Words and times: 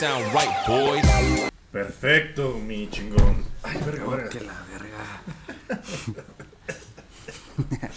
sound 0.00 0.24
right, 0.32 0.56
boys. 0.66 1.04
Perfecto, 1.70 2.58
mi 2.58 2.88
chingón. 2.88 3.44
Ay, 3.62 3.76
verga, 3.84 4.04
Oh, 4.06 4.10
verga. 4.12 4.28
que 4.30 4.40
la 4.40 4.54
verga. 4.72 5.04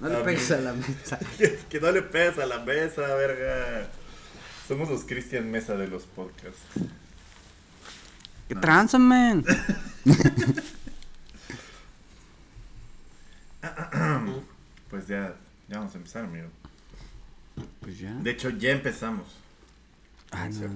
no 0.00 0.08
le 0.08 0.24
pegues 0.24 0.50
a 0.52 0.56
la 0.56 0.72
mesa. 0.72 1.18
que 1.68 1.80
no 1.80 1.92
le 1.92 2.00
pegas 2.00 2.38
a 2.38 2.46
la 2.46 2.60
mesa, 2.60 3.02
verga. 3.14 3.88
Somos 4.66 4.88
los 4.88 5.04
Christian 5.04 5.50
Mesa 5.50 5.76
de 5.76 5.86
los 5.86 6.04
podcasts. 6.04 6.62
¿Qué 8.48 8.54
tranza, 8.54 8.98
man? 8.98 9.44
Pues 14.88 15.06
ya, 15.06 15.34
ya 15.68 15.78
vamos 15.78 15.94
a 15.94 15.96
empezar, 15.96 16.24
amigo. 16.24 16.48
Pues 17.80 17.98
ya. 17.98 18.12
De 18.12 18.30
hecho, 18.30 18.50
ya 18.50 18.72
empezamos. 18.72 19.26
Ah, 20.30 20.48
no, 20.48 20.68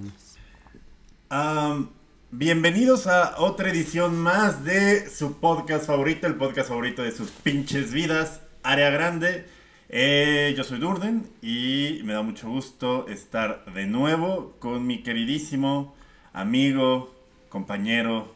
bienvenidos 2.31 3.07
a 3.07 3.39
otra 3.39 3.69
edición 3.69 4.17
más 4.17 4.63
de 4.63 5.09
su 5.09 5.39
podcast 5.39 5.85
favorito, 5.85 6.27
el 6.27 6.35
podcast 6.35 6.69
favorito 6.69 7.03
de 7.03 7.11
sus 7.11 7.31
pinches 7.31 7.91
vidas, 7.91 8.41
Área 8.63 8.89
Grande. 8.89 9.45
Eh, 9.89 10.53
yo 10.57 10.63
soy 10.63 10.79
Durden 10.79 11.27
y 11.41 12.01
me 12.03 12.13
da 12.13 12.21
mucho 12.21 12.49
gusto 12.49 13.07
estar 13.07 13.65
de 13.73 13.87
nuevo 13.87 14.55
con 14.59 14.85
mi 14.87 15.03
queridísimo 15.03 15.95
amigo, 16.33 17.13
compañero 17.49 18.33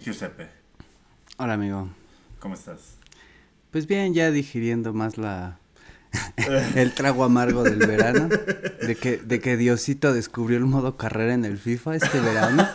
Giuseppe. 0.00 0.48
Hola, 1.36 1.54
amigo. 1.54 1.88
¿Cómo 2.40 2.54
estás? 2.54 2.98
Pues 3.70 3.86
bien, 3.86 4.14
ya 4.14 4.30
digiriendo 4.30 4.92
más 4.92 5.18
la... 5.18 5.58
el 6.74 6.92
trago 6.92 7.24
amargo 7.24 7.62
del 7.62 7.78
verano. 7.78 8.28
De 8.28 8.96
que, 8.96 9.18
de 9.18 9.40
que 9.40 9.56
Diosito 9.56 10.12
descubrió 10.12 10.58
el 10.58 10.64
modo 10.64 10.96
carrera 10.96 11.34
en 11.34 11.44
el 11.44 11.58
FIFA 11.58 11.96
este 11.96 12.20
verano. 12.20 12.68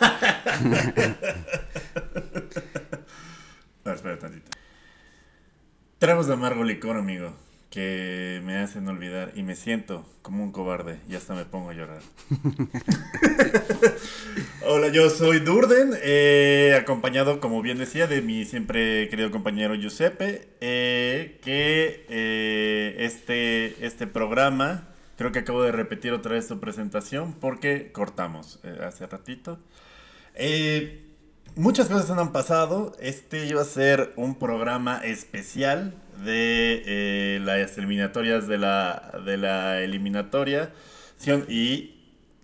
Ver, 3.84 3.94
espera 3.94 4.18
tantito. 4.18 4.50
Tragos 5.98 6.26
de 6.26 6.32
amargo 6.34 6.64
licor, 6.64 6.96
amigo, 6.96 7.34
que 7.70 8.42
me 8.44 8.58
hacen 8.58 8.88
olvidar 8.88 9.30
y 9.36 9.44
me 9.44 9.54
siento 9.54 10.04
como 10.22 10.42
un 10.42 10.50
cobarde 10.50 10.98
y 11.08 11.14
hasta 11.14 11.34
me 11.34 11.44
pongo 11.44 11.70
a 11.70 11.74
llorar. 11.74 12.00
Hola, 14.66 14.88
yo 14.88 15.08
soy 15.08 15.38
Durden, 15.38 15.92
eh, 16.02 16.76
acompañado, 16.80 17.40
como 17.40 17.62
bien 17.62 17.78
decía, 17.78 18.08
de 18.08 18.22
mi 18.22 18.44
siempre 18.44 19.08
querido 19.08 19.30
compañero 19.30 19.76
Giuseppe, 19.76 20.48
eh, 20.60 21.38
que 21.44 22.06
eh, 22.08 22.96
este, 22.98 23.86
este 23.86 24.08
programa, 24.08 24.88
creo 25.16 25.30
que 25.30 25.38
acabo 25.38 25.62
de 25.62 25.70
repetir 25.70 26.12
otra 26.12 26.32
vez 26.32 26.48
su 26.48 26.58
presentación 26.58 27.34
porque 27.34 27.92
cortamos 27.92 28.58
eh, 28.64 28.80
hace 28.84 29.06
ratito. 29.06 29.60
Eh, 30.34 31.09
muchas 31.56 31.88
cosas 31.88 32.10
han 32.10 32.32
pasado. 32.32 32.92
Este 33.00 33.46
iba 33.46 33.62
a 33.62 33.64
ser 33.64 34.12
un 34.16 34.34
programa 34.38 34.98
especial 35.04 35.94
de 36.24 36.82
eh, 36.86 37.40
las 37.42 37.76
eliminatorias 37.78 38.46
de 38.48 38.58
la, 38.58 39.20
de 39.24 39.36
la 39.36 39.80
eliminatoria. 39.82 40.72
Y 41.48 41.96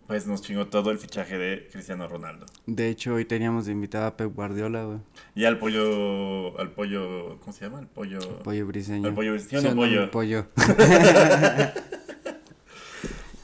pues 0.06 0.26
nos 0.26 0.42
chingó 0.42 0.66
todo 0.68 0.90
el 0.92 0.98
fichaje 0.98 1.36
de 1.38 1.68
Cristiano 1.72 2.06
Ronaldo. 2.06 2.46
De 2.66 2.88
hecho, 2.88 3.14
hoy 3.14 3.24
teníamos 3.24 3.66
de 3.66 3.72
invitado 3.72 4.06
a 4.06 4.16
Pep 4.16 4.32
Guardiola, 4.34 4.84
güey. 4.84 4.98
Y 5.34 5.44
al 5.46 5.58
pollo, 5.58 6.58
al 6.60 6.70
pollo, 6.72 7.38
¿cómo 7.40 7.52
se 7.52 7.64
llama? 7.64 7.80
El 7.80 7.86
pollo. 7.88 8.20
Pollo 8.44 8.66
briseño. 8.66 9.08
Al 9.08 9.14
pollo 9.14 9.32
briseño, 9.32 9.62
Sí, 9.62 9.68
no, 9.68 9.74
pollo. 9.74 10.02
el 10.04 10.10
pollo. 10.10 10.46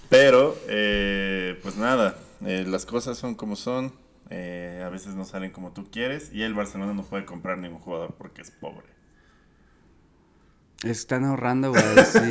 Pero, 0.08 0.56
eh, 0.68 1.58
pues 1.62 1.76
nada, 1.76 2.16
eh, 2.44 2.64
las 2.66 2.84
cosas 2.86 3.16
son 3.18 3.34
como 3.34 3.56
son. 3.56 3.92
Eh, 4.34 4.82
a 4.82 4.88
veces 4.88 5.14
no 5.14 5.26
salen 5.26 5.50
como 5.50 5.72
tú 5.72 5.90
quieres. 5.90 6.32
Y 6.32 6.42
el 6.42 6.54
Barcelona 6.54 6.94
no 6.94 7.02
puede 7.02 7.26
comprar 7.26 7.58
ningún 7.58 7.80
jugador 7.80 8.14
porque 8.16 8.40
es 8.40 8.50
pobre. 8.50 8.86
Están 10.82 11.24
ahorrando, 11.24 11.70
güey. 11.70 11.82
Sí. 12.04 12.18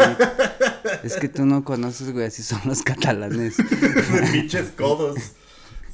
Es 1.04 1.16
que 1.16 1.30
tú 1.30 1.46
no 1.46 1.64
conoces, 1.64 2.12
güey. 2.12 2.26
Así 2.26 2.42
son 2.44 2.62
los 2.66 2.82
catalanes. 2.82 3.56
Pinches 4.32 4.72
codos. 4.72 5.34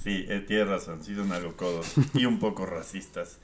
Sí, 0.01 0.25
eh, 0.29 0.44
tienes 0.47 0.67
razón, 0.67 1.03
sí 1.03 1.13
son 1.13 1.31
algo 1.34 1.56
codos. 1.56 1.94
Y 2.13 2.25
un 2.25 2.40
poco 2.40 2.66
racistas. 2.66 3.38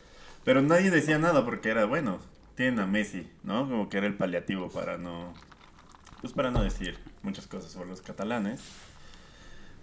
Pero 0.45 0.61
nadie 0.61 0.89
decía 0.89 1.19
nada 1.19 1.45
porque 1.45 1.69
era, 1.69 1.85
bueno, 1.85 2.19
tienen 2.55 2.79
a 2.79 2.87
Messi, 2.87 3.29
¿no? 3.43 3.67
Como 3.69 3.89
que 3.89 3.97
era 3.97 4.07
el 4.07 4.15
paliativo 4.15 4.69
para 4.69 4.97
no... 4.97 5.33
Pues 6.21 6.33
para 6.33 6.51
no 6.51 6.63
decir 6.63 6.97
muchas 7.21 7.47
cosas 7.47 7.71
sobre 7.71 7.89
los 7.89 8.01
catalanes. 8.01 8.61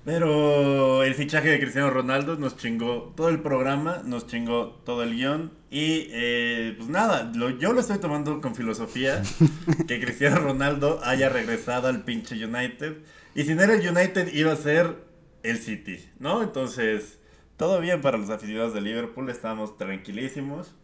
Pero 0.05 1.03
el 1.03 1.15
fichaje 1.15 1.51
de 1.51 1.61
Cristiano 1.61 1.91
Ronaldo 1.91 2.37
nos 2.37 2.57
chingó 2.57 3.13
todo 3.17 3.29
el 3.29 3.41
programa, 3.41 4.01
nos 4.05 4.27
chingó 4.27 4.81
todo 4.85 5.03
el 5.03 5.15
guion. 5.15 5.53
Y 5.71 6.07
eh, 6.11 6.75
pues 6.79 6.89
nada, 6.89 7.31
lo- 7.35 7.51
yo 7.59 7.73
lo 7.73 7.81
estoy 7.81 7.99
tomando 7.99 8.41
con 8.41 8.55
filosofía. 8.55 9.23
que 9.87 10.01
Cristiano 10.01 10.37
Ronaldo 10.39 11.01
haya 11.05 11.29
regresado 11.29 11.89
al 11.89 12.05
pinche 12.05 12.43
United. 12.43 12.97
Y 13.35 13.43
si 13.45 13.55
no 13.55 13.63
era 13.63 13.75
el 13.75 13.87
United, 13.89 14.33
iba 14.33 14.53
a 14.53 14.57
ser 14.57 14.97
el 15.43 15.59
City, 15.59 15.99
¿no? 16.19 16.43
Entonces, 16.43 17.19
todo 17.59 17.79
bien 17.81 18.01
para 18.01 18.17
los 18.19 18.31
aficionados 18.31 18.73
de 18.75 18.81
Liverpool, 18.81 19.29
estábamos 19.29 19.77
tranquilísimos. 19.77 20.75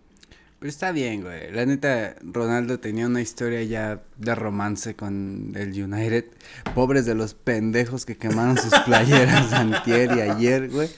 Pero 0.59 0.71
está 0.71 0.91
bien, 0.93 1.23
güey. 1.23 1.53
La 1.53 1.67
neta, 1.67 2.17
Ronaldo 2.23 2.81
tenía 2.81 3.07
una 3.07 3.21
historia 3.21 3.63
ya 3.63 4.03
de 4.17 4.35
romance 4.35 4.95
con 4.97 5.53
el 5.55 5.71
United. 5.83 6.25
Pobres 6.75 7.05
de 7.05 7.15
los 7.15 7.35
pendejos 7.35 8.07
que 8.07 8.17
quemaron 8.17 8.57
sus 8.57 8.73
playeras 8.87 9.53
antier 9.53 10.17
y 10.17 10.21
ayer, 10.23 10.71
güey. 10.71 10.89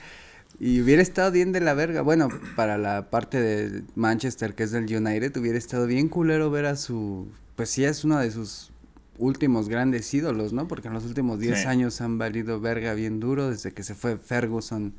Y 0.61 0.81
hubiera 0.81 1.03
estado 1.03 1.31
bien 1.33 1.53
de 1.53 1.61
la 1.61 1.75
verga. 1.75 2.03
Bueno, 2.03 2.29
para 2.57 2.79
la 2.79 3.11
parte 3.11 3.41
de 3.41 3.83
Manchester, 3.97 4.55
que 4.55 4.63
es 4.65 4.71
del 4.71 4.85
United, 4.85 5.37
hubiera 5.37 5.59
estado 5.59 5.87
bien 5.87 6.09
culero 6.09 6.51
ver 6.51 6.67
a 6.67 6.77
su... 6.77 7.29
Pues 7.57 7.71
sí, 7.71 7.85
es 7.85 8.05
uno 8.05 8.19
de 8.19 8.31
sus 8.31 8.71
últimos 9.19 9.69
grandes 9.69 10.13
ídolos, 10.15 10.53
¿no? 10.53 10.69
Porque 10.69 10.87
en 10.89 10.95
los 10.95 11.05
últimos 11.05 11.41
10 11.41 11.61
Sí. 11.63 11.67
años 11.67 12.01
han 12.01 12.19
valido 12.19 12.61
verga 12.61 12.95
bien 12.95 13.19
duro. 13.19 13.51
Desde 13.51 13.73
que 13.73 13.83
se 13.83 13.97
fue 13.97 14.17
Ferguson 14.19 14.95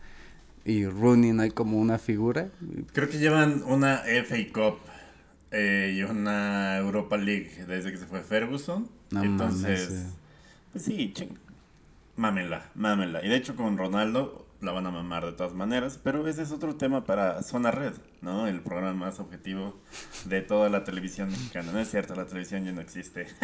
y 0.70 0.86
Rooney 0.86 1.34
no 1.34 1.42
hay 1.42 1.50
como 1.50 1.80
una 1.80 1.98
figura. 1.98 2.50
Creo 2.94 3.10
que 3.10 3.18
llevan 3.18 3.64
una 3.66 4.04
FA 4.06 4.38
Cup 4.54 4.78
eh, 5.52 5.96
y 5.98 6.04
una 6.04 6.78
Europa 6.78 7.18
League 7.18 7.66
desde 7.68 7.92
que 7.92 7.98
se 7.98 8.06
fue 8.06 8.22
Ferguson. 8.22 8.88
No 9.10 9.24
Entonces, 9.24 9.90
mames, 9.90 10.04
eh. 10.04 10.14
pues 10.72 10.86
sí, 10.86 11.12
ching. 11.14 11.36
Mámenla, 12.18 12.70
mámenla. 12.76 13.26
Y 13.26 13.30
de 13.30 13.36
hecho 13.36 13.56
con 13.56 13.80
Ronaldo 13.80 14.46
la 14.62 14.72
van 14.72 14.86
a 14.86 14.92
mamar 14.92 15.26
de 15.26 15.32
todas 15.32 15.54
maneras, 15.54 16.00
pero 16.04 16.28
ese 16.28 16.44
es 16.44 16.52
otro 16.52 16.76
tema 16.76 17.06
para 17.06 17.42
Zona 17.42 17.72
Red, 17.72 17.94
¿no? 18.22 18.46
El 18.46 18.62
programa 18.62 18.94
más 18.94 19.20
objetivo 19.20 19.76
de 20.26 20.42
toda 20.42 20.70
la 20.70 20.84
televisión 20.84 21.30
mexicana. 21.30 21.72
No 21.72 21.80
es 21.80 21.90
cierto, 21.90 22.14
la 22.14 22.26
televisión 22.26 22.66
ya 22.66 22.74
no 22.74 22.82
existe. 22.82 23.26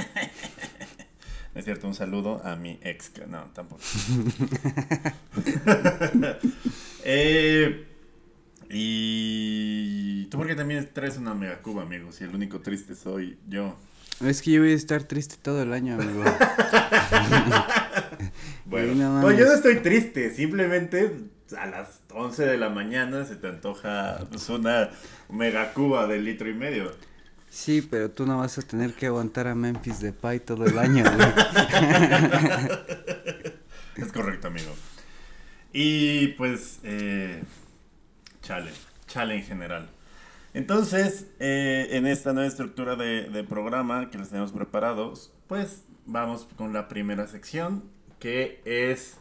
No 1.56 1.60
es 1.60 1.64
cierto, 1.64 1.88
un 1.88 1.96
saludo 1.96 2.42
a 2.44 2.58
mi 2.58 2.78
ex. 2.82 3.14
No, 3.30 3.46
tampoco. 3.54 3.82
eh, 7.06 7.86
y 8.70 10.26
tú 10.26 10.38
porque 10.38 10.56
también 10.56 10.90
traes 10.92 11.18
una 11.18 11.34
mega 11.34 11.62
cuba, 11.62 11.84
amigo, 11.84 12.12
si 12.12 12.26
el 12.26 12.36
único 12.36 12.60
triste 12.60 12.96
soy 12.96 13.38
yo. 13.48 13.78
Es 14.22 14.42
que 14.42 14.52
yo 14.52 14.62
voy 14.62 14.72
a 14.72 14.76
estar 14.76 15.04
triste 15.04 15.36
todo 15.42 15.62
el 15.62 15.72
año, 15.72 15.96
amigo. 15.96 16.24
Bueno, 18.66 19.22
no 19.22 19.32
yo 19.32 19.46
no 19.46 19.54
estoy 19.54 19.78
triste, 19.78 20.34
simplemente 20.34 21.12
a 21.58 21.68
las 21.68 22.02
11 22.12 22.46
de 22.46 22.58
la 22.58 22.70
mañana 22.70 23.26
se 23.26 23.36
te 23.36 23.48
antoja 23.48 24.20
pues, 24.30 24.50
una 24.50 24.90
mega 25.30 25.74
cuba 25.74 26.08
de 26.08 26.20
litro 26.20 26.50
y 26.50 26.54
medio. 26.54 26.92
Sí, 27.50 27.88
pero 27.90 28.10
tú 28.10 28.26
no 28.26 28.40
vas 28.40 28.58
a 28.58 28.62
tener 28.64 28.94
que 28.94 29.06
aguantar 29.06 29.48
a 29.48 29.56
Memphis 29.56 30.00
de 30.00 30.12
Pie 30.12 30.40
todo 30.40 30.66
el 30.66 30.78
año, 30.78 31.04
güey. 31.04 31.28
Es 33.96 34.12
correcto, 34.12 34.48
amigo. 34.48 34.74
Y 35.78 36.30
pues, 36.30 36.80
eh, 36.84 37.44
chale, 38.42 38.72
chale 39.08 39.36
en 39.36 39.44
general. 39.44 39.90
Entonces, 40.54 41.28
eh, 41.40 41.90
en 41.92 42.08
esta 42.08 42.32
nueva 42.32 42.48
estructura 42.48 42.96
de, 42.96 43.44
programa 43.44 44.10
que 44.10 44.18
les 44.18 44.30
tenemos 44.30 44.54
preparados, 44.54 45.34
pues 45.48 45.84
vamos 46.06 46.48
con 46.58 46.72
la 46.72 46.88
primera 46.88 47.28
sección, 47.28 47.84
que 48.20 48.62
es 48.64 49.18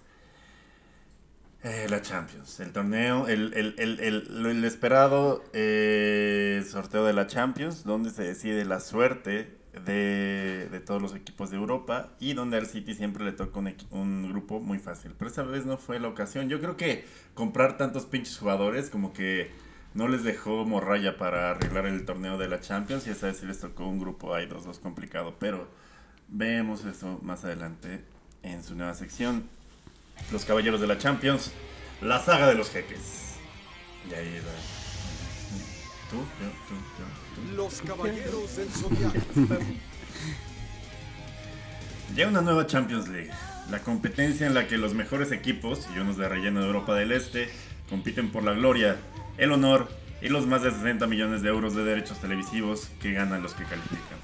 eh, 1.65 1.87
la 1.89 2.03
Champions, 2.03 2.61
el 2.61 2.73
torneo, 2.73 3.27
el, 3.27 3.53
el, 3.55 3.75
el, 3.79 4.01
el- 4.01 4.47
el 4.47 4.65
esperado 4.65 5.43
eh, 5.55 6.63
sorteo 6.71 7.05
de 7.05 7.15
la 7.15 7.27
Champions, 7.27 7.85
donde 7.85 8.11
se 8.11 8.23
decide 8.23 8.65
la 8.65 8.81
suerte 8.81 9.57
de, 9.85 10.69
de 10.71 10.81
todos 10.81 11.01
los 11.03 11.15
equipos 11.15 11.51
de 11.51 11.57
Europa 11.57 12.11
y 12.21 12.35
donde 12.35 12.57
al 12.57 12.67
City 12.67 12.95
siempre 12.95 13.25
le 13.25 13.33
toca 13.33 13.59
un, 13.59 13.75
un 13.91 14.29
grupo 14.31 14.61
muy 14.61 14.79
fácil. 14.79 15.13
Pero 15.19 15.29
esta 15.29 15.43
vez 15.43 15.67
no 15.67 15.77
fue 15.79 16.01
la 16.01 16.09
ocasión. 16.09 16.49
Yo 16.49 16.61
creo 16.61 16.77
que 16.77 17.05
comprar 17.35 17.77
tantos 17.77 18.07
pinches 18.07 18.39
jugadores 18.39 18.91
como 18.91 19.13
que 19.13 19.51
no 19.95 20.09
les 20.09 20.25
dejó 20.25 20.65
morralla 20.65 21.17
para 21.19 21.51
arreglar 21.51 21.87
el 21.87 22.05
torneo 22.05 22.37
de 22.39 22.49
la 22.49 22.61
Champions 22.61 23.07
y 23.07 23.11
esta 23.11 23.27
vez 23.27 23.39
sí 23.39 23.47
les 23.47 23.61
tocó 23.61 23.87
un 23.87 23.99
grupo 23.99 24.35
ahí 24.35 24.47
dos 24.47 24.65
dos 24.65 24.79
complicado. 24.79 25.37
Pero 25.39 25.69
vemos 26.29 26.85
eso 26.85 27.19
más 27.23 27.45
adelante 27.45 28.05
en 28.43 28.63
su 28.63 28.75
nueva 28.75 28.95
sección. 28.95 29.49
Los 30.33 30.45
caballeros 30.45 30.81
de 30.81 30.87
la 30.87 30.99
Champions. 30.99 31.53
la 32.01 32.19
saga 32.21 32.47
de 32.49 32.55
los 32.55 32.71
jeques. 32.71 33.37
Y 34.11 34.15
ahí 34.15 34.41
va. 34.41 34.84
Los 37.57 37.83
caballeros 37.83 38.57
del. 38.57 38.69
Ya 42.17 42.29
una 42.29 42.43
nueva 42.43 42.67
Champions 42.67 43.09
League. 43.09 43.31
La 43.71 43.81
competencia 43.81 44.47
en 44.47 44.55
la 44.55 44.69
que 44.69 44.79
los 44.79 44.95
mejores 44.95 45.33
equipos 45.33 45.89
y 45.95 45.99
unos 45.99 46.17
de 46.17 46.29
relleno 46.29 46.61
de 46.61 46.67
Europa 46.67 46.95
del 46.95 47.13
Este 47.13 47.49
compiten 47.89 48.31
por 48.31 48.45
la 48.45 48.53
gloria, 48.53 48.99
el 49.39 49.53
honor 49.53 49.89
y 50.21 50.29
los 50.29 50.47
más 50.47 50.63
de 50.63 50.71
60 50.71 51.07
millones 51.07 51.43
de 51.43 51.49
euros 51.49 51.75
de 51.75 51.85
derechos 51.85 52.21
televisivos 52.21 52.89
que 53.01 53.13
ganan 53.13 53.43
los 53.43 53.55
que 53.55 53.65
califican. 53.65 54.19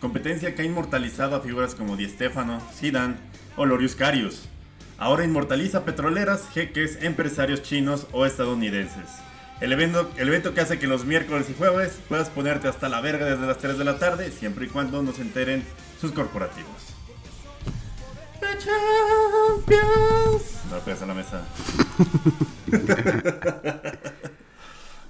Competencia 0.00 0.54
que 0.54 0.62
ha 0.62 0.64
inmortalizado 0.64 1.36
a 1.36 1.40
figuras 1.40 1.74
como 1.74 1.96
Di 1.96 2.08
Stefano, 2.08 2.60
Zidane 2.74 3.16
o 3.56 3.64
Lorius 3.64 3.96
Karius. 3.96 4.48
Ahora 4.98 5.24
inmortaliza 5.24 5.84
petroleras, 5.84 6.48
jeques, 6.54 7.02
empresarios 7.02 7.62
chinos 7.62 8.06
o 8.12 8.26
estadounidenses. 8.26 9.25
El 9.60 9.72
evento, 9.72 10.10
el 10.18 10.28
evento 10.28 10.52
que 10.52 10.60
hace 10.60 10.78
que 10.78 10.86
los 10.86 11.06
miércoles 11.06 11.48
y 11.48 11.54
jueves 11.54 11.98
puedas 12.10 12.28
ponerte 12.28 12.68
hasta 12.68 12.90
la 12.90 13.00
verga 13.00 13.24
desde 13.24 13.46
las 13.46 13.56
3 13.56 13.78
de 13.78 13.84
la 13.84 13.98
tarde, 13.98 14.30
siempre 14.30 14.66
y 14.66 14.68
cuando 14.68 15.02
nos 15.02 15.18
enteren 15.18 15.64
sus 15.98 16.12
corporativos. 16.12 16.96
No 20.70 20.78
pegas 20.80 21.02
a 21.02 21.06
la 21.06 21.14
mesa. 21.14 21.42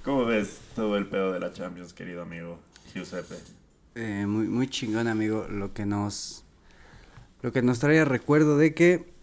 ¿Cómo 0.05 0.25
ves 0.27 0.61
todo 0.77 0.97
el 0.97 1.07
pedo 1.07 1.33
de 1.33 1.41
la 1.41 1.53
Champions, 1.53 1.93
querido 1.93 2.23
amigo 2.23 2.61
Giuseppe? 2.95 3.35
Eh, 3.97 4.27
muy, 4.29 4.47
muy 4.47 4.69
chingón, 4.69 5.09
amigo, 5.09 5.49
lo 5.51 5.73
que 5.73 5.87
nos... 5.87 6.45
Lo 7.43 7.53
que 7.53 7.63
nos 7.63 7.81
trae 7.81 8.05
recuerdo 8.05 8.57
de 8.57 8.75
que 8.75 9.16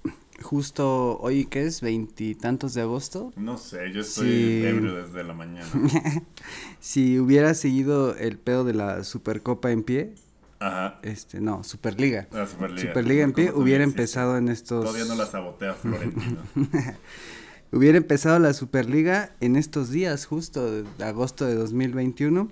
justo 0.44 1.18
hoy, 1.20 1.46
¿qué 1.46 1.66
es? 1.66 1.82
Veintitantos 1.82 2.76
de 2.76 2.82
agosto. 2.82 3.34
No 3.36 3.58
sé, 3.58 3.92
yo 3.92 4.02
estoy 4.02 4.28
Sí. 4.28 4.64
ebrio 4.66 4.94
desde 5.04 5.24
la 5.24 5.34
mañana. 5.34 5.66
Si 6.80 7.18
hubiera 7.20 7.54
seguido 7.56 8.16
el 8.16 8.38
pedo 8.38 8.64
de 8.66 8.74
la 8.74 9.04
Supercopa 9.04 9.72
en 9.72 9.82
pie, 9.84 10.14
Ajá. 10.60 11.00
este, 11.02 11.42
no, 11.42 11.64
Superliga. 11.64 12.28
La 12.32 12.46
Superliga. 12.46 12.90
Superliga 12.90 13.24
en 13.24 13.34
pie 13.34 13.52
hubiera 13.54 13.84
empezado 13.84 14.38
en 14.38 14.50
estos... 14.50 14.86
Todavía 14.86 15.06
no 15.06 15.16
la 15.16 15.26
sabotea 15.26 15.74
Florentino. 15.74 16.38
Hubiera 17.72 17.98
empezado 17.98 18.38
la 18.38 18.54
Superliga 18.54 19.32
en 19.40 19.56
estos 19.56 19.90
días, 19.90 20.26
justo 20.28 20.84
de 20.84 21.04
agosto 21.04 21.46
de 21.48 21.56
2021. 21.56 22.52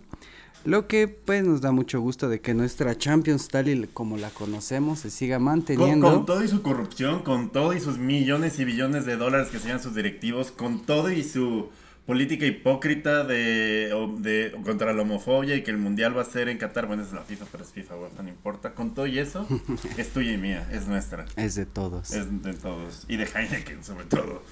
Lo 0.63 0.87
que 0.87 1.07
pues 1.07 1.43
nos 1.43 1.61
da 1.61 1.71
mucho 1.71 1.99
gusto 2.01 2.29
de 2.29 2.39
que 2.39 2.53
nuestra 2.53 2.97
Champions 2.97 3.47
tal 3.47 3.67
y 3.67 3.87
como 3.87 4.17
la 4.17 4.29
conocemos 4.29 4.99
se 4.99 5.09
siga 5.09 5.37
con, 5.37 5.45
manteniendo. 5.45 6.11
con 6.11 6.25
todo 6.25 6.43
y 6.43 6.47
su 6.47 6.61
corrupción, 6.61 7.23
con 7.23 7.51
todo 7.51 7.73
y 7.73 7.79
sus 7.79 7.97
millones 7.97 8.59
y 8.59 8.65
billones 8.65 9.05
de 9.05 9.17
dólares 9.17 9.49
que 9.49 9.59
sean 9.59 9.81
sus 9.81 9.95
directivos, 9.95 10.51
con 10.51 10.85
todo 10.85 11.09
y 11.09 11.23
su 11.23 11.69
política 12.05 12.45
hipócrita 12.45 13.23
de, 13.23 13.91
de 14.19 14.51
contra 14.63 14.93
la 14.93 15.01
homofobia 15.01 15.55
y 15.55 15.63
que 15.63 15.71
el 15.71 15.77
mundial 15.77 16.15
va 16.15 16.21
a 16.21 16.25
ser 16.25 16.49
en 16.49 16.57
Qatar, 16.57 16.85
bueno 16.85 17.03
es 17.03 17.11
la 17.11 17.23
FIFA, 17.23 17.45
pero 17.51 17.63
es 17.63 17.71
FIFA, 17.71 17.95
UEFA, 17.95 18.23
no 18.23 18.29
importa, 18.29 18.73
con 18.75 18.93
todo 18.93 19.07
y 19.07 19.17
eso, 19.17 19.47
es 19.97 20.09
tuya 20.09 20.33
y 20.33 20.37
mía, 20.37 20.67
es 20.71 20.87
nuestra. 20.87 21.25
Es 21.35 21.55
de 21.55 21.65
todos. 21.65 22.11
Es 22.11 22.43
de 22.43 22.53
todos. 22.53 23.05
Y 23.07 23.17
de 23.17 23.25
Heineken, 23.25 23.83
sobre 23.83 24.05
todo. 24.05 24.43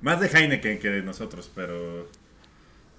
Más 0.00 0.20
de 0.20 0.26
Heineken 0.26 0.78
que 0.78 0.90
de 0.90 1.02
nosotros, 1.02 1.50
pero. 1.54 2.08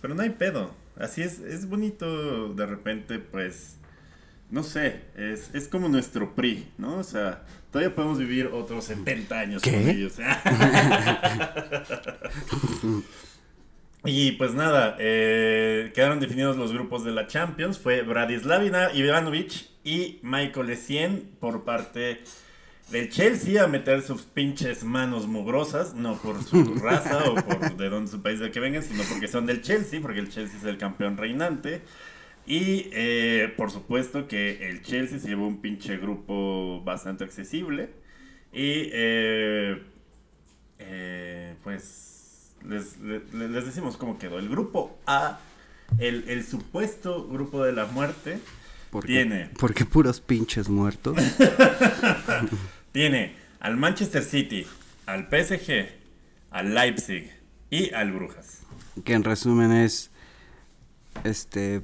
Pero 0.01 0.15
no 0.15 0.21
hay 0.21 0.29
pedo. 0.31 0.82
Así 0.97 1.21
es, 1.21 1.39
es 1.39 1.67
bonito 1.67 2.53
de 2.53 2.65
repente, 2.65 3.19
pues. 3.19 3.77
No 4.49 4.61
sé, 4.61 5.01
es, 5.17 5.49
es 5.55 5.67
como 5.67 5.89
nuestro 5.89 6.35
PRI, 6.35 6.67
¿no? 6.77 6.97
O 6.97 7.03
sea, 7.03 7.43
todavía 7.71 7.95
podemos 7.95 8.19
vivir 8.19 8.47
otros 8.47 8.85
70 8.85 9.39
años 9.39 9.61
¿Qué? 9.63 9.71
con 9.71 9.89
ellos. 9.89 10.13
y 14.05 14.33
pues 14.33 14.53
nada, 14.53 14.95
eh, 14.99 15.91
quedaron 15.95 16.19
definidos 16.19 16.55
los 16.55 16.71
grupos 16.71 17.03
de 17.03 17.11
la 17.11 17.25
Champions. 17.25 17.79
Fue 17.79 18.03
Bradislavina 18.03 18.93
Ivanovic 18.93 19.69
y 19.83 20.19
Michael 20.21 20.69
Essien 20.69 21.31
por 21.39 21.63
parte 21.63 22.21
del 22.91 23.09
Chelsea 23.09 23.63
a 23.63 23.67
meter 23.67 24.01
sus 24.01 24.21
pinches 24.23 24.83
manos 24.83 25.27
mugrosas, 25.27 25.95
no 25.95 26.17
por 26.17 26.43
su 26.43 26.75
raza 26.81 27.23
o 27.29 27.35
por 27.35 27.75
de 27.75 27.89
dónde 27.89 28.11
su 28.11 28.21
país 28.21 28.39
de 28.39 28.51
que 28.51 28.59
vengan, 28.59 28.83
sino 28.83 29.03
porque 29.03 29.27
son 29.27 29.45
del 29.45 29.61
Chelsea, 29.61 29.99
porque 30.01 30.19
el 30.19 30.29
Chelsea 30.29 30.57
es 30.57 30.63
el 30.65 30.77
campeón 30.77 31.17
reinante. 31.17 31.81
Y 32.45 32.89
eh, 32.91 33.53
por 33.55 33.71
supuesto 33.71 34.27
que 34.27 34.69
el 34.69 34.81
Chelsea 34.83 35.17
se 35.19 35.29
llevó 35.29 35.47
un 35.47 35.61
pinche 35.61 35.97
grupo 35.97 36.81
bastante 36.83 37.23
accesible. 37.23 37.89
Y 38.51 38.89
eh, 38.91 39.81
eh, 40.79 41.55
pues 41.63 42.53
les, 42.67 42.99
les- 42.99 43.33
les 43.33 43.65
decimos 43.65 43.97
cómo 43.97 44.17
quedó. 44.19 44.39
El 44.39 44.49
grupo 44.49 44.99
A, 45.07 45.39
el, 45.99 46.25
el 46.27 46.43
supuesto 46.45 47.27
grupo 47.27 47.63
de 47.63 47.71
la 47.71 47.85
muerte, 47.85 48.39
Porque, 48.93 49.07
tiene 49.07 49.49
Porque 49.59 49.85
puros 49.85 50.21
pinches 50.21 50.69
muertos. 50.69 51.17
Tiene 52.91 53.35
al 53.59 53.75
Manchester 53.75 54.23
City, 54.23 54.67
al 55.07 55.27
PSG, 55.29 55.87
al 56.51 56.73
Leipzig 56.75 57.31
y 57.69 57.91
al 57.93 58.11
Brujas. 58.11 58.59
que 59.03 59.13
en 59.13 59.23
resumen 59.23 59.71
es. 59.71 60.11
Este. 61.23 61.81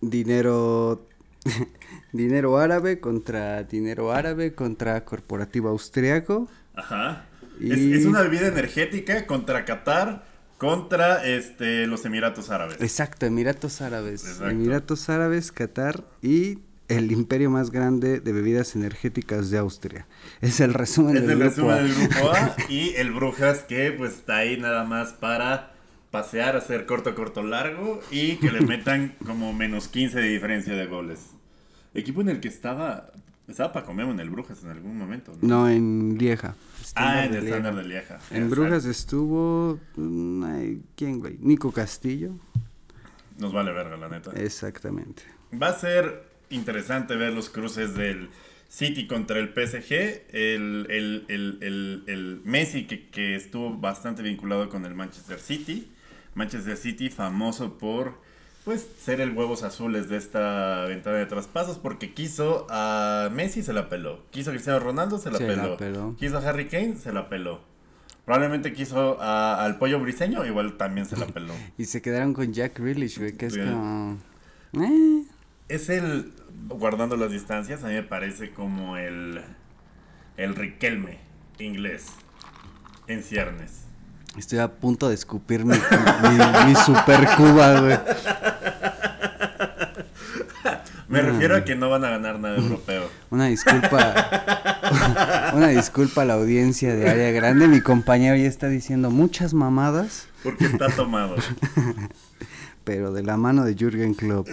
Dinero. 0.00 1.06
dinero 2.12 2.58
árabe 2.58 2.98
contra 2.98 3.62
dinero 3.62 4.12
árabe 4.12 4.54
contra 4.54 5.04
corporativo 5.04 5.68
austriaco. 5.68 6.48
Ajá. 6.74 7.26
Y- 7.60 7.72
Es, 7.72 8.00
es 8.00 8.06
una 8.06 8.22
bebida 8.22 8.48
energética 8.48 9.26
contra 9.26 9.64
Qatar, 9.64 10.24
contra 10.58 11.26
este, 11.26 11.86
los 11.86 12.04
Emiratos 12.04 12.50
Árabes. 12.50 12.80
Exacto, 12.80 13.26
Emiratos 13.26 13.80
Árabes. 13.80 14.24
Exacto. 14.24 14.48
Emiratos 14.48 15.08
Árabes, 15.08 15.52
Qatar 15.52 16.04
y 16.22 16.58
el 16.88 17.10
imperio 17.12 17.50
más 17.50 17.70
grande 17.70 18.20
de 18.20 18.32
bebidas 18.32 18.76
energéticas 18.76 19.50
de 19.50 19.58
Austria. 19.58 20.06
Es 20.40 20.60
el 20.60 20.74
resumen 20.74 21.16
Es 21.16 21.26
del 21.26 21.42
el 21.42 21.50
grupo 21.50 21.68
resumen 21.68 21.74
A. 21.74 21.82
del 21.82 21.94
grupo 21.94 22.30
A 22.30 22.56
y 22.68 22.94
el 22.96 23.12
Brujas 23.12 23.60
que 23.60 23.92
pues 23.92 24.12
está 24.14 24.36
ahí 24.36 24.56
nada 24.56 24.84
más 24.84 25.12
para 25.12 25.72
pasear, 26.10 26.56
hacer 26.56 26.86
corto, 26.86 27.14
corto, 27.14 27.42
largo 27.42 28.00
y 28.10 28.36
que 28.36 28.50
le 28.50 28.60
metan 28.66 29.16
como 29.24 29.52
menos 29.52 29.88
15 29.88 30.20
de 30.20 30.28
diferencia 30.28 30.74
de 30.74 30.86
goles. 30.86 31.30
Equipo 31.94 32.20
en 32.20 32.28
el 32.28 32.40
que 32.40 32.48
estaba, 32.48 33.10
estaba 33.48 33.72
para 33.72 33.86
comer 33.86 34.06
en 34.08 34.20
el 34.20 34.30
Brujas 34.30 34.62
en 34.64 34.70
algún 34.70 34.96
momento. 34.98 35.32
No, 35.40 35.68
en 35.68 36.16
Lieja. 36.18 36.54
Ah, 36.94 37.24
en 37.24 37.34
el 37.34 37.44
estándar 37.44 37.74
de 37.76 37.84
Lieja. 37.84 38.14
En 38.30 38.44
Exacto. 38.44 38.48
Brujas 38.48 38.84
estuvo. 38.84 39.78
mm, 39.96 40.74
¿Quién, 40.96 41.20
güey? 41.20 41.36
Nico 41.40 41.72
Castillo. 41.72 42.32
Nos 43.38 43.52
vale 43.52 43.72
verga, 43.72 43.96
la 43.96 44.08
neta. 44.08 44.30
Exactamente. 44.32 45.22
Va 45.60 45.68
a 45.68 45.72
ser 45.78 46.22
interesante 46.50 47.16
ver 47.16 47.32
los 47.32 47.50
cruces 47.50 47.94
del 47.94 48.30
City 48.68 49.06
contra 49.06 49.38
el 49.38 49.48
PSG. 49.48 49.92
El, 50.32 50.86
el, 50.90 51.24
el, 51.28 51.58
el, 51.60 52.04
el 52.06 52.40
Messi 52.44 52.86
que, 52.86 53.08
que 53.08 53.36
estuvo 53.36 53.76
bastante 53.76 54.22
vinculado 54.22 54.68
con 54.68 54.84
el 54.86 54.94
Manchester 54.94 55.38
City. 55.38 55.88
Manchester 56.34 56.76
City 56.76 57.10
famoso 57.10 57.78
por 57.78 58.20
pues 58.66 58.86
ser 59.00 59.20
el 59.22 59.30
huevos 59.30 59.62
azules 59.62 60.08
de 60.10 60.16
esta 60.18 60.84
ventana 60.86 61.16
de 61.18 61.26
traspasos 61.26 61.78
porque 61.78 62.12
quiso 62.12 62.66
a 62.68 63.30
Messi 63.32 63.62
se 63.62 63.72
la 63.72 63.88
peló. 63.88 64.24
Quiso 64.30 64.50
a 64.50 64.52
Cristiano 64.52 64.80
Ronaldo 64.80 65.18
se 65.18 65.30
la, 65.30 65.38
Se 65.38 65.46
la 65.56 65.62
peló. 65.62 65.76
peló. 65.78 66.16
Quiso 66.18 66.36
a 66.36 66.40
Harry 66.46 66.66
Kane 66.66 66.96
se 66.96 67.12
la 67.12 67.28
peló. 67.30 67.60
Probablemente 68.24 68.72
quiso 68.72 69.22
a- 69.22 69.64
al 69.64 69.78
pollo 69.78 70.00
briseño, 70.00 70.44
igual 70.44 70.76
también 70.76 71.06
se 71.06 71.16
la 71.16 71.26
peló. 71.26 71.54
Y 71.78 71.84
se 71.84 72.02
quedaron 72.02 72.34
con 72.34 72.52
Jack 72.52 72.78
Grealish, 72.80 73.18
güey, 73.20 73.36
que 73.36 73.46
es 73.46 73.54
Bien. 73.54 73.68
como. 73.72 74.18
Eh, 74.84 75.22
Es 75.68 75.88
el, 75.88 76.32
guardando 76.68 77.16
las 77.16 77.30
distancias, 77.30 77.84
a 77.84 77.86
mí 77.86 77.94
me 77.94 78.02
parece 78.02 78.50
como 78.52 78.96
el, 78.96 79.40
el 80.36 80.54
Riquelme 80.56 81.20
inglés 81.60 82.06
en 83.06 83.22
ciernes. 83.22 83.85
Estoy 84.38 84.58
a 84.58 84.72
punto 84.72 85.08
de 85.08 85.14
escupir 85.14 85.64
mi, 85.64 85.74
mi, 85.76 86.66
mi 86.68 86.74
super 86.76 87.26
cuba, 87.36 87.80
güey. 87.80 87.98
Me 91.08 91.22
refiero 91.22 91.56
a 91.56 91.64
que 91.64 91.76
no 91.76 91.88
van 91.88 92.04
a 92.04 92.10
ganar 92.10 92.40
nada 92.40 92.56
europeo. 92.56 93.08
Una 93.30 93.46
disculpa. 93.46 95.52
una 95.54 95.68
disculpa 95.68 96.22
a 96.22 96.24
la 96.24 96.34
audiencia 96.34 96.94
de 96.94 97.08
área 97.08 97.30
grande. 97.30 97.68
Mi 97.68 97.80
compañero 97.80 98.36
ya 98.36 98.48
está 98.48 98.68
diciendo 98.68 99.10
muchas 99.10 99.54
mamadas, 99.54 100.26
Porque 100.42 100.66
está 100.66 100.88
tomado. 100.88 101.36
pero 102.84 103.12
de 103.12 103.22
la 103.22 103.36
mano 103.36 103.64
de 103.64 103.74
Jürgen 103.76 104.14
Klopp. 104.14 104.48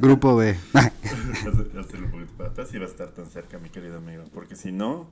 Grupo 0.00 0.36
B. 0.36 0.56
Hacerlo 0.72 2.06
un 2.06 2.10
poquito 2.10 2.32
para 2.38 2.50
atrás 2.50 2.68
y 2.72 2.78
va 2.78 2.86
a 2.86 2.88
estar 2.88 3.10
tan 3.10 3.26
cerca, 3.26 3.58
mi 3.58 3.68
querido 3.68 3.98
amigo. 3.98 4.24
Porque 4.32 4.56
si 4.56 4.72
no, 4.72 5.06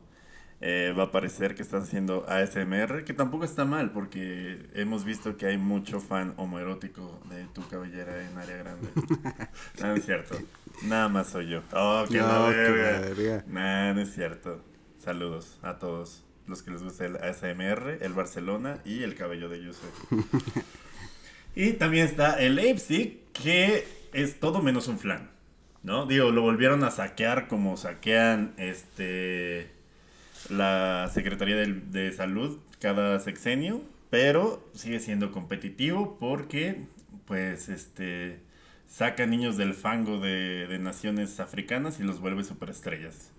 eh, 0.65 0.95
va 0.97 1.05
a 1.05 1.11
parecer 1.11 1.57
que 1.57 1.63
están 1.63 1.83
haciendo 1.83 2.25
ASMR, 2.29 3.05
que 3.05 3.13
tampoco 3.13 3.45
está 3.45 3.65
mal, 3.65 3.91
porque 3.91 4.69
hemos 4.75 5.05
visto 5.05 5.37
que 5.37 5.47
hay 5.47 5.59
mucho 5.59 5.99
fan 5.99 6.35
homoerótico 6.37 7.21
de 7.29 7.47
tu 7.47 7.67
cabellera 7.67 8.25
en 8.25 8.39
área 8.39 8.59
grande. 8.59 8.89
no, 9.81 9.89
no 9.89 9.95
es 9.95 10.05
cierto. 10.05 10.39
Nada 10.85 11.09
más 11.09 11.31
soy 11.31 11.49
yo. 11.49 11.63
Oh, 11.73 12.07
la 12.09 12.21
No, 12.21 12.51
la 12.53 13.01
verga. 13.01 13.45
Nah, 13.49 13.93
no 13.93 14.03
es 14.03 14.15
cierto. 14.15 14.65
Saludos 14.99 15.59
a 15.63 15.81
todos 15.81 16.25
los 16.47 16.63
que 16.63 16.71
les 16.71 16.85
gusta 16.85 17.07
el 17.07 17.17
ASMR, 17.17 17.99
el 18.01 18.13
Barcelona 18.13 18.79
y 18.85 19.03
el 19.03 19.17
cabello 19.17 19.49
de 19.49 19.65
Yusuf. 19.65 20.13
y 21.57 21.73
también 21.73 22.07
está 22.07 22.41
el 22.41 22.55
Leipzig, 22.55 23.25
que 23.33 23.85
es 24.13 24.39
todo 24.39 24.63
menos 24.63 24.87
un 24.87 25.01
flan, 25.01 25.29
¿no? 25.83 26.07
Digo, 26.07 26.31
lo 26.31 26.43
volvieron 26.43 26.85
a 26.85 26.93
saquear 26.93 27.49
como 27.49 27.77
saquean 27.77 28.55
este 28.59 29.82
la 30.51 31.11
Secretaría 31.13 31.57
de, 31.57 31.67
de 31.73 32.13
Salud 32.13 32.59
cada 32.81 33.19
sexenio, 33.21 33.83
pero 34.11 34.69
sigue 34.75 35.01
siendo 35.01 35.33
competitivo 35.33 36.17
porque, 36.21 36.83
pues, 37.27 37.69
este, 37.69 38.41
saca 38.89 39.27
niños 39.27 39.57
del 39.57 39.75
fango 39.75 40.19
de, 40.21 40.67
de 40.67 40.79
naciones 40.79 41.41
africanas 41.41 41.99
y 42.01 42.03
los 42.03 42.21
vuelve 42.21 42.45
superestrellas. 42.45 43.31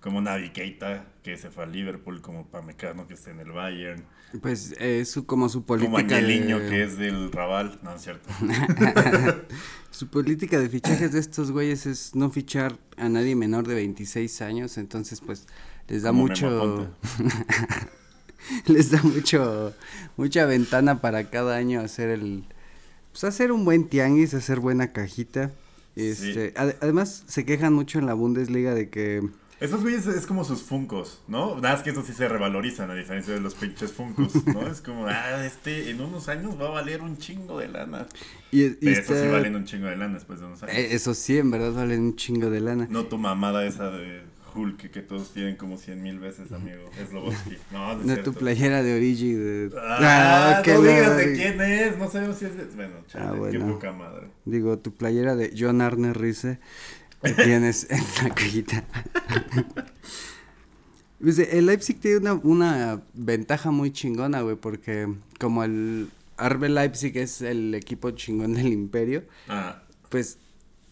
Como 0.00 0.20
Navi 0.20 0.50
Keita, 0.50 1.06
que 1.24 1.36
se 1.36 1.50
fue 1.50 1.64
a 1.64 1.66
Liverpool, 1.66 2.20
como 2.20 2.46
Pamecano, 2.46 3.08
que 3.08 3.14
está 3.14 3.30
en 3.30 3.40
el 3.40 3.50
Bayern, 3.50 4.04
Pues 4.40 4.72
es 4.78 5.10
su, 5.10 5.26
como 5.26 5.48
su 5.48 5.64
política. 5.64 5.90
como 5.90 5.98
Angeliño, 5.98 6.60
de- 6.60 6.68
que 6.68 6.82
es 6.84 6.96
del 6.98 7.32
Raval, 7.32 7.80
no 7.82 7.94
es 7.96 8.02
cierto. 8.02 8.28
Su 9.90 10.08
política 10.08 10.58
de 10.60 10.68
fichajes 10.68 11.12
de 11.12 11.18
estos 11.20 11.50
güeyes 11.50 11.86
es 11.86 12.14
no 12.14 12.30
fichar 12.30 12.78
a 12.98 13.08
nadie 13.08 13.34
menor 13.34 13.66
de 13.66 13.74
26 13.76 14.42
años, 14.42 14.76
entonces 14.76 15.20
pues 15.22 15.46
les 15.88 16.02
da 16.02 16.10
Como 16.10 16.22
mucho 16.22 16.88
les 18.66 18.90
da 18.90 19.02
mucho 19.02 19.74
mucha 20.16 20.46
ventana 20.46 21.00
para 21.00 21.30
cada 21.30 21.56
año 21.56 21.80
hacer 21.80 22.10
el 22.10 22.44
pues 23.12 23.24
hacer 23.24 23.50
un 23.50 23.64
buen 23.64 23.88
tianguis, 23.88 24.34
hacer 24.34 24.60
buena 24.60 24.92
cajita. 24.92 25.50
Este, 25.94 26.52
ade- 26.54 26.76
además 26.82 27.24
se 27.26 27.46
quejan 27.46 27.72
mucho 27.72 27.98
en 27.98 28.04
la 28.04 28.12
Bundesliga 28.12 28.74
de 28.74 28.90
que 28.90 29.26
Esos 29.58 29.80
güeyes 29.80 30.06
es 30.06 30.26
como 30.26 30.44
sus 30.44 30.60
funcos, 30.62 31.22
¿no? 31.26 31.54
Nada 31.58 31.76
más 31.76 31.82
que 31.82 31.88
estos 31.88 32.04
sí 32.06 32.12
se 32.12 32.28
revalorizan, 32.28 32.90
a 32.90 32.94
diferencia 32.94 33.32
de 33.32 33.40
los 33.40 33.54
pinches 33.54 33.90
funcos, 33.92 34.34
¿no? 34.46 34.66
Es 34.68 34.82
como, 34.82 35.06
ah, 35.08 35.46
este 35.46 35.88
en 35.90 36.02
unos 36.02 36.28
años 36.28 36.60
va 36.60 36.66
a 36.66 36.70
valer 36.72 37.00
un 37.00 37.16
chingo 37.16 37.58
de 37.58 37.68
lana. 37.68 38.06
y, 38.52 38.64
y 38.64 38.70
Pero 38.74 38.90
estos 38.92 39.16
sí 39.16 39.22
está- 39.22 39.32
valen 39.32 39.56
un 39.56 39.64
chingo 39.64 39.86
de 39.86 39.96
lana 39.96 40.12
después 40.14 40.40
de 40.40 40.44
unos 40.46 40.62
años. 40.62 40.76
eh, 40.76 40.88
eso 40.90 41.14
sí, 41.14 41.38
en 41.38 41.50
verdad 41.50 41.72
valen 41.72 42.00
un 42.02 42.16
chingo 42.16 42.50
de 42.50 42.60
lana. 42.60 42.86
No 42.90 43.06
tu 43.06 43.16
mamada 43.16 43.64
esa 43.66 43.90
de 43.90 44.20
Hulk 44.56 44.90
que 44.90 45.02
todos 45.02 45.32
tienen 45.32 45.56
como 45.56 45.76
cien 45.76 46.02
mil 46.02 46.18
veces, 46.18 46.50
amigo. 46.52 46.90
Es 47.00 47.12
Loboski. 47.12 47.56
No, 47.72 47.86
no 47.94 48.00
es 48.00 48.06
No 48.06 48.12
cierto. 48.14 48.32
tu 48.32 48.38
playera 48.38 48.82
de 48.82 48.96
Origi 48.96 49.32
de 49.34 49.70
Ah, 49.78 50.62
que 50.64 50.72
no 50.74 50.82
digas 50.82 51.16
de 51.16 51.32
quién 51.34 51.60
es, 51.60 51.98
no 51.98 52.08
sabemos 52.10 52.36
si 52.38 52.44
es 52.46 52.56
de... 52.56 52.64
Bueno, 52.64 52.94
chale, 53.08 53.24
Ah, 53.26 53.32
qué 53.50 53.58
bueno. 53.58 53.74
poca 53.74 53.92
madre. 53.92 54.28
Digo, 54.44 54.78
tu 54.78 54.94
playera 54.94 55.36
de 55.36 55.52
John 55.58 55.80
Arne 55.80 56.12
Rice 56.14 56.58
que 57.22 57.32
tienes 57.44 57.86
en 57.90 58.02
la 58.22 58.34
cajita. 58.34 58.84
El 61.20 61.66
Leipzig 61.66 61.98
tiene 61.98 62.18
una, 62.18 62.34
una 62.34 63.02
ventaja 63.14 63.70
muy 63.70 63.90
chingona, 63.90 64.42
güey, 64.42 64.56
porque 64.56 65.08
como 65.40 65.64
el 65.64 66.10
Arbe 66.36 66.68
Leipzig 66.68 67.16
es 67.16 67.40
el 67.40 67.74
equipo 67.74 68.10
chingón 68.10 68.52
del 68.54 68.68
imperio, 68.68 69.24
Ah, 69.48 69.82
pues 70.10 70.38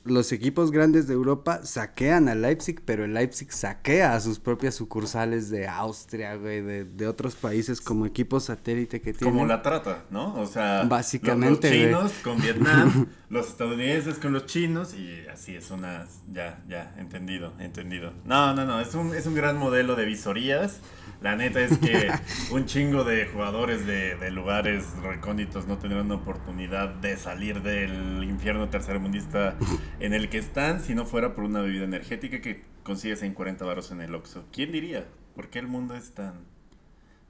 los 0.04 0.32
equipos 0.32 0.70
grandes 0.70 1.06
de 1.06 1.14
Europa 1.14 1.61
saquean 1.64 2.28
a 2.28 2.34
Leipzig, 2.34 2.82
pero 2.84 3.04
el 3.04 3.14
Leipzig 3.14 3.50
saquea 3.52 4.14
a 4.14 4.20
sus 4.20 4.38
propias 4.38 4.75
sucursales 4.75 5.49
de 5.49 5.66
Austria, 5.66 6.37
güey, 6.37 6.61
de, 6.61 6.84
de 6.84 7.08
otros 7.08 7.34
países 7.34 7.80
como 7.80 8.04
equipos 8.04 8.44
satélite 8.44 9.00
que 9.00 9.14
tienen. 9.14 9.34
como 9.34 9.46
la 9.46 9.62
trata, 9.62 10.04
¿no? 10.11 10.34
O 10.38 10.46
sea, 10.46 10.84
Básicamente, 10.84 11.68
los, 11.68 11.76
güey. 11.76 11.87
chinos 11.87 12.12
con 12.23 12.40
Vietnam, 12.40 13.06
los 13.30 13.49
estadounidenses 13.49 14.18
con 14.18 14.32
los 14.32 14.44
chinos 14.46 14.94
y 14.94 15.26
así 15.28 15.56
es 15.56 15.70
una... 15.70 16.06
Ya, 16.30 16.62
ya, 16.68 16.94
entendido, 16.99 17.54
entendido. 17.58 18.12
No, 18.25 18.54
no, 18.54 18.66
no, 18.66 18.80
es 18.80 18.94
un, 18.94 19.14
es 19.14 19.26
un 19.26 19.34
gran 19.34 19.56
modelo 19.56 19.96
de 19.96 20.04
visorías. 20.04 20.80
La 21.24 21.36
neta 21.36 21.60
es 21.60 21.78
que 21.78 22.10
un 22.52 22.66
chingo 22.66 23.02
de 23.02 23.24
jugadores 23.24 23.86
de, 23.86 24.14
de 24.14 24.30
lugares 24.30 24.84
recónditos 25.02 25.66
no 25.66 25.78
tendrán 25.78 26.12
oportunidad 26.12 26.90
de 26.90 27.16
salir 27.16 27.62
del 27.62 28.22
infierno 28.24 28.68
tercermundista 28.68 29.56
en 30.00 30.12
el 30.12 30.28
que 30.28 30.36
están 30.36 30.80
si 30.80 30.94
no 30.94 31.06
fuera 31.06 31.34
por 31.34 31.44
una 31.44 31.62
bebida 31.62 31.84
energética 31.84 32.42
que 32.42 32.64
consigues 32.82 33.22
en 33.22 33.32
40 33.32 33.64
baros 33.64 33.90
en 33.90 34.02
el 34.02 34.14
Oxxo. 34.14 34.44
¿Quién 34.52 34.70
diría? 34.70 35.06
¿Por 35.34 35.48
qué 35.48 35.60
el 35.60 35.66
mundo 35.66 35.94
es 35.96 36.12
tan, 36.12 36.44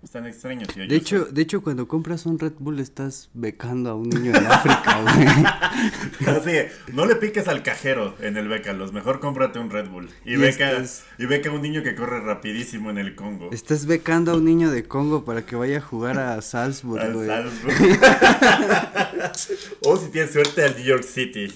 es 0.05 0.11
tan 0.11 0.27
extraño, 0.27 0.67
tío? 0.67 0.87
De 0.87 0.97
hecho, 0.97 1.25
de 1.25 1.43
hecho, 1.43 1.63
cuando 1.63 1.89
compras 1.89 2.27
un 2.27 2.39
Red 2.39 2.53
Bull 2.59 2.79
estás 2.79 3.31
becando 3.33 3.91
a 3.91 3.95
un 3.95 4.09
niño 4.11 4.33
en 4.37 4.47
África, 4.47 5.01
güey. 5.03 6.29
Así, 6.37 6.53
no 6.93 7.07
le 7.07 7.17
piques 7.17 7.49
al 7.49 7.63
cajero 7.63 8.15
en 8.21 8.37
el 8.37 8.49
Becalos, 8.49 8.93
mejor 8.93 9.21
cómprate 9.21 9.59
un 9.59 9.71
Red 9.71 9.89
Bull. 9.89 10.09
Y, 10.25 10.35
Y 10.35 10.37
beca, 10.37 10.71
estás- 10.73 11.05
y 11.19 11.27
beca 11.27 11.51
a 11.51 11.53
un 11.53 11.63
niño 11.63 11.83
que 11.83 11.95
corre 11.95 12.21
rapidísimo 12.21 12.91
en 12.91 12.99
el 12.99 13.15
Congo. 13.15 13.51
Estás 13.53 13.87
becando 13.87 14.33
a 14.33 14.37
un 14.37 14.45
niño 14.45 14.71
de 14.71 14.85
Congo 14.85 15.25
para 15.25 15.47
que 15.47 15.57
vaya 15.57 15.79
a 15.79 15.81
jugar 15.81 16.19
a 16.19 16.41
Salzburg, 16.43 17.03
Al 17.03 17.15
güey. 17.15 17.27
Salzburg. 17.27 17.75
o 19.85 19.97
si 19.97 20.11
tienes 20.11 20.33
suerte 20.33 20.65
al 20.65 20.75
New 20.77 20.85
York 20.85 21.05
City. 21.05 21.53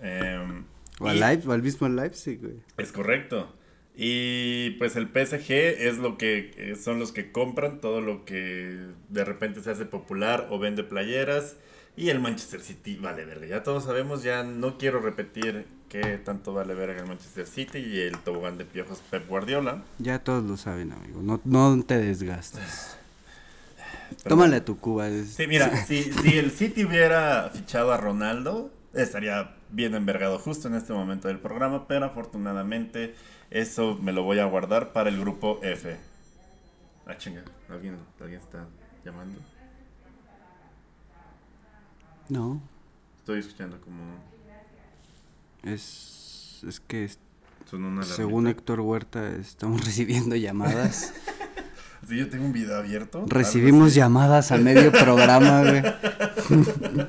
Em, 0.00 0.64
O 1.00 1.08
al, 1.08 1.16
y- 1.16 1.46
o 1.46 1.52
al 1.52 1.62
mismo 1.62 1.88
Leipzig, 1.88 2.40
güey. 2.40 2.56
Es 2.76 2.92
correcto. 2.92 3.54
Y 3.94 4.70
pues 4.78 4.96
el 4.96 5.06
PSG 5.08 5.52
es 5.52 5.98
lo 5.98 6.16
que 6.16 6.52
eh, 6.56 6.76
son 6.76 6.98
los 6.98 7.12
que 7.12 7.30
compran 7.30 7.80
todo 7.80 8.00
lo 8.00 8.24
que 8.24 8.78
de 9.10 9.24
repente 9.24 9.60
se 9.62 9.70
hace 9.70 9.84
popular 9.84 10.48
o 10.50 10.58
vende 10.58 10.82
playeras. 10.82 11.56
Y 11.94 12.08
el 12.08 12.20
Manchester 12.20 12.62
City 12.62 12.96
vale 12.96 13.26
verga. 13.26 13.46
Ya 13.46 13.62
todos 13.62 13.84
sabemos, 13.84 14.22
ya 14.22 14.42
no 14.44 14.78
quiero 14.78 15.00
repetir 15.00 15.66
qué 15.90 16.16
tanto 16.16 16.54
vale 16.54 16.72
verga 16.74 17.02
el 17.02 17.06
Manchester 17.06 17.46
City 17.46 17.78
y 17.80 18.00
el 18.00 18.16
tobogán 18.18 18.56
de 18.56 18.64
piojos 18.64 19.02
Pep 19.10 19.28
Guardiola. 19.28 19.82
Ya 19.98 20.18
todos 20.20 20.42
lo 20.42 20.56
saben, 20.56 20.92
amigo. 20.92 21.20
No, 21.22 21.42
no 21.44 21.82
te 21.84 21.98
desgastes. 21.98 22.96
Pero 24.22 24.28
Tómale 24.36 24.56
a 24.56 24.64
tu 24.64 24.78
Cuba. 24.78 25.08
es- 25.08 25.34
Sí, 25.34 25.46
mira, 25.46 25.76
si, 25.86 26.02
si 26.04 26.38
el 26.38 26.50
City 26.50 26.86
hubiera 26.86 27.50
fichado 27.52 27.92
a 27.92 27.98
Ronaldo, 27.98 28.72
estaría 28.94 29.54
bien 29.70 29.94
envergado 29.94 30.38
justo 30.38 30.68
en 30.68 30.74
este 30.76 30.94
momento 30.94 31.28
del 31.28 31.40
programa, 31.40 31.86
pero 31.88 32.06
afortunadamente 32.06 33.14
eso 33.52 33.98
me 34.00 34.12
lo 34.12 34.22
voy 34.22 34.38
a 34.38 34.44
guardar 34.46 34.92
para 34.92 35.08
el 35.10 35.18
grupo 35.20 35.58
F. 35.62 35.96
Ah, 37.06 37.16
chinga, 37.16 37.42
¿alguien, 37.68 37.96
¿alguien 38.20 38.40
está 38.40 38.66
llamando? 39.04 39.38
No, 42.28 42.60
Estoy 43.18 43.40
escuchando 43.40 43.80
como... 43.80 44.02
es, 45.62 46.62
es 46.66 46.80
que 46.80 47.04
es- 47.04 47.18
según. 48.02 48.46
Héctor 48.48 48.80
Huerta 48.80 49.30
estamos 49.36 49.84
recibiendo 49.84 50.36
llamadas. 50.36 51.12
Sí, 52.08 52.16
yo 52.18 52.28
tengo 52.28 52.46
un 52.46 52.52
video 52.52 52.76
abierto. 52.78 53.24
Recibimos 53.28 53.94
llamadas 53.94 54.50
a 54.50 54.56
medio 54.58 54.90
programa, 54.90 55.60
güey. 55.62 55.80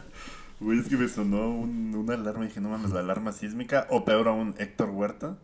Güey, 0.59 0.79
es 0.79 0.87
que 0.87 0.95
me 0.95 1.07
sonó 1.09 1.49
un- 1.49 1.95
una 1.95 2.13
alarma 2.13 2.45
y 2.45 2.49
dije, 2.49 2.61
no 2.61 2.69
mames, 2.69 2.91
la 2.91 2.99
alarma 2.99 3.31
sísmica. 3.31 3.87
O 3.89 4.05
peor 4.05 4.27
aún, 4.27 4.53
Héctor 4.59 4.91
Huerta. 4.91 5.35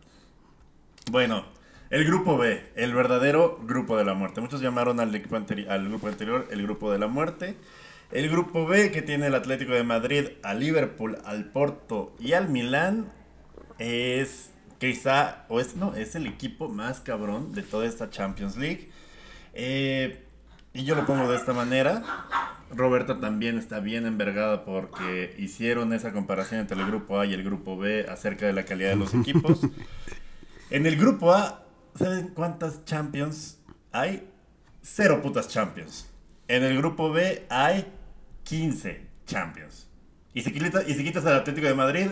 Bueno, 1.10 1.44
el 1.90 2.04
grupo 2.04 2.36
B, 2.36 2.62
el 2.76 2.94
verdadero 2.94 3.60
grupo 3.64 3.96
de 3.96 4.04
la 4.04 4.14
muerte. 4.14 4.40
Muchos 4.40 4.60
llamaron 4.60 5.00
al, 5.00 5.14
equipo 5.14 5.36
al 5.36 5.88
grupo 5.88 6.08
anterior 6.08 6.48
el 6.50 6.62
grupo 6.62 6.92
de 6.92 6.98
la 6.98 7.06
muerte. 7.06 7.56
El 8.12 8.28
grupo 8.28 8.66
B, 8.66 8.90
que 8.90 9.02
tiene 9.02 9.26
el 9.26 9.34
Atlético 9.34 9.72
de 9.72 9.84
Madrid, 9.84 10.28
al 10.42 10.60
Liverpool, 10.60 11.18
al 11.24 11.46
Porto 11.46 12.14
y 12.18 12.32
al 12.32 12.48
Milán, 12.48 13.06
es 13.78 14.50
quizá, 14.78 15.44
o 15.48 15.60
es, 15.60 15.76
no, 15.76 15.94
es 15.94 16.14
el 16.14 16.26
equipo 16.26 16.68
más 16.68 17.00
cabrón 17.00 17.52
de 17.52 17.62
toda 17.62 17.86
esta 17.86 18.10
Champions 18.10 18.56
League. 18.56 18.90
Eh, 19.54 20.24
y 20.72 20.84
yo 20.84 20.94
lo 20.94 21.06
pongo 21.06 21.30
de 21.30 21.36
esta 21.36 21.52
manera. 21.52 22.02
Roberta 22.72 23.18
también 23.20 23.58
está 23.58 23.80
bien 23.80 24.06
envergada 24.06 24.64
porque 24.64 25.34
hicieron 25.38 25.92
esa 25.92 26.12
comparación 26.12 26.60
entre 26.60 26.78
el 26.80 26.86
grupo 26.86 27.18
A 27.18 27.26
y 27.26 27.34
el 27.34 27.42
grupo 27.42 27.76
B 27.76 28.06
acerca 28.08 28.46
de 28.46 28.52
la 28.52 28.64
calidad 28.64 28.90
de 28.90 28.96
los 28.96 29.14
equipos. 29.14 29.60
En 30.70 30.86
el 30.86 30.96
grupo 30.96 31.32
A, 31.32 31.64
¿saben 31.96 32.28
cuántas 32.28 32.84
Champions 32.84 33.58
hay? 33.92 34.26
Cero 34.82 35.20
putas 35.22 35.48
Champions. 35.48 36.08
En 36.48 36.62
el 36.64 36.76
grupo 36.78 37.10
B 37.10 37.44
hay 37.50 37.86
15 38.44 39.06
Champions. 39.26 39.86
Y 40.32 40.42
si, 40.42 40.52
quita- 40.52 40.82
y 40.86 40.94
si 40.94 41.04
quitas 41.04 41.26
al 41.26 41.34
Atlético 41.36 41.66
de 41.66 41.74
Madrid, 41.74 42.06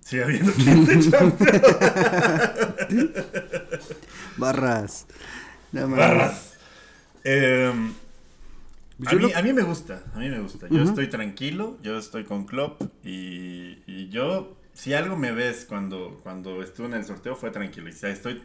sigue 0.00 0.24
habiendo 0.24 0.52
15 0.52 1.10
Champions. 1.10 1.62
Barras. 4.36 5.06
No. 5.72 5.88
Barras. 5.88 6.54
Em, 7.24 7.92
a, 9.06 9.10
Yo 9.12 9.18
mí, 9.18 9.32
a 9.34 9.42
mí 9.42 9.52
me 9.52 9.62
gusta, 9.62 10.02
a 10.14 10.18
mí 10.18 10.28
me 10.28 10.40
gusta. 10.40 10.66
Yo 10.70 10.82
estoy 10.82 11.08
tranquilo, 11.08 11.78
yo 11.82 11.98
estoy 11.98 12.24
con 12.24 12.46
Klopp 12.46 12.82
y, 13.04 13.78
y 13.86 14.08
yo, 14.10 14.56
si 14.80 14.94
algo 14.94 15.14
me 15.14 15.30
ves 15.30 15.66
cuando, 15.68 16.18
cuando 16.22 16.62
estuve 16.62 16.86
en 16.86 16.94
el 16.94 17.04
sorteo 17.04 17.36
fue 17.36 17.50
tranquilo. 17.50 17.90
Y 17.90 17.92
si 17.92 18.06
estoy 18.06 18.40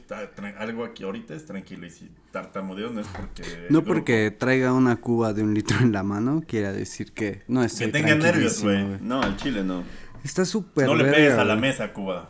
algo 0.60 0.84
aquí 0.84 1.06
ahorita 1.06 1.34
es 1.34 1.46
tranquilo. 1.46 1.86
Y 1.86 1.92
si 1.92 2.12
tartamudeo 2.32 2.90
no 2.90 3.00
es 3.00 3.08
porque... 3.08 3.44
No 3.70 3.80
grupo- 3.80 3.86
porque 3.86 4.32
traiga 4.32 4.74
una 4.74 4.98
cuba 4.98 5.32
de 5.32 5.44
un 5.44 5.54
litro 5.54 5.78
en 5.80 5.94
la 5.94 6.04
mano, 6.04 6.44
quiera 6.46 6.74
decir 6.74 7.14
que 7.14 7.44
no 7.48 7.62
Que 7.62 7.68
estoy 7.68 7.90
tenga 7.90 8.16
nervios, 8.16 8.62
güey. 8.62 8.98
No, 9.00 9.22
al 9.22 9.38
chile 9.38 9.64
no. 9.64 9.86
Está 10.26 10.44
súper 10.44 10.88
no 10.88 10.96
le 10.96 11.04
verga, 11.06 11.18
pegues 11.18 11.34
a 11.38 11.46
la 11.46 11.56
mesa, 11.56 11.94
Cuba. 11.94 12.30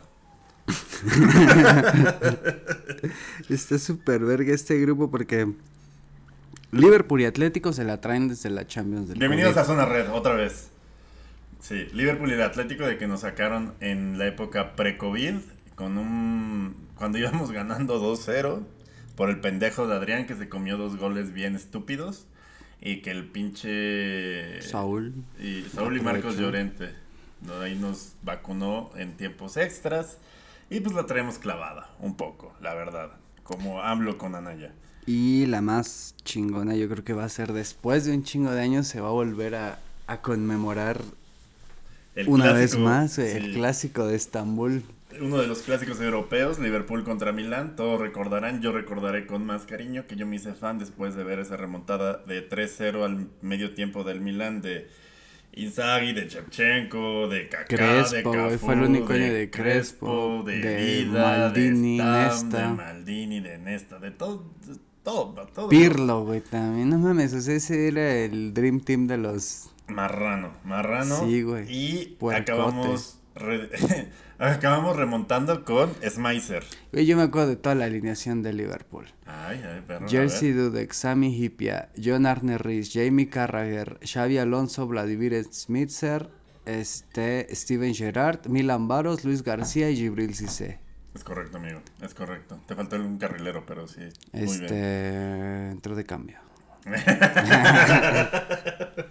Está 3.48 3.78
súper 3.78 4.24
verga 4.24 4.54
este 4.54 4.78
grupo 4.80 5.10
porque 5.10 5.52
Liverpool 6.70 7.22
y 7.22 7.24
Atlético 7.24 7.72
se 7.72 7.82
la 7.82 8.00
traen 8.00 8.28
desde 8.28 8.50
la 8.50 8.68
Champions 8.68 9.08
del 9.08 9.18
Bienvenidos 9.18 9.54
COVID. 9.54 9.62
a 9.62 9.64
Zona 9.64 9.84
Red, 9.86 10.10
otra 10.12 10.34
vez. 10.34 10.70
Sí, 11.66 11.88
Liverpool 11.92 12.30
y 12.30 12.34
el 12.34 12.42
Atlético 12.42 12.86
de 12.86 12.96
que 12.96 13.08
nos 13.08 13.22
sacaron 13.22 13.74
en 13.80 14.18
la 14.18 14.28
época 14.28 14.76
pre-COVID 14.76 15.34
con 15.74 15.98
un... 15.98 16.76
cuando 16.94 17.18
íbamos 17.18 17.50
ganando 17.50 18.00
2-0 18.00 18.62
por 19.16 19.30
el 19.30 19.40
pendejo 19.40 19.88
de 19.88 19.96
Adrián 19.96 20.26
que 20.26 20.36
se 20.36 20.48
comió 20.48 20.76
dos 20.76 20.96
goles 20.96 21.32
bien 21.32 21.56
estúpidos 21.56 22.28
y 22.80 23.02
que 23.02 23.10
el 23.10 23.24
pinche... 23.24 24.62
Saúl. 24.62 25.12
Y 25.40 25.62
Saúl 25.62 25.96
y 25.96 26.00
Marcos. 26.02 26.36
Llorente. 26.36 26.90
¿no? 27.40 27.58
Ahí 27.58 27.74
nos 27.74 28.14
vacunó 28.22 28.92
en 28.94 29.16
tiempos 29.16 29.56
extras 29.56 30.18
y 30.70 30.78
pues 30.78 30.94
la 30.94 31.06
traemos 31.06 31.40
clavada 31.40 31.90
un 31.98 32.16
poco, 32.16 32.54
la 32.60 32.74
verdad. 32.74 33.10
Como 33.42 33.82
AMLO 33.82 34.18
con 34.18 34.36
Anaya. 34.36 34.72
Y 35.04 35.46
la 35.46 35.62
más 35.62 36.14
chingona 36.22 36.76
yo 36.76 36.88
creo 36.88 37.02
que 37.02 37.12
va 37.12 37.24
a 37.24 37.28
ser 37.28 37.52
después 37.52 38.04
de 38.04 38.14
un 38.14 38.22
chingo 38.22 38.52
de 38.52 38.60
años 38.60 38.86
se 38.86 39.00
va 39.00 39.08
a 39.08 39.12
volver 39.12 39.56
a, 39.56 39.80
a 40.06 40.22
conmemorar 40.22 41.00
El 42.16 42.28
una 42.28 42.52
vez 42.52 42.76
más 42.78 43.12
sí. 43.12 43.22
el 43.22 43.52
clásico 43.52 44.06
de 44.06 44.16
Estambul. 44.16 44.82
Uno 45.20 45.38
de 45.38 45.46
los 45.46 45.60
clásicos 45.60 46.00
europeos, 46.00 46.58
Liverpool 46.58 47.04
contra 47.04 47.32
Milán, 47.32 47.76
todos 47.76 48.00
recordarán, 48.00 48.60
yo 48.60 48.72
recordaré 48.72 49.26
con 49.26 49.46
más 49.46 49.64
cariño 49.64 50.06
que 50.06 50.16
yo 50.16 50.26
me 50.26 50.36
hice 50.36 50.52
fan 50.52 50.78
después 50.78 51.14
de 51.14 51.24
ver 51.24 51.38
esa 51.38 51.56
remontada 51.56 52.22
de 52.26 52.46
3-0 52.48 53.04
al 53.04 53.28
medio 53.40 53.74
tiempo 53.74 54.02
del 54.02 54.20
Milán 54.20 54.60
de 54.60 54.88
Inzaghi, 55.56 56.12
de 56.12 56.28
Shevchenko, 56.28 57.28
de 57.28 57.48
Kaká, 57.48 57.64
Crespo, 57.64 58.14
de 58.14 58.22
Cafú, 58.22 58.58
fue 58.58 58.74
el 58.74 58.82
único 58.82 59.12
año 59.12 59.32
de 59.32 59.50
Crespo, 59.50 60.42
de, 60.44 60.58
de 60.58 61.04
Vida, 61.04 61.38
Maldini, 61.38 61.96
de 61.96 62.04
Stam, 62.04 62.24
Nesta. 62.24 62.68
de 62.68 62.74
Maldini, 62.74 63.40
de 63.40 63.58
Nesta, 63.58 63.98
de 63.98 64.10
todo, 64.10 64.44
de 64.66 64.74
todo, 65.02 65.46
todo. 65.54 65.68
Pirlo, 65.70 66.24
güey, 66.24 66.42
también. 66.42 66.90
No 66.90 66.98
mames, 66.98 67.32
o 67.32 67.40
sea, 67.40 67.54
ese 67.54 67.88
era 67.88 68.16
el 68.16 68.52
Dream 68.52 68.80
Team 68.80 69.06
de 69.06 69.16
los... 69.16 69.70
Marrano, 69.88 70.52
marrano. 70.64 71.20
Sí, 71.24 71.42
güey. 71.42 71.64
Y 71.68 72.16
Puercote. 72.18 72.52
acabamos, 72.52 73.18
re- 73.34 73.70
acabamos 74.38 74.96
remontando 74.96 75.64
con 75.64 75.92
Smicer. 76.08 76.64
Güey, 76.92 77.06
yo 77.06 77.16
me 77.16 77.22
acuerdo 77.22 77.48
de 77.48 77.56
toda 77.56 77.74
la 77.76 77.84
alineación 77.84 78.42
de 78.42 78.52
Liverpool. 78.52 79.06
Ay, 79.26 79.62
ay, 79.64 79.82
perro. 79.86 80.08
Jersey. 80.08 80.50
Dudek, 80.52 80.92
Sami 80.92 81.36
Hipia, 81.36 81.90
John 82.02 82.26
Arne 82.26 82.58
Rhys, 82.58 82.90
Jamie 82.92 83.28
Carragher, 83.28 83.98
Xavi 84.04 84.38
Alonso, 84.38 84.86
Vladimir 84.88 85.44
Smitzer, 85.52 86.30
este, 86.64 87.46
Steven 87.54 87.94
Gerrard, 87.94 88.48
Milan 88.48 88.88
Baros, 88.88 89.24
Luis 89.24 89.42
García 89.44 89.88
y 89.90 89.96
Gibril 89.96 90.34
Cissé. 90.34 90.80
Es 91.14 91.22
correcto, 91.24 91.56
amigo. 91.58 91.80
Es 92.02 92.12
correcto. 92.12 92.58
Te 92.66 92.74
faltó 92.74 92.96
un 92.96 93.18
carrilero, 93.18 93.64
pero 93.64 93.86
sí. 93.86 94.00
Muy 94.32 94.42
bien. 94.42 94.50
Este, 94.64 95.70
entró 95.70 95.94
de 95.94 96.04
cambio. 96.04 96.38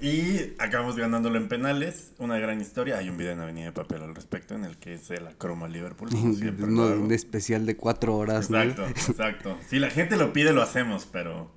Y 0.00 0.52
acabamos 0.58 0.96
ganándolo 0.96 1.36
en 1.38 1.48
penales. 1.48 2.12
Una 2.18 2.38
gran 2.38 2.60
historia. 2.60 2.98
Hay 2.98 3.08
un 3.08 3.16
video 3.16 3.32
en 3.32 3.40
Avenida 3.40 3.66
de 3.66 3.72
Papel 3.72 4.02
al 4.02 4.14
respecto 4.14 4.54
en 4.54 4.64
el 4.64 4.76
que 4.76 4.96
se 4.98 5.20
la 5.20 5.32
croma 5.32 5.66
Liverpool. 5.68 6.08
hago. 6.12 6.24
un 7.02 7.12
especial 7.12 7.66
de 7.66 7.76
cuatro 7.76 8.16
horas, 8.16 8.48
¿no? 8.48 8.62
Exacto, 8.62 8.86
exacto. 9.10 9.58
Si 9.68 9.78
la 9.80 9.90
gente 9.90 10.16
lo 10.16 10.32
pide, 10.32 10.52
lo 10.52 10.62
hacemos, 10.62 11.06
pero. 11.10 11.50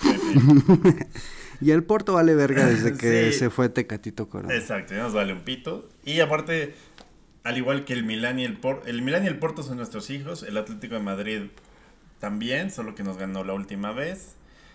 Y 1.60 1.70
el 1.70 1.84
Porto 1.84 2.14
vale 2.14 2.34
verga 2.34 2.66
desde 2.66 2.96
que 2.96 3.30
Sí. 3.32 3.38
se 3.38 3.48
fue 3.48 3.68
Tecatito 3.68 4.28
Corona. 4.28 4.52
Exacto, 4.54 4.92
ya 4.92 5.04
nos 5.04 5.14
vale 5.14 5.32
un 5.32 5.42
pito. 5.42 5.88
Y 6.04 6.18
aparte, 6.18 6.74
al 7.44 7.56
igual 7.56 7.84
que 7.84 7.92
el 7.92 8.04
Milán 8.04 8.40
y 8.40 8.44
el 8.44 8.58
Porto, 8.58 8.86
el 8.88 9.02
Milán 9.02 9.24
y 9.24 9.28
el 9.28 9.38
Porto 9.38 9.62
son 9.62 9.76
nuestros 9.76 10.10
hijos, 10.10 10.42
el 10.42 10.56
Atlético 10.56 10.96
de 10.96 11.00
Madrid 11.00 11.42
también, 12.18 12.70
solo 12.72 12.96
que 12.96 13.04
nos 13.04 13.16
ganó 13.16 13.44
la 13.44 13.54
última 13.54 13.92
vez. 13.92 14.34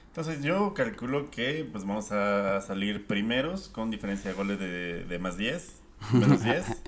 Entonces 0.09 0.43
yo 0.43 0.73
calculo 0.73 1.29
que 1.31 1.67
pues 1.71 1.85
vamos 1.85 2.11
a 2.11 2.59
salir 2.61 3.07
primeros 3.07 3.69
con 3.69 3.89
diferencia 3.91 4.31
de 4.31 4.35
goles 4.35 4.59
de, 4.59 5.05
de 5.05 5.19
más 5.19 5.37
10, 5.37 5.81
menos 6.13 6.43
10. 6.43 6.65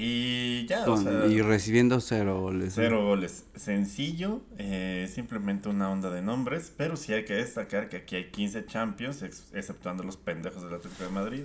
Y 0.00 0.66
ya, 0.66 0.82
o 0.82 0.84
Con- 0.94 1.02
sea, 1.02 1.26
y 1.26 1.40
recibiendo 1.40 1.98
cero 2.00 2.40
goles. 2.42 2.74
Cero 2.76 3.04
goles. 3.04 3.46
Sencillo, 3.56 4.42
eh, 4.58 5.10
simplemente 5.12 5.68
una 5.70 5.90
onda 5.90 6.10
de 6.10 6.20
nombres, 6.22 6.72
pero 6.76 6.94
sí 6.94 7.14
hay 7.14 7.24
que 7.24 7.34
destacar 7.34 7.88
que 7.88 7.96
aquí 7.96 8.14
hay 8.16 8.30
15 8.30 8.66
Champions, 8.66 9.22
ex- 9.22 9.50
exceptuando 9.54 10.04
los 10.04 10.16
pendejos 10.16 10.62
del 10.62 10.74
Atlético 10.74 11.04
de 11.04 11.10
Madrid. 11.10 11.44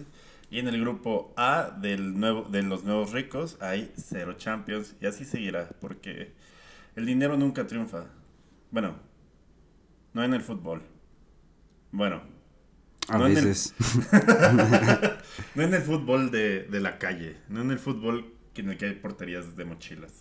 Y 0.51 0.59
en 0.59 0.67
el 0.67 0.79
grupo 0.81 1.33
A 1.37 1.71
del 1.81 2.19
nuevo, 2.19 2.43
de 2.43 2.61
los 2.63 2.83
nuevos 2.83 3.11
ricos 3.11 3.57
hay 3.61 3.91
cero 3.95 4.33
Champions 4.33 4.93
y 5.01 5.05
así 5.07 5.23
seguirá, 5.25 5.69
porque 5.79 6.33
el 6.95 7.05
dinero 7.07 7.37
nunca 7.37 7.65
triunfa. 7.65 8.05
Bueno, 8.71 8.97
no 10.13 10.23
en 10.23 10.33
el 10.33 10.41
fútbol. 10.41 10.83
Bueno, 11.93 12.21
A 13.07 13.17
no 13.17 13.27
en 13.27 13.37
el- 13.37 13.45
veces. 13.45 13.73
no 15.55 15.63
en 15.63 15.73
el 15.73 15.81
fútbol 15.81 16.31
de, 16.31 16.63
de 16.63 16.79
la 16.81 16.97
calle, 16.97 17.37
no 17.49 17.61
en 17.61 17.71
el 17.71 17.79
fútbol 17.79 18.33
que- 18.53 18.61
en 18.61 18.69
el 18.71 18.77
que 18.77 18.85
hay 18.87 18.93
porterías 18.95 19.55
de 19.55 19.63
mochilas. 19.65 20.11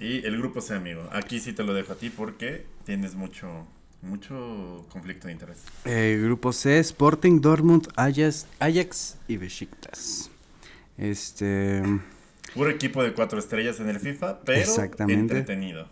Y 0.00 0.24
el 0.26 0.36
grupo 0.38 0.60
C, 0.60 0.74
amigo. 0.74 1.08
Aquí 1.12 1.38
sí 1.38 1.52
te 1.52 1.62
lo 1.62 1.74
dejo 1.74 1.92
a 1.92 1.96
ti 1.96 2.10
porque 2.10 2.66
tienes 2.84 3.14
mucho, 3.14 3.66
mucho 4.00 4.84
conflicto 4.90 5.26
de 5.28 5.34
interés. 5.34 5.58
Eh, 5.84 6.18
grupo 6.24 6.52
C, 6.52 6.78
Sporting, 6.78 7.40
Dortmund, 7.40 7.86
Ajax, 7.94 8.46
Ajax 8.58 9.18
y 9.28 9.36
Besiktas. 9.36 10.30
Este... 10.96 11.82
Puro 12.54 12.70
equipo 12.70 13.02
de 13.02 13.12
cuatro 13.12 13.38
estrellas 13.38 13.80
en 13.80 13.88
el 13.90 14.00
FIFA, 14.00 14.40
pero 14.40 14.60
Exactamente. 14.60 15.38
entretenido. 15.38 15.88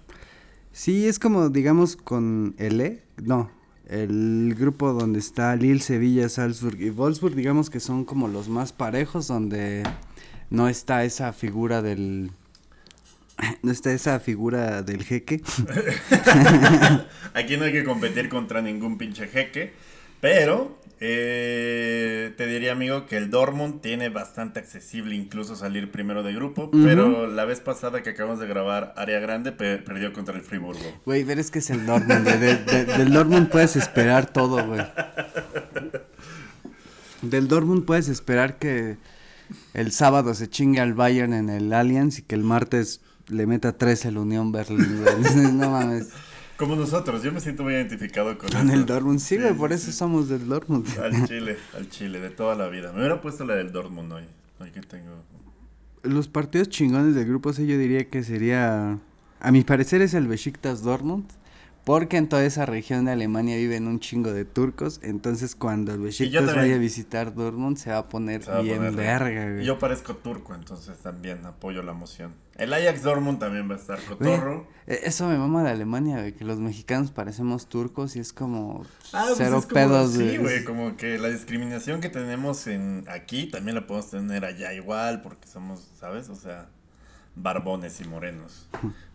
Sí, 0.72 1.06
es 1.06 1.18
como, 1.18 1.48
digamos, 1.50 1.96
con 1.96 2.54
el 2.58 2.80
E, 2.80 3.02
no, 3.22 3.50
el 3.90 4.54
grupo 4.56 4.92
donde 4.92 5.18
está 5.18 5.56
Lille, 5.56 5.80
Sevilla, 5.80 6.28
Salzburg 6.28 6.80
y 6.80 6.90
Wolfsburg, 6.90 7.34
digamos 7.34 7.70
que 7.70 7.80
son 7.80 8.04
como 8.04 8.28
los 8.28 8.48
más 8.48 8.72
parejos, 8.72 9.26
donde 9.26 9.82
no 10.48 10.68
está 10.68 11.04
esa 11.04 11.32
figura 11.32 11.82
del... 11.82 12.30
No 13.62 13.72
está 13.72 13.92
esa 13.92 14.20
figura 14.20 14.82
del 14.82 15.02
jeque. 15.02 15.42
Aquí 17.34 17.56
no 17.56 17.64
hay 17.64 17.72
que 17.72 17.84
competir 17.84 18.28
contra 18.28 18.62
ningún 18.62 18.96
pinche 18.96 19.26
jeque, 19.26 19.72
pero 20.20 20.78
eh, 21.02 22.34
te 22.36 22.46
diría, 22.46 22.72
amigo, 22.72 23.06
que 23.06 23.16
el 23.16 23.30
Dortmund 23.30 23.80
tiene 23.80 24.10
bastante 24.10 24.58
accesible 24.60 25.14
incluso 25.14 25.56
salir 25.56 25.90
primero 25.90 26.22
de 26.22 26.32
grupo, 26.34 26.70
pero 26.70 27.26
la 27.26 27.44
vez 27.46 27.60
pasada 27.60 28.02
que 28.02 28.10
acabamos 28.10 28.38
de 28.38 28.46
grabar 28.46 28.92
Área 28.96 29.18
Grande 29.18 29.50
pe- 29.52 29.78
perdió 29.78 30.12
contra 30.12 30.36
el 30.36 30.42
Friburgo. 30.42 31.00
Güey, 31.06 31.24
ver 31.24 31.38
es 31.38 31.50
que 31.50 31.60
es 31.60 31.70
el 31.70 31.86
Dortmund, 31.86 32.24
güey, 32.24 32.38
de- 32.38 32.56
de- 32.56 32.84
del 32.84 33.12
Dortmund 33.12 33.48
puedes 33.48 33.76
esperar 33.76 34.30
todo, 34.30 34.66
güey. 34.66 34.82
Del 37.22 37.48
Dortmund 37.48 37.84
puedes 37.84 38.08
esperar 38.08 38.58
que 38.58 38.96
el 39.74 39.92
sábado 39.92 40.34
se 40.34 40.48
chingue 40.48 40.80
al 40.80 40.94
Bayern 40.94 41.32
en 41.34 41.48
el 41.50 41.72
Allianz 41.72 42.18
y 42.18 42.22
que 42.22 42.34
el 42.34 42.42
martes 42.44 43.00
le 43.28 43.46
meta 43.46 43.76
tres 43.76 44.04
el 44.04 44.16
Unión 44.18 44.52
Berlín, 44.52 45.02
güey. 45.02 45.52
No 45.52 45.70
mames. 45.70 46.08
Como 46.60 46.76
nosotros, 46.76 47.22
yo 47.22 47.32
me 47.32 47.40
siento 47.40 47.62
muy 47.64 47.72
identificado 47.72 48.36
con, 48.36 48.50
Con 48.50 48.68
el 48.70 48.84
Dortmund, 48.84 49.18
sí, 49.18 49.38
güey, 49.38 49.54
por 49.54 49.72
eso 49.72 49.86
sí. 49.86 49.92
somos 49.92 50.28
del 50.28 50.46
Dortmund. 50.46 50.86
Al 51.02 51.24
Chile, 51.26 51.56
al 51.74 51.88
Chile, 51.88 52.20
de 52.20 52.28
toda 52.28 52.54
la 52.54 52.68
vida. 52.68 52.92
Me 52.92 52.98
hubiera 52.98 53.22
puesto 53.22 53.46
la 53.46 53.54
del 53.54 53.72
Dortmund 53.72 54.12
hoy. 54.12 54.24
Hoy 54.60 54.70
que 54.70 54.82
tengo. 54.82 55.10
Los 56.02 56.28
partidos 56.28 56.68
chingones 56.68 57.14
del 57.14 57.26
grupo 57.26 57.54
C 57.54 57.66
yo 57.66 57.78
diría 57.78 58.08
que 58.10 58.22
sería, 58.22 58.98
a 59.40 59.50
mi 59.52 59.62
parecer 59.64 60.02
es 60.02 60.12
el 60.12 60.26
Besiktas 60.28 60.82
Dortmund, 60.82 61.24
porque 61.86 62.18
en 62.18 62.28
toda 62.28 62.44
esa 62.44 62.66
región 62.66 63.06
de 63.06 63.12
Alemania 63.12 63.56
viven 63.56 63.86
un 63.86 63.98
chingo 64.00 64.30
de 64.32 64.44
turcos, 64.44 65.00
entonces 65.02 65.54
cuando 65.54 65.94
el 65.94 66.00
Besiktas 66.00 66.44
también. 66.44 66.56
vaya 66.58 66.74
a 66.74 66.78
visitar 66.78 67.34
Dortmund 67.34 67.78
se 67.78 67.88
va 67.90 67.98
a 67.98 68.06
poner 68.08 68.46
va 68.46 68.58
a 68.58 68.60
bien 68.60 68.78
poner- 68.78 68.94
verga, 68.96 69.52
güey. 69.54 69.64
Yo 69.64 69.78
parezco 69.78 70.14
turco, 70.14 70.54
entonces 70.54 70.98
también 70.98 71.44
apoyo 71.46 71.82
la 71.82 71.94
moción. 71.94 72.32
El 72.60 72.72
Ajax 72.74 73.02
Dortmund 73.02 73.38
también 73.38 73.68
va 73.70 73.74
a 73.74 73.78
estar 73.78 73.98
cotorro. 74.04 74.66
e- 74.86 75.00
Eso 75.04 75.26
me 75.28 75.38
mama 75.38 75.62
de 75.64 75.70
Alemania, 75.70 76.18
güey, 76.18 76.32
que 76.34 76.44
los 76.44 76.58
mexicanos 76.58 77.10
parecemos 77.10 77.68
turcos 77.68 78.16
y 78.16 78.20
es 78.20 78.32
como 78.32 78.84
Ah, 79.12 79.24
pues 79.26 79.38
cero 79.38 79.58
es 79.58 79.64
como- 79.64 79.74
pedos, 79.74 80.12
Sí, 80.12 80.36
güey. 80.36 80.64
como 80.64 80.96
que 80.96 81.18
la 81.18 81.28
discriminación 81.28 82.00
que 82.00 82.10
tenemos 82.10 82.66
en 82.66 83.04
aquí 83.08 83.46
también 83.46 83.76
la 83.76 83.86
podemos 83.86 84.10
tener 84.10 84.44
allá 84.44 84.72
igual, 84.74 85.22
porque 85.22 85.48
somos, 85.48 85.88
¿sabes? 85.98 86.28
O 86.28 86.36
sea, 86.36 86.68
barbones 87.34 88.00
y 88.00 88.04
morenos. 88.04 88.68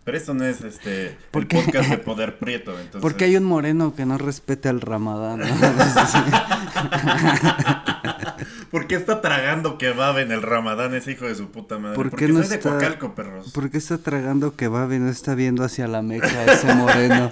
Pero 0.04 0.18
esto 0.18 0.34
no 0.34 0.44
es 0.46 0.62
este 0.62 1.18
el 1.34 1.48
podcast 1.48 1.90
de 1.90 1.98
poder 1.98 2.40
prieto, 2.40 2.72
entonces. 2.72 3.02
Porque 3.02 3.26
hay 3.26 3.38
un 3.38 3.44
moreno 3.44 3.94
que 3.96 4.06
no 4.06 4.18
respete 4.18 4.70
al 4.70 4.82
ramadán, 4.82 5.40
¿no? 5.40 5.46
¿Por 8.72 8.88
qué 8.88 8.96
está 8.96 9.22
tragando 9.22 9.78
kebab 9.78 10.20
en 10.20 10.32
el 10.32 10.42
Ramadán 10.42 10.94
ese 10.96 11.12
hijo 11.14 11.26
de 11.26 11.36
su 11.36 11.52
puta 11.52 11.78
madre? 11.80 11.96
¿Por 11.96 12.10
Porque 12.10 12.26
qué 12.28 12.32
no 12.34 12.40
soy 12.42 12.50
de 12.50 12.56
está- 12.56 12.70
Coacalco, 12.72 13.16
perros. 13.16 13.52
¿Por 13.52 13.70
qué 13.70 13.78
está 13.78 13.98
tragando 13.98 14.56
kebab 14.56 14.92
y 14.94 15.00
no 15.00 15.10
está 15.10 15.36
viendo 15.36 15.64
hacia 15.64 15.88
la 15.88 16.02
meca 16.02 16.46
ese 16.46 16.74
moreno? 16.74 17.32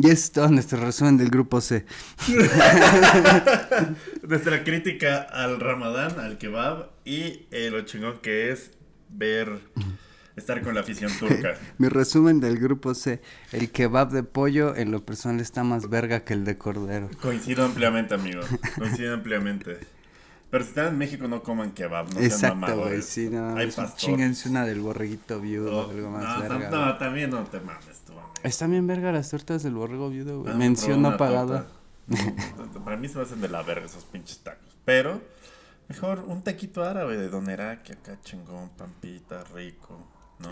Y 0.00 0.10
es 0.10 0.30
todo 0.30 0.48
nuestro 0.48 0.78
resumen 0.80 1.16
del 1.16 1.28
grupo 1.28 1.60
C. 1.60 1.84
Nuestra 4.22 4.62
crítica 4.62 5.22
al 5.22 5.58
ramadán, 5.58 6.20
al 6.20 6.38
kebab 6.38 6.90
y 7.04 7.46
eh, 7.50 7.68
lo 7.70 7.80
chingón 7.82 8.18
que 8.20 8.52
es 8.52 8.70
ver, 9.08 9.58
estar 10.38 10.62
con 10.62 10.74
la 10.74 10.80
afición 10.80 11.10
turca. 11.18 11.54
Mi 11.78 11.88
resumen 11.88 12.40
del 12.40 12.58
grupo 12.58 12.94
C. 12.94 13.20
El 13.52 13.70
kebab 13.70 14.10
de 14.10 14.22
pollo 14.22 14.74
en 14.76 14.90
lo 14.90 15.04
personal 15.04 15.40
está 15.40 15.64
más 15.64 15.88
verga 15.88 16.24
que 16.24 16.34
el 16.34 16.44
de 16.44 16.56
cordero. 16.58 17.08
Coincido 17.20 17.64
ampliamente, 17.64 18.14
amigo. 18.14 18.40
Coincido 18.78 19.14
ampliamente. 19.14 19.78
Pero 20.50 20.64
si 20.64 20.70
están 20.70 20.86
en 20.88 20.98
México 20.98 21.28
no 21.28 21.42
coman 21.42 21.72
kebab, 21.72 22.06
no 22.06 22.12
sean 22.14 22.24
Exacto, 22.24 22.56
güey. 22.58 22.70
mamadores. 22.70 23.04
Sí, 23.04 23.28
no. 23.28 23.54
Hay 23.54 23.70
una 24.46 24.64
del 24.64 24.80
borreguito 24.80 25.40
viudo 25.40 25.70
No, 25.70 25.78
o 25.80 25.90
algo 25.90 26.10
más 26.10 26.22
no, 26.22 26.40
verga. 26.40 26.70
no, 26.70 26.86
no, 26.86 26.96
también 26.96 27.28
no 27.30 27.44
te 27.44 27.60
mames 27.60 28.00
tú, 28.06 28.12
amigo. 28.12 28.32
Están 28.42 28.70
bien 28.70 28.86
verga 28.86 29.12
las 29.12 29.28
tortas 29.28 29.62
del 29.62 29.74
borrego 29.74 30.08
viudo, 30.08 30.40
güey. 30.40 30.54
Ah, 30.54 30.56
Mención 30.56 31.02
no 31.02 31.18
pagada. 31.18 31.66
Para 32.82 32.96
mí 32.96 33.08
se 33.08 33.16
me 33.18 33.24
hacen 33.24 33.40
de 33.42 33.48
la 33.48 33.62
verga 33.62 33.84
esos 33.84 34.04
pinches 34.04 34.38
tacos. 34.38 34.74
Pero, 34.86 35.20
mejor 35.88 36.20
un 36.26 36.42
taquito 36.42 36.82
árabe 36.82 37.18
de 37.18 37.28
Doneraki 37.28 37.92
acá 37.92 38.18
chingón, 38.22 38.70
pampita, 38.70 39.44
rico, 39.54 40.06
¿no? 40.40 40.48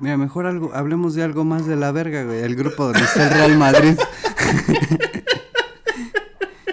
Mira, 0.00 0.16
mejor 0.16 0.46
algo, 0.46 0.72
hablemos 0.74 1.14
de 1.14 1.22
algo 1.22 1.44
más 1.44 1.66
de 1.66 1.76
la 1.76 1.92
verga, 1.92 2.24
güey. 2.24 2.40
El 2.40 2.56
grupo 2.56 2.84
donde 2.84 3.00
está 3.02 3.24
el 3.28 3.30
Real 3.34 3.56
Madrid. 3.58 3.96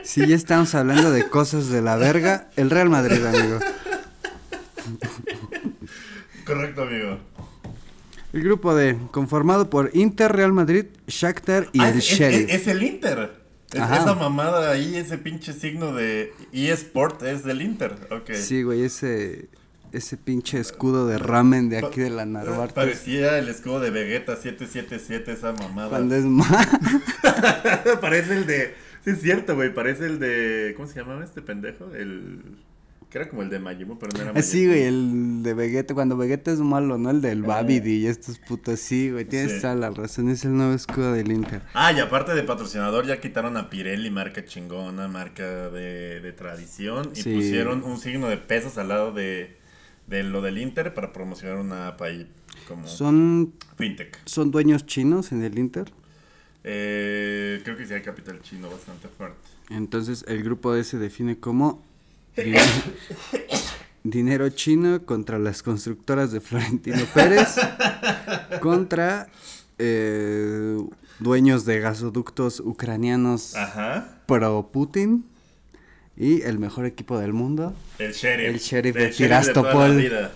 Si 0.03 0.25
ya 0.25 0.35
estamos 0.35 0.73
hablando 0.73 1.11
de 1.11 1.29
cosas 1.29 1.69
de 1.69 1.83
la 1.83 1.95
verga, 1.95 2.49
el 2.55 2.71
Real 2.71 2.89
Madrid, 2.89 3.23
amigo. 3.23 3.59
Correcto, 6.45 6.83
amigo. 6.83 7.19
El 8.33 8.43
grupo 8.43 8.73
D, 8.75 8.97
conformado 9.11 9.69
por 9.69 9.91
Inter, 9.93 10.31
Real 10.31 10.51
Madrid, 10.51 10.85
Shakhtar 11.07 11.69
y 11.73 11.81
Ah, 11.81 11.89
el 11.89 11.99
es, 11.99 12.11
es- 12.11 12.17
Sheriff. 12.17 12.49
es 12.49 12.67
el 12.67 12.83
Inter. 12.83 13.39
Es- 13.71 13.75
esa 13.81 14.15
mamada 14.15 14.71
ahí, 14.71 14.95
ese 14.95 15.19
pinche 15.19 15.53
signo 15.53 15.93
de 15.93 16.33
eSport 16.51 17.21
es 17.23 17.43
del 17.43 17.61
Inter. 17.61 17.95
Ok. 18.09 18.31
Sí, 18.33 18.63
güey, 18.63 18.83
ese, 18.83 19.47
ese 19.91 20.17
pinche 20.17 20.59
escudo 20.59 21.07
de 21.07 21.17
ramen 21.17 21.69
de 21.69 21.77
aquí 21.79 22.01
de 22.01 22.09
la 22.09 22.25
Narvarte. 22.25 22.73
Parecía 22.75 23.37
el 23.39 23.47
escudo 23.49 23.79
de 23.79 23.89
Vegeta 23.91 24.35
777, 24.35 25.31
esa 25.31 25.51
mamada. 25.53 25.89
Cuando 25.89 26.15
es 26.15 26.25
más. 26.25 26.67
parece 28.01 28.33
el 28.35 28.45
de. 28.45 28.75
Sí, 29.03 29.11
es 29.11 29.21
cierto, 29.21 29.55
güey. 29.55 29.73
Parece 29.73 30.05
el 30.05 30.19
de. 30.19 30.73
¿Cómo 30.75 30.87
se 30.87 30.99
llamaba 30.99 31.23
este 31.23 31.41
pendejo? 31.41 31.93
El. 31.93 32.41
Que 33.09 33.17
era 33.17 33.27
como 33.27 33.41
el 33.41 33.49
de 33.49 33.57
Majimo, 33.57 33.97
pero 33.97 34.11
no 34.15 34.21
era 34.21 34.33
Majimo. 34.33 34.51
Sí, 34.51 34.67
güey, 34.67 34.83
el 34.83 35.41
de 35.41 35.55
Vegeta, 35.55 35.95
cuando 35.95 36.15
Vegeta 36.15 36.51
es 36.51 36.59
malo, 36.59 36.99
¿no? 36.99 37.09
El 37.09 37.21
del 37.21 37.41
Babidi 37.41 37.93
y 38.03 38.05
estos 38.05 38.37
putos, 38.37 38.79
sí, 38.79 39.09
güey, 39.09 39.25
tienes 39.25 39.53
Sí. 39.53 39.61
toda 39.61 39.73
la 39.73 39.89
razón, 39.89 40.29
es 40.29 40.45
el 40.45 40.55
nuevo 40.55 40.73
escudo 40.75 41.13
del 41.13 41.31
Inter. 41.31 41.63
Ah, 41.73 41.91
y 41.91 41.99
aparte 41.99 42.35
de 42.35 42.43
patrocinador, 42.43 43.07
ya 43.07 43.19
quitaron 43.19 43.57
a 43.57 43.71
Pirelli, 43.71 44.11
marca 44.11 44.45
chingona, 44.45 45.07
marca 45.07 45.71
de, 45.71 46.19
de 46.19 46.31
tradición. 46.33 47.09
Y 47.15 47.21
Sí. 47.23 47.33
pusieron 47.33 47.83
un 47.83 47.97
signo 47.97 48.29
de 48.29 48.37
pesos 48.37 48.77
al 48.77 48.89
lado 48.89 49.11
de, 49.11 49.57
de 50.09 50.23
lo 50.23 50.41
del 50.41 50.57
Inter 50.57 50.93
para 50.93 51.13
promocionar 51.13 51.57
una 51.57 51.87
app 51.89 52.01
ahí 52.01 52.27
como 52.67 52.87
¿Son, 52.87 53.53
fintech. 53.77 54.17
¿Son 54.25 54.51
dueños 54.51 54.85
chinos 54.85 55.31
en 55.31 55.43
el 55.43 55.57
Inter? 55.59 55.91
Eh, 56.63 57.61
creo 57.63 57.77
que 57.77 57.85
sí 57.85 57.93
hay 57.93 58.01
capital 58.01 58.41
chino 58.41 58.69
bastante 58.69 59.07
fuerte. 59.07 59.37
Entonces 59.69 60.25
el 60.27 60.43
grupo 60.43 60.73
D 60.73 60.83
se 60.83 60.97
define 60.97 61.39
como 61.39 61.83
din- 62.35 62.57
dinero 64.03 64.49
chino 64.49 65.05
contra 65.05 65.39
las 65.39 65.63
constructoras 65.63 66.31
de 66.31 66.41
Florentino 66.41 67.03
Pérez, 67.13 67.55
contra 68.61 69.27
eh, 69.77 70.77
dueños 71.19 71.65
de 71.65 71.79
gasoductos 71.79 72.59
ucranianos 72.59 73.55
Ajá. 73.55 74.19
pro 74.25 74.69
Putin 74.71 75.25
y 76.19 76.41
el 76.41 76.59
mejor 76.59 76.85
equipo 76.85 77.17
del 77.17 77.33
mundo. 77.33 77.73
El 77.97 78.11
sheriff. 78.11 78.49
El 78.49 78.59
sheriff 78.59 78.95
de 78.95 79.09
la 79.09 79.15
Tirastopol. 79.15 80.31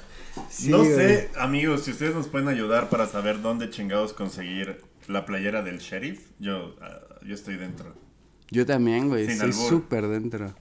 Sí, 0.49 0.69
no 0.69 0.79
güey. 0.79 0.95
sé, 0.95 1.29
amigos, 1.37 1.83
si 1.83 1.91
ustedes 1.91 2.15
nos 2.15 2.27
pueden 2.27 2.47
ayudar 2.47 2.89
para 2.89 3.05
saber 3.05 3.41
dónde 3.41 3.69
chingados 3.69 4.13
conseguir 4.13 4.81
la 5.07 5.25
playera 5.25 5.61
del 5.61 5.79
sheriff, 5.79 6.21
yo, 6.39 6.75
ah, 6.81 7.01
yo 7.23 7.35
estoy 7.35 7.57
dentro. 7.57 7.93
Yo 8.49 8.65
también, 8.65 9.09
güey, 9.09 9.25
Sin 9.25 9.33
estoy 9.33 9.53
súper 9.53 10.07
dentro. 10.07 10.55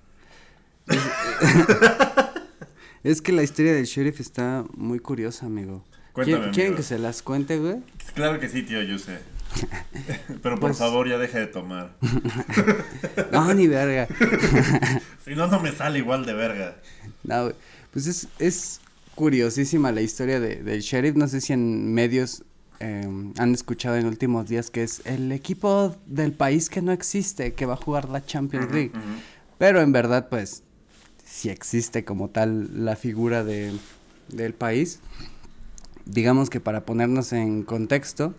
Es, 0.88 0.98
es 3.04 3.22
que 3.22 3.32
la 3.32 3.42
historia 3.42 3.72
del 3.72 3.86
sheriff 3.86 4.20
está 4.20 4.64
muy 4.76 4.98
curiosa, 4.98 5.46
amigo. 5.46 5.84
Cuéntame, 6.12 6.36
¿Quieren, 6.36 6.52
quieren 6.52 6.72
amigo. 6.72 6.76
que 6.76 6.82
se 6.82 6.98
las 6.98 7.22
cuente, 7.22 7.58
güey? 7.58 7.76
Claro 8.14 8.40
que 8.40 8.48
sí, 8.48 8.62
tío, 8.62 8.82
yo 8.82 8.98
sé. 8.98 9.18
Pero 10.42 10.56
por 10.56 10.60
Pues- 10.60 10.78
favor, 10.78 11.08
ya 11.08 11.18
deja 11.18 11.38
de 11.38 11.46
tomar. 11.46 11.96
No, 13.32 13.52
ni 13.54 13.66
verga. 13.68 14.08
Si 15.24 15.34
no, 15.36 15.46
no 15.46 15.60
me 15.60 15.70
sale 15.72 15.98
igual 16.00 16.26
de 16.26 16.32
verga. 16.32 16.76
No. 17.22 17.52
Pues 17.92 18.06
es, 18.06 18.28
es 18.38 18.80
curiosísima 19.14 19.92
la 19.92 20.00
historia 20.00 20.40
de, 20.40 20.56
del 20.62 20.80
sheriff. 20.80 21.14
No 21.14 21.28
sé 21.28 21.40
si 21.40 21.52
en 21.52 21.92
medios 21.94 22.42
eh, 22.80 23.06
han 23.38 23.54
escuchado 23.54 23.96
en 23.96 24.06
últimos 24.06 24.48
días 24.48 24.70
que 24.70 24.82
es 24.82 25.00
el 25.04 25.30
equipo 25.30 25.94
del 26.06 26.32
país 26.32 26.68
que 26.68 26.82
no 26.82 26.90
existe, 26.92 27.52
que 27.54 27.66
va 27.66 27.74
a 27.74 27.76
jugar 27.76 28.08
la 28.08 28.24
Champions 28.24 28.72
League. 28.72 28.90
Pero 29.58 29.80
en 29.80 29.92
verdad, 29.92 30.28
pues, 30.28 30.64
si 31.24 31.48
existe 31.50 32.04
como 32.04 32.28
tal 32.30 32.84
la 32.84 32.96
figura 32.96 33.44
de, 33.44 33.72
del 34.28 34.54
país. 34.54 34.98
Digamos 36.04 36.50
que 36.50 36.58
para 36.58 36.84
ponernos 36.84 37.32
en 37.32 37.62
contexto, 37.62 38.34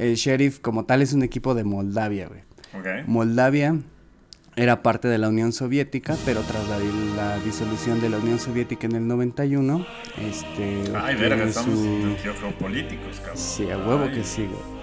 el 0.00 0.14
Sheriff 0.16 0.60
como 0.60 0.84
tal 0.84 1.02
es 1.02 1.12
un 1.12 1.22
equipo 1.22 1.54
de 1.54 1.64
Moldavia, 1.64 2.28
güey. 2.28 2.40
Ok. 2.78 3.06
Moldavia 3.08 3.76
era 4.56 4.82
parte 4.82 5.08
de 5.08 5.18
la 5.18 5.28
Unión 5.28 5.52
Soviética, 5.52 6.16
pero 6.24 6.40
tras 6.42 6.68
la, 6.68 6.78
la 7.16 7.38
disolución 7.44 8.00
de 8.00 8.10
la 8.10 8.18
Unión 8.18 8.38
Soviética 8.38 8.86
en 8.86 8.96
el 8.96 9.06
91, 9.08 9.86
este... 10.28 10.82
Ay, 10.96 11.14
verga, 11.16 11.44
estamos 11.44 11.78
su- 11.78 12.16
geopolíticos, 12.40 13.18
cabrón. 13.20 13.36
Sí, 13.38 13.70
a 13.70 13.78
huevo 13.78 14.04
Ay. 14.08 14.14
que 14.14 14.24
sí, 14.24 14.42
güey. 14.46 14.80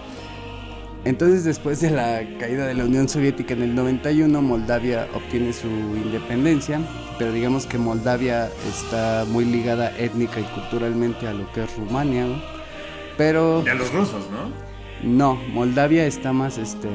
Entonces, 1.06 1.44
después 1.46 1.80
de 1.80 1.92
la 1.92 2.22
caída 2.40 2.66
de 2.66 2.74
la 2.74 2.84
Unión 2.86 3.08
Soviética 3.08 3.54
en 3.54 3.62
el 3.62 3.76
91, 3.76 4.42
Moldavia 4.42 5.08
obtiene 5.14 5.54
su 5.54 5.68
independencia, 5.68 6.82
pero 7.18 7.32
digamos 7.32 7.66
que 7.66 7.78
Moldavia 7.78 8.50
está 8.68 9.26
muy 9.30 9.46
ligada 9.46 9.96
étnica 9.98 10.40
y 10.40 10.44
culturalmente 10.44 11.28
a 11.28 11.34
lo 11.34 11.50
que 11.54 11.64
es 11.64 11.78
Rumania, 11.78 12.26
güey. 12.26 12.42
Pero 13.18 13.64
Y 13.66 13.70
a 13.70 13.76
los 13.76 13.92
rusos, 13.94 14.26
¿no? 14.32 14.67
No, 15.04 15.36
Moldavia 15.36 16.06
está 16.06 16.34
más, 16.34 16.58
este... 16.58 16.88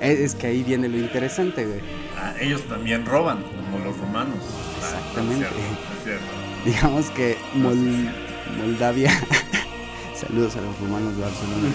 Es, 0.00 0.18
es 0.20 0.34
que 0.34 0.48
ahí 0.48 0.62
viene 0.62 0.88
lo 0.88 0.98
interesante, 0.98 1.64
güey. 1.66 1.80
Ah, 2.18 2.32
ellos 2.40 2.62
también 2.62 3.04
roban, 3.06 3.42
como 3.42 3.84
los 3.84 3.96
romanos. 3.98 4.36
Ah, 4.82 4.98
Exactamente. 4.98 5.46
Es 5.46 5.52
cierto, 5.52 5.80
es 5.98 6.04
cierto. 6.04 6.24
Digamos 6.64 7.10
que 7.10 7.36
Mol- 7.54 8.10
Moldavia. 8.58 9.10
Saludos 10.16 10.56
a 10.56 10.60
los 10.60 10.78
rumanos 10.80 11.16
de 11.16 11.22
Barcelona. 11.22 11.68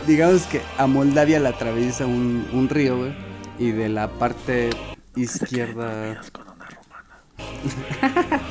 Digamos 0.06 0.42
que 0.42 0.60
a 0.78 0.86
Moldavia 0.86 1.40
la 1.40 1.48
atraviesa 1.50 2.06
un, 2.06 2.46
un 2.52 2.68
río, 2.68 2.98
güey. 2.98 3.12
Y 3.58 3.72
de 3.72 3.88
la 3.88 4.08
parte 4.08 4.70
izquierda. 5.16 6.20
con 6.32 6.42
una 6.42 6.66
romana. 6.68 8.42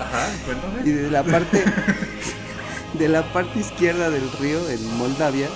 Ajá, 0.00 0.28
cuéntame. 0.44 0.82
Y 0.88 0.90
de 0.92 1.10
la 1.10 1.22
parte. 1.24 1.64
De 2.98 3.08
la 3.08 3.32
parte 3.32 3.58
izquierda 3.58 4.10
del 4.10 4.30
río, 4.32 4.58
en 4.70 4.96
Moldavia, 4.96 5.48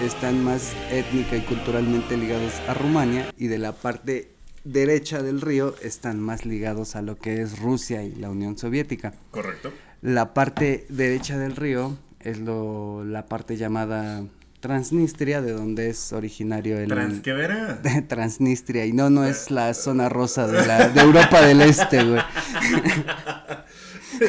están 0.00 0.42
más 0.44 0.74
étnica 0.90 1.36
y 1.36 1.40
culturalmente 1.40 2.16
ligados 2.16 2.52
a 2.68 2.74
Rumania. 2.74 3.32
Y 3.38 3.46
de 3.46 3.58
la 3.58 3.72
parte 3.72 4.30
derecha 4.64 5.22
del 5.22 5.40
río 5.40 5.74
están 5.82 6.20
más 6.20 6.44
ligados 6.44 6.94
a 6.96 7.02
lo 7.02 7.16
que 7.16 7.40
es 7.40 7.58
Rusia 7.58 8.02
y 8.02 8.14
la 8.14 8.30
Unión 8.30 8.58
Soviética. 8.58 9.14
Correcto. 9.30 9.72
La 10.02 10.34
parte 10.34 10.86
derecha 10.88 11.38
del 11.38 11.56
río 11.56 11.96
es 12.20 12.38
lo, 12.38 13.04
la 13.04 13.26
parte 13.26 13.56
llamada 13.56 14.24
Transnistria, 14.60 15.40
de 15.40 15.52
donde 15.52 15.90
es 15.90 16.12
originario 16.12 16.78
el... 16.78 16.88
Trans, 16.88 17.20
¿qué 17.20 17.32
verga? 17.32 17.80
Transnistria, 18.08 18.86
y 18.86 18.92
no, 18.92 19.10
no 19.10 19.24
es 19.24 19.50
la 19.50 19.74
zona 19.74 20.08
rosa 20.08 20.46
de, 20.46 20.66
la, 20.66 20.88
de 20.88 21.00
Europa 21.00 21.40
del 21.42 21.62
Este, 21.62 22.04
güey. 22.04 22.20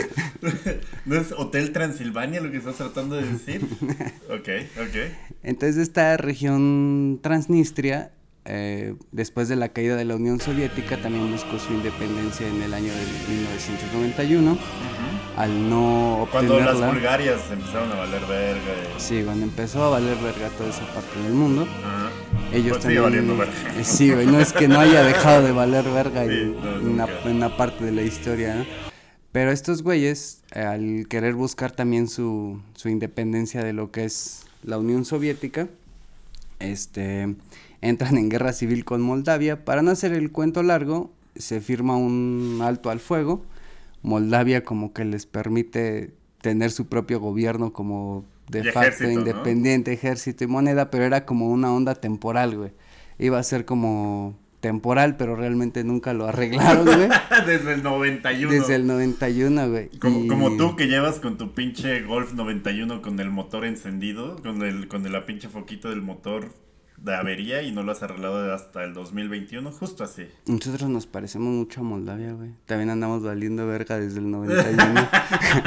¿No 1.05 1.15
es 1.15 1.31
Hotel 1.31 1.71
Transilvania 1.71 2.41
lo 2.41 2.51
que 2.51 2.57
estás 2.57 2.75
tratando 2.75 3.15
de 3.15 3.25
decir? 3.31 3.61
Ok, 4.29 4.49
ok. 4.79 5.11
Entonces 5.43 5.77
esta 5.77 6.17
región 6.17 7.19
Transnistria, 7.21 8.11
eh, 8.45 8.95
después 9.11 9.47
de 9.47 9.55
la 9.55 9.69
caída 9.69 9.95
de 9.95 10.05
la 10.05 10.15
Unión 10.15 10.39
Soviética, 10.39 10.97
también 11.01 11.31
buscó 11.31 11.59
su 11.59 11.71
independencia 11.73 12.47
en 12.47 12.61
el 12.61 12.73
año 12.73 12.91
de 12.91 13.33
1991. 13.35 14.57
Al 15.37 15.69
no 15.69 16.27
Cuando 16.31 16.59
las 16.59 16.69
obtenerla... 16.75 16.93
Bulgarias 16.93 17.41
empezaron 17.51 17.91
a 17.91 17.95
valer 17.95 18.21
verga. 18.21 18.61
y- 18.97 19.01
Sí, 19.01 19.21
cuando 19.23 19.45
empezó 19.45 19.83
a 19.83 19.89
valer 19.89 20.15
verga 20.17 20.49
toda 20.57 20.69
esa 20.69 20.85
parte 20.93 21.19
del 21.23 21.33
mundo. 21.33 21.63
Ajá. 21.83 22.09
Ellos 22.53 22.73
Pues 22.77 22.83
sigue 22.83 22.95
también. 23.01 23.27
valiendo 23.27 23.37
verga. 23.37 23.79
eh, 23.79 23.83
sí, 23.83 24.11
güey, 24.11 24.27
no 24.27 24.39
es 24.39 24.53
que 24.53 24.67
no 24.67 24.79
haya 24.79 25.03
dejado 25.03 25.41
de 25.43 25.51
valer 25.51 25.83
verga 25.85 26.23
Sí, 26.25 26.29
en, 26.31 26.55
no, 26.61 26.75
en 26.77 26.87
una, 26.89 27.07
en 27.25 27.35
una 27.37 27.57
parte 27.57 27.83
de 27.85 27.91
la 27.91 28.01
historia, 28.03 28.55
¿no? 28.55 28.65
Pero 29.33 29.51
estos 29.51 29.81
güeyes, 29.81 30.43
al 30.53 31.07
querer 31.09 31.33
buscar 31.33 31.71
también 31.71 32.07
su, 32.07 32.61
su 32.75 32.87
independencia 32.87 33.63
de 33.63 33.73
lo 33.73 33.91
que 33.91 34.05
es 34.05 34.45
la 34.61 34.77
Unión 34.77 35.05
Soviética, 35.05 35.67
este, 36.59 37.35
entran 37.81 38.17
en 38.17 38.29
guerra 38.29 38.53
civil 38.53 38.85
con 38.85 39.01
Moldavia. 39.01 39.65
Para 39.65 39.81
no 39.81 39.89
hacer 39.89 40.13
el 40.13 40.31
cuento 40.31 40.61
largo, 40.61 41.11
se 41.35 41.61
firma 41.61 41.97
un 41.97 42.59
alto 42.63 42.91
al 42.91 42.99
fuego. 42.99 43.43
Moldavia 44.03 44.63
como 44.63 44.93
que 44.93 45.03
les 45.03 45.25
permite 45.25 46.11
tener 46.41 46.69
su 46.69 46.85
propio 46.85 47.19
gobierno 47.19 47.73
como 47.73 48.25
de 48.49 48.59
Y 48.59 48.63
facto 48.65 48.79
ejército, 48.81 49.09
¿no? 49.09 49.19
independiente, 49.19 49.93
ejército 49.93 50.43
y 50.43 50.47
moneda, 50.47 50.91
pero 50.91 51.05
era 51.05 51.25
como 51.25 51.49
una 51.49 51.73
onda 51.73 51.95
temporal, 51.95 52.55
güey. 52.55 52.71
Iba 53.17 53.39
a 53.39 53.43
ser 53.43 53.65
como 53.65 54.35
temporal, 54.63 55.17
pero 55.17 55.35
realmente 55.35 55.83
nunca 55.83 56.13
lo 56.13 56.25
arreglaron, 56.25 56.85
güey. 56.85 57.09
Desde 57.45 57.73
el 57.73 57.83
91. 57.83 58.49
Desde 58.53 58.75
el 58.75 58.87
91, 58.87 59.69
güey. 59.69 59.89
Como, 59.99 60.23
Y- 60.23 60.27
como 60.27 60.55
tú 60.55 60.77
que 60.77 60.87
llevas 60.87 61.19
con 61.19 61.37
tu 61.37 61.53
pinche 61.53 62.01
Golf 62.03 62.31
91 62.33 63.01
con 63.01 63.19
el 63.19 63.29
motor 63.29 63.65
encendido, 63.65 64.37
con 64.41 64.63
el 64.63 64.87
con 64.87 65.03
la 65.11 65.25
pinche 65.25 65.49
foquito 65.49 65.89
del 65.89 66.01
motor 66.01 66.47
de 66.97 67.15
avería 67.15 67.61
y 67.63 67.71
no 67.71 67.83
lo 67.83 67.91
has 67.91 68.01
arreglado 68.03 68.53
hasta 68.53 68.83
el 68.83 68.93
2021, 68.93 69.71
justo 69.71 70.03
así. 70.03 70.27
Nosotros 70.45 70.89
nos 70.89 71.05
parecemos 71.05 71.53
mucho 71.53 71.81
a 71.81 71.83
Moldavia, 71.83 72.31
güey. 72.33 72.51
También 72.65 72.89
andamos 72.89 73.21
valiendo 73.23 73.67
verga 73.67 73.99
desde 73.99 74.19
el 74.19 74.31
91. 74.31 75.09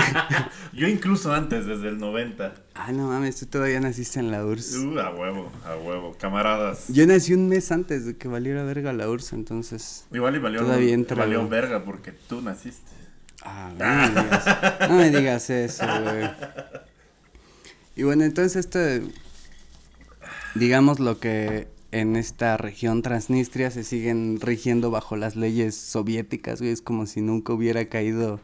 Yo 0.72 0.88
incluso 0.88 1.32
antes, 1.34 1.66
desde 1.66 1.88
el 1.88 1.98
90. 1.98 2.54
ah, 2.74 2.92
no 2.92 3.08
mames, 3.08 3.36
tú 3.40 3.46
todavía 3.46 3.80
naciste 3.80 4.18
en 4.20 4.30
la 4.30 4.44
URSS. 4.44 4.76
Uh, 4.76 4.98
a 5.00 5.10
huevo, 5.14 5.50
a 5.66 5.76
huevo, 5.76 6.16
camaradas. 6.18 6.88
Yo 6.88 7.06
nací 7.06 7.34
un 7.34 7.48
mes 7.48 7.70
antes 7.72 8.06
de 8.06 8.16
que 8.16 8.28
valiera 8.28 8.64
verga 8.64 8.92
la 8.92 9.08
URSS, 9.08 9.32
entonces... 9.34 10.06
Igual 10.12 10.36
y 10.36 10.38
valió, 10.38 10.60
Todavía 10.60 10.94
entra, 10.94 11.16
valió 11.16 11.38
güey. 11.40 11.50
verga 11.50 11.84
porque 11.84 12.12
tú 12.12 12.40
naciste. 12.42 12.90
Ah, 13.42 13.70
no 13.78 13.84
me 13.86 14.08
digas, 14.08 14.88
no 14.88 14.96
me 14.96 15.10
digas 15.10 15.50
eso, 15.50 15.84
güey. 16.02 16.30
Y 17.94 18.02
bueno, 18.02 18.24
entonces 18.24 18.56
esto, 18.56 18.78
digamos 20.58 21.00
lo 21.00 21.18
que 21.18 21.68
en 21.92 22.16
esta 22.16 22.56
región 22.56 23.02
Transnistria 23.02 23.70
se 23.70 23.84
siguen 23.84 24.38
rigiendo 24.40 24.90
bajo 24.90 25.16
las 25.16 25.36
leyes 25.36 25.74
soviéticas, 25.76 26.60
güey, 26.60 26.72
es 26.72 26.82
como 26.82 27.06
si 27.06 27.20
nunca 27.20 27.52
hubiera 27.52 27.84
caído. 27.86 28.40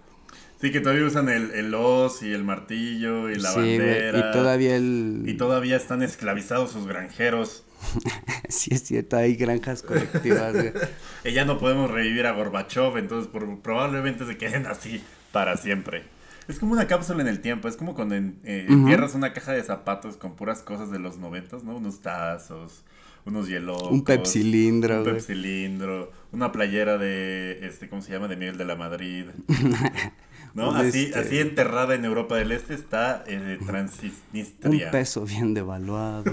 Sí, 0.60 0.70
que 0.70 0.80
todavía 0.80 1.04
usan 1.04 1.28
el, 1.28 1.50
el 1.50 1.74
hoz 1.74 2.22
y 2.22 2.32
el 2.32 2.44
martillo 2.44 3.28
y 3.28 3.34
la 3.34 3.50
sí, 3.50 3.58
güey, 3.60 3.78
bandera. 3.78 4.18
y 4.18 4.32
todavía 4.32 4.76
el... 4.76 5.24
Y 5.26 5.34
todavía 5.36 5.76
están 5.76 6.02
esclavizados 6.02 6.70
sus 6.70 6.86
granjeros. 6.86 7.64
sí 8.48 8.72
es 8.72 8.84
cierto, 8.84 9.16
hay 9.16 9.34
granjas 9.34 9.82
colectivas, 9.82 10.52
güey. 10.52 10.72
Y 11.24 11.32
ya 11.32 11.44
no 11.44 11.58
podemos 11.58 11.90
revivir 11.90 12.26
a 12.26 12.32
Gorbachev, 12.32 12.96
entonces 12.96 13.28
por- 13.30 13.58
probablemente 13.60 14.24
se 14.24 14.36
queden 14.36 14.66
así 14.66 15.02
para 15.32 15.56
siempre. 15.56 16.04
Es 16.48 16.58
como 16.58 16.72
una 16.72 16.86
cápsula 16.86 17.22
en 17.22 17.28
el 17.28 17.40
tiempo, 17.40 17.68
es 17.68 17.76
como 17.76 17.94
cuando 17.94 18.14
en- 18.14 18.38
eh, 18.44 18.66
entierras 18.68 19.14
una 19.14 19.32
caja 19.32 19.52
de 19.52 19.62
zapatos 19.62 20.16
con 20.16 20.34
puras 20.34 20.62
cosas 20.62 20.90
de 20.90 20.98
los 20.98 21.18
noventas, 21.18 21.62
¿no? 21.64 21.76
Unos 21.76 22.00
tazos, 22.00 22.84
unos 23.24 23.48
hielos. 23.48 23.82
Un 23.90 24.02
pepsilindro, 24.04 24.98
Un 24.98 25.04
pepsilindro, 25.04 26.10
una 26.32 26.50
playera 26.50 26.98
de, 26.98 27.64
este, 27.66 27.88
¿cómo 27.88 28.02
se 28.02 28.10
llama? 28.12 28.26
De 28.28 28.36
Miguel 28.36 28.58
de 28.58 28.64
la 28.64 28.74
Madrid. 28.76 29.26
¿No? 30.54 30.68
Un 30.70 30.76
Así, 30.76 31.04
este- 31.06 31.18
así 31.18 31.38
enterrada 31.38 31.94
en 31.94 32.04
Europa 32.04 32.36
del 32.36 32.52
Este 32.52 32.74
está 32.74 33.24
eh, 33.26 33.56
Un 33.58 33.66
Transnistria. 33.66 34.90
peso 34.90 35.24
bien 35.24 35.54
devaluado. 35.54 36.24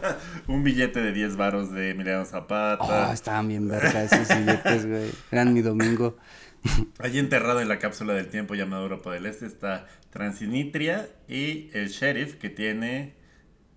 Un 0.46 0.62
billete 0.62 1.00
de 1.00 1.12
10 1.12 1.36
varos 1.36 1.70
de 1.72 1.90
Emiliano 1.90 2.26
Zapata. 2.26 3.08
Oh, 3.08 3.12
estaban 3.14 3.48
bien 3.48 3.68
verga 3.68 4.02
esos 4.04 4.28
billetes, 4.28 4.86
güey. 4.86 5.10
Eran 5.30 5.54
mi 5.54 5.62
domingo. 5.62 6.16
Allí 6.98 7.18
enterrado 7.18 7.60
en 7.60 7.68
la 7.68 7.78
cápsula 7.78 8.14
del 8.14 8.28
tiempo 8.28 8.54
llamada 8.54 8.82
Europa 8.82 9.12
del 9.12 9.26
Este 9.26 9.46
está 9.46 9.86
Transnistria 10.10 11.08
y 11.28 11.70
el 11.72 11.88
sheriff 11.88 12.34
que 12.34 12.50
tiene 12.50 13.14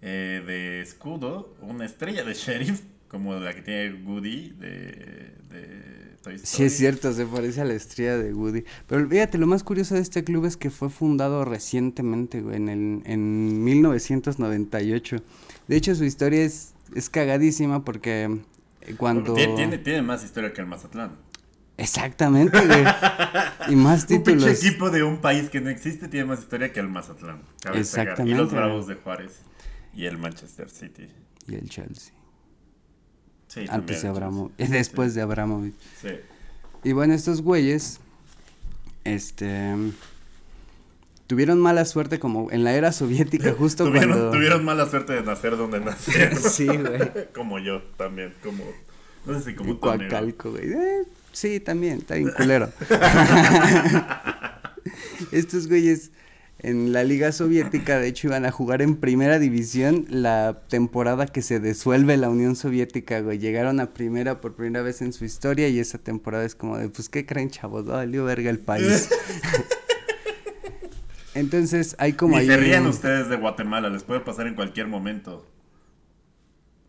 eh, 0.02 0.44
de 0.46 0.82
escudo 0.82 1.56
una 1.62 1.86
estrella 1.86 2.24
de 2.24 2.34
sheriff 2.34 2.82
como 3.08 3.36
la 3.36 3.54
que 3.54 3.62
tiene 3.62 3.94
Woody 4.04 4.50
de, 4.50 5.36
de 5.50 6.18
Toy 6.22 6.36
Story. 6.36 6.40
Sí, 6.44 6.64
es 6.64 6.78
cierto, 6.78 7.14
se 7.14 7.26
parece 7.26 7.62
a 7.62 7.66
la 7.66 7.74
estrella 7.74 8.18
de 8.18 8.34
Woody. 8.34 8.66
Pero 8.88 9.08
fíjate, 9.08 9.38
lo 9.38 9.48
más 9.48 9.64
curioso 9.64 9.96
de 9.96 10.02
este 10.02 10.24
club 10.24 10.46
es 10.46 10.58
que 10.58 10.70
fue 10.70 10.90
fundado 10.90 11.46
recientemente, 11.46 12.42
güey, 12.42 12.58
en, 12.58 12.70
el, 12.70 13.02
en 13.06 13.64
1998. 13.64 15.18
De 15.68 15.76
hecho, 15.76 15.96
su 15.96 16.04
historia 16.04 16.44
es, 16.44 16.74
es 16.94 17.10
cagadísima 17.10 17.86
porque 17.86 18.42
eh, 18.82 18.96
cuando... 18.98 19.34
Tiene, 19.34 19.56
tiene, 19.56 19.78
tiene 19.78 20.02
más 20.02 20.24
historia 20.24 20.52
que 20.52 20.62
el 20.62 20.68
Mazatlán. 20.68 21.16
Exactamente, 21.78 22.58
güey. 22.66 22.84
y 23.70 23.76
más 23.76 24.02
Un 24.04 24.08
pinche 24.08 24.32
títulos. 24.34 24.64
equipo 24.64 24.90
de 24.92 25.04
un 25.04 25.18
país 25.18 25.50
que 25.50 25.60
no 25.62 25.70
existe 25.70 26.08
tiene 26.08 26.26
más 26.28 26.40
historia 26.40 26.72
que 26.72 26.80
el 26.80 26.88
Mazatlán. 26.88 27.42
destacar. 27.74 27.76
Y 27.76 27.78
los 27.78 27.88
Exactamente. 27.88 28.56
Bravos 28.56 28.88
de 28.88 28.96
Juárez. 28.96 29.42
Y 29.94 30.06
el 30.06 30.18
Manchester 30.18 30.70
City. 30.70 31.10
Y 31.48 31.56
el 31.56 31.70
Chelsea. 31.70 32.14
Sí, 33.48 33.66
Antes 33.70 34.02
de 34.02 34.08
Abramovich. 34.10 34.54
sí, 34.58 34.68
Después 34.68 35.12
sí, 35.12 35.16
de 35.18 35.22
Abramovich. 35.22 35.76
Sí. 36.02 36.10
Y 36.84 36.92
bueno, 36.94 37.14
estos 37.14 37.42
güeyes, 37.42 38.00
este, 39.06 39.74
tuvieron 41.28 41.60
mala 41.62 41.86
suerte 41.86 42.20
como 42.20 42.52
en 42.52 42.64
la 42.64 42.74
era 42.74 42.92
soviética, 42.92 43.54
justo 43.58 43.86
tuvieron, 43.86 44.10
cuando... 44.12 44.32
tuvieron 44.32 44.66
mala 44.66 44.90
suerte 44.90 45.14
de 45.14 45.24
nacer 45.24 45.58
donde 45.58 45.80
nacieron. 45.80 46.38
Sí, 46.42 46.68
güey. 46.68 47.32
como 47.34 47.60
yo 47.60 47.82
también, 47.98 48.34
como... 48.44 48.64
No 49.26 49.40
sé 49.40 49.52
si 49.52 49.56
como. 49.56 49.80
Coacalco, 49.80 50.52
güey. 50.52 50.72
Eh, 50.72 51.04
sí, 51.36 51.60
también, 51.60 52.00
está 52.00 52.16
bien 52.16 52.32
culero. 52.36 52.72
Estos 55.32 55.68
güeyes 55.68 56.12
en 56.60 56.94
la 56.94 57.04
liga 57.04 57.32
soviética, 57.32 58.00
de 58.00 58.08
hecho, 58.08 58.28
iban 58.28 58.46
a 58.46 58.52
jugar 58.52 58.82
en 58.82 58.96
primera 58.96 59.38
división 59.40 60.06
la 60.10 60.62
temporada 60.68 61.28
que 61.28 61.42
se 61.42 61.60
disuelve 61.60 62.18
la 62.18 62.30
Unión 62.30 62.56
Soviética, 62.56 63.20
güey. 63.20 63.38
Llegaron 63.38 63.80
a 63.80 63.94
primera 63.94 64.42
por 64.42 64.56
primera 64.56 64.82
vez 64.82 65.02
en 65.02 65.14
su 65.14 65.26
historia 65.26 65.68
y 65.68 65.80
esa 65.80 65.98
temporada 65.98 66.46
es 66.46 66.56
como 66.56 66.78
de, 66.78 66.90
pues, 66.90 67.10
¿qué 67.10 67.26
creen, 67.26 67.50
chavos? 67.52 67.86
Valió 67.86 68.24
verga 68.26 68.50
el 68.50 68.60
país. 68.60 69.10
Entonces, 71.36 71.96
hay 72.00 72.14
como 72.14 72.38
y 72.38 72.42
ahí 72.42 72.48
se 72.48 72.58
rían 72.58 72.84
un- 72.84 72.90
ustedes 72.90 73.28
de 73.28 73.36
Guatemala, 73.36 73.90
les 73.90 74.04
puede 74.04 74.22
pasar 74.22 74.48
en 74.48 74.56
cualquier 74.56 74.88
momento. 74.88 75.46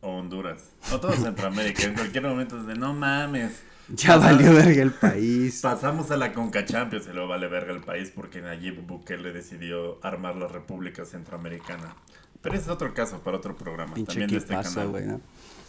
O 0.01 0.19
Honduras. 0.19 0.61
O 0.93 1.01
todo 1.01 1.13
Centroamérica, 1.17 1.83
en 1.83 1.95
cualquier 1.95 2.23
momento 2.25 2.61
es 2.61 2.67
de 2.67 2.77
no 2.77 2.95
mames. 2.95 3.53
Ya 3.95 4.17
Pasa- 4.17 4.19
valió 4.33 4.53
verga 4.53 4.83
el 4.83 4.91
país. 4.93 5.61
Pasamos 5.63 6.11
a 6.11 6.17
la 6.17 6.33
Conca 6.33 6.65
Champions 6.65 7.07
y 7.09 7.13
luego 7.13 7.29
vale 7.29 7.47
verga 7.47 7.73
el 7.73 7.81
país 7.83 8.11
porque 8.15 8.41
Nayib 8.43 8.81
Bukele 8.87 9.33
decidió 9.33 9.99
armar 10.05 10.35
la 10.37 10.49
República 10.49 11.05
Centroamericana. 11.05 11.95
Pero 12.43 12.55
ese 12.57 12.65
es 12.65 12.71
otro 12.71 12.93
caso 12.95 13.21
para 13.21 13.37
otro 13.37 13.57
programa. 13.57 13.95
Pinche 13.95 14.13
también 14.13 14.31
de 14.31 14.37
este 14.39 14.55
equipazo, 14.55 14.75
canal. 14.75 14.89
güey, 14.91 15.07
¿no? 15.07 15.21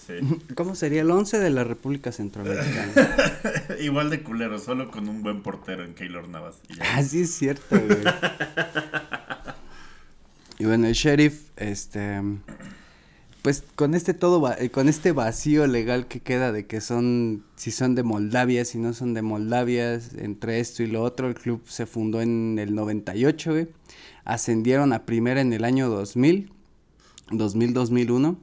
Sí. 0.08 0.14
¿Cómo 0.56 0.74
sería 0.76 1.02
el 1.02 1.12
11 1.12 1.38
de 1.40 1.50
la 1.52 1.64
República 1.64 2.12
Centroamericana? 2.12 2.92
Igual 3.80 4.10
de 4.10 4.24
culero, 4.24 4.58
solo 4.58 4.90
con 4.90 5.08
un 5.10 5.22
buen 5.22 5.44
portero 5.44 5.84
en 5.84 5.94
Keylor 5.94 6.28
Navas. 6.30 6.56
ya. 6.70 6.84
Ah, 6.96 7.02
es 7.02 7.34
cierto, 7.36 7.80
güey. 7.80 8.00
y 10.60 10.66
bueno, 10.66 10.88
el 10.88 10.94
sheriff, 10.94 11.50
este, 11.56 12.20
pues 13.48 13.64
con 13.76 13.96
este 13.96 14.14
todo, 14.14 14.54
eh, 14.60 14.72
con 14.72 14.90
este 14.90 15.14
vacío 15.14 15.68
legal 15.68 16.10
que 16.10 16.20
queda 16.20 16.52
de 16.52 16.66
que 16.66 16.82
son, 16.82 17.46
si 17.56 17.72
son 17.72 17.96
de 17.96 18.04
Moldavia, 18.04 18.66
si 18.66 18.78
no 18.78 18.92
son 18.92 19.14
de 19.14 19.22
Moldavia, 19.22 20.02
entre 20.18 20.60
esto 20.60 20.84
y 20.84 20.88
lo 20.88 21.02
otro, 21.02 21.30
el 21.30 21.36
club 21.36 21.62
se 21.66 21.86
fundó 21.86 22.20
en 22.20 22.60
el 22.60 22.76
98, 22.76 23.52
güey. 23.52 23.70
Ascendieron 24.26 24.92
a 24.92 25.06
primera 25.06 25.40
en 25.40 25.54
el 25.54 25.64
año 25.64 25.88
2000, 25.88 26.52
2000-2001. 27.30 28.36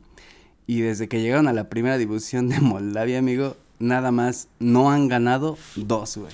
Y 0.67 0.81
desde 0.81 1.07
que 1.07 1.21
llegaron 1.21 1.49
a 1.49 1.53
la 1.53 1.69
primera 1.69 1.99
división 1.99 2.49
de 2.49 2.61
Moldavia, 2.63 3.19
amigo, 3.19 3.59
nada 3.79 4.11
más 4.11 4.49
no 4.59 4.91
han 4.91 5.09
ganado 5.09 5.59
dos, 5.77 6.17
güey. 6.17 6.33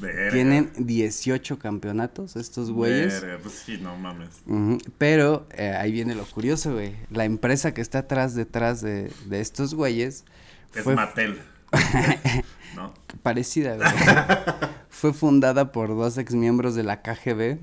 Verga. 0.00 0.30
Tienen 0.30 0.70
18 0.76 1.58
campeonatos 1.58 2.36
estos 2.36 2.70
güeyes. 2.70 3.20
Verga, 3.20 3.38
Pues 3.42 3.54
sí, 3.54 3.78
no 3.78 3.96
mames. 3.96 4.28
Pero 4.96 5.46
eh, 5.50 5.74
ahí 5.76 5.90
viene 5.92 6.14
lo 6.14 6.24
curioso, 6.24 6.74
güey. 6.74 6.94
La 7.10 7.24
empresa 7.24 7.74
que 7.74 7.80
está 7.80 8.00
atrás, 8.00 8.34
detrás 8.34 8.80
de, 8.80 9.10
de 9.26 9.40
estos 9.40 9.74
güeyes 9.74 10.24
Es 10.74 10.84
fue 10.84 10.94
Mattel. 10.94 11.40
¿No? 12.76 12.94
parecida, 13.22 13.76
güey. 13.76 13.88
fue 14.88 15.12
fundada 15.12 15.72
por 15.72 15.88
dos 15.88 16.18
exmiembros 16.18 16.74
de 16.74 16.82
la 16.82 17.02
KGB 17.02 17.58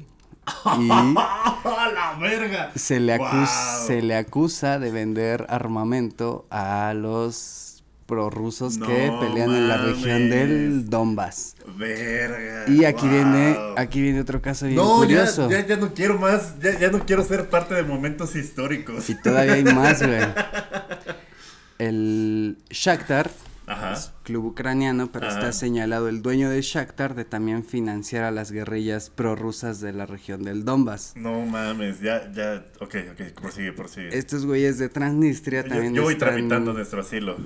y 0.80 0.90
¡A 0.92 1.92
la 1.94 2.18
verga! 2.20 2.72
se 2.76 3.00
le, 3.00 3.14
acusa, 3.14 3.86
se 3.88 4.02
le 4.02 4.16
acusa 4.16 4.80
de 4.80 4.92
vender 4.92 5.46
armamento 5.50 6.46
a 6.52 6.94
los 6.96 7.65
prorrusos 8.06 8.78
que 8.78 9.12
pelean 9.20 9.54
en 9.56 9.68
la 9.68 9.78
región 9.78 10.30
del 10.30 10.90
Donbass. 10.90 11.56
Verga. 11.78 12.66
Y 12.68 12.86
aquí 12.86 13.08
viene, 13.08 13.58
aquí 13.78 14.02
viene 14.02 14.20
otro 14.22 14.42
caso 14.42 14.66
bien 14.66 14.78
No, 14.78 14.94
ya, 15.04 15.08
curioso. 15.08 15.50
ya, 15.50 15.66
ya 15.66 15.76
no 15.78 15.94
quiero 15.94 16.18
más. 16.20 16.60
Ya, 16.60 16.78
ya 16.80 16.90
no 16.92 17.00
quiero 17.06 17.24
ser 17.24 17.50
parte 17.50 17.74
de 17.74 17.84
momentos 17.84 18.36
históricos. 18.36 19.10
Y 19.10 19.16
todavía 19.16 19.54
hay 19.54 19.64
más, 19.64 20.02
güey. 20.02 20.22
El 21.78 22.58
Shakhtar 22.70 23.32
Ajá. 23.68 23.94
es 23.94 24.12
club 24.24 24.46
ucraniano, 24.46 25.12
pero 25.12 25.28
Ajá. 25.28 25.38
está 25.40 25.52
señalado 25.54 26.08
el 26.10 26.22
dueño 26.22 26.50
de 26.50 26.62
Shakhtar 26.62 27.16
de 27.16 27.26
también 27.26 27.64
financiar 27.66 28.24
a 28.24 28.32
las 28.32 28.52
guerrillas 28.52 29.10
prorrusas 29.10 29.80
de 29.82 29.92
la 29.94 30.06
región 30.06 30.44
del 30.44 30.66
Donbass. 30.66 31.14
No 31.16 31.46
mames, 31.46 32.00
ya, 32.02 32.32
ya, 32.32 32.64
ok, 32.80 32.96
ok, 33.14 33.22
prosigue, 33.42 33.72
prosigue. 33.74 34.18
Estos 34.18 34.46
güeyes 34.46 34.78
de 34.78 34.90
Transnistria 34.90 35.64
Yo, 35.64 35.70
también 35.70 35.94
yo 35.96 36.04
voy 36.04 36.14
están- 36.14 36.30
tramitando 36.30 36.74
nuestro 36.74 37.02
asilo. 37.02 37.38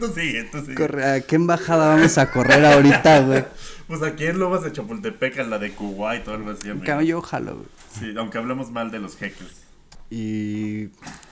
tú 0.00 0.12
sigue. 0.14 0.50
Corre- 0.76 1.04
¿A 1.16 1.20
qué 1.20 1.36
embajada 1.36 1.94
vamos 1.94 2.18
a 2.18 2.30
correr 2.30 2.64
ahorita, 2.64 3.20
güey? 3.20 3.44
Pues 3.88 4.02
aquí 4.04 4.24
en 4.24 4.38
Lobas 4.38 4.62
de 4.62 4.72
Chapultepec, 4.72 5.40
a 5.40 5.42
la 5.42 5.58
de 5.58 5.72
Kuwait 5.72 6.26
o 6.26 6.32
algo 6.32 6.50
así. 6.52 6.70
amigo. 6.70 6.86
Caballo, 6.86 7.18
ojalá, 7.18 7.50
güey. 7.50 7.66
Sí, 7.98 8.14
aunque 8.16 8.38
hablemos 8.38 8.70
mal 8.70 8.90
de 8.90 9.00
los 9.00 9.16
jeques. 9.18 9.64
Y 10.08 10.88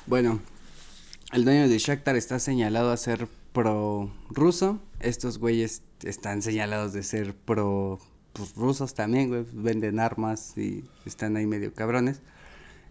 bueno, 0.07 0.41
el 1.33 1.45
dueño 1.45 1.69
de 1.69 1.79
Shakhtar 1.79 2.17
está 2.17 2.39
señalado 2.39 2.91
a 2.91 2.97
ser 2.97 3.29
pro 3.53 4.11
ruso. 4.31 4.81
Estos 5.01 5.39
güeyes 5.39 5.83
están 6.03 6.43
señalados 6.43 6.93
de 6.93 7.03
ser 7.03 7.35
pro 7.35 7.99
pues, 8.33 8.55
rusos 8.57 8.95
también, 8.95 9.29
güey. 9.29 9.45
Venden 9.53 9.99
armas 10.01 10.57
y 10.57 10.85
están 11.07 11.37
ahí 11.37 11.47
medio 11.47 11.73
cabrones. 11.75 12.21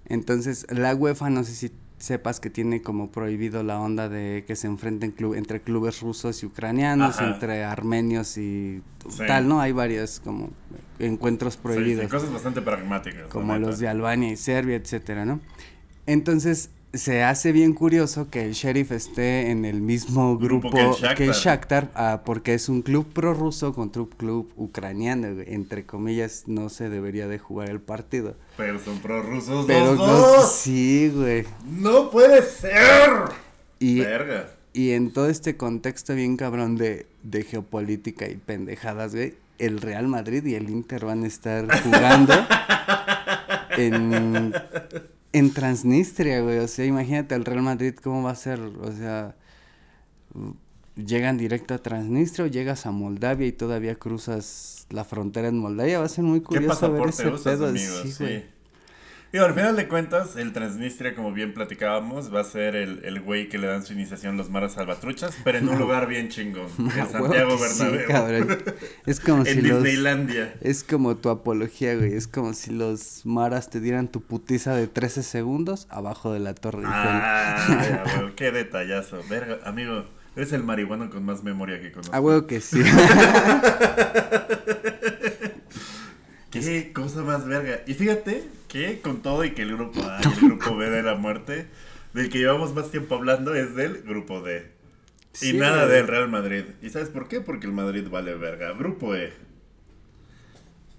Entonces, 0.05 0.65
la 0.69 0.95
UEFA, 0.95 1.29
no 1.29 1.43
sé 1.43 1.53
si 1.53 1.71
sepas 1.97 2.39
que 2.39 2.49
tiene 2.49 2.81
como 2.81 3.11
prohibido 3.11 3.61
la 3.61 3.79
onda 3.79 4.07
de 4.07 4.45
que 4.47 4.55
se 4.55 4.67
enfrenten 4.67 5.11
club 5.11 5.33
entre 5.35 5.61
clubes 5.61 5.99
rusos 5.99 6.41
y 6.43 6.45
ucranianos, 6.45 7.17
Ajá. 7.17 7.33
entre 7.33 7.65
armenios 7.65 8.37
y 8.37 8.81
Sí. 9.09 9.23
tal, 9.27 9.49
¿no? 9.49 9.59
Hay 9.59 9.73
varios 9.73 10.21
como 10.21 10.49
encuentros 10.97 11.57
prohibidos 11.57 12.05
sí, 12.05 12.09
cosas 12.09 12.31
bastante 12.31 12.61
pragmáticas. 12.61 13.27
como 13.27 13.57
los 13.57 13.79
de 13.79 13.89
Albania 13.89 14.31
y 14.31 14.37
Serbia, 14.37 14.77
etcétera, 14.77 15.25
¿no? 15.25 15.41
Entonces, 16.05 16.69
se 16.93 17.21
hace 17.23 17.51
bien 17.51 17.73
curioso 17.73 18.29
que 18.31 18.43
el 18.45 18.53
sheriff 18.53 18.91
esté 18.91 19.51
en 19.51 19.63
el 19.65 19.79
mismo 19.81 20.37
Grupo 20.37 20.69
grupo, 20.71 20.97
que 20.99 21.07
el 21.07 21.15
que 21.15 21.25
el 21.25 21.31
Shakhtar. 21.33 21.91
Ah, 21.93 22.21
porque 22.25 22.53
es 22.55 22.67
un 22.67 22.81
club 22.81 23.05
prorruso 23.13 23.73
contra 23.73 24.01
un 24.01 24.07
club 24.09 24.51
ucraniano, 24.55 25.27
entre 25.45 25.85
comillas, 25.85 26.45
no 26.47 26.69
se 26.69 26.89
debería 26.89 27.27
de 27.27 27.37
jugar 27.37 27.69
el 27.69 27.79
partido. 27.79 28.35
Pero 28.57 28.79
son 28.79 28.97
prorrusos 28.99 29.65
Pero 29.67 29.85
los 29.95 29.97
no- 29.97 30.05
dos. 30.07 30.51
sí, 30.51 31.11
güey. 31.15 31.45
¡No 31.67 32.09
puede 32.09 32.41
ser! 32.43 33.11
Y, 33.79 33.99
Verga. 33.99 34.49
y 34.73 34.91
en 34.91 35.11
todo 35.13 35.29
este 35.29 35.55
contexto 35.57 36.15
bien 36.15 36.37
cabrón 36.37 36.75
de, 36.75 37.05
de 37.23 37.43
geopolítica 37.43 38.27
y 38.27 38.35
pendejadas, 38.35 39.13
güey, 39.13 39.35
el 39.59 39.79
Real 39.79 40.07
Madrid 40.07 40.43
y 40.45 40.55
el 40.55 40.69
Inter 40.69 41.05
van 41.05 41.23
a 41.23 41.27
estar 41.27 41.67
jugando 41.83 42.33
en, 43.77 44.53
en 45.33 45.53
Transnistria, 45.53 46.41
güey. 46.41 46.59
O 46.59 46.67
sea, 46.67 46.85
imagínate 46.85 47.35
el 47.35 47.45
Real 47.45 47.61
Madrid 47.61 47.95
cómo 47.95 48.23
va 48.23 48.31
a 48.31 48.35
ser, 48.35 48.59
o 48.59 48.91
sea, 48.91 49.35
llegan 50.95 51.37
directo 51.37 51.73
a 51.73 51.77
Transnistria 51.79 52.45
o 52.45 52.47
llegas 52.47 52.85
a 52.85 52.91
Moldavia 52.91 53.47
y 53.47 53.51
todavía 53.51 53.95
cruzas 53.95 54.85
la 54.89 55.03
frontera 55.03 55.47
en 55.47 55.57
Moldavia. 55.59 55.99
Va 55.99 56.05
a 56.05 56.09
ser 56.09 56.23
muy 56.23 56.41
¿Qué 56.41 56.45
curioso 56.45 56.91
ver 56.91 57.07
ese 57.09 57.27
usas, 57.29 57.43
pedo. 57.57 57.71
sí, 58.03 58.11
Sí. 58.11 58.43
Digo, 59.31 59.45
al 59.45 59.53
final 59.53 59.75
de 59.75 59.87
cuentas, 59.87 60.35
el 60.37 60.53
Transnistria, 60.53 61.13
como 61.13 61.31
bien 61.31 61.53
platicábamos, 61.53 62.33
va 62.33 62.41
a 62.41 62.43
ser 62.43 62.75
el, 62.75 63.01
el 63.05 63.21
güey 63.21 63.47
que 63.47 63.59
le 63.59 63.67
dan 63.67 63.85
su 63.85 63.93
iniciación 63.93 64.37
los 64.37 64.49
maras 64.49 64.73
salvatruchas, 64.73 65.37
pero 65.43 65.59
en 65.59 65.69
un 65.69 65.77
lugar 65.77 66.07
bien 66.07 66.29
chingón. 66.29 66.67
En 66.79 66.87
huevo 66.87 67.11
Santiago 67.11 67.57
sí, 67.59 67.83
Bernabéu. 67.83 68.07
cabrón. 68.07 68.57
Es 69.05 69.19
como 69.19 69.45
si 69.45 69.51
en 69.51 69.67
los... 69.67 69.83
Disneylandia. 69.83 70.55
Es 70.61 70.83
como 70.83 71.15
tu 71.17 71.29
apología, 71.29 71.95
güey. 71.95 72.15
Es 72.15 72.27
como 72.27 72.53
si 72.53 72.71
los 72.71 73.23
maras 73.23 73.69
te 73.69 73.79
dieran 73.79 74.07
tu 74.07 74.21
putiza 74.21 74.73
de 74.75 74.87
13 74.87 75.21
segundos 75.21 75.85
abajo 75.91 76.33
de 76.33 76.39
la 76.39 76.55
torre. 76.55 76.81
Ah, 76.85 77.67
ya, 77.67 78.03
güey, 78.21 78.35
qué 78.35 78.51
detallazo. 78.51 79.21
Verga, 79.29 79.59
amigo, 79.63 80.05
eres 80.35 80.53
el 80.53 80.63
marihuano 80.63 81.11
con 81.11 81.23
más 81.23 81.43
memoria 81.43 81.79
que 81.79 81.91
conozco. 81.91 82.15
A 82.15 82.19
huevo 82.19 82.47
que 82.47 82.61
sí. 82.61 82.81
Qué 86.51 86.91
cosa 86.93 87.21
más 87.23 87.45
verga. 87.45 87.81
Y 87.85 87.93
fíjate 87.93 88.43
que 88.67 89.01
con 89.01 89.21
todo 89.21 89.43
y 89.45 89.51
que 89.51 89.61
el 89.63 89.75
grupo 89.75 90.01
A 90.03 90.19
y 90.23 90.27
el 90.27 90.39
grupo 90.49 90.75
B 90.75 90.89
de 90.89 91.03
la 91.03 91.15
muerte, 91.15 91.67
del 92.13 92.29
que 92.29 92.39
llevamos 92.39 92.73
más 92.73 92.91
tiempo 92.91 93.15
hablando 93.15 93.53
es 93.55 93.75
del 93.75 94.01
grupo 94.03 94.41
D. 94.41 94.71
y 95.41 95.53
nada 95.53 95.85
güey. 95.85 95.97
del 95.97 96.07
Real 96.07 96.29
Madrid. 96.29 96.63
¿Y 96.81 96.89
sabes 96.89 97.09
por 97.09 97.27
qué? 97.27 97.41
Porque 97.41 97.67
el 97.67 97.73
Madrid 97.73 98.07
vale 98.09 98.33
verga. 98.35 98.71
Grupo 98.73 99.15
E. 99.15 99.31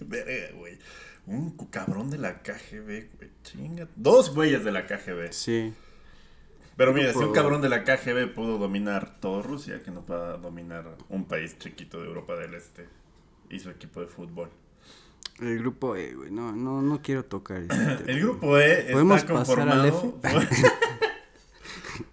verga, 0.00 0.54
güey. 0.56 0.78
Un 1.26 1.56
cabrón 1.70 2.10
de 2.10 2.18
la 2.18 2.42
KGB, 2.42 2.84
güey. 2.84 3.30
Chinga. 3.42 3.88
Dos 3.96 4.34
güeyes 4.34 4.64
de 4.64 4.72
la 4.72 4.86
KGB. 4.86 5.32
Sí. 5.32 5.72
Pero 6.76 6.92
mira, 6.92 7.12
si 7.12 7.18
un 7.18 7.32
cabrón 7.32 7.62
de 7.62 7.68
la 7.68 7.84
KGB 7.84 8.34
pudo 8.34 8.58
dominar 8.58 9.20
todo 9.20 9.42
Rusia, 9.42 9.82
que 9.82 9.90
no 9.90 10.00
pueda 10.02 10.36
dominar 10.38 10.96
un 11.08 11.24
país 11.26 11.56
chiquito 11.58 12.00
de 12.00 12.08
Europa 12.08 12.34
del 12.34 12.54
Este 12.54 12.88
y 13.48 13.60
su 13.60 13.70
equipo 13.70 14.00
de 14.00 14.06
fútbol. 14.06 14.50
El 15.40 15.58
grupo 15.58 15.96
E, 15.96 16.14
güey. 16.14 16.30
No, 16.30 16.52
no, 16.52 16.82
no 16.82 17.02
quiero 17.02 17.24
tocar 17.24 17.62
este. 17.62 17.74
El 18.12 18.20
grupo 18.20 18.58
E 18.58 18.88
¿Podemos 18.92 19.18
está 19.18 19.32
conformado 19.32 20.20
por, 20.20 20.46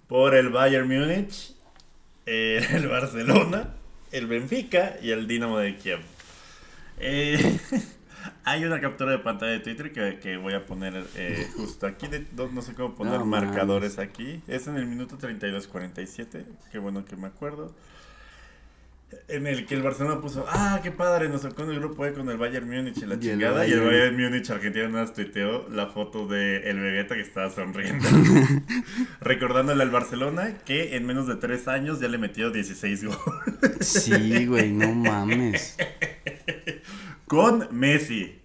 por 0.07 0.35
el 0.35 0.49
Bayern 0.49 0.87
Múnich, 0.87 1.55
eh, 2.25 2.65
el 2.71 2.87
Barcelona, 2.87 3.75
el 4.11 4.27
Benfica 4.27 4.97
y 5.01 5.11
el 5.11 5.27
Dinamo 5.27 5.59
de 5.59 5.75
Kiev. 5.77 5.99
Eh, 6.99 7.59
hay 8.43 8.65
una 8.65 8.79
captura 8.81 9.11
de 9.11 9.19
pantalla 9.19 9.51
de 9.53 9.59
Twitter 9.59 9.91
que, 9.91 10.19
que 10.19 10.37
voy 10.37 10.53
a 10.53 10.65
poner 10.65 11.05
eh, 11.15 11.47
justo 11.55 11.85
aquí. 11.87 12.07
de- 12.07 12.25
no, 12.35 12.47
no 12.51 12.61
sé 12.61 12.73
cómo 12.73 12.95
poner 12.95 13.19
No 13.19 13.25
marcadores 13.25 13.99
aquí. 13.99 14.41
Es 14.47 14.67
en 14.67 14.75
el 14.77 14.85
minuto 14.85 15.17
32.47. 15.17 16.43
Qué 16.71 16.79
bueno 16.79 17.05
que 17.05 17.15
me 17.15 17.27
acuerdo. 17.27 17.73
En 19.27 19.45
el 19.45 19.65
que 19.65 19.75
el 19.75 19.81
Barcelona 19.83 20.21
puso, 20.21 20.45
ah, 20.47 20.79
qué 20.81 20.89
padre, 20.89 21.27
nos 21.27 21.41
tocó 21.41 21.63
en 21.63 21.71
el 21.71 21.79
grupo 21.79 22.05
E 22.05 22.13
con 22.13 22.29
el 22.29 22.37
Bayern 22.37 22.65
Múnich 22.69 22.95
y 22.97 23.05
la 23.05 23.15
Y 23.15 23.17
el 23.17 23.19
chingada. 23.19 23.67
Y 23.67 23.73
el 23.73 23.81
Bayern. 23.81 24.15
Múnich 24.17 24.49
Argentina 24.49 24.87
nos 24.87 25.13
tuiteó 25.13 25.67
la 25.69 25.87
foto 25.87 26.27
de 26.27 26.69
el 26.69 26.79
Vegeta 26.79 27.15
que 27.15 27.21
estaba 27.21 27.49
sonriendo. 27.49 28.07
Recordándole 29.19 29.83
al 29.83 29.89
Barcelona 29.89 30.53
que 30.65 30.95
en 30.95 31.05
menos 31.05 31.27
de 31.27 31.35
tres 31.35 31.67
años 31.67 31.99
ya 31.99 32.07
le 32.07 32.17
metió 32.19 32.51
16 32.51 33.03
goles. 33.03 33.19
Sí, 33.81 34.45
güey, 34.45 34.71
no 34.71 34.93
mames. 34.95 35.75
con 37.31 37.69
Messi. 37.71 38.41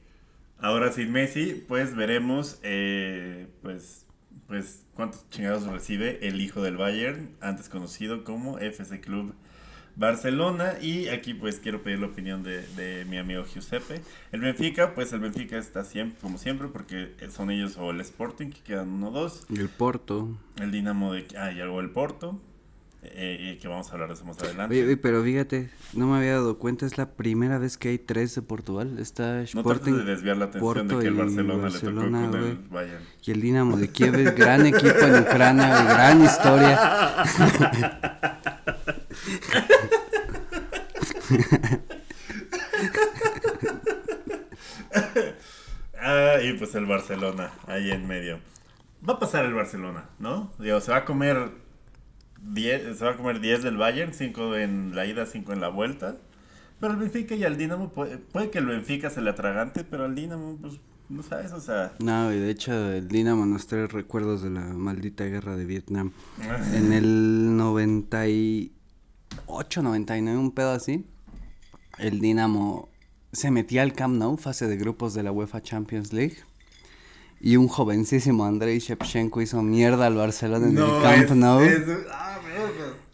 Ahora 0.61 0.92
sin 0.92 1.11
Messi, 1.11 1.64
pues 1.66 1.96
veremos, 1.96 2.61
eh, 2.62 3.49
pues, 3.61 4.07
pues, 4.46 4.85
cuántos 4.94 5.29
chingados 5.29 5.66
recibe 5.66 6.29
el 6.29 6.40
hijo 6.40 6.62
del 6.62 6.77
Bayern, 6.77 7.31
antes 7.40 7.68
conocido 7.68 8.22
como 8.22 8.61
FC 8.61 9.01
Club 9.01 9.35
Barcelona. 9.96 10.75
Y 10.81 11.09
aquí, 11.09 11.35
pues, 11.35 11.59
quiero 11.59 11.83
pedir 11.83 11.99
la 11.99 12.07
opinión 12.07 12.44
de, 12.44 12.64
de 12.77 13.05
mi 13.07 13.18
amigo 13.18 13.44
Giuseppe. 13.44 14.03
El 14.31 14.42
Benfica, 14.42 14.94
pues, 14.94 15.12
el 15.12 15.18
Benfica 15.18 15.59
está 15.59 15.83
siempre, 15.83 16.20
como 16.20 16.38
siempre, 16.38 16.68
porque 16.68 17.12
son 17.29 17.51
ellos 17.51 17.77
o 17.79 17.90
el 17.90 18.01
Sporting, 18.01 18.51
que 18.51 18.61
quedan 18.61 19.03
1-2. 19.03 19.46
Y 19.49 19.59
el 19.59 19.68
Porto. 19.68 20.38
El 20.61 20.70
Dinamo 20.70 21.12
de... 21.12 21.27
Ah, 21.37 21.51
y 21.51 21.61
algo 21.61 21.81
el 21.81 21.90
Porto. 21.90 22.40
Eh, 23.03 23.55
y 23.55 23.59
que 23.59 23.69
vamos 23.69 23.89
a 23.89 23.93
hablar 23.93 24.09
de 24.09 24.15
eso 24.15 24.25
más 24.25 24.39
adelante. 24.39 24.85
Oye, 24.85 24.97
pero 24.97 25.23
fíjate, 25.23 25.71
no 25.93 26.07
me 26.07 26.17
había 26.19 26.33
dado 26.33 26.59
cuenta, 26.59 26.87
es 26.87 26.99
la 26.99 27.11
primera 27.11 27.59
vez 27.59 27.77
que 27.77 27.91
hay 27.91 27.99
tres 27.99 28.35
de 28.35 28.43
Portugal. 28.43 28.99
Está 28.99 29.37
no 29.37 29.43
Sporting 29.43 29.93
trates 29.93 30.07
de 30.07 30.13
desviar 30.13 30.37
la 30.37 30.47
atención 30.47 30.75
Porto 30.75 30.99
de 30.99 31.03
que 31.03 31.09
el 31.09 31.15
Barcelona, 31.15 31.63
Barcelona, 31.63 32.21
le 32.21 32.27
tocó 32.27 32.39
con 32.39 32.45
el 32.45 32.57
Bayern. 32.69 33.05
y 33.25 33.31
el 33.31 33.41
Dinamo 33.41 33.77
de 33.77 33.89
Kiev, 33.89 34.15
es 34.17 34.35
gran 34.35 34.67
equipo 34.67 34.99
en 35.01 35.23
Ucrania, 35.23 35.83
gran 35.85 36.23
historia. 36.23 36.81
Ah, 46.09 46.37
y 46.41 46.53
pues 46.53 46.73
el 46.77 46.87
Barcelona, 46.87 47.51
ahí 47.67 47.91
en 47.91 48.07
medio. 48.07 48.39
Va 49.07 49.15
a 49.15 49.19
pasar 49.19 49.45
el 49.45 49.55
Barcelona, 49.55 50.05
¿no? 50.21 50.53
Digo, 50.59 50.81
se 50.81 50.93
va 50.93 50.99
a 50.99 51.05
comer 51.05 51.51
10, 52.53 52.97
se 52.99 53.05
va 53.05 53.13
a 53.13 53.17
comer 53.17 53.41
10 53.41 53.63
del 53.63 53.77
Bayern, 53.77 54.13
5 54.15 54.57
en 54.57 54.95
la 54.95 55.07
ida, 55.07 55.27
5 55.27 55.53
en 55.53 55.61
la 55.61 55.69
vuelta. 55.69 56.17
Pero 56.81 56.93
el 56.93 56.99
Benfica 56.99 57.35
y 57.35 57.45
al 57.45 57.57
Dinamo, 57.57 57.91
puede, 57.91 58.19
puede 58.19 58.51
que 58.51 58.59
el 58.59 58.67
Benfica 58.67 59.11
se 59.11 59.21
le 59.23 59.31
atragante, 59.31 59.85
pero 59.85 60.05
al 60.05 60.15
Dinamo, 60.15 60.59
pues, 60.61 60.75
no 61.09 61.23
sabes, 61.23 61.53
o 61.53 61.61
sea... 61.61 61.95
No, 62.01 62.33
y 62.33 62.39
de 62.39 62.51
hecho 62.51 62.93
el 62.93 63.09
Dinamo 63.09 63.47
nos 63.47 63.66
trae 63.66 63.87
recuerdos 63.87 64.43
de 64.43 64.51
la 64.51 64.61
maldita 64.61 65.25
guerra 65.25 65.57
de 65.57 65.64
Vietnam. 65.64 66.12
En 66.75 66.93
el 66.93 67.57
98, 67.57 69.83
99, 69.83 70.39
un 70.39 70.53
pedo 70.53 70.73
así, 70.73 71.07
el 71.99 72.20
Dinamo 72.20 72.89
se 73.33 73.51
metía 73.51 73.83
al 73.83 73.93
Camp 73.93 74.16
Nou, 74.16 74.37
fase 74.37 74.66
de 74.66 74.77
grupos 74.77 75.14
de 75.14 75.23
la 75.23 75.33
UEFA 75.33 75.62
Champions 75.62 76.12
League. 76.12 76.37
Y 77.39 77.57
un 77.57 77.68
jovencísimo 77.68 78.47
Andrei 78.47 78.79
Shevchenko 78.79 79.43
hizo 79.43 79.62
mierda 79.62 80.07
al 80.07 80.14
Barcelona 80.14 80.68
en 80.68 80.79
el 80.79 81.03
Camp 81.03 81.25
es- 81.31 81.37
Nou. 81.37 81.61
es- 81.61 81.87
verga. 81.87 82.26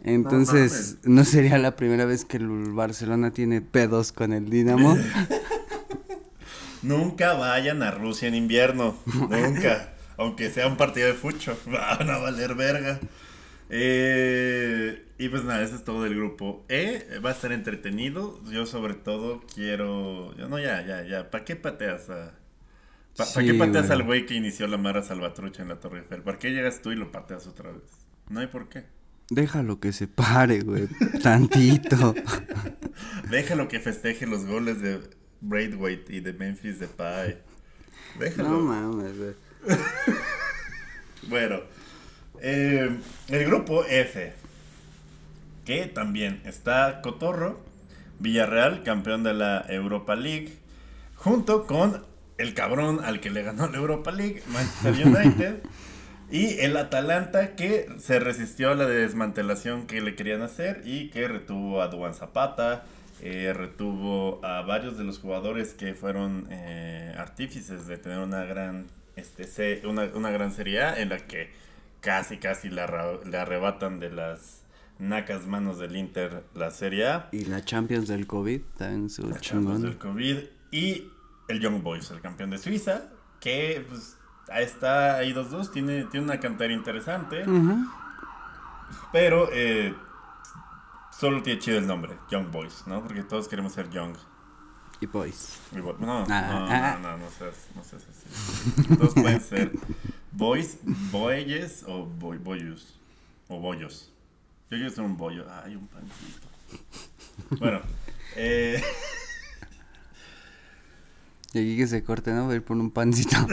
Entonces, 0.05 0.99
no, 1.05 1.24
sería 1.24 1.59
la 1.59 1.76
primera 1.76 2.05
vez 2.05 2.24
que 2.24 2.36
el 2.38 2.49
Barcelona 2.72 3.32
tiene 3.32 3.61
pedos 3.61 4.12
con 4.12 4.32
el 4.32 4.51
Dinamo. 4.51 4.97
Nunca 6.82 7.34
vayan 7.34 7.82
a 7.82 7.93
Rusia 7.93 8.26
en 8.26 8.34
invierno, 8.34 8.97
nunca. 9.07 9.95
aunque 10.16 10.51
sea 10.51 10.66
un 10.66 10.76
partido 10.76 11.07
de 11.07 11.14
fucho, 11.14 11.57
van 11.66 12.11
a 12.11 12.18
valer 12.18 12.57
verga. 12.57 12.99
Eh, 13.70 15.07
y 15.16 15.28
pues 15.28 15.45
nada, 15.45 15.62
eso 15.62 15.76
es 15.76 15.84
todo 15.84 16.03
del 16.03 16.16
grupo 16.16 16.64
E. 16.68 17.20
Va 17.24 17.30
a 17.30 17.32
estar 17.32 17.53
entretenido. 17.53 18.43
Yo 18.51 18.66
sobre 18.66 18.95
todo 18.95 19.40
quiero... 19.55 20.34
yo 20.36 20.49
No, 20.49 20.59
ya, 20.59 20.84
ya, 20.84 21.03
ya. 21.05 21.30
¿Para 21.30 21.45
qué 21.45 21.57
pateas 21.57 22.11
a... 22.11 22.34
¿Para 23.16 23.30
Sí, 23.30 23.47
qué 23.47 23.55
pateas 23.55 23.86
güey. 23.86 23.99
al 23.99 24.05
güey 24.05 24.26
que 24.26 24.34
inició 24.34 24.66
la 24.66 24.76
Mara 24.76 25.03
Salvatrucha 25.03 25.62
en 25.62 25.68
la 25.68 25.80
Torre 25.80 26.01
Eiffel? 26.01 26.22
¿Para 26.22 26.38
qué 26.38 26.51
llegas 26.51 26.82
tú 26.82 26.90
y 26.90 26.97
lo 26.97 27.12
pateas 27.12 27.47
otra 27.47 27.70
vez? 27.70 27.82
No 28.28 28.40
hay 28.40 28.49
por 28.49 28.68
qué. 28.68 28.84
Déjalo 29.34 29.80
que 29.80 29.92
se 29.92 30.08
pare, 30.08 30.60
güey. 30.60 30.88
Tantito. 31.22 32.14
Déjalo 33.30 33.66
que 33.68 33.80
festeje 33.80 34.26
los 34.26 34.44
goles 34.44 34.82
de 34.82 35.00
Braithwaite 35.40 36.14
y 36.14 36.20
de 36.20 36.34
Memphis 36.34 36.78
Depay. 36.78 37.38
Déjalo. 38.18 38.48
No 38.50 38.60
mames, 38.60 39.16
güey. 39.16 39.34
Bueno, 41.28 41.60
eh, 42.40 42.98
el 43.28 43.44
grupo 43.46 43.84
F, 43.84 44.32
que 45.64 45.86
también 45.86 46.42
está 46.44 47.00
Cotorro, 47.00 47.60
Villarreal, 48.18 48.82
campeón 48.82 49.22
de 49.22 49.32
la 49.32 49.64
Europa 49.68 50.16
League, 50.16 50.58
junto 51.14 51.68
con 51.68 52.04
el 52.38 52.54
cabrón 52.54 53.04
al 53.04 53.20
que 53.20 53.30
le 53.30 53.44
ganó 53.44 53.68
la 53.68 53.78
Europa 53.78 54.10
League, 54.10 54.42
Manchester 54.48 55.06
United, 55.06 55.62
y 56.32 56.58
el 56.60 56.76
Atalanta 56.76 57.54
que 57.54 57.86
se 57.98 58.18
resistió 58.18 58.70
a 58.70 58.74
la 58.74 58.86
desmantelación 58.86 59.86
que 59.86 60.00
le 60.00 60.14
querían 60.16 60.42
hacer 60.42 60.82
y 60.84 61.10
que 61.10 61.28
retuvo 61.28 61.82
a 61.82 61.88
Duan 61.88 62.14
Zapata, 62.14 62.84
eh, 63.20 63.52
retuvo 63.54 64.44
a 64.44 64.62
varios 64.62 64.98
de 64.98 65.04
los 65.04 65.18
jugadores 65.20 65.74
que 65.74 65.94
fueron 65.94 66.46
eh, 66.50 67.14
artífices 67.16 67.86
de 67.86 67.98
tener 67.98 68.18
una 68.18 68.44
gran, 68.44 68.86
este, 69.14 69.44
se- 69.44 69.82
una, 69.86 70.04
una 70.14 70.30
gran 70.30 70.52
Serie 70.52 70.82
A 70.82 71.00
en 71.00 71.10
la 71.10 71.18
que 71.18 71.50
casi, 72.00 72.38
casi 72.38 72.68
le, 72.68 72.80
arra- 72.80 73.20
le 73.24 73.36
arrebatan 73.38 74.00
de 74.00 74.10
las 74.10 74.62
nacas 74.98 75.46
manos 75.46 75.78
del 75.78 75.96
Inter 75.96 76.42
la 76.54 76.70
Serie 76.70 77.06
A. 77.08 77.28
Y 77.32 77.44
la 77.44 77.64
Champions 77.64 78.08
del 78.08 78.26
COVID, 78.26 78.60
también 78.78 79.10
su 79.10 79.28
Las 79.28 79.40
Champions 79.40 79.82
del 79.82 79.98
COVID 79.98 80.36
y 80.70 81.08
el 81.48 81.60
Young 81.60 81.82
Boys, 81.82 82.10
el 82.10 82.20
campeón 82.20 82.50
de 82.50 82.58
Suiza, 82.58 83.02
que 83.40 83.84
pues 83.88 84.16
está 84.61 85.16
ahí 85.16 85.32
2-2, 85.32 85.70
tiene, 85.72 86.05
tiene 86.05 86.26
una 86.26 86.38
cantera 86.40 86.72
interesante, 86.72 87.44
pero 89.12 89.48
eh, 89.53 89.94
solo 91.18 91.42
tiene 91.42 91.59
chido 91.61 91.78
el 91.78 91.86
nombre, 91.86 92.16
Young 92.30 92.50
Boys, 92.50 92.84
¿no? 92.86 93.03
Porque 93.03 93.22
todos 93.22 93.48
queremos 93.48 93.72
ser 93.72 93.90
Young. 93.90 94.14
Y 95.00 95.07
boys. 95.07 95.59
Y 95.72 95.80
bo- 95.80 95.96
No, 95.98 96.24
Ah. 96.28 96.96
no, 97.00 97.00
no, 97.03 97.16
no, 97.16 97.18
no 97.18 97.30
seas, 97.30 97.57
no 97.74 97.82
seas 97.82 98.03
así. 98.09 98.94
Todos 98.96 99.14
pueden 99.14 99.40
ser 99.40 99.72
boys, 100.30 100.78
boyes 101.11 101.84
o 101.88 102.05
boy, 102.07 102.38
boyus. 102.38 102.94
O 103.48 103.59
bollos. 103.59 104.11
Yo 104.70 104.76
quiero 104.78 104.90
ser 104.90 105.05
un 105.05 105.16
bollo. 105.16 105.44
Ay, 105.64 105.74
un 105.76 105.88
pancito. 105.88 106.46
Bueno, 107.59 107.80
eh, 108.36 108.80
Y 111.55 111.59
aquí 111.59 111.76
que 111.76 111.86
se 111.86 112.03
corte, 112.03 112.32
¿no? 112.32 112.44
Voy 112.46 112.55
a 112.55 112.57
ir 112.57 112.62
por 112.64 112.76
un 112.78 112.90
pancito. 112.90 113.36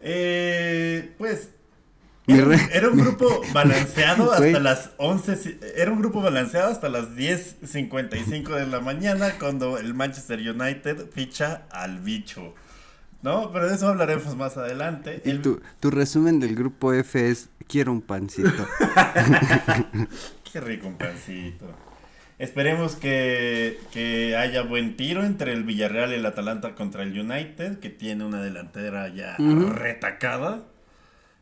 eh, 0.00 1.14
pues. 1.18 1.50
Era, 2.28 2.44
un- 2.44 2.50
re- 2.52 2.68
era 2.72 2.88
un 2.88 2.98
grupo 2.98 3.42
balanceado 3.52 4.32
hasta 4.32 4.60
las 4.60 4.90
11. 4.98 5.36
si- 5.36 5.58
Era 5.76 5.90
un 5.90 5.98
grupo 5.98 6.22
balanceado 6.22 6.70
hasta 6.70 6.88
las 6.88 7.10
10.55 7.16 8.54
de 8.54 8.66
la 8.68 8.78
mañana 8.80 9.32
cuando 9.40 9.76
el 9.76 9.92
Manchester 9.92 10.38
United 10.38 11.10
ficha 11.12 11.62
al 11.70 11.98
bicho. 12.00 12.54
¿No? 13.22 13.52
Pero 13.52 13.68
de 13.68 13.74
eso 13.76 13.88
hablaremos 13.88 14.36
más 14.36 14.56
adelante. 14.56 15.20
Y 15.24 15.30
El- 15.30 15.42
tu, 15.42 15.60
tu 15.80 15.90
resumen 15.90 16.38
del 16.40 16.54
grupo 16.56 16.92
F 16.92 17.28
es, 17.28 17.48
quiero 17.68 17.92
un 17.92 18.02
pancito. 18.02 18.66
Qué 20.52 20.60
rico 20.60 20.86
un 20.88 20.96
pancito. 20.96 21.66
Esperemos 22.42 22.96
que, 22.96 23.78
que 23.92 24.36
haya 24.36 24.62
buen 24.62 24.96
tiro 24.96 25.24
entre 25.24 25.52
el 25.52 25.62
Villarreal 25.62 26.10
y 26.10 26.16
el 26.16 26.26
Atalanta 26.26 26.74
contra 26.74 27.04
el 27.04 27.18
United, 27.18 27.78
que 27.78 27.88
tiene 27.88 28.24
una 28.24 28.42
delantera 28.42 29.08
ya 29.08 29.36
retacada 29.38 30.64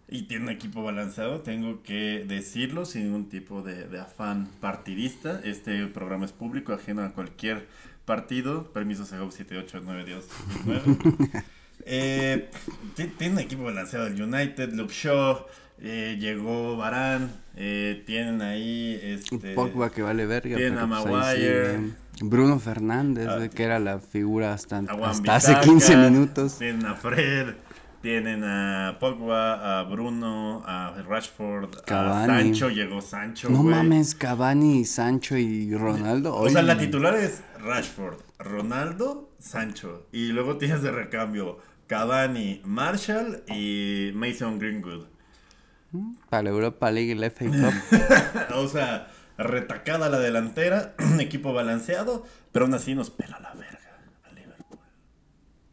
y 0.08 0.22
tiene 0.22 0.44
un 0.44 0.50
equipo 0.50 0.82
balanceado. 0.82 1.40
Tengo 1.40 1.82
que 1.82 2.24
decirlo 2.28 2.84
sin 2.84 3.04
ningún 3.04 3.30
tipo 3.30 3.62
de, 3.62 3.88
de 3.88 3.98
afán 3.98 4.48
partidista. 4.60 5.40
Este 5.42 5.86
programa 5.86 6.26
es 6.26 6.32
público, 6.32 6.74
ajeno 6.74 7.02
a 7.02 7.12
cualquier 7.12 7.66
partido. 8.04 8.70
Permiso 8.72 9.06
Segov 9.06 9.32
789219. 9.32 11.40
Eh, 11.86 12.50
ti- 12.94 13.06
tiene 13.16 13.36
un 13.36 13.40
equipo 13.40 13.64
balanceado 13.64 14.06
el 14.06 14.20
United, 14.20 14.74
Luke 14.74 14.92
Shaw, 14.92 15.46
eh, 15.82 16.16
llegó 16.20 16.76
Barán, 16.76 17.30
eh, 17.56 18.02
tienen 18.06 18.42
ahí 18.42 18.98
este 19.02 19.54
Pogba 19.54 19.90
que 19.90 20.02
vale 20.02 20.26
verga. 20.26 20.56
tiene 20.56 20.72
pero 20.76 20.94
a 20.94 21.02
pues 21.02 21.12
Maguire. 21.14 21.76
sigue. 21.76 21.90
Bruno 22.22 22.58
Fernández, 22.58 23.26
Ah, 23.28 23.48
que 23.48 23.62
era 23.62 23.78
la 23.78 23.98
figura 23.98 24.52
hasta, 24.52 24.78
a 24.78 24.80
hasta 25.08 25.34
hace 25.36 25.52
Bissaka, 25.52 25.60
15 25.66 25.96
minutos. 25.96 26.58
Tienen 26.58 26.84
a 26.84 26.94
Fred, 26.94 27.54
tienen 28.02 28.44
a 28.44 28.98
Pogba, 29.00 29.80
a 29.80 29.84
Bruno, 29.84 30.62
a 30.66 31.00
Rashford, 31.08 31.74
a 31.78 31.82
Cavani. 31.82 32.26
Sancho, 32.54 32.68
llegó 32.68 33.00
Sancho, 33.00 33.48
No 33.48 33.62
güey. 33.62 33.74
mames, 33.74 34.14
Cavani, 34.14 34.84
Sancho 34.84 35.36
y 35.38 35.74
Ronaldo. 35.74 36.34
O 36.36 36.48
sea, 36.50 36.62
la 36.62 36.76
titular 36.76 37.14
es 37.16 37.42
Rashford, 37.58 38.18
Ronaldo, 38.38 39.30
Sancho. 39.38 40.06
Y 40.12 40.28
luego 40.32 40.58
tienes 40.58 40.82
de 40.82 40.90
recambio 40.92 41.58
Cavani, 41.86 42.60
Marshall 42.64 43.42
y 43.48 44.10
Mason 44.14 44.58
Greenwood. 44.58 45.06
Para 46.28 46.44
la 46.44 46.50
Europa 46.50 46.90
League 46.90 47.12
y 47.12 47.14
la 47.14 47.30
FA 47.30 47.46
Cup. 47.46 48.54
o 48.54 48.68
sea, 48.68 49.08
retacada 49.38 50.08
la 50.08 50.18
delantera, 50.18 50.94
un 50.98 51.20
equipo 51.20 51.52
balanceado, 51.52 52.24
pero 52.52 52.66
aún 52.66 52.74
así 52.74 52.94
nos 52.94 53.10
pela 53.10 53.40
la 53.40 53.54
verga 53.54 53.98
a 54.24 54.32
Liverpool. 54.32 54.78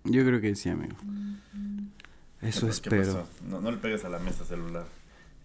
Yo 0.06 0.26
creo 0.26 0.42
que 0.42 0.56
sí, 0.56 0.70
amigo. 0.70 0.96
Eso 2.42 2.68
¿Qué 2.68 2.72
espero. 2.72 3.28
No, 3.48 3.62
no 3.62 3.72
le 3.72 3.78
pegues 3.78 4.06
a 4.06 4.10
la 4.10 4.20
mesa 4.20 4.46
celular. 4.46 4.86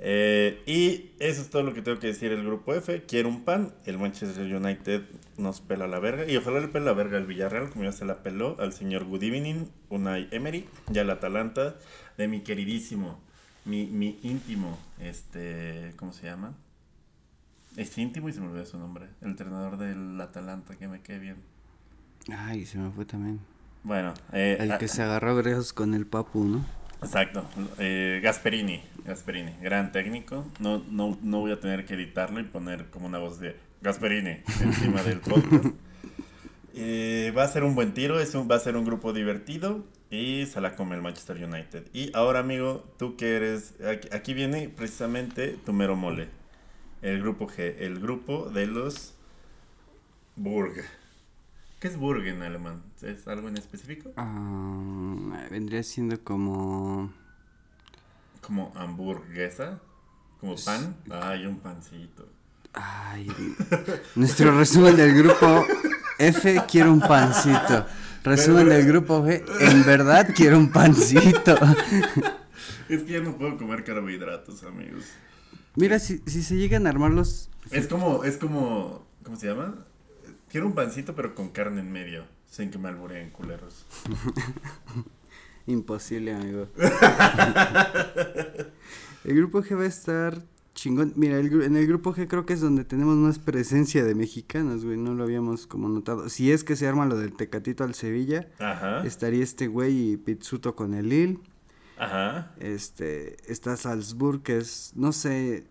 Eh, 0.05 0.62
y 0.66 1.12
eso 1.20 1.41
es 1.41 1.49
todo 1.49 1.62
lo 1.62 1.75
que 1.75 1.81
tengo 1.81 2.01
que 2.01 2.09
decir 2.09 2.33
el 2.33 2.45
grupo 2.45 2.75
F. 2.75 3.05
Quiero 3.07 3.29
un 3.29 3.45
pan. 3.45 3.73
El 3.87 3.99
Manchester 3.99 4.53
United 4.53 5.03
nos 5.37 5.61
pela 5.61 5.87
la 5.87 6.01
verga. 6.01 6.27
Y 6.31 6.37
ojalá 6.37 6.61
le 6.61 6.68
pele 6.68 6.85
la 6.87 6.93
verga 6.93 7.18
al 7.18 7.27
Villarreal, 7.27 7.70
como 7.70 7.85
ya 7.85 7.93
se 7.93 8.05
la 8.05 8.23
peló 8.23 8.57
al 8.59 8.73
señor 8.73 9.05
Good 9.05 9.23
Evening, 9.23 9.66
Unai 9.91 10.29
Emery, 10.33 10.66
y 10.93 10.99
al 10.99 11.09
Atalanta 11.11 11.77
de 12.18 12.29
mi 12.29 12.41
queridísimo, 12.41 13.20
mi, 13.65 13.87
mi 13.87 14.19
íntimo, 14.23 14.79
este, 14.99 15.93
¿cómo 15.97 16.13
se 16.13 16.27
llama? 16.27 16.55
Es 17.77 17.97
íntimo 17.97 18.29
y 18.29 18.33
se 18.33 18.41
me 18.41 18.49
olvidó 18.49 18.67
su 18.67 18.79
nombre. 18.79 19.07
El 19.21 19.31
entrenador 19.31 19.79
del 19.79 20.21
Atalanta, 20.21 20.77
que 20.77 20.89
me 20.89 21.01
quede 21.01 21.19
bien. 21.19 21.37
Ay, 22.31 22.67
se 22.67 22.79
me 22.79 22.91
fue 22.91 23.05
también. 23.05 23.41
Bueno, 23.83 24.15
eh, 24.33 24.59
El 24.61 24.73
ah, 24.73 24.79
que 24.79 24.89
se 24.89 25.03
agarró 25.03 25.35
gresos 25.37 25.73
con 25.73 25.95
el 25.95 26.07
papu, 26.07 26.45
¿no? 26.45 26.65
Exacto, 27.03 27.45
eh, 27.79 28.21
Gasperini, 28.23 28.81
Gasperini, 29.05 29.53
gran 29.61 29.91
técnico. 29.91 30.47
No, 30.61 30.85
no, 30.89 31.19
no 31.21 31.41
voy 31.41 31.51
a 31.51 31.59
tener 31.59 31.85
que 31.85 31.95
editarlo 31.95 32.39
y 32.39 32.45
poner 32.45 32.91
como 32.91 33.07
una 33.07 33.19
voz 33.19 33.41
de 33.41 33.57
Gasperini 33.81 34.39
encima 34.61 35.03
del 35.03 35.19
podcast. 35.19 35.65
Eh, 36.75 37.33
va 37.37 37.45
a 37.45 37.49
ser 37.49 37.64
un 37.64 37.75
buen 37.75 37.93
tiro, 37.95 38.18
es 38.20 38.35
un- 38.35 38.51
va 38.51 38.57
a 38.57 38.61
ser 38.61 38.77
un 38.77 38.85
grupo 38.85 39.12
divertido 39.12 39.85
y 40.11 40.47
se 40.47 40.61
la 40.61 40.75
come 40.75 40.97
el 40.97 41.03
Manchester 41.03 41.37
United. 41.43 41.87
Y 41.93 42.11
ahora, 42.16 42.41
amigo, 42.41 42.85
tú 42.99 43.16
que 43.16 43.37
eres, 43.37 43.75
aquí, 43.85 44.09
aquí 44.12 44.35
viene 44.35 44.68
precisamente 44.68 45.59
tu 45.64 45.73
mero 45.73 45.97
mole, 45.97 46.29
el 47.03 47.20
grupo 47.20 47.47
G, 47.49 47.75
el 47.79 47.99
grupo 48.01 48.49
de 48.51 48.66
los 48.66 49.14
Burg. 50.37 50.83
¿Qué 51.81 51.89
es 51.89 51.97
Burg 51.99 52.27
en 52.27 52.43
alemán? 52.43 52.83
¿Es 53.03 53.27
algo 53.29 53.49
en 53.49 53.57
específico? 53.59 54.12
Ah, 54.16 55.47
vendría 55.51 55.83
siendo 55.83 56.23
como... 56.23 57.12
Como 58.41 58.73
hamburguesa, 58.77 59.81
como 60.41 60.55
pan. 60.57 60.97
Ay, 61.11 61.45
un 61.47 61.59
pancito. 61.59 62.29
Ay, 62.73 63.29
nuestro 64.14 64.57
resumen 64.57 64.97
del 64.97 65.14
grupo 65.14 65.66
F, 66.19 66.63
quiero 66.69 66.93
un 66.93 67.01
pancito. 67.01 67.87
Resumen 68.25 68.69
del 68.69 68.87
grupo 68.87 69.25
G, 69.25 69.43
en 69.61 69.85
verdad 69.85 70.29
quiero 70.35 70.59
un 70.59 70.71
pancito. 70.71 71.57
Es 72.89 73.03
que 73.03 73.13
ya 73.13 73.21
no 73.21 73.37
puedo 73.37 73.57
comer 73.57 73.85
carbohidratos, 73.85 74.63
amigos. 74.63 75.05
Mira, 75.75 75.99
si, 75.99 76.23
si 76.27 76.43
se 76.43 76.57
llegan 76.57 76.87
a 76.87 76.91
armar 76.91 77.11
los... 77.11 77.51
Es 77.71 77.89
como, 77.89 78.23
es 78.25 78.37
como, 78.37 79.07
¿cómo 79.25 79.37
se 79.37 79.49
llama? 79.49 79.87
Quiero 80.51 80.67
un 80.67 80.75
pancito 80.75 81.15
pero 81.15 81.35
con 81.35 81.49
carne 81.49 81.81
en 81.81 81.91
medio, 81.91 82.25
sin 82.47 82.71
que 82.71 82.79
me 82.79 82.89
albureen 82.89 83.31
culeros. 83.31 83.87
Imposible, 85.67 86.35
amigo. 86.35 86.69
El 89.25 89.37
grupo 89.37 89.63
G 89.63 89.79
va 89.79 89.85
a 89.85 89.87
estar 89.87 90.43
Chingón. 90.83 91.12
Mira, 91.14 91.39
el 91.39 91.62
en 91.62 91.76
el 91.76 91.87
grupo 91.87 92.12
G 92.12 92.26
creo 92.26 92.45
que 92.45 92.55
es 92.55 92.61
donde 92.61 92.85
tenemos 92.85 93.14
más 93.14 93.39
presencia 93.39 94.05
de 94.05 94.16
mexicanos, 94.16 94.85
güey. 94.85 94.97
No 94.97 95.14
lo 95.14 95.22
habíamos 95.22 95.68
como 95.68 95.89
notado. 95.89 96.28
Si 96.28 96.51
es 96.51 96.64
que 96.64 96.74
se 96.74 96.89
arma 96.89 97.07
lo 97.07 97.16
del 97.16 97.35
Tecatito 97.35 97.85
al 97.85 97.95
Sevilla, 97.95 98.49
Ajá. 98.59 99.07
estaría 99.07 99.45
este 99.45 99.68
güey 99.68 100.12
y 100.12 100.16
Pizzuto 100.16 100.74
con 100.74 100.95
el 100.95 101.09
Lille. 101.09 101.39
Ajá. 101.97 102.53
Este, 102.59 103.37
está 103.47 103.76
Salzburg, 103.76 104.43
que 104.43 104.59
es, 104.59 104.91
no 104.97 105.12
sé. 105.12 105.68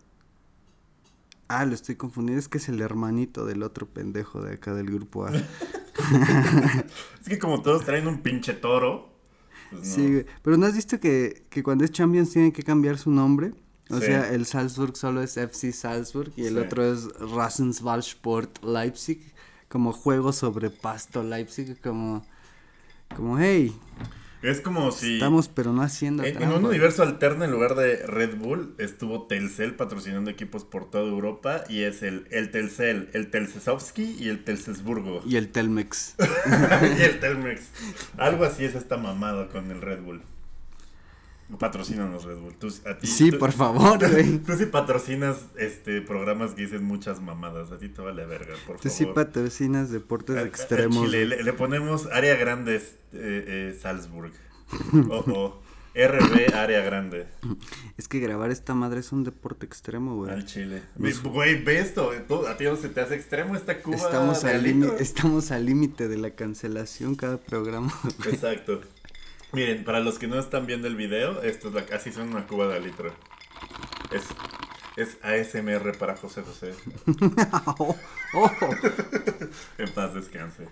Ah, 1.46 1.66
lo 1.66 1.74
estoy 1.74 1.96
confundiendo, 1.96 2.40
es 2.40 2.48
que 2.48 2.56
es 2.56 2.70
el 2.70 2.80
hermanito 2.80 3.44
del 3.44 3.64
otro 3.64 3.86
pendejo 3.86 4.40
de 4.40 4.54
acá 4.54 4.72
del 4.72 4.86
grupo 4.86 5.26
A. 5.26 5.32
Es 7.20 7.28
que 7.28 7.38
como 7.38 7.60
todos 7.60 7.84
traen 7.84 8.06
un 8.06 8.22
pinche 8.22 8.54
toro. 8.54 9.12
pues 9.70 9.82
no. 9.88 9.94
Sí, 9.94 10.10
güey. 10.10 10.26
Pero 10.42 10.56
¿no 10.56 10.64
has 10.64 10.74
visto 10.74 10.98
que, 10.98 11.42
que 11.50 11.62
cuando 11.62 11.84
es 11.84 11.90
Champions 11.90 12.30
tienen 12.30 12.50
que 12.50 12.62
cambiar 12.62 12.96
su 12.96 13.10
nombre? 13.10 13.52
O 13.92 14.00
Sí. 14.00 14.06
sea, 14.06 14.32
el 14.32 14.46
Salzburg 14.46 14.96
solo 14.96 15.22
es 15.22 15.36
FC 15.36 15.72
Salzburg 15.72 16.32
y 16.36 16.46
el 16.46 16.54
Sí. 16.54 16.60
otro 16.60 16.84
es 16.84 17.08
Rasenballsport 17.20 18.64
Leipzig, 18.64 19.20
como 19.68 19.92
juego 19.92 20.32
sobre 20.32 20.70
pasto 20.70 21.22
Leipzig, 21.22 21.80
como, 21.80 22.26
como, 23.14 23.38
hey, 23.38 23.74
Es 24.42 24.60
como 24.60 24.90
si. 24.90 25.14
estamos 25.14 25.46
pero 25.48 25.72
no 25.72 25.82
haciendo 25.82 26.24
En, 26.24 26.42
en 26.42 26.50
un 26.50 26.64
universo 26.64 27.04
alterno, 27.04 27.44
en 27.44 27.52
lugar 27.52 27.76
de 27.76 28.04
Red 28.06 28.38
Bull, 28.38 28.74
estuvo 28.78 29.26
Telcel 29.28 29.76
patrocinando 29.76 30.30
equipos 30.30 30.64
por 30.64 30.90
toda 30.90 31.04
Europa. 31.04 31.62
Y 31.68 31.82
es 31.82 32.02
el, 32.02 32.26
el 32.32 32.50
Telcel, 32.50 33.08
el 33.12 33.30
Telsesovsky 33.30 34.16
y 34.18 34.28
el 34.30 34.42
Telsesburgo. 34.42 35.22
Y 35.24 35.36
el 35.36 35.48
Telmex. 35.52 36.16
y 36.98 37.02
el 37.02 37.20
Telmex. 37.20 37.68
Algo 38.18 38.44
así 38.44 38.64
es 38.64 38.74
esta 38.74 38.96
mamada 38.96 39.48
con 39.48 39.70
el 39.70 39.80
Red 39.80 40.00
Bull. 40.02 40.22
Patrocínanos 41.58 42.24
Red 42.24 42.36
Bull. 42.38 42.54
Tú, 42.54 42.68
a 42.86 42.96
ti- 42.98 43.06
Sí, 43.06 43.30
tú- 43.30 43.38
por 43.38 43.52
favor, 43.52 43.98
güey. 44.10 44.38
Tú 44.38 44.54
sí 44.56 44.66
patrocinas 44.66 45.36
este 45.56 46.00
programas 46.02 46.52
que 46.52 46.62
dicen 46.62 46.84
muchas 46.84 47.20
mamadas. 47.20 47.70
A 47.72 47.78
ti 47.78 47.88
te 47.88 48.00
vale 48.02 48.24
verga, 48.26 48.54
por 48.66 48.76
Tú 48.76 48.88
favor. 48.88 48.96
sí 48.98 49.06
patrocinas 49.06 49.90
deportes 49.90 50.36
al 50.36 50.46
extremos. 50.46 51.04
Chile, 51.04 51.26
le, 51.26 51.42
le 51.42 51.52
ponemos 51.52 52.06
área 52.12 52.36
grande 52.36 52.76
eh, 52.76 52.82
eh, 53.12 53.78
Salzburg. 53.80 54.32
O, 55.10 55.16
o 55.30 55.62
RB 55.94 56.54
área 56.54 56.80
grande. 56.80 57.26
Es 57.98 58.08
que 58.08 58.18
grabar 58.18 58.50
esta 58.50 58.72
madre 58.74 59.00
es 59.00 59.12
un 59.12 59.24
deporte 59.24 59.66
extremo, 59.66 60.16
güey. 60.16 60.32
Al 60.32 60.46
Chile. 60.46 60.80
Ve- 60.96 61.12
Güey, 61.22 61.62
ve 61.62 61.80
esto. 61.80 62.10
tú- 62.26 62.46
¿A 62.46 62.56
ti 62.56 62.64
no 62.64 62.76
se 62.76 62.88
te 62.88 63.02
hace 63.02 63.14
extremo 63.14 63.54
esta 63.56 63.82
cuba? 63.82 63.96
Estamos 63.98 64.42
al, 64.44 64.62
límite, 64.62 64.86
litro? 64.86 64.98
estamos 65.02 65.50
al 65.50 65.66
límite 65.66 66.08
de 66.08 66.16
la 66.16 66.30
cancelación 66.30 67.14
cada 67.14 67.36
programa. 67.36 67.92
güey. 68.22 68.34
Exacto. 68.34 68.80
Miren, 69.52 69.84
para 69.84 70.00
los 70.00 70.18
que 70.18 70.26
no 70.26 70.38
están 70.38 70.66
viendo 70.66 70.88
el 70.88 70.96
video, 70.96 71.42
esto 71.42 71.68
es 71.68 71.74
la, 71.74 71.84
así 71.94 72.10
son 72.10 72.30
una 72.30 72.46
cuba 72.46 72.68
de 72.68 72.80
litro. 72.80 73.14
Es, 74.10 74.24
es 74.96 75.18
ASMR 75.22 75.96
para 75.98 76.16
José 76.16 76.42
José. 76.42 76.74
Oh, 78.34 78.50
oh. 78.50 78.50
En 79.76 79.92
paz 79.92 80.14
descanse. 80.14 80.66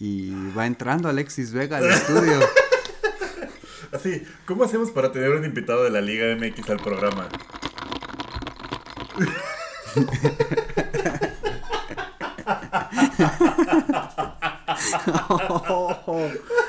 Y 0.00 0.30
va 0.52 0.64
entrando 0.64 1.10
Alexis 1.10 1.52
Vega 1.52 1.76
al 1.76 1.90
estudio. 1.90 2.40
Así, 3.92 4.26
¿cómo 4.46 4.64
hacemos 4.64 4.90
para 4.90 5.12
tener 5.12 5.32
un 5.32 5.44
invitado 5.44 5.84
de 5.84 5.90
la 5.90 6.00
Liga 6.00 6.34
MX 6.34 6.70
al 6.70 6.78
programa? 6.78 7.28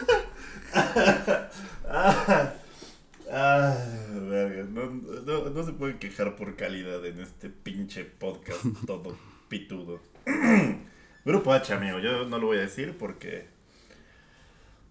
Ah, 3.32 3.76
verga. 4.30 4.63
No, 4.69 4.86
no- 4.91 5.49
no 5.49 5.63
se 5.63 5.71
pueden 5.73 5.97
quejar 5.99 6.36
por 6.36 6.55
calidad 6.55 7.03
en 7.05 7.19
este 7.21 7.49
pinche 7.49 8.05
podcast 8.05 8.63
todo 8.86 9.17
pitudo. 9.49 9.99
Grupo 11.26 11.53
H, 11.53 11.73
amigo. 11.73 11.99
Yo 11.99 12.26
no 12.26 12.38
lo 12.38 12.47
voy 12.47 12.57
a 12.57 12.61
decir 12.61 12.95
porque. 12.97 13.47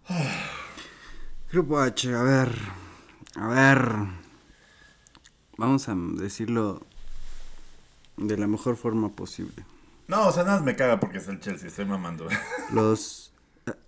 Grupo 1.52 1.78
H, 1.80 2.12
a 2.14 2.22
ver. 2.22 2.50
A 3.36 3.48
ver. 3.48 3.88
Vamos 5.56 5.88
a 5.88 5.94
decirlo 5.94 6.84
de 8.16 8.36
la 8.36 8.46
mejor 8.48 8.76
forma 8.76 9.10
posible. 9.10 9.64
No, 10.08 10.26
o 10.28 10.32
sea, 10.32 10.42
nada 10.44 10.56
más 10.56 10.64
me 10.66 10.76
caga 10.76 10.98
porque 11.00 11.18
es 11.18 11.28
el 11.28 11.38
Chelsea. 11.40 11.68
Estoy 11.68 11.84
mamando. 11.84 12.28
Los, 12.72 13.23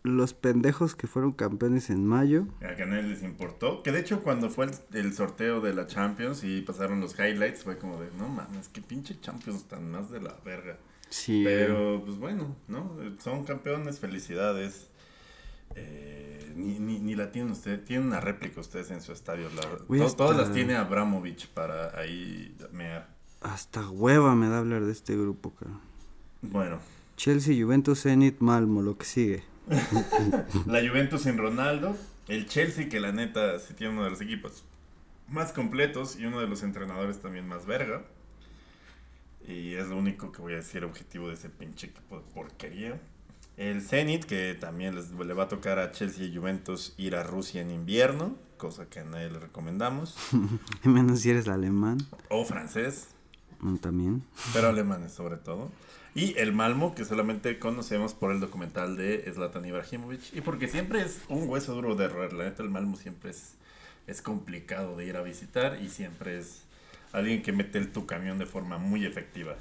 los 0.03 0.33
pendejos 0.35 0.95
que 0.95 1.07
fueron 1.07 1.33
campeones 1.33 1.91
en 1.91 2.07
mayo. 2.07 2.47
A 2.63 2.75
que 2.77 2.87
nadie 2.87 3.03
les 3.03 3.23
importó. 3.23 3.83
Que 3.83 3.93
de 3.93 4.01
hecho, 4.01 4.23
cuando 4.23 4.49
fue 4.51 4.67
el, 4.67 4.71
el 4.95 5.13
sorteo 5.13 5.61
de 5.61 5.75
la 5.75 5.87
Champions 5.87 6.45
y 6.45 6.63
pasaron 6.63 7.01
los 7.01 7.19
highlights, 7.19 7.65
fue 7.65 7.77
como 7.79 8.01
de, 8.01 8.09
no 8.19 8.29
mames, 8.29 8.69
qué 8.69 8.81
pinche 8.81 9.21
Champions 9.21 9.65
tan 9.65 9.91
más 9.91 10.11
de 10.11 10.21
la 10.21 10.35
verga. 10.45 10.79
Sí. 11.11 11.43
Pero, 11.45 12.03
pues 12.05 12.19
bueno, 12.19 12.57
¿no? 12.69 12.97
Son 13.23 13.45
campeones, 13.45 13.99
felicidades. 14.01 14.89
Eh, 15.75 16.53
ni, 16.57 16.79
ni, 16.79 16.99
ni 17.01 17.15
la 17.15 17.31
tienen 17.33 17.53
ustedes, 17.53 17.85
tienen 17.85 18.07
una 18.07 18.21
réplica 18.21 18.61
ustedes 18.61 18.91
en 18.91 19.03
su 19.03 19.13
estadio. 19.13 19.49
La, 19.55 19.63
to- 19.63 20.17
Todas 20.17 20.37
las 20.37 20.53
tiene 20.53 20.75
Abramovich 20.77 21.49
para 21.49 21.99
ahí 21.99 22.57
mear. 22.73 23.15
Hasta 23.43 23.89
hueva 23.91 24.35
me 24.35 24.49
da 24.49 24.59
hablar 24.59 24.85
de 24.85 24.93
este 24.93 25.15
grupo, 25.17 25.55
cara. 25.55 25.79
Bueno, 26.43 26.79
Chelsea, 27.17 27.63
Juventus, 27.63 28.03
Zenit, 28.03 28.41
Malmo, 28.41 28.81
lo 28.83 28.97
que 28.97 29.05
sigue. 29.05 29.45
La 30.67 30.81
Juventus 30.87 31.23
sin 31.23 31.39
Ronaldo, 31.39 31.97
el 32.29 32.47
Chelsea 32.47 32.89
que 32.89 33.01
la 33.01 33.13
neta 33.13 33.59
sí 33.59 33.75
tiene 33.75 33.93
uno 33.93 34.05
de 34.05 34.11
los 34.11 34.21
equipos 34.21 34.65
más 35.29 35.53
completos 35.53 36.17
y 36.19 36.25
uno 36.27 36.41
de 36.41 36.47
los 36.47 36.63
entrenadores 36.63 37.21
también 37.21 37.47
más 37.47 37.67
verga. 37.67 38.05
Y 39.47 39.75
es 39.75 39.89
lo 39.89 39.97
único 39.97 40.33
que 40.33 40.43
voy 40.43 40.55
a 40.55 40.57
decir 40.57 40.85
objetivo 40.85 41.29
de 41.29 41.35
ese 41.35 41.49
pinche 41.49 41.89
equipo 41.89 42.19
de 42.19 42.25
porquería. 42.35 43.01
El 43.57 43.81
Zenit, 43.81 44.25
que 44.25 44.55
también 44.55 44.95
les, 44.97 45.13
le 45.13 45.35
va 45.35 45.45
a 45.45 45.49
tocar 45.49 45.79
a 45.79 45.91
Chelsea 45.93 46.27
y 46.27 46.37
Juventus 46.37 46.95
ir 46.99 47.17
a 47.17 47.23
Rusia 47.23 47.63
en 47.63 47.71
invierno, 47.71 48.37
cosa 48.59 48.87
que 48.87 49.01
a 49.01 49.05
nadie 49.05 49.31
le 49.31 49.39
recomendamos. 49.39 50.15
Menos 50.85 51.21
si 51.21 51.31
eres 51.31 51.49
alemán. 51.49 51.99
O 52.29 52.45
francés, 52.45 53.09
mm, 53.61 53.77
También. 53.77 54.23
pero 54.53 54.69
alemanes 54.69 55.13
sobre 55.13 55.37
todo. 55.37 55.71
Y 56.17 56.35
el 56.39 56.53
Malmo, 56.53 56.95
que 56.95 57.05
solamente 57.05 57.59
conocemos 57.59 58.15
por 58.15 58.33
el 58.33 58.41
documental 58.41 58.97
de 58.97 59.31
Zlatan 59.33 59.65
Ibrahimovic. 59.67 60.35
Y 60.35 60.41
porque 60.41 60.67
siempre 60.67 61.03
es 61.03 61.21
un 61.29 61.49
hueso 61.49 61.75
duro 61.75 61.95
de 61.95 62.09
roer. 62.09 62.33
La 62.33 62.45
neta, 62.45 62.63
el 62.63 62.71
Malmo 62.71 62.97
siempre 62.97 63.31
es, 63.31 63.53
es 64.07 64.23
complicado 64.23 64.97
de 64.97 65.05
ir 65.07 65.17
a 65.17 65.23
visitar 65.23 65.79
y 65.81 65.89
siempre 65.91 66.39
es 66.39 66.63
alguien 67.13 67.43
que 67.43 67.53
mete 67.53 67.79
el, 67.79 67.93
tu 67.93 68.07
camión 68.07 68.39
de 68.39 68.47
forma 68.47 68.79
muy 68.79 69.05
efectiva. 69.05 69.57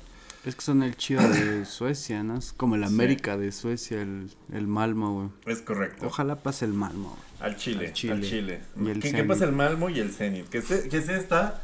Es 0.46 0.56
que 0.56 0.62
son 0.62 0.82
el 0.84 0.96
chido 0.96 1.28
de 1.28 1.66
Suecia, 1.66 2.24
¿no? 2.24 2.38
Es 2.38 2.54
como 2.54 2.76
el 2.76 2.84
Sí. 2.84 2.88
América 2.88 3.36
de 3.38 3.52
Suecia, 3.52 4.02
el, 4.02 4.32
el 4.54 4.66
Malmo, 4.68 5.14
güey. 5.14 5.54
Es 5.54 5.62
correcto. 5.62 6.08
Ojalá 6.08 6.38
pase 6.38 6.64
el 6.66 6.72
Malmo. 6.74 7.10
güey. 7.10 7.52
Al 7.52 7.58
Chile, 7.58 7.88
Al 7.88 7.94
Chile. 7.94 8.14
al 8.14 8.22
Chile. 8.22 8.60
Y 8.80 8.88
el 8.92 8.94
¿Qué, 9.02 9.10
qué 9.12 9.18
Zenit. 9.18 9.28
pasa 9.28 9.44
el 9.44 9.52
Malmo 9.52 9.90
y 9.90 10.00
el 10.00 10.12
Zenit? 10.12 10.48
Que, 10.48 10.62
se, 10.62 10.88
que 10.88 10.98
es 11.00 11.10
esta, 11.10 11.62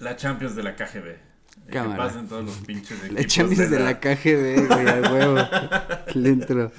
la 0.00 0.16
Champions 0.16 0.56
de 0.56 0.62
la 0.62 0.74
KGB. 0.74 1.16
Y 1.68 1.78
que 1.78 1.78
Cámara. 1.78 1.96
pasen 1.96 2.28
todos 2.28 2.44
los 2.44 2.56
pinches 2.58 2.98
Le 3.10 3.20
equipos 3.20 3.24
echamos 3.24 3.58
de 3.58 3.80
la 3.80 4.00
KGB, 4.00 4.66
güey, 4.68 4.88
a 4.88 5.12
huevo. 5.12 5.38
Le. 6.14 6.70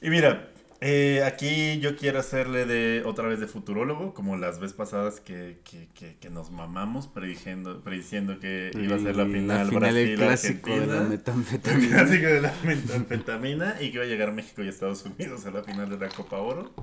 Y 0.00 0.10
mira, 0.10 0.48
eh, 0.80 1.22
aquí 1.24 1.80
yo 1.80 1.96
quiero 1.96 2.18
hacerle 2.18 2.66
de 2.66 3.02
otra 3.06 3.26
vez 3.26 3.40
de 3.40 3.46
futurólogo, 3.46 4.12
como 4.12 4.36
las 4.36 4.58
veces 4.60 4.76
pasadas 4.76 5.18
que, 5.20 5.58
que, 5.64 5.88
que, 5.94 6.16
que 6.16 6.28
nos 6.28 6.50
mamamos 6.50 7.08
prediciendo, 7.08 7.80
prediciendo 7.82 8.38
que 8.38 8.70
iba 8.74 8.96
a 8.96 8.98
ser 8.98 9.16
la 9.16 9.24
final, 9.24 9.68
el 9.68 9.74
Brasil, 9.74 10.14
clásico 10.16 10.70
de 10.78 10.86
la 10.86 11.00
Argentina. 11.00 11.02
El 11.02 11.08
metanfetamina. 11.08 11.96
clásico 11.96 12.26
de 12.26 12.40
la 12.42 12.54
metanfetamina 12.64 13.76
y 13.80 13.90
que 13.90 13.94
iba 13.94 14.04
a 14.04 14.06
llegar 14.06 14.32
México 14.32 14.62
y 14.62 14.68
Estados 14.68 15.04
Unidos 15.06 15.46
a 15.46 15.52
la 15.52 15.62
final 15.62 15.88
de 15.88 15.96
la 15.96 16.08
Copa 16.10 16.36
Oro. 16.36 16.74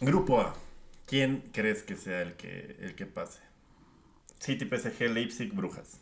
Grupo 0.00 0.40
A. 0.40 0.54
¿Quién 1.06 1.42
crees 1.52 1.82
que 1.82 1.96
sea 1.96 2.22
el 2.22 2.34
que, 2.34 2.76
el 2.80 2.94
que 2.94 3.04
pase? 3.04 3.40
City, 4.38 4.64
PSG, 4.66 5.08
Leipzig, 5.12 5.52
Brujas. 5.52 6.00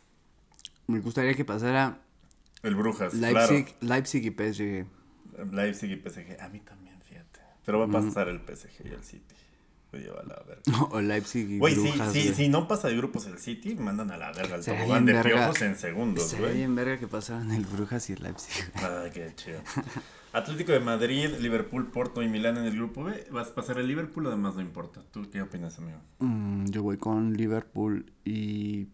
Me 0.87 0.99
gustaría 0.99 1.33
que 1.33 1.43
pasara 1.45 1.99
El 2.63 2.75
Brujas, 2.75 3.13
Leipzig, 3.13 3.75
Leipzig 3.81 4.23
y 4.25 4.29
PSG. 4.31 4.85
claro. 5.33 5.51
Leipzig 5.51 5.91
y 5.91 5.95
PSG. 6.09 6.41
A 6.41 6.47
mí 6.49 6.59
también, 6.61 6.99
fíjate. 7.01 7.39
Pero 7.65 7.79
va 7.79 7.85
a 7.85 8.01
pasar 8.03 8.29
el 8.29 8.39
PSG 8.39 8.85
y 8.85 8.89
el 8.89 9.03
City. 9.03 9.35
Voy 9.91 10.01
a 10.01 10.03
llevar 10.03 10.25
a 10.25 10.27
la 10.27 10.43
verga. 10.47 10.61
O 10.91 11.01
Leipzig 11.01 11.49
y 11.49 11.57
Güey, 11.59 11.75
si, 11.75 11.81
Brujas, 11.81 12.13
si, 12.13 12.23
güey. 12.23 12.33
si 12.35 12.49
no 12.49 12.67
pasa 12.67 12.87
de 12.89 12.97
grupos 12.97 13.25
el 13.27 13.37
City, 13.39 13.75
mandan 13.75 14.11
a 14.11 14.17
la 14.17 14.31
verga 14.31 14.55
al 14.55 14.63
tobogán 14.65 15.05
de 15.05 15.13
verga. 15.13 15.29
piojos 15.29 15.61
en 15.61 15.75
segundos, 15.77 16.35
güey. 16.35 16.55
bien 16.55 16.75
verga 16.75 16.97
que 16.99 17.07
pasaran 17.07 17.51
el 17.51 17.65
Brujas 17.65 18.09
y 18.09 18.13
el 18.13 18.23
Leipzig. 18.23 18.65
Ay, 18.75 19.11
qué 19.13 19.33
chido. 19.35 19.61
Atlético 20.33 20.71
de 20.71 20.79
Madrid, 20.79 21.29
Liverpool, 21.39 21.87
Porto 21.87 22.21
y 22.21 22.27
Milán 22.27 22.57
en 22.57 22.65
el 22.65 22.75
grupo 22.75 23.05
B. 23.05 23.27
¿Vas 23.31 23.49
a 23.49 23.55
pasar 23.55 23.79
el 23.79 23.87
Liverpool 23.87 24.25
o 24.25 24.29
además 24.29 24.55
no 24.55 24.61
importa? 24.61 25.01
¿Tú 25.11 25.29
qué 25.31 25.41
opinas, 25.41 25.77
amigo? 25.77 25.99
Mm, 26.19 26.65
yo 26.65 26.83
voy 26.83 26.97
con 26.97 27.33
Liverpool 27.33 28.11
y... 28.25 28.87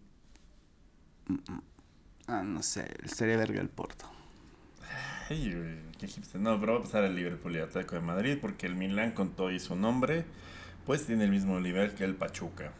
Mm, 1.27 1.33
mm. 1.33 1.61
Ah, 2.27 2.43
no 2.43 2.63
sé, 2.63 2.87
sería 3.05 3.35
verga 3.35 3.59
el 3.61 3.69
Porto. 3.69 4.05
Ay, 5.29 5.53
güey, 5.53 5.75
qué 5.99 6.07
hipster. 6.07 6.39
No, 6.39 6.57
pero 6.59 6.73
va 6.73 6.79
a 6.79 6.81
pasar 6.83 7.03
el 7.03 7.15
Liverpool 7.15 7.55
y 7.55 7.59
Atlético 7.59 7.95
de 7.95 8.01
Madrid 8.01 8.37
porque 8.39 8.65
el 8.65 8.75
Milán 8.75 9.11
con 9.11 9.31
todo 9.31 9.51
y 9.51 9.59
su 9.59 9.75
nombre, 9.75 10.25
pues 10.85 11.05
tiene 11.05 11.25
el 11.25 11.31
mismo 11.31 11.59
nivel 11.59 11.93
que 11.93 12.05
el 12.05 12.15
Pachuca. 12.15 12.71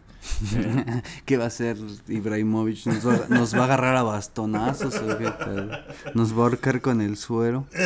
Eh, 0.56 1.02
¿Qué 1.26 1.38
va 1.38 1.46
a 1.46 1.48
hacer 1.48 1.78
Ibrahimovic? 2.08 2.86
¿Nos 2.86 3.08
va, 3.08 3.28
nos 3.28 3.56
va 3.56 3.62
a 3.62 3.64
agarrar 3.66 3.96
a 3.96 4.04
bastonazos 4.04 4.96
o 4.96 5.18
qué 5.18 5.30
tal? 5.32 5.86
¿Nos 6.14 6.32
va 6.34 6.38
a 6.38 6.44
ahorcar 6.44 6.80
con 6.80 7.02
el 7.02 7.18
suero? 7.18 7.68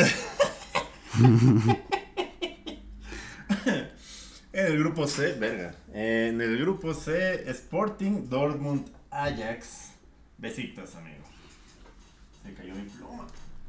en 4.52 4.66
el 4.66 4.78
grupo 4.78 5.06
C, 5.06 5.34
verga. 5.34 5.74
En 5.92 6.40
el 6.40 6.58
grupo 6.58 6.94
C, 6.94 7.48
Sporting, 7.50 8.28
Dortmund, 8.28 8.86
Ajax. 9.10 9.92
Besitos, 10.38 10.94
amigo. 10.94 11.24
Se 12.44 12.54
cayó 12.54 12.74
mi 12.74 12.82
pluma. 12.82 13.26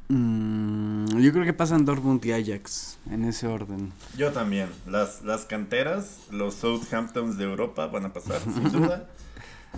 Mm, 0.08 1.20
yo 1.20 1.32
creo 1.32 1.44
que 1.44 1.52
pasan 1.52 1.84
Dortmund 1.84 2.24
y 2.24 2.32
Ajax 2.32 2.98
en 3.10 3.24
ese 3.24 3.46
orden. 3.46 3.92
Yo 4.16 4.32
también. 4.32 4.68
Las, 4.86 5.22
las 5.22 5.44
canteras, 5.44 6.26
los 6.30 6.54
Southamptons 6.54 7.38
de 7.38 7.44
Europa 7.44 7.86
van 7.86 8.06
a 8.06 8.12
pasar, 8.12 8.40
sin 8.42 8.70
duda. 8.70 9.08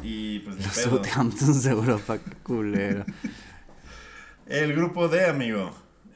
Y 0.03 0.39
pues 0.39 0.57
Los. 0.57 0.75
Southamptons 0.75 1.65
de 1.65 1.71
Europa, 1.71 2.19
culero. 2.43 3.05
El 4.47 4.73
grupo 4.75 5.07
D, 5.09 5.27
amigo. 5.27 5.71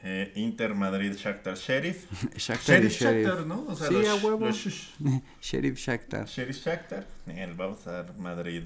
Eh, 0.09 0.31
Inter, 0.35 0.73
Madrid, 0.73 1.13
Shakhtar, 1.15 1.55
Sheriff. 1.57 2.05
Shakhtar 2.37 2.75
Sheriff, 2.81 2.93
Sheriff. 3.01 3.25
Shakhtar, 3.27 3.45
¿no? 3.45 3.65
O 3.67 3.75
sea, 3.75 3.87
Sí, 3.87 3.93
los, 3.95 4.07
a 4.07 4.15
huevo. 4.15 4.45
los. 4.45 4.67
Sheriff 5.41 5.77
Shakhtar. 5.77 6.25
Sheriff 6.27 6.57
Shakhtar. 6.65 7.07
Él 7.27 7.53
vamos 7.55 7.85
a 7.87 7.91
dar 7.91 8.17
Madrid. 8.17 8.63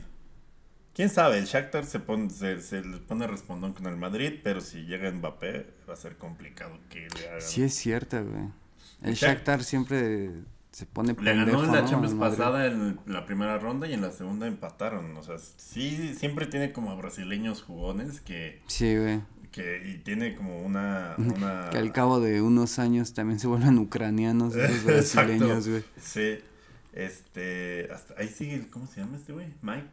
¿Quién 0.94 1.10
sabe? 1.10 1.39
El 1.39 1.46
Shakhtar 1.46 1.86
se 1.86 2.00
pone, 2.00 2.30
se, 2.30 2.62
se 2.62 2.82
le 2.84 2.98
pone 2.98 3.26
respondón 3.26 3.74
con 3.74 3.88
el 3.88 3.96
Madrid, 3.96 4.34
pero 4.44 4.60
si 4.62 4.82
llega 4.86 5.10
Mbappé 5.10 5.66
va 5.89 5.94
a 5.94 5.98
ser 5.98 6.18
complicado 6.18 6.78
que 6.89 7.08
le 7.18 7.28
hagan. 7.30 7.42
Sí 7.42 7.64
es 7.64 7.74
cierto, 7.74 8.24
güey. 8.24 8.44
El 9.02 9.10
El 9.10 9.16
Shak- 9.16 9.30
Shakhtar 9.38 9.64
siempre 9.64 10.32
se 10.72 10.86
pone 10.86 11.16
Le 11.20 11.34
ganó 11.36 11.64
en 11.64 11.72
la 11.72 11.82
¿no? 11.82 11.89
Champions 11.89 12.16
pasada 12.20 12.68
en 12.68 13.00
la 13.08 13.26
primera 13.26 13.58
ronda 13.58 13.88
y 13.88 13.94
en 13.94 14.02
la 14.02 14.12
segunda 14.12 14.48
empataron. 14.48 15.16
O 15.18 15.24
sea, 15.24 15.38
sí, 15.39 16.14
siempre 16.14 16.46
tiene 16.46 16.72
como 16.74 16.96
brasileños 16.98 17.64
jugones 17.64 18.20
que, 18.22 18.62
Sí, 18.68 18.96
güey. 18.98 19.22
Que 19.52 19.82
y 19.86 19.97
tiene 19.99 20.36
como 20.36 20.62
una... 20.62 21.16
una... 21.18 21.70
Que 21.72 21.78
al 21.78 21.91
cabo 21.91 22.20
de 22.20 22.41
unos 22.41 22.80
años 22.80 23.14
también 23.14 23.39
se 23.39 23.47
vuelven 23.47 23.78
ucranianos 23.78 24.56
esos 24.56 24.84
brasileños, 25.16 25.68
güey. 25.68 25.84
Sí, 25.99 26.39
este, 26.93 27.89
hasta 27.93 28.16
ahí 28.18 28.28
sigue, 28.28 28.56
el- 28.56 28.70
¿cómo 28.70 28.88
se 28.88 29.02
llama 29.02 29.18
este 29.18 29.34
güey? 29.34 29.47
Mike. 29.62 29.88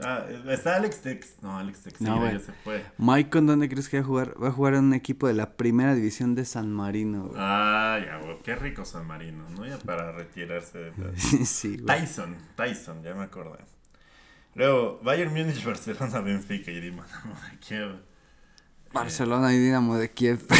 Ah, 0.00 0.26
está 0.48 0.76
Alex 0.76 1.00
Tex. 1.00 1.36
No, 1.42 1.56
Alex 1.58 1.82
Tex 1.82 2.00
No, 2.00 2.30
ya 2.30 2.38
se 2.40 2.52
fue. 2.52 2.84
Mike, 2.98 3.30
¿con 3.30 3.46
dónde 3.46 3.68
crees 3.68 3.88
que 3.88 3.98
va 3.98 4.02
a 4.02 4.06
jugar? 4.06 4.42
Va 4.42 4.48
a 4.48 4.52
jugar 4.52 4.74
en 4.74 4.84
un 4.84 4.94
equipo 4.94 5.26
de 5.28 5.34
la 5.34 5.56
primera 5.56 5.94
división 5.94 6.34
de 6.34 6.44
San 6.44 6.72
Marino, 6.72 7.28
güey. 7.28 7.34
Ah, 7.38 8.00
ya, 8.04 8.18
güey, 8.18 8.38
qué 8.42 8.56
rico 8.56 8.84
San 8.84 9.06
Marino, 9.06 9.48
¿no? 9.50 9.66
Ya 9.66 9.78
para 9.78 10.12
retirarse 10.12 10.78
de 10.78 10.92
sí, 11.46 11.76
güey. 11.78 12.00
Tyson, 12.00 12.36
Tyson, 12.56 13.02
ya 13.02 13.14
me 13.14 13.22
acordé. 13.24 13.58
Luego, 14.54 15.00
Bayern 15.02 15.32
Múnich, 15.32 15.64
Barcelona, 15.64 16.20
Benfica 16.20 16.70
y 16.70 16.80
de 16.80 16.92
Kiev. 17.60 18.11
Barcelona 18.92 19.54
y 19.54 19.58
Dinamo 19.58 19.96
de 19.96 20.10
Kiev. 20.10 20.40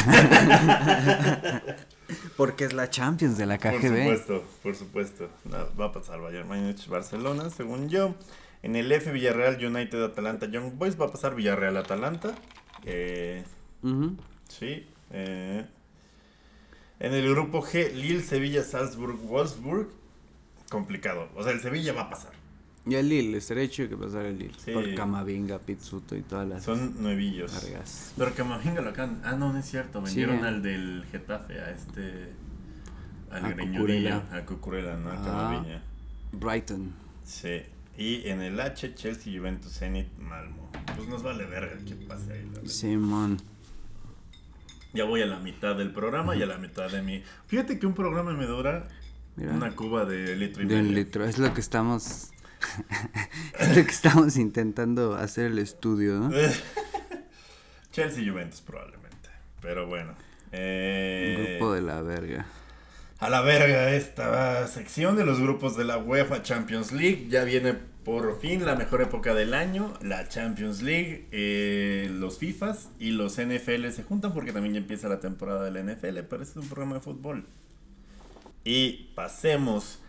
Porque 2.36 2.64
es 2.64 2.72
la 2.72 2.90
Champions 2.90 3.38
de 3.38 3.46
la 3.46 3.58
Por 3.58 3.80
KGB. 3.80 3.98
supuesto, 4.02 4.44
por 4.62 4.76
supuesto. 4.76 5.28
Va 5.80 5.86
a 5.86 5.92
pasar 5.92 6.20
Bayern 6.20 6.48
Múnich, 6.48 6.86
Barcelona, 6.88 7.50
según 7.50 7.88
yo. 7.88 8.14
En 8.62 8.76
el 8.76 8.90
F, 8.92 9.10
Villarreal, 9.12 9.62
United, 9.64 10.02
Atalanta, 10.04 10.46
Young 10.46 10.74
Boys 10.74 11.00
va 11.00 11.06
a 11.06 11.10
pasar 11.10 11.34
Villarreal, 11.34 11.76
Atalanta. 11.76 12.34
Eh, 12.84 13.44
sí. 14.48 14.86
eh. 15.10 15.66
En 17.00 17.14
el 17.14 17.28
grupo 17.30 17.62
G, 17.62 17.92
Lille, 17.92 18.22
Sevilla, 18.22 18.62
Salzburg, 18.62 19.16
Wolfsburg. 19.22 19.88
Complicado. 20.70 21.28
O 21.34 21.42
sea, 21.42 21.52
el 21.52 21.60
Sevilla 21.60 21.92
va 21.92 22.02
a 22.02 22.10
pasar. 22.10 22.32
Y 22.84 22.94
el 22.96 23.08
Lille, 23.08 23.36
estaría 23.38 23.68
chido 23.70 23.88
que 23.90 23.96
pasara 23.96 24.28
el 24.28 24.38
Lille. 24.38 24.54
Sí. 24.64 24.72
Por 24.72 24.92
Camavinga, 24.94 25.58
Pizzuto 25.60 26.16
y 26.16 26.22
todas 26.22 26.48
las 26.48 26.64
Son 26.64 27.00
nuevillos. 27.00 27.52
largas. 27.52 28.12
Pero 28.18 28.34
Camavinga 28.34 28.80
lo 28.80 28.90
acaban. 28.90 29.20
Ah, 29.24 29.36
no, 29.36 29.52
no 29.52 29.58
es 29.60 29.66
cierto. 29.66 30.02
Vendieron 30.02 30.40
Sí. 30.40 30.44
al 30.46 30.62
del 30.62 31.04
Getafe, 31.12 31.60
a 31.60 31.70
este. 31.70 32.30
Al 33.30 33.44
A 33.44 33.48
greñudillo, 33.50 33.78
Cucurella. 33.80 34.28
A 34.32 34.44
Cucurella, 34.44 34.96
no 34.96 35.10
a 35.10 35.12
Ah. 35.14 35.24
Camavinga. 35.24 35.82
Brighton. 36.32 36.92
Sí. 37.24 37.62
Y 37.96 38.26
en 38.28 38.40
el 38.40 38.58
H, 38.58 38.94
Chelsea, 38.94 39.38
Juventus, 39.38 39.78
Zenit, 39.78 40.08
Malmo. 40.18 40.70
Pues 40.96 41.06
nos 41.08 41.22
vale 41.22 41.44
verga 41.46 41.76
que 41.86 41.94
pase 41.94 42.32
ahí. 42.32 42.42
la 42.46 42.52
verdad. 42.54 42.66
Simón. 42.68 43.38
Ya 44.94 45.04
voy 45.04 45.22
a 45.22 45.26
la 45.26 45.38
mitad 45.38 45.76
del 45.76 45.92
programa 45.92 46.34
y 46.36 46.42
a 46.42 46.46
la 46.46 46.58
mitad 46.58 46.90
de 46.90 47.00
mi. 47.00 47.22
Fíjate 47.46 47.78
que 47.78 47.86
un 47.86 47.94
programa 47.94 48.32
me 48.34 48.44
dura 48.46 48.88
Mira. 49.36 49.52
una 49.52 49.74
cuba 49.76 50.04
de 50.04 50.36
litro 50.36 50.62
y 50.62 50.66
De 50.66 50.74
un 50.76 50.82
medio. 50.82 50.96
litro. 50.96 51.24
Es 51.24 51.38
lo 51.38 51.54
que 51.54 51.60
estamos. 51.60 52.31
es 53.58 53.76
lo 53.76 53.84
que 53.84 53.90
estamos 53.90 54.36
intentando 54.36 55.14
hacer 55.14 55.46
el 55.46 55.58
estudio, 55.58 56.14
¿no? 56.14 56.30
Chelsea, 57.92 58.30
Juventus, 58.30 58.60
probablemente. 58.60 59.28
Pero 59.60 59.86
bueno. 59.86 60.14
Eh, 60.50 61.56
grupo 61.58 61.72
de 61.72 61.82
la 61.82 62.02
verga. 62.02 62.46
A 63.18 63.30
la 63.30 63.40
verga 63.40 63.92
esta 63.92 64.66
sección 64.66 65.16
de 65.16 65.24
los 65.24 65.38
grupos 65.40 65.76
de 65.76 65.84
la 65.84 65.98
UEFA 65.98 66.42
Champions 66.42 66.90
League. 66.90 67.26
Ya 67.28 67.44
viene 67.44 67.74
por 68.04 68.40
fin 68.40 68.64
la 68.64 68.74
mejor 68.74 69.02
época 69.02 69.32
del 69.34 69.54
año, 69.54 69.94
la 70.02 70.28
Champions 70.28 70.82
League. 70.82 71.28
eh, 71.30 72.08
los 72.10 72.38
FIFAs 72.38 72.88
y 72.98 73.10
los 73.12 73.38
NFL 73.38 73.88
se 73.90 74.02
juntan 74.02 74.32
porque 74.34 74.52
también 74.52 74.74
ya 74.74 74.80
empieza 74.80 75.08
la 75.08 75.20
temporada 75.20 75.62
de 75.62 75.70
la 75.70 75.80
NFL. 75.80 76.18
Pero 76.28 76.42
este 76.42 76.58
es 76.58 76.64
un 76.64 76.68
programa 76.68 76.96
de 76.96 77.00
fútbol. 77.00 77.46
Y 78.64 79.12
pasemos 79.14 80.00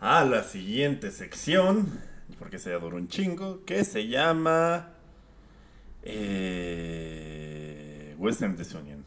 a 0.00 0.24
la 0.24 0.44
siguiente 0.44 1.10
sección, 1.10 2.00
porque 2.38 2.58
se 2.58 2.72
adoró 2.72 2.96
un 2.96 3.08
chingo, 3.08 3.64
que 3.64 3.84
se 3.84 4.08
llama 4.08 4.90
eh, 6.02 7.48
Western 8.18 8.56
Desunion. 8.56 9.04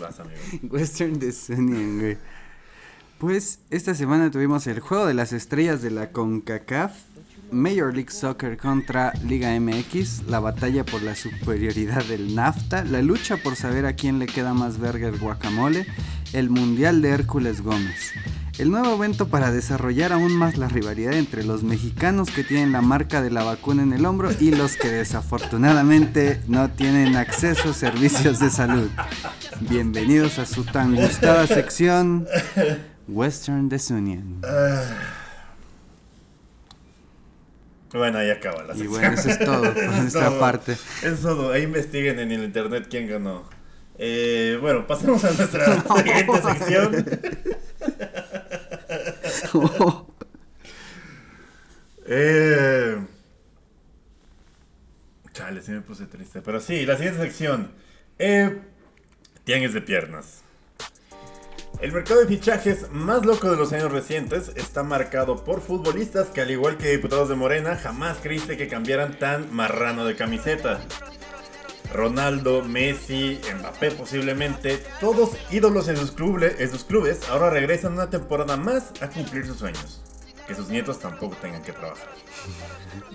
Vas, 0.00 0.18
amigo. 0.20 0.38
Western 0.70 1.18
Desunion, 1.18 1.98
güey. 2.00 2.16
Pues 3.18 3.60
esta 3.70 3.94
semana 3.94 4.30
tuvimos 4.30 4.66
el 4.68 4.78
juego 4.80 5.06
de 5.06 5.14
las 5.14 5.32
estrellas 5.32 5.82
de 5.82 5.90
la 5.90 6.12
CONCACAF, 6.12 6.92
Major 7.50 7.92
League 7.92 8.12
Soccer 8.12 8.56
contra 8.56 9.12
Liga 9.24 9.58
MX, 9.58 10.28
la 10.28 10.38
batalla 10.38 10.84
por 10.84 11.02
la 11.02 11.16
superioridad 11.16 12.04
del 12.04 12.34
NAFTA, 12.34 12.84
la 12.84 13.02
lucha 13.02 13.36
por 13.36 13.56
saber 13.56 13.86
a 13.86 13.94
quién 13.94 14.20
le 14.20 14.26
queda 14.26 14.54
más 14.54 14.78
verga 14.78 15.08
el 15.08 15.18
guacamole, 15.18 15.86
el 16.32 16.48
Mundial 16.48 17.02
de 17.02 17.10
Hércules 17.10 17.60
Gómez. 17.60 18.12
El 18.58 18.72
nuevo 18.72 18.92
evento 18.96 19.28
para 19.28 19.52
desarrollar 19.52 20.12
aún 20.12 20.32
más 20.36 20.56
la 20.58 20.66
rivalidad 20.68 21.12
entre 21.12 21.44
los 21.44 21.62
mexicanos 21.62 22.28
que 22.30 22.42
tienen 22.42 22.72
la 22.72 22.80
marca 22.80 23.22
de 23.22 23.30
la 23.30 23.44
vacuna 23.44 23.84
en 23.84 23.92
el 23.92 24.04
hombro 24.04 24.30
y 24.40 24.50
los 24.50 24.76
que 24.76 24.88
desafortunadamente 24.88 26.40
no 26.48 26.68
tienen 26.68 27.14
acceso 27.14 27.70
a 27.70 27.72
servicios 27.74 28.40
de 28.40 28.50
salud. 28.50 28.90
Bienvenidos 29.60 30.40
a 30.40 30.46
su 30.46 30.64
tan 30.64 30.96
gustada 30.96 31.46
sección 31.46 32.26
Western 33.06 33.68
Desunion. 33.68 34.40
Bueno, 37.92 38.18
ahí 38.18 38.30
acaba 38.30 38.64
la 38.64 38.74
Y 38.74 38.78
sección. 38.78 38.90
bueno, 38.90 39.14
eso 39.14 39.28
es 39.30 39.38
todo 39.38 39.62
por 39.72 39.78
Eso 39.84 39.92
nuestra 39.92 40.28
todo. 40.30 40.40
parte. 40.40 40.72
Eso 40.72 41.06
es 41.06 41.20
todo. 41.20 41.52
Ahí 41.52 41.62
investiguen 41.62 42.18
en 42.18 42.32
el 42.32 42.42
internet 42.42 42.88
quién 42.90 43.06
ganó. 43.08 43.44
Eh, 44.00 44.58
bueno, 44.60 44.84
pasemos 44.86 45.24
a 45.24 45.30
nuestra 45.30 45.80
siguiente 45.96 46.42
sección. 46.42 47.06
Eh, 52.10 52.96
chale, 55.34 55.60
sí 55.60 55.72
me 55.72 55.82
puse 55.82 56.06
triste. 56.06 56.40
Pero 56.40 56.58
sí, 56.58 56.86
la 56.86 56.96
siguiente 56.96 57.20
sección. 57.20 57.70
Eh, 58.18 58.62
de 59.48 59.80
piernas. 59.80 60.42
El 61.80 61.92
mercado 61.92 62.20
de 62.20 62.26
fichajes 62.26 62.90
más 62.90 63.24
loco 63.24 63.50
de 63.50 63.56
los 63.56 63.72
años 63.72 63.90
recientes 63.90 64.52
está 64.56 64.82
marcado 64.82 65.44
por 65.44 65.62
futbolistas 65.62 66.28
que 66.28 66.42
al 66.42 66.50
igual 66.50 66.76
que 66.76 66.90
diputados 66.90 67.28
de 67.28 67.34
Morena 67.34 67.76
jamás 67.76 68.18
creíste 68.22 68.56
que 68.56 68.68
cambiaran 68.68 69.18
tan 69.18 69.54
marrano 69.54 70.04
de 70.04 70.16
camiseta. 70.16 70.80
Ronaldo, 71.92 72.62
Messi, 72.64 73.40
Mbappé 73.58 73.92
posiblemente, 73.92 74.82
todos 75.00 75.30
ídolos 75.50 75.88
en 75.88 75.96
sus, 75.96 76.12
clubes, 76.12 76.60
en 76.60 76.70
sus 76.70 76.84
clubes, 76.84 77.28
ahora 77.28 77.50
regresan 77.50 77.94
una 77.94 78.10
temporada 78.10 78.56
más 78.56 78.92
a 79.00 79.08
cumplir 79.08 79.46
sus 79.46 79.58
sueños. 79.58 80.02
Que 80.46 80.54
sus 80.54 80.68
nietos 80.68 80.98
tampoco 80.98 81.36
tengan 81.36 81.62
que 81.62 81.72
trabajar. 81.72 82.08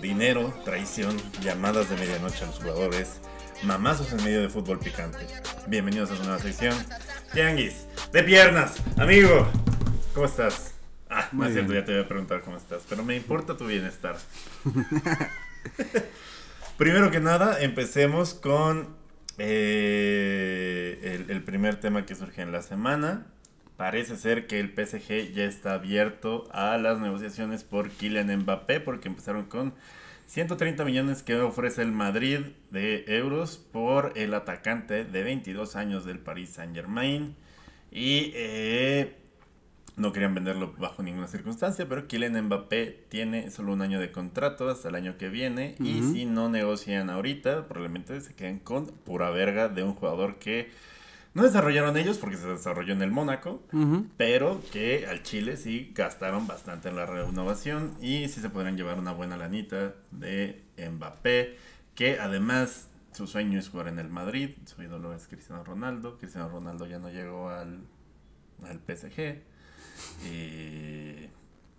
Dinero, 0.00 0.54
traición, 0.64 1.16
llamadas 1.40 1.90
de 1.90 1.96
medianoche 1.96 2.44
a 2.44 2.46
los 2.46 2.58
jugadores, 2.58 3.20
mamazos 3.64 4.12
en 4.12 4.24
medio 4.24 4.42
de 4.42 4.48
fútbol 4.48 4.78
picante. 4.78 5.26
Bienvenidos 5.66 6.10
a 6.10 6.16
su 6.16 6.22
nueva 6.22 6.38
sección. 6.38 6.76
Tianguis, 7.32 7.86
de 8.12 8.22
piernas, 8.22 8.74
amigo. 8.96 9.48
¿Cómo 10.14 10.26
estás? 10.26 10.74
Ah, 11.10 11.28
no 11.32 11.46
es 11.46 11.52
cierto, 11.52 11.72
ya 11.72 11.84
te 11.84 11.92
voy 11.92 12.02
a 12.02 12.08
preguntar 12.08 12.40
cómo 12.42 12.56
estás, 12.56 12.82
pero 12.88 13.04
me 13.04 13.16
importa 13.16 13.56
tu 13.56 13.66
bienestar. 13.66 14.16
Primero 16.76 17.12
que 17.12 17.20
nada, 17.20 17.60
empecemos 17.60 18.34
con 18.34 18.88
eh, 19.38 21.24
el, 21.28 21.42
primer 21.44 21.76
tema 21.76 22.04
que 22.04 22.16
surge 22.16 22.42
en 22.42 22.50
la 22.50 22.62
semana. 22.62 23.26
parece 23.76 24.16
ser 24.16 24.48
que 24.48 24.58
el 24.58 24.70
PSG 24.70 25.32
ya 25.32 25.44
está 25.44 25.74
abierto 25.74 26.48
a 26.50 26.76
las 26.78 26.98
negociaciones 26.98 27.62
por 27.62 27.90
Kylian 27.90 28.38
Mbappé 28.38 28.80
porque 28.80 29.06
empezaron 29.06 29.44
con 29.44 29.72
130 30.26 30.84
millones 30.84 31.22
que 31.22 31.36
ofrece 31.36 31.82
el 31.82 31.92
Madrid 31.92 32.40
de 32.72 33.04
euros 33.06 33.56
por 33.56 34.12
el 34.16 34.34
atacante 34.34 35.04
de 35.04 35.22
22 35.22 35.76
años 35.76 36.04
del 36.04 36.18
Paris 36.18 36.50
Saint 36.50 36.74
Germain. 36.74 37.36
Y 37.92 38.32
eh, 38.34 39.14
no 39.96 40.12
querían 40.12 40.34
venderlo 40.34 40.74
bajo 40.78 41.02
ninguna 41.02 41.28
circunstancia, 41.28 41.88
pero 41.88 42.08
Kylian 42.08 42.46
Mbappé 42.46 43.04
tiene 43.08 43.50
solo 43.50 43.72
un 43.72 43.82
año 43.82 44.00
de 44.00 44.10
contrato 44.10 44.68
hasta 44.68 44.88
el 44.88 44.96
año 44.96 45.16
que 45.16 45.28
viene. 45.28 45.76
Y 45.78 46.02
si 46.02 46.24
no 46.24 46.48
negocian 46.48 47.10
ahorita, 47.10 47.68
probablemente 47.68 48.20
se 48.20 48.34
queden 48.34 48.58
con 48.58 48.86
pura 48.86 49.30
verga 49.30 49.68
de 49.68 49.84
un 49.84 49.94
jugador 49.94 50.38
que 50.40 50.70
no 51.32 51.42
desarrollaron 51.42 51.96
ellos 51.96 52.18
porque 52.18 52.36
se 52.36 52.46
desarrolló 52.46 52.92
en 52.92 53.02
el 53.02 53.10
Mónaco 53.10 53.60
pero 54.16 54.60
que 54.72 55.06
al 55.08 55.22
Chile 55.24 55.56
sí 55.56 55.92
gastaron 55.94 56.46
bastante 56.46 56.88
en 56.88 56.96
la 56.96 57.06
renovación 57.06 57.96
y 58.00 58.28
sí 58.28 58.40
se 58.40 58.50
podrían 58.50 58.76
llevar 58.76 58.98
una 58.98 59.12
buena 59.12 59.36
lanita 59.36 59.94
de 60.12 60.62
Mbappé, 60.78 61.56
que 61.96 62.18
además 62.20 62.88
su 63.12 63.26
sueño 63.26 63.58
es 63.58 63.68
jugar 63.68 63.88
en 63.88 63.98
el 63.98 64.08
Madrid, 64.08 64.50
su 64.64 64.82
ídolo 64.82 65.12
es 65.14 65.26
Cristiano 65.28 65.62
Ronaldo, 65.64 66.18
Cristiano 66.18 66.48
Ronaldo 66.48 66.86
ya 66.86 66.98
no 66.98 67.10
llegó 67.10 67.48
al, 67.48 67.80
al 68.64 68.78
PSG 68.80 69.53
y 70.24 71.28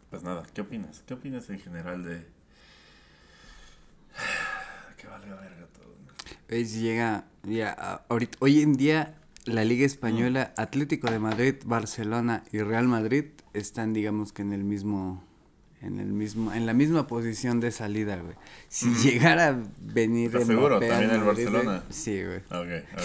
pues 0.10 0.24
nada, 0.24 0.44
¿qué 0.54 0.62
opinas? 0.62 1.04
¿Qué 1.06 1.14
opinas 1.14 1.50
en 1.50 1.60
general 1.60 2.04
de 2.04 2.26
que 4.98 5.08
valga 5.08 5.36
verga 5.36 5.68
todo? 5.68 5.96
Es, 6.48 6.74
llega, 6.80 7.26
ya, 7.44 7.72
ahorita, 8.08 8.38
hoy 8.40 8.62
en 8.62 8.74
día 8.74 9.16
la 9.46 9.64
Liga 9.64 9.86
Española, 9.86 10.54
Atlético 10.58 11.10
de 11.10 11.20
Madrid, 11.20 11.56
Barcelona 11.66 12.44
y 12.52 12.60
Real 12.60 12.88
Madrid 12.88 13.26
están, 13.54 13.94
digamos 13.94 14.34
que 14.34 14.42
en 14.42 14.54
el 14.54 14.64
mismo, 14.64 15.24
en 15.86 16.00
el 16.00 16.08
mismo, 16.08 16.52
en 16.54 16.66
la 16.66 16.74
misma 16.74 17.08
posición 17.08 17.60
de 17.60 17.72
salida, 17.72 18.16
güey. 18.18 18.36
Si 18.70 18.90
llegara 18.96 19.48
a 19.50 19.56
venir 19.80 20.28
¿Estás 20.28 20.48
seguro? 20.48 20.78
Mbappé 20.78 20.86
al 20.92 21.00
¿También 21.00 21.20
el 21.22 21.24
Barcelona? 21.28 21.84
Sí, 21.90 22.24
güey. 22.24 22.38
Ok, 22.50 22.84
ok. 22.98 23.02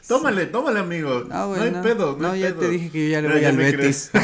tómale, 0.08 0.46
tómale, 0.46 0.80
amigo. 0.80 1.24
No, 1.28 1.54
hay 1.54 1.70
no. 1.70 1.82
pedo, 1.82 2.12
no, 2.16 2.18
No, 2.22 2.30
hay 2.32 2.40
ya 2.40 2.48
pedo. 2.48 2.60
te 2.60 2.68
dije 2.68 2.90
que 2.90 3.04
yo 3.06 3.10
ya 3.12 3.22
le 3.22 3.28
voy 3.32 3.44
al 3.44 3.56
me 3.56 3.72
Betis. 3.72 4.10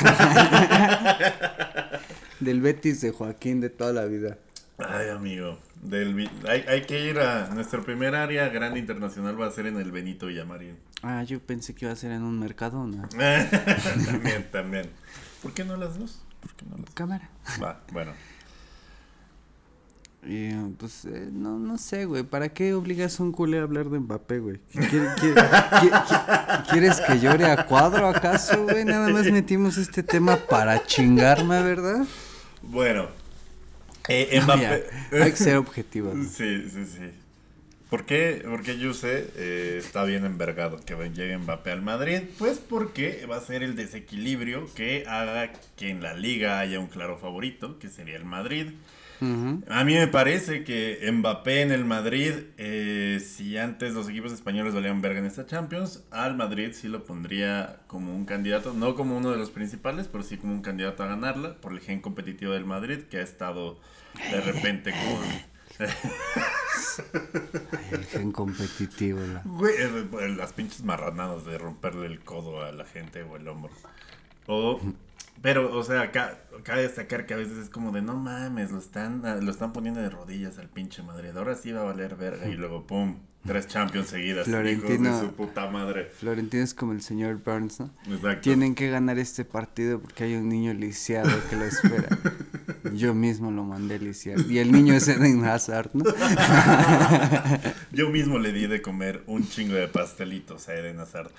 Del 2.41 2.61
Betis 2.61 3.01
de 3.03 3.11
Joaquín 3.11 3.61
de 3.61 3.69
toda 3.71 3.93
la 3.93 4.05
vida. 4.07 4.39
Ay, 4.79 5.09
amigo. 5.11 5.59
Del, 5.83 6.29
hay, 6.49 6.65
hay 6.69 6.83
que 6.83 7.07
ir 7.07 7.19
a 7.21 7.49
nuestro 7.55 7.83
primer 7.83 8.15
área 8.15 8.49
grande 8.49 8.79
internacional 8.79 9.39
va 9.41 9.47
a 9.47 9.51
ser 9.51 9.67
en 9.67 9.77
el 9.79 9.91
Benito 9.93 10.27
Villamarín. 10.27 10.77
Ah, 11.03 11.23
yo 11.23 11.41
pensé 11.41 11.75
que 11.75 11.87
iba 11.87 11.93
a 11.93 11.97
ser 11.97 12.13
en 12.13 12.23
un 12.23 12.39
mercado, 12.39 12.87
¿no? 12.87 13.09
también, 14.07 14.47
también. 14.51 14.91
¿Por 15.43 15.53
qué 15.53 15.65
no 15.65 15.77
las 15.77 15.99
dos? 15.99 16.23
¿Por 16.41 16.55
qué 16.55 16.67
no 16.67 16.77
las 16.79 16.91
Cámara. 16.95 17.29
Va, 17.63 17.81
bueno. 17.93 18.13
Y 20.23 20.35
eh, 20.53 20.71
pues 20.79 21.05
eh, 21.07 21.29
no, 21.33 21.59
no 21.59 21.79
sé, 21.79 22.05
güey. 22.05 22.23
¿Para 22.23 22.51
qué 22.51 22.75
obligas 22.75 23.19
a 23.19 23.23
un 23.23 23.33
culé 23.33 23.59
a 23.59 23.63
hablar 23.63 23.89
de 23.89 23.99
Mbappé, 23.99 24.39
güey? 24.39 24.59
¿Quiere- 24.73 25.15
quiere- 25.19 25.35
qui- 25.41 25.91
qui- 26.05 26.67
¿Quieres 26.71 27.01
que 27.01 27.19
llore 27.21 27.47
a 27.51 27.67
cuadro 27.67 28.09
acaso, 28.09 28.65
güey? 28.65 28.85
Nada 28.85 29.09
más 29.09 29.27
metimos 29.31 29.79
este 29.79 30.03
tema 30.03 30.37
para 30.37 30.85
chingarme, 30.87 31.63
¿verdad? 31.63 32.05
Bueno. 32.63 33.09
Eh, 34.09 34.41
Mbappé. 34.43 34.87
hay 35.23 35.31
que 35.31 35.37
ser 35.37 35.57
objetivos. 35.57 36.15
¿no? 36.15 36.25
Sí, 36.29 36.69
sí, 36.69 36.85
sí. 36.87 37.11
¿Por 37.91 38.07
qué, 38.07 38.45
por 38.49 38.63
qué 38.63 38.79
Yuse 38.79 39.33
eh, 39.37 39.77
está 39.79 40.05
bien 40.05 40.25
envergado 40.25 40.79
que 40.79 40.95
llegue 41.11 41.37
Mbappé 41.37 41.73
al 41.73 41.83
Madrid? 41.83 42.21
Pues 42.39 42.59
porque 42.59 43.27
va 43.29 43.37
a 43.37 43.41
ser 43.41 43.65
el 43.65 43.75
desequilibrio 43.75 44.73
que 44.77 45.05
haga 45.09 45.51
que 45.77 45.91
en 45.91 46.01
la 46.01 46.15
liga 46.15 46.61
haya 46.61 46.79
un 46.79 46.87
claro 46.87 47.19
favorito, 47.19 47.81
que 47.81 47.89
sería 47.89 48.17
el 48.17 48.25
Madrid. 48.25 48.69
A 49.69 49.85
mí 49.85 49.95
me 49.95 50.07
parece 50.07 50.65
que 50.65 51.07
Mbappé 51.13 51.61
en 51.61 51.73
el 51.73 51.85
Madrid, 51.85 52.33
eh, 52.57 53.21
si 53.21 53.59
antes 53.59 53.93
los 53.93 54.09
equipos 54.09 54.33
españoles 54.33 54.73
valían 54.73 55.03
verga 55.03 55.19
en 55.19 55.27
esta 55.27 55.45
Champions, 55.45 56.05
al 56.11 56.37
Madrid 56.37 56.71
sí 56.73 56.89
lo 56.89 57.05
pondría 57.05 57.81
como 57.87 58.15
un 58.15 58.25
candidato, 58.25 58.73
no 58.73 58.95
como 58.95 59.19
uno 59.19 59.31
de 59.31 59.37
los 59.37 59.51
principales, 59.51 60.09
pero 60.09 60.25
sí 60.25 60.39
como 60.39 60.55
un 60.55 60.63
candidato 60.63 61.03
a 61.03 61.07
ganarla, 61.07 61.57
por 61.57 61.73
el 61.73 61.81
gen 61.81 62.01
competitivo 62.01 62.53
del 62.53 62.65
Madrid, 62.65 63.01
que 63.11 63.19
ha 63.19 63.23
estado 63.23 63.79
de 64.31 64.41
repente 64.41 64.93
con... 64.93 65.50
El 67.93 68.05
gen 68.05 68.33
competitivo, 68.33 69.21
la... 69.21 69.43
Güey, 69.45 69.75
eh, 69.79 70.29
las 70.37 70.53
pinches 70.53 70.85
marranadas 70.85 71.45
de 71.45 71.59
romperle 71.59 72.07
el 72.07 72.21
codo 72.21 72.63
a 72.65 72.73
la 72.73 72.85
gente 72.85 73.23
o 73.23 73.37
el 73.37 73.47
hombro. 73.49 73.71
O, 74.47 74.81
pero, 75.43 75.77
o 75.77 75.83
sea, 75.83 76.03
acá, 76.03 76.39
cabe 76.63 76.83
destacar 76.83 77.27
que 77.27 77.35
a 77.35 77.37
veces 77.37 77.59
es 77.59 77.71
como 77.71 77.93
de 77.93 78.03
no 78.03 78.15
mames, 78.17 78.71
lo 78.71 78.79
están, 78.79 79.25
ah, 79.25 79.37
lo 79.37 79.51
están 79.51 79.73
poniendo 79.73 80.01
de 80.01 80.11
rodillas 80.11 80.59
al 80.59 80.69
pinche 80.69 81.03
Madrid. 81.03 81.31
Ahora 81.37 81.55
sí 81.55 81.73
va 81.73 81.81
a 81.81 81.85
valer 81.85 82.17
verga 82.17 82.47
y 82.49 82.55
luego 82.55 82.87
pum, 82.87 83.17
tres 83.47 83.67
champions 83.67 84.09
seguidas. 84.09 84.47
hijos 84.47 84.61
Florentino- 84.61 85.21
de 85.21 85.27
su 85.29 85.33
puta 85.33 85.71
madre. 85.71 86.11
Florentino 86.19 86.63
es 86.63 86.75
como 86.75 86.93
el 86.93 87.01
señor 87.01 87.37
Burns, 87.43 87.81
¿no? 87.81 87.91
Exacto. 88.07 88.43
Tienen 88.43 88.75
que 88.75 88.91
ganar 88.91 89.19
este 89.19 89.45
partido 89.45 90.01
porque 90.01 90.25
hay 90.25 90.35
un 90.35 90.49
niño 90.49 90.75
lisiado 90.75 91.31
que 91.49 91.57
lo 91.57 91.65
espera. 91.65 92.09
Yo 92.95 93.15
mismo 93.15 93.51
lo 93.51 93.65
mandé 93.65 93.97
a 93.97 93.99
lisiar. 93.99 94.39
Y 94.49 94.59
el 94.59 94.73
niño 94.73 94.95
es 94.95 95.09
Eden 95.09 95.45
Hazard, 95.45 95.91
¿no? 95.95 96.05
Yo 97.93 98.09
mismo 98.11 98.39
le 98.39 98.53
di 98.53 98.67
de 98.67 98.83
comer 98.83 99.23
un 99.27 99.49
chingo 99.49 99.75
de 99.75 99.89
pastelitos 99.89 100.69
a 100.69 100.75
Eden 100.75 100.99
Hazard. 101.01 101.31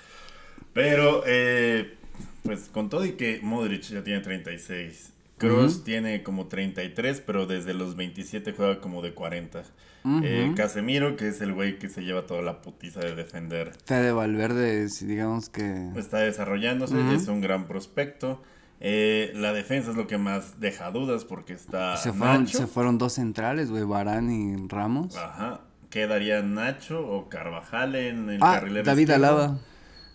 Pero, 0.72 1.22
eh, 1.26 1.94
pues 2.42 2.68
con 2.72 2.88
todo 2.88 3.04
y 3.04 3.12
que 3.12 3.40
Modric 3.42 3.82
ya 3.82 4.02
tiene 4.02 4.20
36, 4.20 5.10
Kroos 5.38 5.76
Ujú. 5.76 5.84
tiene 5.84 6.22
como 6.22 6.46
33, 6.46 7.20
pero 7.20 7.46
desde 7.46 7.74
los 7.74 7.96
27 7.96 8.52
juega 8.52 8.80
como 8.80 9.02
de 9.02 9.12
40. 9.12 9.64
Ujú. 10.04 10.20
Eh, 10.24 10.52
Casemiro, 10.56 11.16
que 11.16 11.28
es 11.28 11.40
el 11.40 11.52
güey 11.52 11.78
que 11.78 11.88
se 11.88 12.02
lleva 12.02 12.26
toda 12.26 12.42
la 12.42 12.60
putiza 12.62 13.00
de 13.00 13.14
defender, 13.14 13.72
Fede 13.86 14.12
Valverde, 14.12 14.88
si 14.88 15.06
digamos 15.06 15.48
que... 15.48 15.90
está 15.96 16.18
desarrollándose, 16.18 16.94
Ujú. 16.96 17.12
es 17.12 17.28
un 17.28 17.40
gran 17.40 17.66
prospecto. 17.66 18.42
Eh, 18.84 19.30
la 19.36 19.52
defensa 19.52 19.90
es 19.90 19.96
lo 19.96 20.08
que 20.08 20.18
más 20.18 20.58
deja 20.58 20.90
dudas 20.90 21.24
porque 21.24 21.52
está 21.52 21.96
Se 21.98 22.12
fueron, 22.12 22.44
Nacho. 22.44 22.58
se 22.58 22.66
fueron 22.66 22.98
dos 22.98 23.12
centrales, 23.12 23.70
güey, 23.70 23.84
Barán 23.84 24.28
y 24.32 24.66
Ramos. 24.68 25.16
Ajá. 25.16 25.60
Quedaría 25.88 26.42
Nacho 26.42 27.06
o 27.06 27.28
Carvajal 27.28 27.94
en 27.94 28.28
el 28.28 28.38
Ah, 28.42 28.54
carrilero 28.54 28.84
David 28.84 29.02
izquierdo. 29.02 29.26
Alaba. 29.26 29.58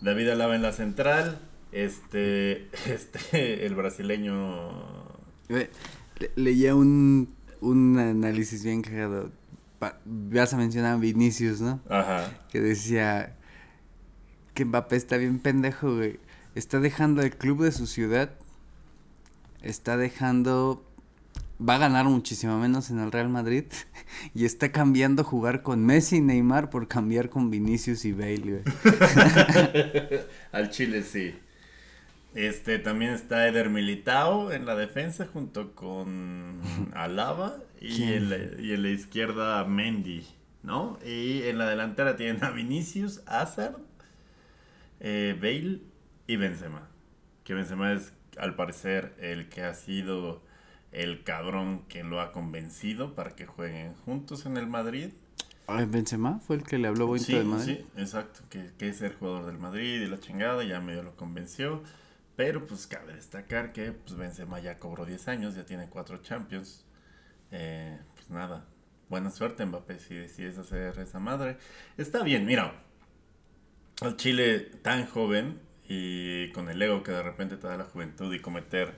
David 0.01 0.29
Alaba 0.29 0.55
en 0.55 0.61
la 0.63 0.73
central. 0.73 1.39
Este, 1.71 2.67
este, 2.87 3.65
el 3.65 3.73
brasileño. 3.75 4.71
Le- 5.47 5.69
leía 6.35 6.75
un, 6.75 7.33
un 7.61 7.97
análisis 7.99 8.63
bien 8.65 8.81
cagado. 8.81 9.31
Vas 10.05 10.53
a 10.53 10.57
mencionar 10.57 10.93
a 10.93 10.97
Vinicius, 10.97 11.61
¿no? 11.61 11.79
Ajá. 11.89 12.31
Que 12.49 12.59
decía 12.59 13.35
que 14.53 14.65
Mbappé 14.65 14.95
está 14.97 15.15
bien 15.17 15.39
pendejo, 15.39 15.95
güey. 15.95 16.19
Está 16.55 16.79
dejando 16.81 17.21
el 17.21 17.35
club 17.37 17.63
de 17.63 17.71
su 17.71 17.85
ciudad. 17.87 18.31
Está 19.61 19.97
dejando... 19.97 20.83
Va 21.59 21.75
a 21.75 21.79
ganar 21.79 22.05
muchísimo 22.05 22.59
menos 22.59 22.91
en 22.91 22.99
el 22.99 23.11
Real 23.11 23.29
Madrid. 23.29 23.65
Y 24.33 24.45
está 24.45 24.71
cambiando 24.71 25.23
jugar 25.23 25.63
con 25.63 25.85
Messi 25.85 26.17
y 26.17 26.21
Neymar 26.21 26.69
por 26.69 26.87
cambiar 26.87 27.29
con 27.29 27.51
Vinicius 27.51 28.05
y 28.05 28.13
Bale. 28.13 28.63
Al 30.51 30.69
Chile 30.69 31.03
sí. 31.03 31.35
Este, 32.37 32.77
también 32.77 33.13
está 33.13 33.47
Eder 33.47 33.69
Militao 33.69 34.51
en 34.51 34.65
la 34.65 34.75
defensa 34.75 35.25
junto 35.25 35.73
con 35.73 36.61
Alaba 36.93 37.57
y 37.81 38.03
en, 38.03 38.29
la, 38.29 38.37
y 38.61 38.73
en 38.73 38.83
la 38.83 38.89
izquierda 38.89 39.65
Mendy, 39.65 40.23
¿no? 40.61 40.99
Y 41.03 41.43
en 41.43 41.57
la 41.57 41.67
delantera 41.67 42.15
tienen 42.15 42.43
a 42.43 42.51
Vinicius, 42.51 43.21
Hazard, 43.25 43.77
eh, 44.99 45.35
Bale 45.41 45.79
y 46.27 46.35
Benzema. 46.35 46.87
Que 47.43 47.55
Benzema 47.55 47.93
es 47.93 48.13
al 48.39 48.55
parecer 48.55 49.15
el 49.19 49.49
que 49.49 49.63
ha 49.63 49.73
sido 49.73 50.41
el 50.91 51.23
cabrón 51.23 51.83
que 51.89 52.03
lo 52.03 52.21
ha 52.21 52.31
convencido 52.31 53.13
para 53.15 53.35
que 53.35 53.45
jueguen 53.45 53.93
juntos 54.05 54.45
en 54.45 54.57
el 54.57 54.67
Madrid. 54.67 55.11
Benzema 55.87 56.39
fue 56.39 56.55
el 56.55 56.63
que 56.63 56.77
le 56.77 56.87
habló 56.87 57.07
bonito 57.07 57.25
Sí, 57.25 57.35
Madrid. 57.43 57.79
sí, 57.79 57.85
exacto, 58.01 58.39
que, 58.49 58.71
que 58.77 58.87
es 58.89 59.01
el 59.01 59.13
jugador 59.15 59.45
del 59.47 59.57
Madrid 59.57 60.01
y 60.01 60.07
la 60.07 60.19
chingada, 60.19 60.63
ya 60.63 60.79
medio 60.79 61.03
lo 61.03 61.15
convenció. 61.15 61.83
Pero 62.37 62.65
pues 62.67 62.87
cabe 62.87 63.13
destacar 63.15 63.73
que 63.73 63.91
pues 63.91 64.15
Benzema 64.15 64.59
ya 64.59 64.79
cobró 64.79 65.05
10 65.05 65.27
años, 65.27 65.55
ya 65.55 65.65
tiene 65.65 65.89
4 65.89 66.19
Champions. 66.21 66.85
Eh, 67.51 67.99
pues 68.15 68.29
nada, 68.29 68.65
buena 69.09 69.31
suerte 69.31 69.65
Mbappé 69.65 69.99
si 69.99 70.15
decides 70.15 70.57
hacer 70.57 70.97
esa 70.99 71.19
madre. 71.19 71.57
Está 71.97 72.23
bien, 72.23 72.45
mira, 72.45 72.83
al 74.01 74.15
Chile 74.17 74.59
tan 74.83 75.05
joven 75.07 75.59
y 75.87 76.51
con 76.51 76.69
el 76.69 76.81
ego 76.81 77.03
que 77.03 77.11
de 77.11 77.23
repente 77.23 77.57
te 77.57 77.67
da 77.67 77.77
la 77.77 77.85
juventud 77.85 78.33
y 78.33 78.39
cometer 78.39 78.93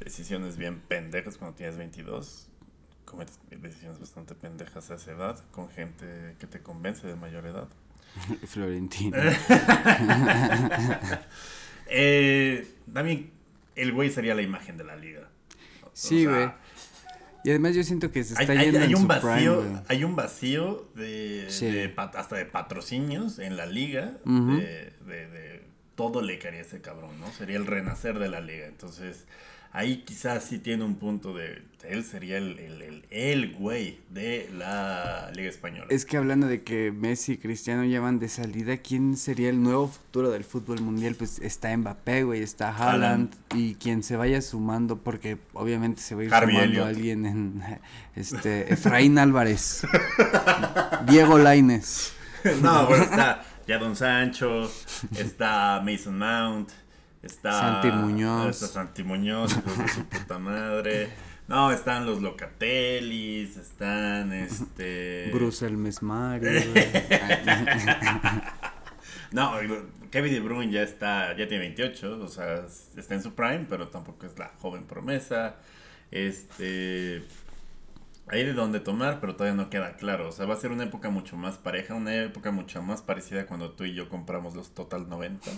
decisiones 0.00 0.56
bien 0.56 0.80
pendejas 0.80 1.36
cuando 1.38 1.56
tienes 1.56 1.76
22, 1.76 2.48
cometes 3.04 3.38
decisiones 3.50 3.98
bastante 4.00 4.34
pendejas 4.34 4.90
a 4.90 4.94
esa 4.96 5.12
edad 5.12 5.38
con 5.52 5.68
gente 5.70 6.34
que 6.38 6.46
te 6.46 6.60
convence 6.60 7.06
de 7.06 7.14
mayor 7.16 7.46
edad. 7.46 7.68
Florentino. 8.46 9.16
Eh, 11.88 12.66
también 12.92 13.30
el 13.76 13.92
güey 13.92 14.10
sería 14.10 14.34
la 14.34 14.42
imagen 14.42 14.76
de 14.76 14.82
la 14.84 14.96
liga. 14.96 15.28
O 15.84 15.90
Sí, 15.92 16.24
güey. 16.26 16.50
Y 17.44 17.50
además 17.50 17.76
yo 17.76 17.84
siento 17.84 18.10
que 18.10 18.24
se 18.24 18.32
está 18.34 18.52
hay- 18.54 18.58
yendo 18.58 18.80
hay 18.80 18.86
en 18.86 18.94
un 18.96 19.02
su 19.02 19.06
vacío, 19.06 19.60
prime, 19.60 19.82
hay 19.86 20.02
un 20.04 20.16
vacío 20.16 20.88
de, 20.96 21.46
Sí. 21.48 21.66
de 21.70 21.88
pat- 21.88 22.16
hasta 22.16 22.34
de 22.36 22.44
patrocinios 22.46 23.38
en 23.38 23.56
la 23.56 23.66
liga. 23.66 24.16
De- 24.24 24.92
de- 25.06 25.65
todo 25.96 26.22
le 26.22 26.38
caería 26.38 26.60
a 26.60 26.64
ese 26.64 26.80
cabrón, 26.80 27.18
¿no? 27.20 27.32
Sería 27.32 27.56
el 27.56 27.66
renacer 27.66 28.18
de 28.18 28.28
la 28.28 28.40
liga. 28.40 28.66
Entonces, 28.66 29.24
ahí 29.72 30.04
quizás 30.06 30.44
sí 30.44 30.58
tiene 30.58 30.84
un 30.84 30.96
punto 30.96 31.34
de. 31.34 31.62
Él 31.88 32.04
sería 32.04 32.36
el, 32.38 32.58
el, 32.58 32.82
el, 32.82 33.04
el 33.10 33.52
güey 33.54 34.00
de 34.10 34.50
la 34.56 35.30
liga 35.34 35.48
española. 35.48 35.86
Es 35.88 36.04
que 36.04 36.16
hablando 36.16 36.48
de 36.48 36.62
que 36.62 36.90
Messi 36.92 37.32
y 37.32 37.36
Cristiano 37.38 37.84
ya 37.84 38.00
van 38.00 38.18
de 38.18 38.28
salida, 38.28 38.76
¿quién 38.78 39.16
sería 39.16 39.50
el 39.50 39.62
nuevo 39.62 39.86
futuro 39.88 40.30
del 40.30 40.42
fútbol 40.44 40.80
mundial? 40.80 41.14
Pues 41.14 41.38
está 41.38 41.76
Mbappé, 41.76 42.24
güey, 42.24 42.42
está 42.42 42.74
Haaland, 42.76 43.32
y 43.54 43.76
quien 43.76 44.02
se 44.02 44.16
vaya 44.16 44.42
sumando, 44.42 44.98
porque 44.98 45.38
obviamente 45.52 46.02
se 46.02 46.14
va 46.16 46.22
a 46.22 46.24
ir 46.24 46.34
Harvey 46.34 46.56
sumando 46.56 46.80
Elliott. 46.80 46.88
alguien 46.88 47.26
en 47.26 47.62
este 48.16 48.72
Efraín 48.72 49.18
Álvarez, 49.18 49.82
Diego 51.08 51.38
Laines. 51.38 52.12
no, 52.62 52.86
bueno, 52.86 53.04
está 53.04 53.44
Jadon 53.66 53.96
Sancho, 53.96 54.70
está 55.16 55.82
Mason 55.84 56.16
Mount, 56.18 56.70
está. 57.22 57.52
Santi 57.52 57.90
Muñoz. 57.90 58.62
Está 58.62 58.66
Santi 58.66 59.02
Muñoz, 59.02 59.54
de 59.54 59.88
su 59.88 60.04
puta 60.04 60.38
madre. 60.38 61.10
No, 61.48 61.70
están 61.70 62.06
los 62.06 62.22
Locatellis, 62.22 63.56
están 63.56 64.32
este. 64.32 65.30
Bruce 65.32 65.66
el 65.66 65.76
Mesmario. 65.76 66.50
No, 69.32 69.52
Kevin 70.10 70.32
De 70.32 70.40
Bruyne 70.40 70.72
ya 70.72 70.82
está, 70.82 71.36
ya 71.36 71.48
tiene 71.48 71.64
28, 71.64 72.20
o 72.22 72.28
sea, 72.28 72.64
está 72.96 73.14
en 73.14 73.22
su 73.22 73.34
prime, 73.34 73.66
pero 73.68 73.88
tampoco 73.88 74.24
es 74.24 74.38
la 74.38 74.52
joven 74.60 74.84
promesa. 74.84 75.56
Este, 76.10 77.24
hay 78.28 78.44
de 78.44 78.52
dónde 78.54 78.80
tomar, 78.80 79.20
pero 79.20 79.36
todavía 79.36 79.56
no 79.56 79.70
queda 79.70 79.96
claro. 79.96 80.28
O 80.28 80.32
sea, 80.32 80.46
va 80.46 80.54
a 80.54 80.56
ser 80.56 80.72
una 80.72 80.84
época 80.84 81.10
mucho 81.10 81.36
más 81.36 81.58
pareja, 81.58 81.94
una 81.94 82.14
época 82.14 82.50
mucho 82.50 82.82
más 82.82 83.02
parecida 83.02 83.42
a 83.42 83.46
cuando 83.46 83.70
tú 83.72 83.84
y 83.84 83.94
yo 83.94 84.08
compramos 84.08 84.54
los 84.56 84.74
Total 84.74 85.08
90. 85.08 85.48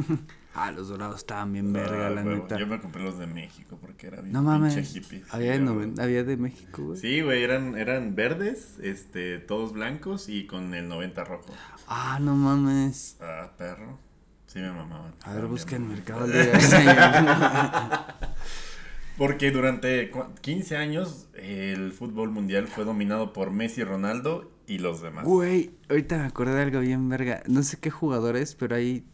ah, 0.54 0.70
los 0.72 0.88
dorados 0.88 1.16
estaban 1.18 1.52
bien 1.52 1.72
verga, 1.72 2.06
Ah, 2.06 2.10
la 2.10 2.22
huevo, 2.22 2.42
neta. 2.44 2.58
Yo 2.58 2.66
me 2.66 2.80
compré 2.80 3.02
los 3.02 3.18
de 3.18 3.26
México 3.26 3.76
porque 3.80 4.06
era 4.06 4.20
bien 4.22 4.32
No 4.32 4.40
pinche 4.40 4.58
mames. 4.58 4.96
hippie. 4.96 5.18
Sí, 5.20 5.24
Había 5.30 5.52
de, 5.52 5.60
noven- 5.60 6.00
había 6.00 6.24
de 6.24 6.36
México, 6.36 6.82
güey. 6.84 6.98
Sí, 6.98 7.20
güey, 7.20 7.42
eran, 7.42 7.76
eran 7.76 8.14
verdes, 8.14 8.78
este, 8.82 9.38
todos 9.38 9.72
blancos 9.74 10.28
y 10.28 10.46
con 10.46 10.72
el 10.74 10.88
90 10.88 11.24
rojo. 11.24 11.52
Ah, 11.88 12.18
no 12.22 12.34
mames. 12.36 13.18
Ah, 13.20 13.50
perro. 13.58 13.98
Sí 14.46 14.60
me 14.60 14.70
mamaban. 14.70 15.12
A 15.24 15.34
ver, 15.34 15.46
busca 15.46 15.76
bien 15.76 15.88
Mercado 15.88 16.20
bonitos. 16.20 16.46
Porque 19.16 19.50
durante 19.52 20.10
cu- 20.10 20.24
15 20.40 20.76
años 20.76 21.28
el 21.34 21.92
fútbol 21.92 22.30
mundial 22.30 22.66
fue 22.66 22.84
dominado 22.84 23.32
por 23.32 23.50
Messi, 23.50 23.84
Ronaldo 23.84 24.50
y 24.66 24.78
los 24.78 25.02
demás. 25.02 25.24
Güey, 25.24 25.70
ahorita 25.88 26.18
me 26.18 26.24
acordé 26.24 26.54
de 26.54 26.62
algo 26.62 26.80
bien 26.80 27.08
verga. 27.08 27.42
No 27.46 27.62
sé 27.62 27.78
qué 27.78 27.90
jugador 27.90 28.36
es, 28.36 28.54
pero 28.54 28.74
ahí, 28.76 29.04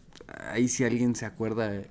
ahí 0.50 0.68
si 0.68 0.84
alguien 0.84 1.14
se 1.16 1.26
acuerda, 1.26 1.82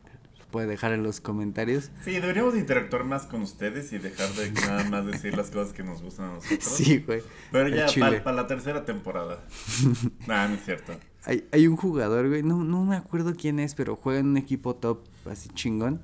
puede 0.49 0.65
dejar 0.65 0.93
en 0.93 1.03
los 1.03 1.21
comentarios. 1.21 1.91
Sí, 2.03 2.13
deberíamos 2.13 2.55
interactuar 2.55 3.03
más 3.03 3.27
con 3.27 3.43
ustedes 3.43 3.93
y 3.93 3.99
dejar 3.99 4.29
de 4.29 4.51
nada 4.53 4.83
más 4.85 5.05
decir 5.05 5.37
las 5.37 5.51
cosas 5.51 5.73
que 5.73 5.83
nos 5.83 6.01
gustan 6.01 6.25
a 6.29 6.33
nosotros. 6.35 6.63
Sí, 6.63 7.03
güey. 7.05 7.21
Pero 7.51 7.69
ya 7.69 7.85
para 8.23 8.35
la 8.35 8.47
tercera 8.47 8.85
temporada. 8.85 9.43
nah, 10.27 10.47
no 10.47 10.55
es 10.55 10.65
cierto. 10.65 10.93
Hay, 11.25 11.45
hay 11.51 11.67
un 11.67 11.75
jugador, 11.75 12.29
güey, 12.29 12.41
no, 12.41 12.63
no 12.63 12.85
me 12.85 12.95
acuerdo 12.95 13.35
quién 13.35 13.59
es, 13.59 13.75
pero 13.75 13.95
juega 13.97 14.19
en 14.21 14.27
un 14.29 14.37
equipo 14.37 14.73
top 14.75 15.01
así 15.29 15.49
chingón. 15.49 16.01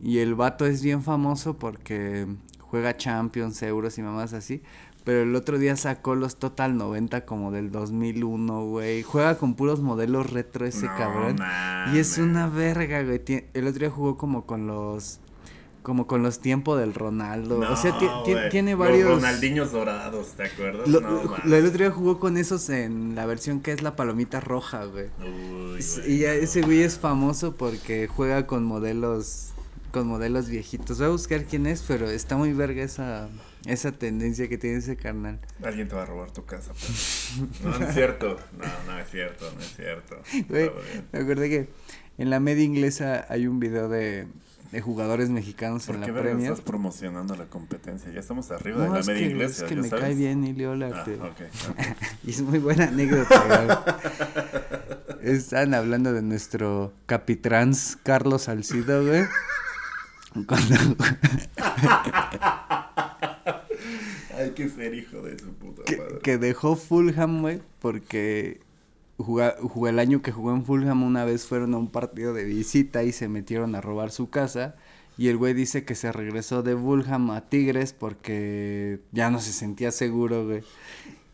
Y 0.00 0.18
el 0.18 0.34
vato 0.34 0.66
es 0.66 0.82
bien 0.82 1.02
famoso 1.02 1.56
porque 1.56 2.26
juega 2.60 2.96
Champions, 2.96 3.62
Euros 3.62 3.98
y 3.98 4.02
mamás 4.02 4.32
así. 4.32 4.62
Pero 5.04 5.22
el 5.22 5.34
otro 5.36 5.58
día 5.58 5.74
sacó 5.76 6.14
los 6.14 6.36
Total 6.36 6.76
90 6.76 7.24
como 7.24 7.50
del 7.50 7.70
2001, 7.72 8.66
güey. 8.66 9.02
Juega 9.02 9.38
con 9.38 9.54
puros 9.54 9.80
modelos 9.80 10.30
retro 10.30 10.66
ese 10.66 10.86
No 10.86 10.96
cabrón. 10.96 11.36
Y 11.94 11.98
es 11.98 12.18
una 12.18 12.46
verga, 12.48 13.02
güey. 13.02 13.22
El 13.54 13.66
otro 13.66 13.80
día 13.80 13.90
jugó 13.90 14.18
como 14.18 14.44
con 14.44 14.66
los... 14.66 15.20
Como 15.82 16.06
con 16.06 16.22
los 16.22 16.40
tiempos 16.40 16.78
del 16.78 16.92
Ronaldo. 16.92 17.60
o 17.60 17.76
sea, 17.76 17.96
tiene 18.50 18.72
Los 18.72 18.80
varios... 18.80 19.08
Ronaldinhos 19.10 19.72
dorados, 19.72 20.32
¿te 20.36 20.42
acuerdas? 20.44 20.86
Lo- 20.86 21.00
no, 21.00 21.22
lo- 21.22 21.30
mames. 21.30 21.46
el 21.52 21.64
otro 21.64 21.78
día 21.78 21.90
jugó 21.90 22.18
con 22.20 22.36
esos 22.36 22.68
en 22.68 23.14
la 23.14 23.24
versión 23.24 23.60
que 23.60 23.72
es 23.72 23.80
la 23.80 23.96
palomita 23.96 24.40
roja, 24.40 24.84
güey. 24.84 25.06
Uy, 25.22 25.80
güey, 25.80 26.12
Y 26.12 26.18
ya 26.18 26.28
no. 26.34 26.34
ese 26.34 26.60
güey 26.60 26.82
es 26.82 26.98
famoso 26.98 27.56
porque 27.56 28.06
juega 28.06 28.46
con 28.46 28.64
modelos 28.64 29.52
con 29.92 30.06
modelos 30.06 30.48
viejitos. 30.48 30.98
Voy 30.98 31.06
a 31.06 31.10
buscar 31.10 31.44
quién 31.44 31.66
es, 31.66 31.82
pero 31.86 32.08
está 32.10 32.36
muy 32.36 32.52
verga 32.52 32.82
esa 32.82 33.28
esa 33.66 33.90
tendencia 33.92 34.48
que 34.48 34.56
tiene 34.56 34.76
ese 34.78 34.96
carnal. 34.96 35.40
Alguien 35.62 35.88
te 35.88 35.96
va 35.96 36.02
a 36.02 36.06
robar 36.06 36.30
tu 36.30 36.44
casa, 36.44 36.72
pero... 36.74 37.48
No, 37.72 37.78
no 37.78 37.86
es 37.88 37.94
cierto. 37.94 38.38
No, 38.56 38.92
no 38.92 38.98
es 38.98 39.10
cierto, 39.10 39.50
no 39.54 39.60
es 39.60 39.76
cierto. 39.76 40.20
Güey, 40.48 40.70
me 41.12 41.18
acordé 41.18 41.48
que 41.50 41.68
en 42.18 42.30
la 42.30 42.40
media 42.40 42.64
inglesa 42.64 43.26
hay 43.28 43.46
un 43.46 43.58
video 43.60 43.88
de, 43.88 44.26
de 44.72 44.80
jugadores 44.80 45.28
mexicanos 45.28 45.86
¿Por 45.86 45.96
en 45.96 46.02
qué 46.02 46.12
la 46.12 46.20
Premier. 46.22 46.52
estás 46.52 46.64
promocionando 46.64 47.34
la 47.36 47.46
competencia? 47.46 48.10
Ya 48.12 48.20
estamos 48.20 48.50
arriba 48.52 48.84
de 48.84 48.88
la 48.90 49.02
media 49.02 49.14
que, 49.14 49.30
inglesa, 49.32 49.64
es 49.64 49.68
que 49.68 49.74
¿ya 49.76 49.82
me 49.82 49.88
sabes? 49.88 50.04
cae 50.04 50.14
bien 50.14 50.44
Iliola. 50.44 50.90
Ah, 50.94 51.04
te- 51.04 51.14
ok, 51.16 51.24
ok. 51.70 51.78
Y 52.24 52.30
es 52.30 52.40
muy 52.42 52.58
buena 52.60 52.84
anécdota, 52.88 53.64
güey. 53.66 55.08
Están 55.34 55.74
hablando 55.74 56.12
de 56.12 56.22
nuestro 56.22 56.92
capitrans 57.06 57.98
Carlos 58.02 58.42
Salcido, 58.42 59.04
güey. 59.04 59.24
Cuando, 60.44 60.74
Hay 64.36 64.50
que 64.50 64.68
ser 64.68 64.94
hijo 64.94 65.20
de 65.22 65.38
su 65.38 65.52
puta 65.54 65.82
madre. 65.96 66.18
que 66.22 66.38
dejó 66.38 66.76
Fulham, 66.76 67.40
güey, 67.40 67.60
porque 67.80 68.60
jugó 69.18 69.88
el 69.88 69.98
año 69.98 70.22
que 70.22 70.30
jugó 70.30 70.52
en 70.52 70.64
Fulham 70.64 71.02
una 71.02 71.24
vez 71.24 71.46
fueron 71.46 71.74
a 71.74 71.78
un 71.78 71.90
partido 71.90 72.32
de 72.32 72.44
visita 72.44 73.02
y 73.02 73.10
se 73.12 73.28
metieron 73.28 73.74
a 73.74 73.80
robar 73.80 74.10
su 74.10 74.30
casa. 74.30 74.76
Y 75.16 75.26
el 75.28 75.36
güey 75.36 75.52
dice 75.52 75.84
que 75.84 75.96
se 75.96 76.12
regresó 76.12 76.62
de 76.62 76.76
Fulham 76.76 77.30
a 77.30 77.48
Tigres 77.48 77.92
porque 77.92 79.00
ya 79.10 79.30
no 79.30 79.40
se 79.40 79.52
sentía 79.52 79.90
seguro, 79.90 80.46
güey. 80.46 80.62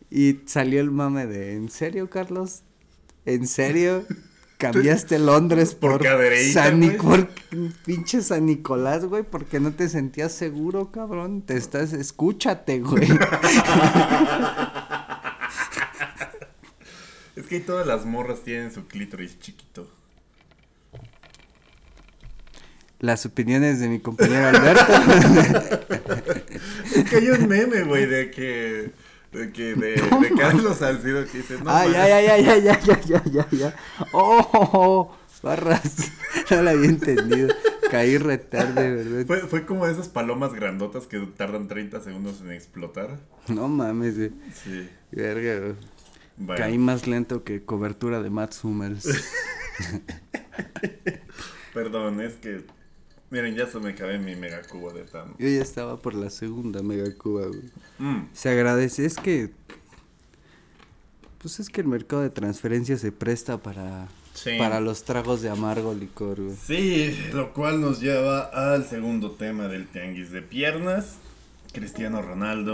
Y 0.09 0.39
salió 0.45 0.81
el 0.81 0.89
mame 0.89 1.27
de, 1.27 1.53
¿en 1.53 1.69
serio, 1.69 2.09
Carlos? 2.09 2.63
¿En 3.25 3.47
serio? 3.47 4.03
¿Cambiaste 4.57 5.19
Londres 5.19 5.75
Por 5.75 5.91
por, 5.91 6.03
cadereita, 6.03 6.63
San. 6.65 6.79
Nic- 6.79 6.97
por 7.01 7.27
pinche 7.85 8.21
San 8.21 8.45
Nicolás, 8.45 9.03
güey? 9.05 9.23
Porque 9.23 9.59
no 9.59 9.73
te 9.73 9.89
sentías 9.89 10.31
seguro, 10.31 10.91
cabrón. 10.91 11.41
Te 11.41 11.57
estás, 11.57 11.91
escúchate, 11.93 12.79
güey. 12.79 13.07
Es 17.35 17.47
que 17.47 17.59
todas 17.59 17.85
las 17.85 18.05
morras 18.05 18.41
tienen 18.43 18.71
su 18.73 18.87
clítoris 18.87 19.37
chiquito. 19.39 19.89
Las 22.99 23.25
opiniones 23.25 23.79
de 23.81 23.89
mi 23.89 23.99
compañero 23.99 24.47
Alberto. 24.47 24.85
Es 26.95 27.09
que 27.09 27.17
hay 27.17 27.29
un 27.29 27.47
meme, 27.49 27.83
güey, 27.83 28.05
de 28.05 28.31
que... 28.31 28.91
De 29.35 29.51
que 29.51 29.75
de, 29.75 29.95
de 30.21 30.33
Carlos 30.37 30.77
Salcido 30.77 31.25
que 31.25 31.39
dice... 31.39 31.57
No, 31.61 31.69
Ay, 31.69 31.89
mames, 31.89 31.97
ay, 31.97 32.11
ay, 32.11 32.27
ay, 32.27 32.47
ay, 32.47 32.67
ay, 32.67 32.69
ay, 32.69 33.21
ay, 33.25 33.45
ay, 33.51 33.63
ay. 33.63 33.73
Oh, 34.13 34.49
oh, 34.53 34.69
oh, 34.73 35.17
barras. 35.43 36.11
No 36.51 36.61
la 36.61 36.71
había 36.71 36.89
entendido. 36.89 37.53
Caí 37.89 38.17
retarde, 38.17 38.91
¿verdad? 38.91 39.25
Fue, 39.25 39.39
fue 39.41 39.65
como 39.65 39.87
esas 39.87 40.09
palomas 40.09 40.53
grandotas 40.53 41.07
que 41.07 41.19
tardan 41.19 41.67
30 41.67 42.01
segundos 42.01 42.41
en 42.41 42.51
explotar. 42.51 43.19
No 43.47 43.67
mames, 43.67 44.15
güey. 44.15 44.31
Sí. 44.53 44.87
Verga, 45.11 45.59
güey. 45.59 45.75
Bueno. 46.37 46.61
Caí 46.61 46.77
más 46.77 47.07
lento 47.07 47.43
que 47.43 47.63
cobertura 47.63 48.21
de 48.21 48.29
Matt 48.29 48.53
Hummels. 48.63 49.07
Perdón, 51.73 52.21
es 52.21 52.35
que... 52.35 52.63
Miren, 53.29 53.55
ya 53.55 53.67
se 53.67 53.79
me 53.79 53.89
acabé 53.89 54.19
mi 54.19 54.35
mega 54.35 54.61
cubo 54.63 54.91
de 54.91 55.03
tan... 55.03 55.35
Yo 55.37 55.47
ya 55.47 55.61
estaba 55.61 55.97
por 55.97 56.13
la 56.13 56.29
segunda 56.29 56.83
mega 56.83 57.05
cuba, 57.17 57.47
güey. 57.47 57.63
Mm. 57.97 58.29
Se 58.33 58.49
agradece, 58.49 59.05
es 59.05 59.17
que. 59.17 59.51
Pues 61.39 61.59
es 61.59 61.69
que 61.69 61.81
el 61.81 61.87
mercado 61.87 62.21
de 62.21 62.29
transferencias 62.29 63.01
se 63.01 63.11
presta 63.11 63.57
para. 63.57 64.07
Sí. 64.33 64.51
Para 64.57 64.81
los 64.81 65.03
tragos 65.03 65.41
de 65.41 65.49
amargo 65.49 65.93
licor, 65.93 66.41
güey. 66.41 66.55
Sí, 66.55 67.17
lo 67.33 67.53
cual 67.53 67.81
nos 67.81 68.01
lleva 68.01 68.41
al 68.41 68.85
segundo 68.85 69.31
tema 69.31 69.67
del 69.67 69.87
tianguis 69.87 70.31
de 70.31 70.41
piernas. 70.41 71.15
Cristiano 71.71 72.21
Ronaldo 72.21 72.73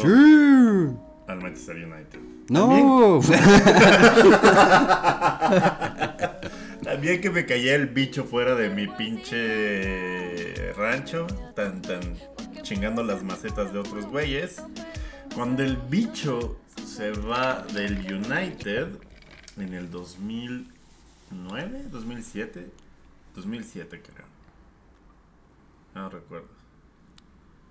al 1.28 1.42
Manchester 1.42 1.76
United. 1.76 2.20
¡No! 2.50 3.22
También 6.84 7.22
que 7.22 7.30
me 7.30 7.46
caía 7.46 7.76
el 7.76 7.88
bicho 7.88 8.24
fuera 8.24 8.56
de 8.56 8.70
mi 8.70 8.88
pinche 8.88 10.74
rancho, 10.74 11.28
tan 11.56 11.82
tan 11.82 12.02
chingando 12.64 13.04
las 13.04 13.24
macetas 13.24 13.72
de 13.72 13.80
otros 13.80 14.06
güeyes. 14.08 14.64
Cuando 15.36 15.64
el 15.64 15.78
bicho 15.78 16.58
se 16.86 17.12
va 17.12 17.64
del 17.74 18.00
United, 18.00 18.88
en 19.58 19.74
el 19.74 19.92
2009, 19.92 21.84
2007, 21.92 22.70
2007 23.36 24.02
creo. 24.02 24.26
No 25.94 26.10
recuerdo. 26.10 26.48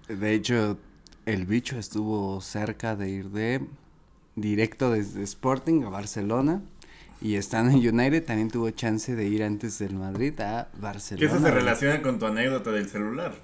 De 0.09 0.35
hecho, 0.35 0.79
el 1.27 1.47
bicho 1.47 1.79
estuvo 1.79 2.41
cerca 2.41 2.97
de 2.97 3.09
ir 3.11 3.31
de 3.31 3.67
directo 4.37 4.91
desde 4.91 5.23
Sporting 5.23 5.83
a 5.85 5.89
Barcelona. 5.89 6.63
Y 7.23 7.35
estando 7.35 7.77
en 7.77 7.87
United 7.87 8.25
también 8.25 8.51
tuvo 8.51 8.71
chance 8.71 9.15
de 9.15 9.27
ir 9.27 9.43
antes 9.43 9.79
del 9.79 9.95
Madrid 9.95 10.39
a 10.41 10.69
Barcelona. 10.81 11.21
Que 11.21 11.27
eso 11.37 11.45
se 11.45 11.51
relaciona 11.51 12.01
con 12.03 12.19
tu 12.19 12.27
anécdota 12.27 12.71
del 12.73 12.89
celular. 12.89 13.35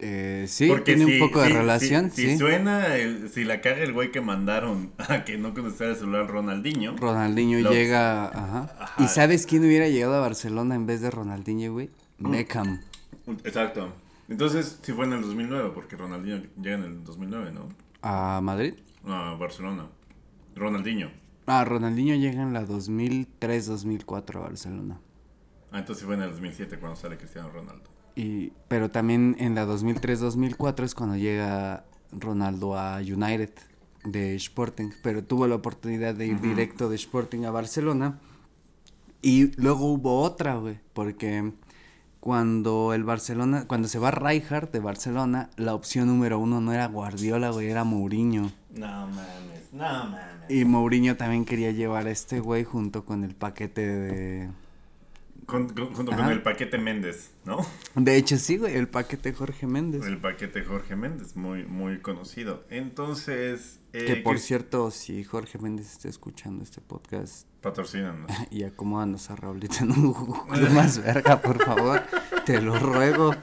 Eh, 0.00 0.44
sí, 0.48 0.66
Porque 0.68 0.96
tiene 0.96 1.06
si- 1.06 1.20
un 1.20 1.28
poco 1.28 1.40
de 1.40 1.46
si- 1.48 1.52
relación, 1.54 2.10
si. 2.10 2.30
Si 2.30 2.36
suena, 2.38 2.96
el, 2.96 3.30
si 3.30 3.44
la 3.44 3.60
caga 3.60 3.78
el 3.78 3.92
güey 3.92 4.10
que 4.10 4.20
mandaron 4.20 4.90
a 4.98 5.24
que 5.24 5.38
no 5.38 5.54
contestara 5.54 5.92
el 5.92 5.96
celular 5.96 6.26
Ronaldinho. 6.28 6.96
Ronaldinho 6.96 7.60
Los- 7.60 7.72
llega, 7.72 8.26
ajá. 8.26 8.74
Ajá. 8.78 9.02
¿Y 9.02 9.08
sabes 9.08 9.46
quién 9.46 9.64
hubiera 9.64 9.88
llegado 9.88 10.14
a 10.16 10.20
Barcelona 10.20 10.74
en 10.74 10.86
vez 10.86 11.00
de 11.00 11.10
Ronaldinho, 11.10 11.72
güey? 11.72 11.90
Mm. 12.18 12.30
Beckham. 12.32 12.80
Exacto. 13.44 13.94
Entonces, 14.28 14.78
sí 14.82 14.92
fue 14.92 15.04
en 15.06 15.12
el 15.14 15.22
2009, 15.22 15.70
porque 15.74 15.96
Ronaldinho 15.96 16.42
llega 16.60 16.76
en 16.76 16.84
el 16.84 17.04
2009, 17.04 17.52
¿no? 17.52 17.68
¿A 18.02 18.40
Madrid? 18.42 18.74
No, 19.04 19.14
a 19.14 19.34
Barcelona. 19.36 19.86
Ronaldinho. 20.56 21.10
Ah, 21.46 21.64
Ronaldinho 21.64 22.14
llega 22.14 22.42
en 22.42 22.52
la 22.52 22.66
2003-2004 22.66 24.36
a 24.36 24.38
Barcelona. 24.40 25.00
Ah, 25.70 25.80
entonces 25.80 26.04
fue 26.04 26.14
en 26.14 26.22
el 26.22 26.30
2007 26.30 26.78
cuando 26.78 26.96
sale 26.96 27.16
Cristiano 27.16 27.50
Ronaldo. 27.50 27.90
Y, 28.16 28.52
pero 28.68 28.90
también 28.90 29.36
en 29.38 29.54
la 29.54 29.66
2003-2004 29.66 30.84
es 30.84 30.94
cuando 30.94 31.16
llega 31.16 31.84
Ronaldo 32.12 32.78
a 32.78 32.98
United 32.98 33.50
de 34.04 34.36
Sporting, 34.36 34.90
pero 35.02 35.24
tuvo 35.24 35.46
la 35.46 35.56
oportunidad 35.56 36.14
de 36.14 36.26
ir 36.26 36.40
directo 36.40 36.88
de 36.88 36.96
Sporting 36.96 37.44
a 37.44 37.50
Barcelona. 37.50 38.20
Y 39.20 39.58
luego 39.60 39.92
hubo 39.92 40.20
otra, 40.20 40.56
güey, 40.56 40.78
porque 40.92 41.52
cuando 42.24 42.94
el 42.94 43.04
Barcelona, 43.04 43.66
cuando 43.66 43.86
se 43.86 43.98
va 43.98 44.10
Rijkaard 44.10 44.70
de 44.70 44.80
Barcelona, 44.80 45.50
la 45.58 45.74
opción 45.74 46.06
número 46.08 46.38
uno 46.38 46.58
no 46.62 46.72
era 46.72 46.86
Guardiola, 46.86 47.50
güey, 47.50 47.68
era 47.68 47.84
Mourinho. 47.84 48.50
No 48.74 48.86
mames, 49.08 49.68
no 49.72 49.82
mames. 49.82 50.20
Y 50.48 50.64
Mourinho 50.64 51.18
también 51.18 51.44
quería 51.44 51.70
llevar 51.72 52.06
a 52.06 52.10
este 52.10 52.40
güey 52.40 52.64
junto 52.64 53.04
con 53.04 53.24
el 53.24 53.34
paquete 53.34 53.86
de... 53.86 54.50
Con- 55.44 55.68
con- 55.68 55.92
junto 55.92 56.12
con 56.16 56.30
el 56.30 56.40
paquete 56.40 56.78
Méndez, 56.78 57.32
¿no? 57.44 57.58
De 57.94 58.16
hecho, 58.16 58.38
sí, 58.38 58.56
güey, 58.56 58.74
el 58.74 58.88
paquete 58.88 59.34
Jorge 59.34 59.66
Méndez. 59.66 60.06
El 60.06 60.16
paquete 60.16 60.64
Jorge 60.64 60.96
Méndez, 60.96 61.36
muy, 61.36 61.66
muy 61.66 61.98
conocido. 62.00 62.64
Entonces, 62.70 63.80
eh, 63.92 64.06
Que 64.06 64.16
por 64.16 64.36
¿qué- 64.36 64.40
cierto, 64.40 64.90
si 64.90 65.24
Jorge 65.24 65.58
Méndez 65.58 65.92
está 65.92 66.08
escuchando 66.08 66.64
este 66.64 66.80
podcast 66.80 67.46
patrocínanos. 67.64 68.30
y 68.50 68.62
acomódanos 68.62 69.30
a 69.30 69.36
Raulito 69.36 69.76
en 69.80 69.90
un 69.90 70.12
Google 70.12 70.68
más 70.74 71.02
verga, 71.02 71.40
por 71.40 71.64
favor, 71.64 72.02
te 72.44 72.60
lo 72.60 72.78
ruego. 72.78 73.34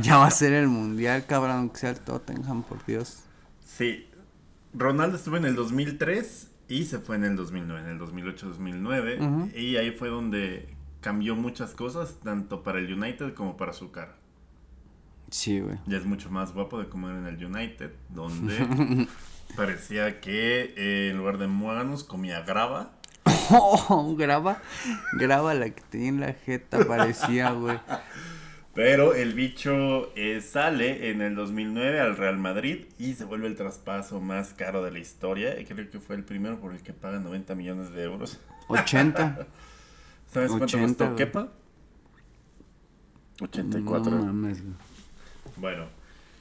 Ya 0.00 0.16
va 0.18 0.26
a 0.26 0.30
ser 0.30 0.52
el 0.54 0.68
mundial, 0.68 1.24
cabrón, 1.26 1.52
aunque 1.52 1.78
sea 1.78 1.90
el 1.90 2.00
Tottenham, 2.00 2.62
por 2.62 2.84
Dios. 2.84 3.22
Sí, 3.64 4.06
Ronaldo 4.74 5.16
estuvo 5.16 5.36
en 5.36 5.44
el 5.44 5.54
2003 5.54 6.50
y 6.68 6.84
se 6.84 6.98
fue 6.98 7.16
en 7.16 7.24
el 7.24 7.36
2009, 7.36 7.80
en 7.80 7.88
el 7.88 7.98
2008-2009. 8.00 9.20
Ujú. 9.20 9.58
Y 9.58 9.76
ahí 9.76 9.92
fue 9.92 10.08
donde 10.08 10.74
cambió 11.00 11.36
muchas 11.36 11.72
cosas, 11.74 12.20
tanto 12.22 12.62
para 12.62 12.78
el 12.78 12.92
United 12.92 13.34
como 13.34 13.56
para 13.56 13.72
su 13.72 13.90
cara. 13.90 14.16
Sí, 15.30 15.60
güey. 15.60 15.78
Ya 15.86 15.96
es 15.96 16.04
mucho 16.04 16.30
más 16.30 16.52
guapo 16.52 16.78
de 16.78 16.88
como 16.88 17.08
era 17.08 17.18
en 17.18 17.26
el 17.26 17.42
United, 17.42 17.92
donde 18.10 19.08
parecía 19.56 20.20
que 20.20 20.74
eh, 20.76 21.10
en 21.10 21.16
lugar 21.16 21.38
de 21.38 21.46
muéganos 21.46 22.04
comía 22.04 22.42
grava. 22.42 22.92
Graba, 24.16 24.62
graba 25.14 25.54
la 25.54 25.70
que 25.70 25.82
tenía 25.90 26.08
en 26.08 26.20
la 26.20 26.32
jeta, 26.32 26.84
parecía, 26.86 27.50
güey. 27.52 27.78
Pero 28.74 29.14
el 29.14 29.34
bicho 29.34 30.12
eh, 30.16 30.40
sale 30.40 31.10
en 31.10 31.20
el 31.20 31.34
2009 31.34 32.00
al 32.00 32.16
Real 32.16 32.38
Madrid 32.38 32.86
y 32.98 33.14
se 33.14 33.24
vuelve 33.24 33.46
el 33.46 33.54
traspaso 33.54 34.20
más 34.20 34.54
caro 34.54 34.82
de 34.82 34.90
la 34.90 34.98
historia. 34.98 35.54
Creo 35.66 35.90
que 35.90 36.00
fue 36.00 36.16
el 36.16 36.24
primero 36.24 36.58
por 36.58 36.72
el 36.72 36.82
que 36.82 36.94
paga 36.94 37.18
90 37.18 37.54
millones 37.54 37.92
de 37.92 38.04
euros. 38.04 38.40
80. 38.68 39.46
¿Sabes 40.32 40.48
cuánto 40.48 40.64
80, 40.64 40.86
costó. 40.86 41.16
Kepa? 41.16 41.48
84. 43.42 44.10
No 44.10 44.24
mames. 44.24 44.62
Bueno, 45.56 45.86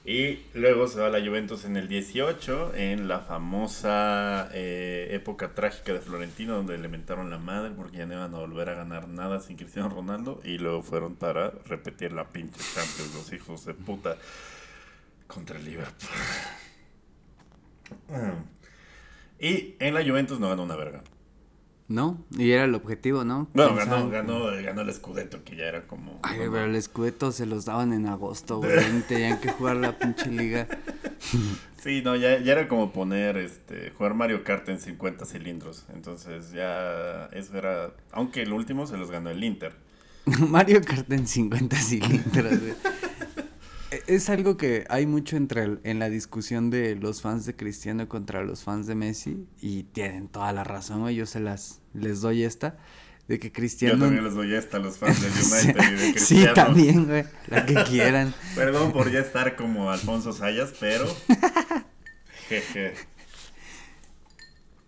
y 0.04 0.40
luego 0.56 0.88
se 0.88 1.00
va 1.00 1.10
la 1.10 1.24
Juventus 1.24 1.64
en 1.66 1.78
el 1.78 1.88
18, 1.88 2.74
en 2.76 3.08
la 3.08 3.20
famosa 3.20 4.50
eh, 4.52 5.10
época 5.12 5.54
trágica 5.54 5.94
de 5.94 6.00
Florentino, 6.00 6.56
donde 6.56 6.78
le 6.80 6.88
mentaron 6.88 7.30
la 7.30 7.38
madre 7.38 7.72
porque 7.76 7.98
ya 7.98 8.08
no 8.08 8.16
iban 8.16 8.34
a 8.34 8.40
volver 8.40 8.70
a 8.70 8.74
ganar 8.74 9.08
nada 9.08 9.40
sin 9.42 9.58
Cristiano 9.58 9.90
Ronaldo. 9.90 10.42
Y 10.44 10.58
luego 10.58 10.82
fueron 10.82 11.16
para 11.16 11.52
repetir 11.68 12.14
la 12.14 12.28
pinche 12.30 12.60
Champions, 12.74 13.14
los 13.14 13.32
hijos 13.32 13.66
de 13.66 13.76
puta, 13.76 14.18
contra 15.28 15.58
el 15.58 15.66
Liverpool. 15.66 16.10
Y 19.42 19.76
en 19.80 19.96
la 19.96 20.04
Juventus 20.04 20.40
no 20.40 20.50
ganó 20.50 20.62
una 20.62 20.76
verga. 20.76 21.02
¿No? 21.92 22.24
Y 22.38 22.52
era 22.52 22.64
el 22.64 22.74
objetivo, 22.74 23.26
¿no? 23.26 23.50
Bueno, 23.54 23.76
ganó, 23.76 24.10
ganó, 24.10 24.46
ganó 24.64 24.82
el 24.82 24.94
Scudetto, 24.94 25.44
que 25.44 25.58
ya 25.58 25.66
era 25.66 25.88
como... 25.88 26.20
Ay, 26.24 26.40
no, 26.40 26.52
pero 26.52 26.64
el 26.66 26.76
escudeto 26.76 27.34
se 27.34 27.46
los 27.46 27.66
daban 27.66 27.92
en 27.92 28.08
agosto, 28.08 28.60
güey. 28.60 28.80
Tenían 29.10 29.42
que 29.42 29.52
jugar 29.52 29.76
la 29.76 29.98
pinche 29.98 30.32
liga. 30.32 30.68
Sí, 31.82 32.04
no, 32.04 32.16
ya, 32.16 32.38
ya 32.38 32.52
era 32.52 32.68
como 32.68 32.94
poner, 32.94 33.38
este, 33.38 33.90
jugar 33.90 34.14
Mario 34.14 34.44
Kart 34.44 34.70
en 34.70 34.80
50 34.80 35.26
cilindros. 35.26 35.86
Entonces 35.92 36.52
ya 36.52 37.26
eso 37.34 37.58
era, 37.58 37.90
aunque 38.12 38.44
el 38.44 38.54
último 38.54 38.86
se 38.86 38.98
los 38.98 39.10
ganó 39.10 39.32
el 39.32 39.44
Inter. 39.44 39.74
Mario 40.48 40.82
Kart 40.86 41.12
en 41.12 41.28
50 41.28 41.76
cilindros, 41.78 42.60
güey. 42.60 42.74
Es 44.08 44.30
algo 44.30 44.56
que 44.56 44.86
hay 44.90 45.06
mucho 45.06 45.36
entre 45.36 45.64
el- 45.64 45.80
en 45.84 46.00
la 46.00 46.10
discusión 46.10 46.70
de 46.70 46.96
los 46.96 47.22
fans 47.22 47.46
de 47.46 47.56
Cristiano 47.56 48.08
contra 48.08 48.42
los 48.44 48.64
fans 48.64 48.88
de 48.88 48.96
Messi 48.96 49.46
y 49.60 49.84
tienen 49.84 50.28
toda 50.30 50.54
la 50.54 50.64
razón, 50.64 51.02
güey. 51.02 51.16
Yo 51.16 51.26
se 51.26 51.40
las 51.42 51.82
les 51.94 52.22
doy 52.22 52.44
esta 52.44 52.78
de 53.28 53.38
que 53.40 53.48
Yo 53.50 53.54
Cristiano 53.54 54.00
también 54.06 54.24
les 54.24 54.34
doy 54.34 54.54
esta 54.54 54.78
a 54.78 54.80
los 54.80 54.98
fans 54.98 55.22
del 55.22 55.32
United 55.74 55.92
y 55.92 55.96
de 55.96 56.06
sí, 56.08 56.12
Cristiano. 56.14 56.54
también, 56.54 57.06
güey, 57.06 57.26
la 57.48 57.66
que 57.66 57.76
quieran. 57.84 58.34
Perdón 58.56 58.94
por 58.94 59.12
ya 59.12 59.20
estar 59.20 59.56
como 59.58 59.92
Alfonso 59.92 60.32
Sayas, 60.32 60.74
pero... 60.80 61.06
Jeje. 62.50 62.94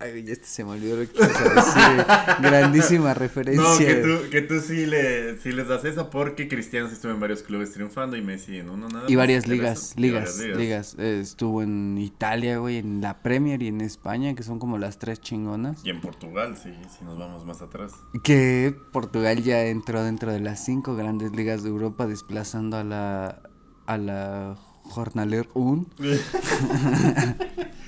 Ay, 0.04 0.26
este 0.28 0.46
se 0.46 0.66
me 0.66 0.72
olvidó 0.72 0.98
lo 0.98 1.10
que 1.10 1.18
decir. 1.18 2.06
Grandísima 2.42 3.14
referencia. 3.14 3.64
No, 3.64 3.78
que 3.78 3.96
tú, 3.96 4.30
que 4.30 4.42
tú 4.42 4.60
sí, 4.60 4.86
le, 4.86 5.38
sí 5.40 5.52
les 5.52 5.68
das 5.68 5.86
esa 5.86 6.10
porque 6.10 6.48
Cristiano 6.48 6.88
estuvo 6.88 7.12
en 7.12 7.20
varios 7.20 7.44
clubes 7.44 7.72
triunfando 7.72 8.18
y 8.18 8.22
Messi 8.22 8.58
en 8.58 8.70
uno 8.70 8.90
nada 8.90 9.06
Y 9.08 9.16
varias 9.16 9.46
¿Qué 9.46 9.52
ligas, 9.52 9.94
ligas, 9.96 10.38
ligas. 10.40 10.96
Eh, 11.00 11.20
estuvo 11.22 11.62
en 11.62 11.98
Italia, 11.98 12.58
güey, 12.58 12.78
en 12.78 13.02
la 13.02 13.22
Premier 13.22 13.62
y 13.64 13.68
en 13.68 13.82
España, 13.82 14.34
que 14.36 14.44
son 14.44 14.60
como 14.60 14.78
las 14.78 15.00
tres 15.00 15.22
chingonas. 15.22 15.86
Y 15.86 15.90
en 15.90 16.02
Portugal, 16.02 16.58
sí, 16.62 16.74
si 16.98 17.06
nos 17.06 17.18
vamos 17.18 17.46
más 17.46 17.62
atrás. 17.62 17.94
Que 18.24 18.76
Portugal 18.92 19.42
ya 19.42 19.66
entró 19.66 20.04
dentro 20.04 20.32
de 20.32 20.40
las 20.40 20.64
cinco 20.66 20.96
grandes 20.96 21.32
ligas 21.32 21.64
de 21.64 21.70
Europa, 21.70 22.08
desplazando 22.08 22.78
a 22.78 22.84
la 22.84 23.42
a 23.86 23.98
la 23.98 24.58
Jornaler 24.84 25.48
1. 25.54 25.86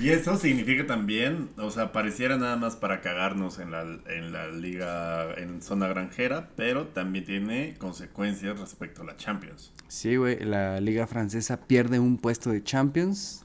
Y 0.00 0.08
eso 0.10 0.36
significa 0.38 0.86
también, 0.86 1.50
o 1.58 1.70
sea, 1.70 1.92
pareciera 1.92 2.36
nada 2.38 2.56
más 2.56 2.74
para 2.76 3.00
cagarnos 3.02 3.58
en 3.58 3.70
la, 3.70 3.82
en 3.82 4.32
la 4.32 4.48
liga, 4.48 5.34
en 5.36 5.60
zona 5.60 5.88
granjera, 5.88 6.48
pero 6.56 6.86
también 6.86 7.24
tiene 7.26 7.74
consecuencias 7.78 8.58
respecto 8.58 9.02
a 9.02 9.04
la 9.04 9.16
Champions. 9.16 9.72
Sí, 9.88 10.16
güey, 10.16 10.38
la 10.44 10.80
liga 10.80 11.06
francesa 11.06 11.58
pierde 11.60 11.98
un 11.98 12.16
puesto 12.16 12.50
de 12.50 12.62
Champions 12.64 13.44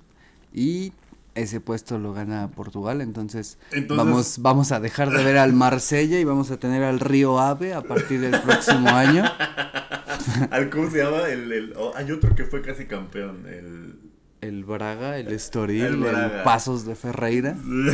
y 0.54 0.94
ese 1.34 1.60
puesto 1.60 2.00
lo 2.00 2.14
gana 2.14 2.48
Portugal, 2.52 3.02
entonces, 3.02 3.58
Entonces- 3.74 4.06
vamos 4.06 4.38
vamos 4.40 4.72
a 4.72 4.80
dejar 4.80 5.10
de 5.10 5.22
ver 5.26 5.38
al 5.38 5.52
Marsella 5.66 6.18
y 6.20 6.24
vamos 6.24 6.52
a 6.52 6.58
tener 6.58 6.84
al 6.84 7.02
Río 7.02 7.40
Ave 7.42 7.74
a 7.74 7.82
partir 7.82 8.22
del 8.22 8.40
próximo 8.42 8.88
año. 8.90 9.26
¿Al 10.52 10.70
cómo 10.70 10.90
se 10.90 11.00
llama? 11.04 11.28
El, 11.28 11.52
el- 11.52 11.74
oh, 11.76 11.92
hay 11.96 12.10
otro 12.12 12.34
que 12.34 12.46
fue 12.46 12.62
casi 12.62 12.86
campeón, 12.86 13.46
el... 13.48 14.00
El 14.48 14.64
Braga, 14.64 15.18
el 15.18 15.28
Estoril, 15.32 16.04
El. 16.06 16.42
Pasos 16.44 16.86
de 16.86 16.96
Ferreira. 16.96 17.56
no, 17.66 17.92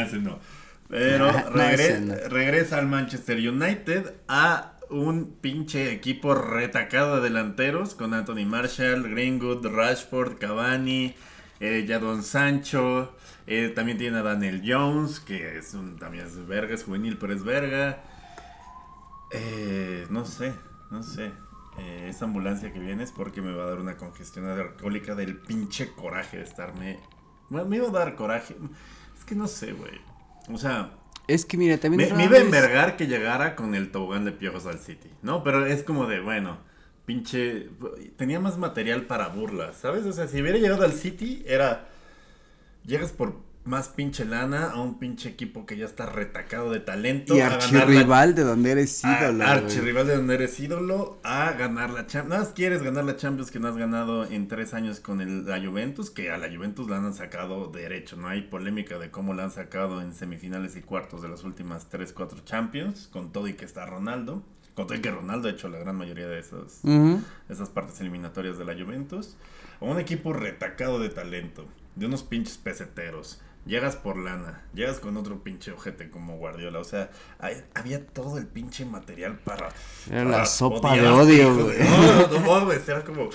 ese 0.00 0.18
no. 0.18 0.38
Pero 0.88 1.30
regre- 1.52 2.00
no. 2.00 2.14
regresa 2.28 2.78
al 2.78 2.86
Manchester 2.86 3.36
United 3.38 4.12
a 4.28 4.76
un 4.90 5.36
pinche 5.40 5.92
equipo 5.92 6.34
retacado 6.34 7.16
de 7.16 7.22
delanteros 7.22 7.94
con 7.94 8.12
Anthony 8.12 8.44
Marshall, 8.44 9.08
Greenwood, 9.08 9.64
Rashford, 9.66 10.38
Cavani, 10.38 11.14
eh, 11.60 11.84
Jadon 11.88 12.22
Sancho. 12.24 13.14
eh, 13.46 13.68
también 13.74 13.98
tiene 13.98 14.18
a 14.18 14.22
Daniel 14.22 14.62
Jones, 14.66 15.20
que 15.20 15.58
es 15.58 15.74
un, 15.74 15.96
también 15.96 16.26
es 16.26 16.46
verga, 16.46 16.74
es 16.74 16.82
juvenil, 16.84 17.18
pero 17.18 17.32
es 17.34 17.44
verga. 17.44 18.02
Eh, 19.32 20.06
no 20.10 20.24
sé, 20.24 20.52
no 20.90 21.02
sé. 21.04 21.30
Eh, 21.80 22.08
esa 22.10 22.26
ambulancia 22.26 22.72
que 22.72 22.78
viene 22.78 23.02
es 23.04 23.12
porque 23.12 23.40
me 23.40 23.52
va 23.52 23.64
a 23.64 23.66
dar 23.66 23.78
una 23.78 23.96
congestión 23.96 24.46
alcohólica 24.46 25.14
del 25.14 25.36
pinche 25.38 25.92
coraje 25.92 26.36
de 26.36 26.42
estarme. 26.44 26.98
Bueno, 27.48 27.66
me 27.68 27.76
iba 27.76 27.88
a 27.88 27.90
dar 27.90 28.14
coraje. 28.16 28.54
Es 29.18 29.24
que 29.24 29.34
no 29.34 29.46
sé, 29.46 29.72
güey. 29.72 30.00
O 30.52 30.58
sea, 30.58 30.92
Es 31.26 31.44
que 31.44 31.56
mira, 31.56 31.78
también... 31.78 32.10
Me, 32.10 32.16
me 32.16 32.24
iba 32.24 32.36
a 32.38 32.40
envergar 32.40 32.96
que 32.96 33.06
llegara 33.06 33.54
con 33.54 33.74
el 33.74 33.90
tobogán 33.92 34.24
de 34.24 34.32
piojos 34.32 34.66
al 34.66 34.78
City, 34.78 35.08
¿no? 35.22 35.44
Pero 35.44 35.64
es 35.64 35.82
como 35.84 36.06
de, 36.06 36.20
bueno, 36.20 36.58
pinche... 37.06 37.68
Tenía 38.16 38.40
más 38.40 38.58
material 38.58 39.06
para 39.06 39.28
burlas, 39.28 39.76
¿sabes? 39.76 40.04
O 40.06 40.12
sea, 40.12 40.26
si 40.26 40.42
hubiera 40.42 40.58
llegado 40.58 40.84
al 40.84 40.92
City, 40.92 41.42
era... 41.46 41.88
Llegas 42.84 43.12
por 43.12 43.36
más 43.64 43.88
pinche 43.88 44.24
lana 44.24 44.70
a 44.70 44.80
un 44.80 44.98
pinche 44.98 45.28
equipo 45.28 45.66
que 45.66 45.76
ya 45.76 45.84
está 45.84 46.06
retacado 46.06 46.70
de 46.72 46.80
talento. 46.80 47.34
Y 47.36 47.38
la- 47.38 47.48
archirrival 47.48 48.34
de 48.34 48.42
donde 48.42 48.70
eres 48.72 49.02
ídolo. 49.04 49.44
archirrival 49.44 50.06
de 50.06 50.16
donde 50.16 50.34
eres 50.34 50.58
ídolo 50.58 51.18
a 51.22 51.52
ganar 51.52 51.90
la 51.90 52.06
Champions. 52.06 52.28
Nada 52.30 52.42
más 52.42 52.52
quieres 52.54 52.82
ganar 52.82 53.04
la 53.04 53.16
Champions 53.16 53.50
que 53.50 53.60
no 53.60 53.68
has 53.68 53.76
ganado 53.76 54.24
en 54.24 54.48
tres 54.48 54.72
años 54.74 55.00
con 55.00 55.20
el, 55.20 55.44
la 55.46 55.60
Juventus, 55.60 56.10
que 56.10 56.30
a 56.30 56.38
la 56.38 56.48
Juventus 56.48 56.88
la 56.88 56.96
han 56.96 57.12
sacado 57.14 57.66
derecho. 57.68 58.16
No 58.16 58.28
hay 58.28 58.42
polémica 58.42 58.98
de 58.98 59.10
cómo 59.10 59.34
la 59.34 59.44
han 59.44 59.50
sacado 59.50 60.00
en 60.00 60.14
semifinales 60.14 60.74
y 60.76 60.80
cuartos 60.80 61.20
de 61.22 61.28
las 61.28 61.44
últimas 61.44 61.88
tres, 61.90 62.12
cuatro 62.14 62.38
Champions, 62.44 63.08
con 63.12 63.30
todo 63.30 63.46
y 63.46 63.54
que 63.54 63.66
está 63.66 63.84
Ronaldo. 63.86 64.42
Con 64.74 64.86
todo 64.86 64.96
y 64.96 65.02
que 65.02 65.10
Ronaldo 65.10 65.48
ha 65.48 65.50
hecho 65.50 65.68
la 65.68 65.78
gran 65.78 65.96
mayoría 65.96 66.26
de 66.28 66.40
Ujú. 66.82 67.20
esas 67.50 67.68
partes 67.68 68.00
eliminatorias 68.00 68.56
de 68.56 68.64
la 68.64 68.72
Juventus. 68.74 69.36
A 69.80 69.84
un 69.84 69.98
equipo 70.00 70.32
retacado 70.32 70.98
de 70.98 71.08
talento, 71.10 71.66
de 71.96 72.06
unos 72.06 72.22
pinches 72.22 72.56
peseteros. 72.56 73.40
Llegas 73.66 73.94
por 73.94 74.16
lana, 74.16 74.62
llegas 74.74 75.00
con 75.00 75.16
otro 75.18 75.42
pinche 75.44 75.70
ojete 75.72 76.08
como 76.10 76.38
Guardiola. 76.38 76.78
O 76.78 76.84
sea, 76.84 77.10
hay- 77.38 77.62
había 77.74 78.04
todo 78.06 78.38
el 78.38 78.46
pinche 78.46 78.84
material 78.86 79.38
para. 79.38 79.68
Era 80.10 80.24
para 80.24 80.38
la 80.38 80.46
sopa 80.46 80.96
de 80.96 81.06
odio, 81.08 81.64
güey. 81.64 81.78
No, 81.78 82.40
no, 82.40 82.64
no, 82.64 82.72
era 82.72 83.04
como. 83.04 83.28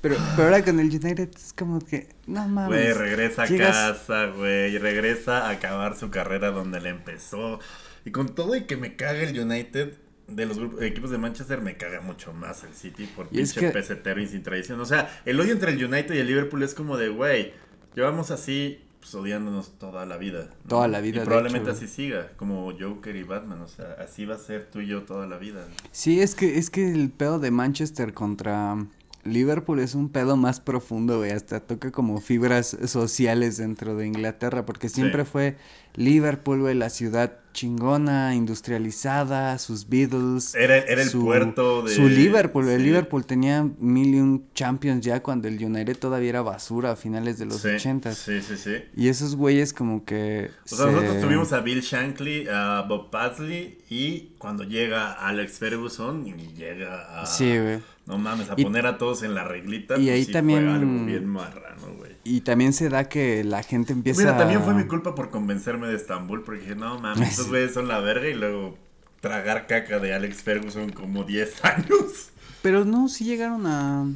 Pero, 0.00 0.16
pero 0.34 0.48
ahora 0.48 0.64
con 0.64 0.80
el 0.80 0.88
United 0.88 1.30
es 1.36 1.52
como 1.56 1.78
que, 1.78 2.08
no 2.26 2.48
mames. 2.48 2.68
Güey, 2.70 2.92
regresa 2.92 3.44
a 3.44 3.48
casa, 3.56 4.26
güey. 4.36 4.76
Regresa 4.78 5.46
a 5.46 5.50
acabar 5.50 5.96
su 5.96 6.10
carrera 6.10 6.50
donde 6.50 6.80
le 6.80 6.88
empezó. 6.88 7.60
Y 8.04 8.10
con 8.10 8.34
todo 8.34 8.56
y 8.56 8.64
que 8.64 8.76
me 8.76 8.96
caga 8.96 9.20
el 9.22 9.38
United, 9.38 9.94
de 10.26 10.46
los 10.46 10.58
grupos- 10.58 10.82
equipos 10.82 11.10
de 11.12 11.18
Manchester, 11.18 11.60
me 11.60 11.76
caga 11.76 12.00
mucho 12.00 12.32
más 12.32 12.64
el 12.64 12.74
City 12.74 13.06
por 13.14 13.28
Y 13.30 13.40
es 13.42 13.52
pinche 13.52 13.68
que- 13.68 13.72
pesetero 13.72 14.20
y 14.20 14.26
sin 14.26 14.42
tradición. 14.42 14.80
O 14.80 14.86
sea, 14.86 15.22
el 15.24 15.38
odio 15.38 15.52
entre 15.52 15.70
el 15.70 15.84
United 15.84 16.12
y 16.14 16.18
el 16.18 16.26
Liverpool 16.26 16.64
es 16.64 16.74
como 16.74 16.96
de, 16.96 17.08
güey, 17.08 17.52
llevamos 17.94 18.32
así 18.32 18.82
pues, 19.02 19.14
odiándonos 19.16 19.72
toda 19.78 20.06
la 20.06 20.16
vida. 20.16 20.44
¿no? 20.62 20.68
Toda 20.68 20.86
la 20.86 21.00
vida, 21.00 21.22
Y 21.22 21.24
probablemente 21.24 21.70
hecho, 21.70 21.76
así 21.76 21.88
siga, 21.88 22.30
como 22.36 22.72
Joker 22.78 23.16
y 23.16 23.24
Batman. 23.24 23.60
O 23.60 23.68
sea, 23.68 23.96
así 23.98 24.24
va 24.24 24.36
a 24.36 24.38
ser 24.38 24.70
tú 24.70 24.80
y 24.80 24.86
yo 24.86 25.02
toda 25.02 25.26
la 25.26 25.38
vida. 25.38 25.66
Sí, 25.90 26.20
es 26.20 26.36
que, 26.36 26.56
es 26.56 26.70
que 26.70 26.92
el 26.92 27.10
pedo 27.10 27.40
de 27.40 27.50
Manchester 27.50 28.14
contra 28.14 28.76
Liverpool 29.24 29.78
es 29.80 29.94
un 29.94 30.08
pedo 30.08 30.36
más 30.36 30.60
profundo, 30.60 31.18
güey. 31.18 31.30
Hasta 31.30 31.60
toca 31.60 31.90
como 31.92 32.20
fibras 32.20 32.76
sociales 32.86 33.56
dentro 33.56 33.96
de 33.96 34.06
Inglaterra, 34.06 34.64
porque 34.66 34.88
siempre 34.88 35.24
Sí. 35.24 35.30
fue 35.30 35.56
Liverpool, 35.94 36.60
güey, 36.60 36.74
la 36.74 36.90
ciudad 36.90 37.38
chingona, 37.52 38.34
industrializada, 38.34 39.58
sus 39.58 39.88
Beatles. 39.88 40.54
Era, 40.54 40.78
era 40.78 41.02
el 41.02 41.08
su- 41.08 41.22
puerto 41.24 41.82
de. 41.82 41.94
Su 41.94 42.08
Liverpool, 42.08 42.68
el. 42.68 42.82
Liverpool 42.82 43.24
tenía 43.26 43.68
mil 43.78 44.14
y 44.14 44.20
un 44.20 44.46
champions 44.54 45.04
ya 45.04 45.22
cuando 45.22 45.48
el 45.48 45.62
United 45.62 45.98
todavía 45.98 46.30
era 46.30 46.42
basura 46.42 46.92
a 46.92 46.96
finales 46.96 47.38
de 47.38 47.44
los 47.46 47.64
ochentas. 47.64 48.16
Sí, 48.18 48.40
sí, 48.40 48.56
sí. 48.56 48.76
Y 48.96 49.08
esos 49.08 49.36
güeyes 49.36 49.72
como 49.74 50.04
que... 50.04 50.50
O 50.64 50.68
sea, 50.68 50.86
se- 50.86 50.92
nosotros 50.92 51.20
tuvimos 51.20 51.52
a 51.52 51.60
Bill 51.60 51.80
Shankly, 51.82 52.48
a 52.50 52.84
Bob 52.88 53.10
Paisley 53.10 53.78
y 53.90 54.32
cuando 54.38 54.64
llega 54.64 55.12
Alex 55.12 55.58
Ferguson 55.58 56.26
y 56.26 56.32
llega 56.54 57.20
a... 57.22 57.26
Sí, 57.26 57.58
güey. 57.58 57.80
No 58.12 58.18
mames, 58.18 58.50
a 58.50 58.54
Y- 58.58 58.64
poner 58.64 58.86
a 58.86 58.98
todos 58.98 59.22
en 59.22 59.34
la 59.34 59.44
reglita. 59.44 59.94
y 59.94 60.04
pues 60.04 60.10
ahí 60.10 60.24
sí 60.26 60.32
también- 60.32 60.64
Fue 60.64 60.72
algo 60.74 61.04
bien 61.06 61.26
marrano, 61.26 61.86
güey. 61.96 62.12
Y 62.24 62.42
también 62.42 62.72
se 62.74 62.88
da 62.90 63.08
que 63.08 63.42
la 63.42 63.62
gente 63.62 63.92
empieza 63.94 64.20
Mira, 64.20 64.36
también 64.36 64.62
fue 64.62 64.74
mi 64.74 64.84
culpa 64.84 65.14
por 65.14 65.30
convencerme 65.30 65.86
de 65.88 65.96
Estambul 65.96 66.42
porque 66.44 66.60
dije, 66.60 66.74
no 66.76 66.98
mames, 66.98 67.28
estos 67.30 67.48
güeyes 67.48 67.72
son 67.72 67.88
la 67.88 68.00
verga 68.00 68.28
y 68.28 68.34
luego 68.34 68.76
tragar 69.20 69.66
caca 69.66 69.98
de 69.98 70.12
Alex 70.14 70.42
Ferguson 70.42 70.90
como 70.90 71.24
10 71.24 71.64
años. 71.64 72.28
Pero 72.60 72.84
no, 72.84 73.08
sí 73.08 73.24
llegaron 73.24 73.66
a... 73.66 74.06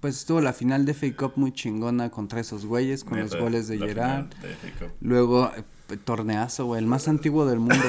Pues 0.00 0.18
estuvo 0.18 0.40
la 0.42 0.52
final 0.52 0.84
de 0.84 0.92
FA 0.92 1.06
Cup 1.16 1.32
muy 1.36 1.50
chingona 1.52 2.10
contra 2.10 2.40
esos 2.40 2.66
güeyes 2.66 3.02
con 3.04 3.18
los 3.18 3.34
goles 3.34 3.68
de 3.68 3.78
Gerard. 3.78 4.26
de. 4.26 4.54
Luego, 5.00 5.50
eh, 5.56 5.96
torneazo, 6.04 6.66
güey, 6.66 6.80
el 6.82 6.86
más 6.86 7.08
antiguo 7.08 7.46
del 7.46 7.58
mundo. 7.58 7.74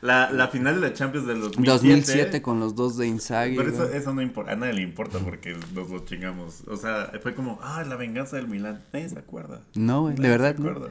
La, 0.00 0.30
la 0.30 0.48
final 0.48 0.76
de 0.76 0.88
la 0.88 0.94
Champions 0.94 1.26
del 1.26 1.40
2007. 1.40 1.70
2007 1.70 2.42
con 2.42 2.58
los 2.58 2.74
dos 2.74 2.96
de 2.96 3.06
Inzaghi. 3.06 3.56
Pero 3.56 3.68
eso, 3.68 3.84
eso 3.84 4.14
no 4.14 4.22
importa, 4.22 4.52
a 4.52 4.56
nadie 4.56 4.72
le 4.72 4.82
importa 4.82 5.18
porque 5.18 5.54
nos 5.74 5.90
lo 5.90 6.04
chingamos. 6.04 6.62
O 6.68 6.76
sea, 6.76 7.12
fue 7.22 7.34
como, 7.34 7.58
ah, 7.62 7.84
la 7.84 7.96
venganza 7.96 8.36
del 8.36 8.48
Milan. 8.48 8.82
Nadie 8.92 9.08
se 9.10 9.18
acuerda. 9.18 9.60
No, 9.74 10.02
güey, 10.02 10.14
de 10.14 10.22
se 10.22 10.28
verdad, 10.28 10.56
¿no? 10.56 10.88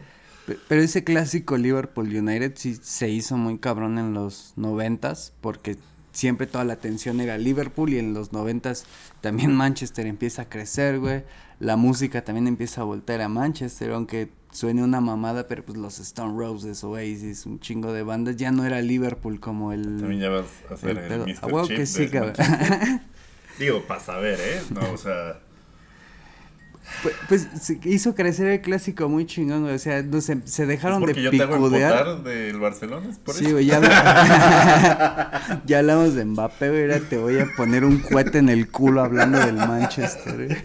Pero 0.68 0.82
ese 0.82 1.04
clásico 1.04 1.58
Liverpool 1.58 2.08
United 2.08 2.54
sí 2.56 2.78
se 2.82 3.10
hizo 3.10 3.38
muy 3.38 3.60
cabrón 3.60 3.98
en 3.98 4.14
los 4.14 4.54
noventas 4.56 5.34
porque 5.42 5.78
siempre 6.12 6.48
toda 6.48 6.64
la 6.64 6.74
atención 6.74 7.22
era 7.22 7.38
Liverpool 7.38 7.94
y 7.94 8.00
en 8.00 8.14
los 8.14 8.34
noventas 8.34 8.86
también 9.22 9.54
Manchester 9.56 10.08
empieza 10.08 10.44
a 10.44 10.50
crecer, 10.50 11.00
güey. 11.00 11.24
La 11.60 11.76
música 11.76 12.24
también 12.24 12.48
empieza 12.48 12.82
a 12.82 12.84
voltear 12.86 13.22
a 13.22 13.30
Manchester, 13.30 13.92
aunque 13.92 14.30
suene 14.52 14.84
una 14.84 15.00
mamada, 15.02 15.48
pero 15.48 15.64
pues 15.64 15.78
los 15.78 16.00
Stone 16.00 16.38
Roses, 16.38 16.84
Oasis, 16.84 17.46
un 17.46 17.60
chingo 17.60 17.94
de 17.94 18.04
bandas, 18.04 18.36
ya 18.38 18.52
no 18.52 18.66
era 18.66 18.82
Liverpool 18.82 19.40
como 19.40 19.72
el... 19.74 19.98
También 20.00 20.22
ya 20.22 20.30
vas 20.30 20.46
a 20.70 20.74
hacer 20.74 20.98
el 20.98 21.12
el. 21.12 21.20
Mr. 21.26 21.52
Chip 21.68 21.68
que 21.68 21.78
de 21.80 21.86
sí, 21.86 22.08
cabrón. 22.10 22.34
Digo, 23.60 23.84
para 23.84 24.00
saber, 24.00 24.40
¿eh? 24.40 24.62
No, 24.70 24.92
o 24.94 24.98
sea, 24.98 25.40
Pues, 27.04 27.16
pues 27.28 27.48
se 27.62 27.80
hizo 27.84 28.16
crecer 28.16 28.48
el 28.48 28.62
clásico 28.62 29.08
muy 29.10 29.26
chingón. 29.26 29.66
O 29.70 29.78
sea, 29.78 30.02
no 30.02 30.22
se, 30.22 30.42
se 30.46 30.66
es 30.66 30.68
dejaron 30.68 31.02
de 31.06 31.14
porque 31.14 31.22
yo 31.22 31.30
te 31.32 31.44
hago 31.44 31.56
picudear. 31.56 32.24
del 32.24 32.60
Barcelona, 32.60 33.10
es 33.10 33.20
por 33.20 33.36
Sí, 33.36 33.46
eso. 33.46 33.60
ya, 33.60 33.80
ya 35.66 35.80
hablamos 35.80 36.16
de 36.16 36.26
Mbappé, 36.26 36.70
güey, 36.70 37.00
te 37.02 37.18
voy 37.18 37.38
a 37.40 37.48
poner 37.56 37.84
un 37.86 38.00
cohete 38.00 38.40
en 38.40 38.50
el 38.50 38.70
culo 38.72 39.02
hablando 39.02 39.40
del 39.40 39.56
Manchester. 39.56 40.64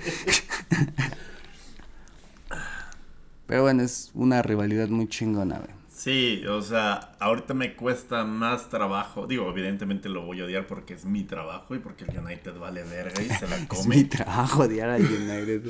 Pero 3.47 3.63
bueno, 3.63 3.83
es 3.83 4.11
una 4.15 4.43
rivalidad 4.43 4.89
muy 4.89 5.09
chingona, 5.09 5.59
güey. 5.59 5.71
Sí, 5.95 6.45
o 6.47 6.61
sea, 6.61 7.13
ahorita 7.21 7.55
me 7.55 7.75
cuesta 7.77 8.25
más 8.25 8.69
trabajo. 8.69 9.27
Digo, 9.27 9.49
evidentemente 9.51 10.09
lo 10.09 10.23
voy 10.23 10.41
a 10.41 10.45
odiar 10.45 10.67
porque 10.67 10.95
es 10.95 11.05
mi 11.05 11.23
trabajo 11.25 11.75
y 11.75 11.79
porque 11.79 12.05
el 12.05 12.19
United 12.19 12.59
vale 12.59 12.83
verga 12.83 13.23
y 13.23 13.29
se 13.29 13.47
la 13.49 13.57
Es 13.59 13.67
come. 13.69 13.97
mi 13.97 14.05
trabajo 14.05 14.63
odiar 14.65 14.91
al 14.91 15.03
United. 15.03 15.63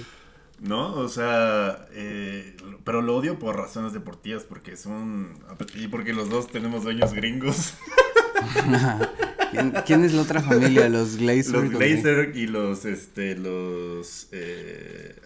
¿No? 0.60 0.94
O 0.94 1.08
sea, 1.08 1.86
eh, 1.92 2.56
pero 2.84 3.02
lo 3.02 3.16
odio 3.16 3.38
por 3.38 3.56
razones 3.56 3.92
deportivas, 3.92 4.44
porque 4.44 4.76
son... 4.76 5.34
Y 5.74 5.88
porque 5.88 6.14
los 6.14 6.30
dos 6.30 6.46
tenemos 6.46 6.84
dueños 6.84 7.12
gringos. 7.12 7.74
¿Quién, 9.50 9.72
quién 9.86 10.04
es 10.04 10.12
la 10.14 10.22
otra 10.22 10.40
familia? 10.42 10.88
Los 10.88 11.16
Glazer. 11.16 11.52
Los? 11.54 11.70
Glazer 11.70 12.32
y 12.34 12.46
los, 12.46 12.84
este, 12.84 13.36
los... 13.36 14.28
Eh, 14.32 15.16
¿Y 15.16 15.20
cu- 15.20 15.23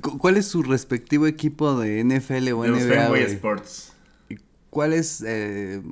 ¿Cuál 0.00 0.36
es 0.36 0.46
su 0.46 0.62
respectivo 0.62 1.26
equipo 1.26 1.78
de 1.78 2.02
NFL 2.02 2.52
o 2.52 2.62
de 2.62 2.68
los 2.68 2.82
NBA, 2.82 2.94
Fenway 2.94 3.08
güey? 3.08 3.34
Sports. 3.34 3.92
¿Y 4.28 4.36
¿Cuál 4.70 4.92
es 4.92 5.22
eh, 5.26 5.82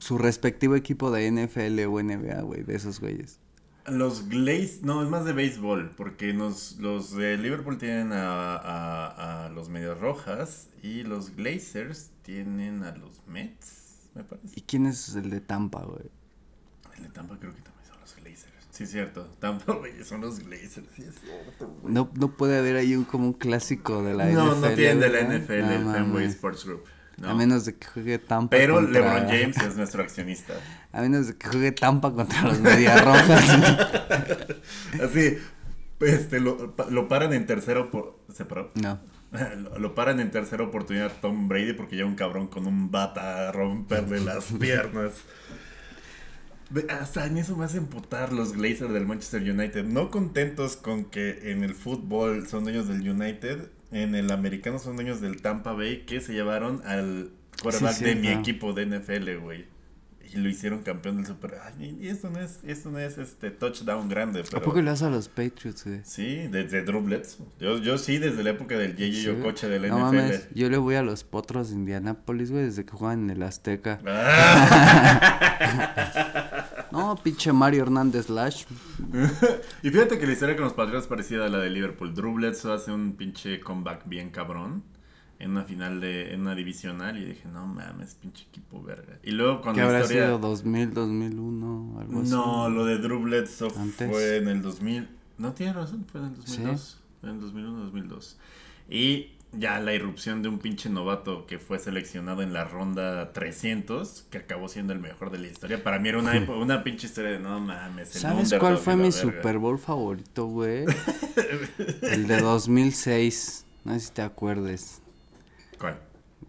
su 0.00 0.18
respectivo 0.18 0.74
equipo 0.74 1.10
de 1.10 1.30
NFL 1.30 1.80
o 1.86 2.02
NBA, 2.02 2.40
güey, 2.42 2.62
de 2.62 2.74
esos 2.74 3.00
güeyes? 3.00 3.38
Los 3.86 4.28
Glaze, 4.28 4.80
no, 4.82 5.02
es 5.02 5.08
más 5.08 5.24
de 5.24 5.32
béisbol, 5.32 5.90
porque 5.96 6.32
nos, 6.32 6.76
los 6.80 7.14
de 7.14 7.38
Liverpool 7.38 7.78
tienen 7.78 8.12
a, 8.12 8.56
a, 8.56 9.46
a 9.46 9.48
los 9.50 9.68
Medias 9.68 10.00
Rojas 10.00 10.68
y 10.82 11.04
los 11.04 11.36
Glazers 11.36 12.10
tienen 12.22 12.82
a 12.82 12.96
los 12.96 13.24
Mets, 13.28 14.08
me 14.14 14.24
parece. 14.24 14.54
¿Y 14.56 14.62
quién 14.62 14.86
es 14.86 15.14
el 15.14 15.30
de 15.30 15.40
Tampa, 15.40 15.84
güey? 15.84 16.10
El 16.96 17.04
de 17.04 17.08
Tampa 17.10 17.38
creo 17.38 17.54
que 17.54 17.60
también 17.60 17.75
los. 17.75 17.75
Sí, 18.76 18.86
cierto. 18.86 19.26
Tampa, 19.40 19.78
son 20.04 20.20
los 20.20 20.40
Glazers, 20.40 20.86
sí 20.94 21.02
es 21.02 21.14
cierto, 21.24 21.66
güey. 21.80 21.94
No, 21.94 22.10
no 22.14 22.36
puede 22.36 22.58
haber 22.58 22.76
ahí 22.76 22.94
un, 22.94 23.04
como 23.04 23.26
un 23.26 23.32
clásico 23.32 24.02
de 24.02 24.14
la 24.14 24.26
No, 24.26 24.54
NFL. 24.54 24.60
no 24.60 24.74
tienen 24.74 25.00
de 25.00 25.08
la. 25.08 25.20
NFL, 25.22 25.60
No 25.60 25.72
el 25.72 25.84
mames. 26.04 26.34
Sports 26.34 26.64
Group. 26.66 26.84
No. 27.16 27.30
A 27.30 27.34
menos 27.34 27.64
de 27.64 27.74
que 27.74 27.86
juegue 27.86 28.18
Tampa 28.18 28.54
Pero 28.54 28.74
contra... 28.74 28.92
LeBron 28.92 29.26
James 29.28 29.56
es 29.56 29.76
nuestro 29.76 30.02
accionista. 30.02 30.52
A 30.92 31.00
menos 31.00 31.28
de 31.28 31.36
que 31.38 31.48
juegue 31.48 31.72
Tampa 31.72 32.12
contra 32.12 32.42
los 32.42 32.60
Medias 32.60 33.02
Rojas. 33.02 33.44
Así, 35.02 35.38
este, 36.00 36.40
lo, 36.40 36.74
lo 36.90 37.08
paran 37.08 37.32
en 37.32 37.46
tercero 37.46 37.90
por... 37.90 38.18
¿Se 38.34 38.44
paró? 38.44 38.70
no. 38.74 38.98
Lo, 39.56 39.78
lo 39.78 39.94
paran 39.94 40.20
en 40.20 40.30
tercera 40.30 40.62
oportunidad 40.62 41.12
Tom 41.20 41.48
Brady 41.48 41.72
porque 41.74 41.96
llega 41.96 42.06
un 42.08 42.14
cabrón 42.14 42.46
con 42.46 42.66
un 42.66 42.90
bata 42.90 43.48
a 43.48 43.52
romperle 43.52 44.20
las 44.20 44.44
piernas. 44.60 45.12
Hasta 46.88 47.26
en 47.26 47.38
eso 47.38 47.56
me 47.56 47.64
hacen 47.64 47.84
emputar 47.84 48.32
los 48.32 48.52
Glazers 48.52 48.92
del 48.92 49.06
Manchester 49.06 49.42
United. 49.42 49.84
No 49.84 50.10
contentos 50.10 50.76
con 50.76 51.04
que 51.04 51.52
en 51.52 51.62
el 51.62 51.74
fútbol 51.74 52.46
son 52.48 52.64
dueños 52.64 52.88
del 52.88 53.08
United, 53.08 53.70
en 53.92 54.14
el 54.14 54.30
americano 54.32 54.78
son 54.78 54.96
dueños 54.96 55.20
del 55.20 55.40
Tampa 55.40 55.72
Bay, 55.72 56.04
que 56.06 56.20
se 56.20 56.32
llevaron 56.32 56.82
al 56.84 57.30
quarterback 57.62 57.94
Sí, 57.94 58.04
de 58.04 58.16
mi 58.16 58.28
equipo 58.28 58.72
de 58.72 58.86
NFL, 58.86 59.36
güey. 59.36 59.75
Y 60.36 60.40
lo 60.40 60.50
hicieron 60.50 60.82
campeón 60.82 61.16
del 61.16 61.24
Super. 61.24 61.54
Ay, 61.64 61.96
y 61.98 62.08
esto 62.08 62.28
no 62.28 62.38
es, 62.38 62.60
esto 62.62 62.90
no 62.90 62.98
es 62.98 63.16
este 63.16 63.50
touchdown 63.50 64.06
grande, 64.06 64.42
pero. 64.44 64.58
¿A 64.58 64.62
poco 64.62 64.82
le 64.82 64.90
vas 64.90 65.02
a 65.02 65.08
los 65.08 65.28
Patriots, 65.28 65.84
güey? 65.86 66.00
Sí, 66.04 66.46
desde 66.48 66.82
Drew 66.82 67.00
Bledsoe. 67.00 67.46
Yo, 67.58 67.78
yo 67.78 67.96
sí, 67.96 68.18
desde 68.18 68.42
la 68.42 68.50
época 68.50 68.76
del 68.76 68.92
J.J. 68.92 69.12
Sí, 69.14 69.28
Okocha 69.28 69.66
del 69.68 69.88
no 69.88 69.96
NFL. 69.96 70.16
mames, 70.16 70.48
yo 70.54 70.68
le 70.68 70.76
voy 70.76 70.96
a 70.96 71.02
los 71.02 71.24
potros 71.24 71.70
de 71.70 71.76
Indianápolis, 71.76 72.50
güey, 72.50 72.64
desde 72.64 72.84
que 72.84 72.92
juegan 72.92 73.24
en 73.24 73.30
el 73.30 73.42
Azteca. 73.42 73.98
Ah. 75.58 76.86
No, 76.92 77.16
pinche 77.16 77.52
Mario 77.52 77.82
Hernández 77.82 78.28
Lash. 78.28 78.64
y 79.82 79.90
fíjate 79.90 80.18
que 80.18 80.26
la 80.26 80.32
historia 80.32 80.54
con 80.56 80.64
los 80.64 80.74
Patriots 80.74 81.04
es 81.04 81.08
parecida 81.08 81.46
a 81.46 81.48
la 81.48 81.58
de 81.58 81.70
Liverpool. 81.70 82.14
Drew 82.14 82.34
Bledsoe 82.34 82.74
hace 82.74 82.92
un 82.92 83.16
pinche 83.16 83.60
comeback 83.60 84.02
bien 84.06 84.30
cabrón 84.30 84.84
en 85.38 85.50
una 85.50 85.64
final 85.64 86.00
de 86.00 86.32
en 86.32 86.40
una 86.42 86.54
divisional 86.54 87.18
y 87.18 87.24
dije, 87.24 87.48
no 87.48 87.66
mames, 87.66 88.14
pinche 88.14 88.44
equipo 88.48 88.82
verga. 88.82 89.18
Y 89.22 89.32
luego 89.32 89.60
Que 89.60 89.72
la 89.80 89.84
habrá 89.84 90.00
historia 90.00 90.26
sido 90.26 90.38
2000, 90.38 90.94
2001, 90.94 91.96
algo 92.00 92.20
así. 92.22 92.30
No, 92.30 92.68
lo 92.70 92.84
de 92.84 92.98
Drew 92.98 93.20
Bledsoe 93.20 93.70
Antes. 93.76 94.10
fue 94.10 94.36
en 94.38 94.48
el 94.48 94.62
2000. 94.62 95.08
No 95.38 95.52
tiene 95.52 95.72
razón, 95.74 96.06
fue 96.10 96.20
en 96.20 96.26
el 96.28 96.36
2002. 96.36 97.00
En 97.22 97.28
el 97.28 97.40
2001, 97.40 97.78
2002. 97.84 98.38
Y 98.88 99.30
ya 99.52 99.78
la 99.80 99.92
irrupción 99.94 100.42
de 100.42 100.48
un 100.48 100.58
pinche 100.58 100.88
novato 100.88 101.46
que 101.46 101.58
fue 101.58 101.78
seleccionado 101.78 102.42
en 102.42 102.52
la 102.52 102.64
ronda 102.64 103.32
300, 103.32 104.26
que 104.30 104.38
acabó 104.38 104.68
siendo 104.68 104.92
el 104.92 105.00
mejor 105.00 105.30
de 105.30 105.38
la 105.38 105.48
historia. 105.48 105.82
Para 105.82 105.98
mí 105.98 106.08
era 106.08 106.18
una, 106.18 106.32
una 106.60 106.82
pinche 106.82 107.06
historia 107.06 107.32
de 107.32 107.38
no 107.40 107.60
mames. 107.60 108.14
el 108.14 108.20
¿Sabes 108.22 108.54
cuál 108.58 108.78
fue 108.78 108.96
mi 108.96 109.04
verga". 109.04 109.18
Super 109.18 109.58
Bowl 109.58 109.78
favorito, 109.78 110.46
güey? 110.46 110.84
el 112.02 112.26
de 112.26 112.40
2006. 112.40 113.66
No 113.84 113.94
sé 113.94 114.00
si 114.00 114.12
te 114.12 114.22
acuerdes. 114.22 115.02
¿Cuál? 115.78 116.00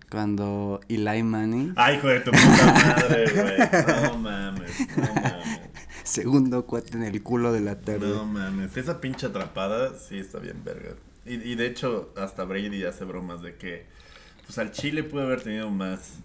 Cuando 0.10 0.80
Eli 0.88 1.22
Manning, 1.24 1.74
Ay, 1.76 1.98
hijo 1.98 2.08
de 2.08 2.20
tu 2.22 2.32
puta 2.32 2.74
madre, 2.74 3.26
güey. 3.34 4.04
No 4.12 4.18
mames, 4.20 4.98
no 4.98 5.14
mames. 5.16 5.60
segundo 6.04 6.66
cuate 6.66 6.95
en 6.95 7.04
el 7.04 7.22
culo 7.24 7.52
de 7.52 7.60
la 7.62 7.80
tarde. 7.82 8.08
No 8.08 8.26
mames, 8.26 8.76
esa 8.78 9.02
pinche 9.02 9.26
atrapada 9.28 9.94
sí 9.98 10.18
está 10.18 10.40
bien 10.40 10.64
verga. 10.64 10.91
Y, 11.26 11.34
y 11.36 11.56
de 11.56 11.68
hecho, 11.68 12.14
hasta 12.16 12.45
Brady 12.45 12.86
hace 12.86 13.04
bromas 13.04 13.41
de 13.41 13.56
que 13.56 13.86
pues 14.45 14.58
al 14.60 14.72
Chile 14.72 15.04
pudo 15.04 15.24
haber 15.24 15.41
tenido 15.41 15.70
más 15.70 16.20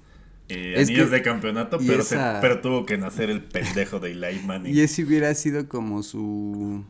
eh, 0.49 0.74
Es 0.77 0.89
anillos 0.89 1.09
que- 1.11 1.16
de 1.16 1.23
campeonato, 1.23 1.79
pero, 1.85 2.05
se- 2.05 2.16
pero 2.41 2.61
tuvo 2.61 2.87
que 2.87 2.97
nacer 2.99 3.31
el 3.31 3.43
pendejo 3.43 3.99
de 3.99 4.12
Eli 4.12 4.39
Manning. 4.47 4.73
Y 4.77 4.81
ese 4.81 5.03
hubiera 5.03 5.35
sido 5.35 5.69
como 5.69 6.05
su. 6.05 6.85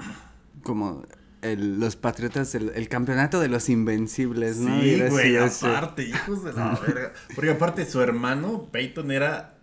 Como 0.62 1.04
el, 1.42 1.78
los 1.80 1.96
Patriotas, 1.96 2.54
el, 2.54 2.70
el 2.74 2.88
campeonato 2.88 3.40
de 3.40 3.48
los 3.48 3.68
invencibles, 3.68 4.56
¿no? 4.56 4.80
Sí, 4.80 5.02
güey, 5.10 5.36
ese. 5.36 5.66
aparte, 5.66 6.04
hijos 6.04 6.44
de 6.44 6.52
la 6.52 6.78
verga. 6.86 7.12
Porque 7.34 7.50
aparte 7.50 7.84
su 7.84 8.00
hermano, 8.00 8.68
Peyton, 8.72 9.10
era 9.10 9.58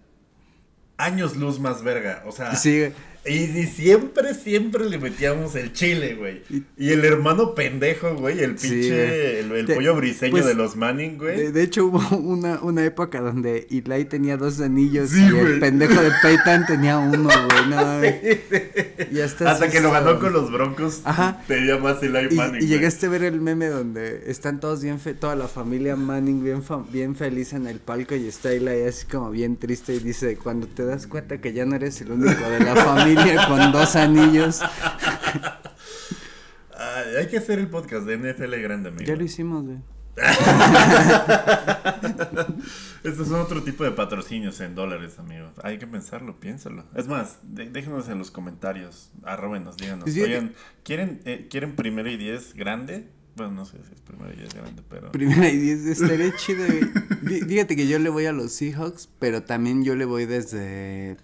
años 0.98 1.36
luz 1.38 1.60
más 1.60 1.82
verga. 1.84 2.24
O 2.28 2.32
sea, 2.32 2.56
Sí, 2.56 2.92
Y, 3.26 3.34
y 3.60 3.66
siempre, 3.68 4.34
siempre 4.34 4.90
le 4.90 4.98
metíamos 4.98 5.54
el 5.56 5.74
chile, 5.74 6.16
güey. 6.16 6.42
Y 6.78 6.92
el 6.92 7.04
hermano 7.04 7.54
pendejo, 7.54 8.16
güey, 8.16 8.40
el 8.42 8.58
Sí, 8.58 8.70
pinche, 8.70 9.40
el, 9.42 9.52
el 9.52 9.66
Te- 9.66 9.76
pollo 9.76 9.96
briseño 9.96 10.32
pues, 10.32 10.46
de 10.46 10.54
los 10.56 10.76
Manning, 10.78 11.18
güey. 11.18 11.38
De, 11.38 11.52
de 11.52 11.64
hecho, 11.64 11.86
hubo 11.88 12.18
una, 12.18 12.60
una 12.62 12.86
época 12.86 13.20
donde 13.22 13.68
Eli 13.70 14.06
tenía 14.06 14.38
dos 14.38 14.62
anillos 14.62 15.10
Sí, 15.10 15.22
y 15.24 15.32
güey. 15.32 15.46
el 15.54 15.60
pendejo 15.60 16.02
de 16.02 16.12
Peyton 16.22 16.66
tenía 16.66 16.98
uno, 16.98 17.24
güey. 17.30 17.60
No, 17.70 18.02
y 19.12 19.22
hasta 19.22 19.70
que 19.70 19.80
lo 19.82 19.92
ganó 19.92 20.20
con 20.20 20.34
los 20.34 20.52
Broncos, 20.52 21.02
Ajá. 21.04 21.42
tenía 21.48 21.78
más 21.78 22.02
Eli 22.02 22.36
Manning. 22.36 22.64
y 22.64 22.68
llegaste 22.68 23.06
a 23.06 23.10
ver 23.10 23.24
el 23.24 23.42
meme 23.42 23.68
donde 23.68 24.24
están 24.28 24.60
todos 24.60 24.82
bien, 24.82 25.00
fe 25.00 25.14
toda 25.14 25.36
la 25.36 25.48
familia 25.48 25.96
Manning 25.96 26.44
bien, 26.44 26.64
bien 26.92 27.16
feliz 27.16 27.54
en 27.54 27.68
el 27.68 27.80
palco 27.80 28.16
y 28.16 28.28
está 28.28 28.52
Eli 28.54 28.84
así 28.88 29.06
como 29.08 29.30
bien 29.30 29.58
triste 29.58 29.94
y 29.94 30.00
dice, 30.00 30.38
cuando 30.38 30.68
te 30.68 30.86
das 30.86 31.06
cuenta 31.08 31.40
que 31.40 31.54
ya 31.54 31.66
no 31.66 31.76
eres 31.76 32.00
el 32.02 32.12
único 32.12 32.50
de 32.50 32.60
la 32.60 32.76
familia 32.76 33.09
con 33.48 33.72
dos 33.72 33.96
anillos, 33.96 34.62
Ay, 36.78 37.16
hay 37.20 37.28
que 37.28 37.38
hacer 37.38 37.60
el 37.60 37.70
podcast 37.70 38.06
de 38.06 38.18
NFL 38.18 38.56
grande, 38.62 38.90
amigo. 38.90 39.06
ya 39.06 39.16
lo 39.16 39.24
hicimos, 39.24 39.64
güey. 39.66 39.78
Estos 43.04 43.28
son 43.30 43.40
otro 43.42 43.64
tipo 43.64 43.84
de 43.84 43.92
patrocinios 43.92 44.60
en 44.62 44.76
dólares, 44.76 45.18
amigo. 45.20 45.52
Hay 45.64 45.78
que 45.78 45.88
pensarlo, 45.88 46.40
piénsalo. 46.40 46.84
Es 46.96 47.08
más, 47.08 47.40
de- 47.44 47.70
déjenos 47.70 48.08
en 48.10 48.18
los 48.18 48.32
comentarios, 48.32 49.12
arrobenos, 49.24 49.78
díganos. 49.78 50.10
Oigan, 50.10 50.54
¿quieren, 50.84 51.22
eh, 51.26 51.48
¿quieren 51.50 51.76
primero 51.76 52.10
y 52.10 52.18
diez 52.18 52.54
grande? 52.54 53.08
Bueno, 53.36 53.54
no 53.54 53.66
sé 53.66 53.78
si 53.88 53.94
es 53.94 54.02
primero 54.02 54.34
y 54.34 54.38
diez 54.38 54.54
grande, 54.54 54.82
pero... 54.90 55.12
Primera 55.12 55.48
y 55.50 55.58
diez, 55.58 55.86
estaría 55.86 56.36
chido, 56.36 56.66
Fíjate 57.48 57.76
que 57.78 57.88
yo 57.88 57.98
le 58.00 58.10
voy 58.10 58.26
a 58.26 58.34
los 58.34 58.52
Seahawks, 58.52 59.08
pero 59.20 59.44
también 59.44 59.84
yo 59.86 59.96
le 59.96 60.04
voy 60.06 60.26
desde... 60.26 61.16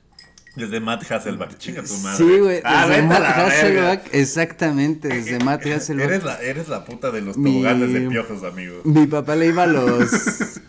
Desde 0.56 0.80
Matt 0.80 1.10
Hasselback, 1.12 1.58
chinga 1.58 1.84
tu 1.84 1.94
madre. 1.98 2.18
Sí, 2.18 2.40
güey, 2.40 2.62
Ah, 2.64 2.88
desde 2.88 3.02
Matt. 3.04 3.22
Hasselback, 3.24 4.10
exactamente, 4.14 5.08
desde 5.10 5.40
Matt 5.44 5.66
Hasselback. 5.66 6.06
Eres 6.10 6.24
la, 6.24 6.38
eres 6.42 6.68
la 6.70 6.86
puta 6.86 7.12
de 7.12 7.22
los 7.22 7.38
Mi- 7.38 7.52
toboganes 7.52 7.94
de 7.94 8.02
piojos, 8.10 8.44
amigo. 8.44 8.82
Mi 8.86 9.06
papá 9.08 9.36
le 9.36 9.48
iba 9.48 9.64
a 9.64 9.68
los. 9.68 10.10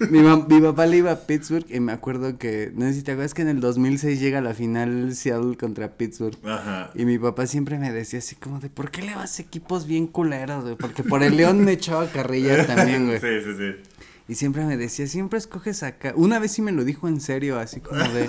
mi, 0.11 0.61
papá 0.61 0.87
le 0.87 0.97
iba 0.97 1.13
a 1.13 1.21
Pittsburgh 1.27 1.67
y 1.69 1.81
me 1.81 1.93
acuerdo 1.93 2.37
que. 2.39 2.73
No 2.75 2.87
sé 2.87 2.95
si 2.95 3.03
te 3.03 3.13
acuerdas 3.13 3.35
que 3.35 3.43
en 3.43 3.49
el 3.49 3.61
2006 3.61 4.19
llega 4.21 4.41
la 4.41 4.55
final 4.55 5.15
Seattle 5.15 5.57
contra 5.57 5.93
Pittsburgh. 5.97 6.37
Ajá. 6.45 6.91
Y 6.95 7.05
mi 7.05 7.19
papá 7.19 7.47
siempre 7.47 7.79
me 7.79 7.93
decía 7.93 8.19
así 8.19 8.35
como 8.37 8.59
de, 8.61 8.69
¿por 8.71 8.91
qué 8.91 9.03
le 9.03 9.15
vas 9.15 9.39
a 9.39 9.43
equipos 9.43 9.87
bien 9.87 10.07
culeros, 10.09 10.65
güey? 10.65 10.77
Porque 10.77 11.03
por 11.05 11.23
el 11.23 11.37
León 11.37 11.65
me 11.65 11.73
echaba 11.73 12.07
carrilla 12.09 12.67
también, 12.67 13.07
güey. 13.07 13.21
Sí, 13.27 13.29
sí, 13.45 13.51
sí. 13.57 13.91
Y 14.29 14.35
siempre 14.35 14.65
me 14.65 14.77
decía, 14.77 15.07
siempre 15.07 15.39
escoges 15.39 15.83
acá. 15.85 16.13
Una 16.17 16.39
vez 16.41 16.51
sí 16.53 16.61
me 16.63 16.73
lo 16.73 16.83
dijo 16.85 17.07
en 17.07 17.21
serio, 17.21 17.59
así 17.61 17.81
como 17.81 18.03
de, 18.03 18.29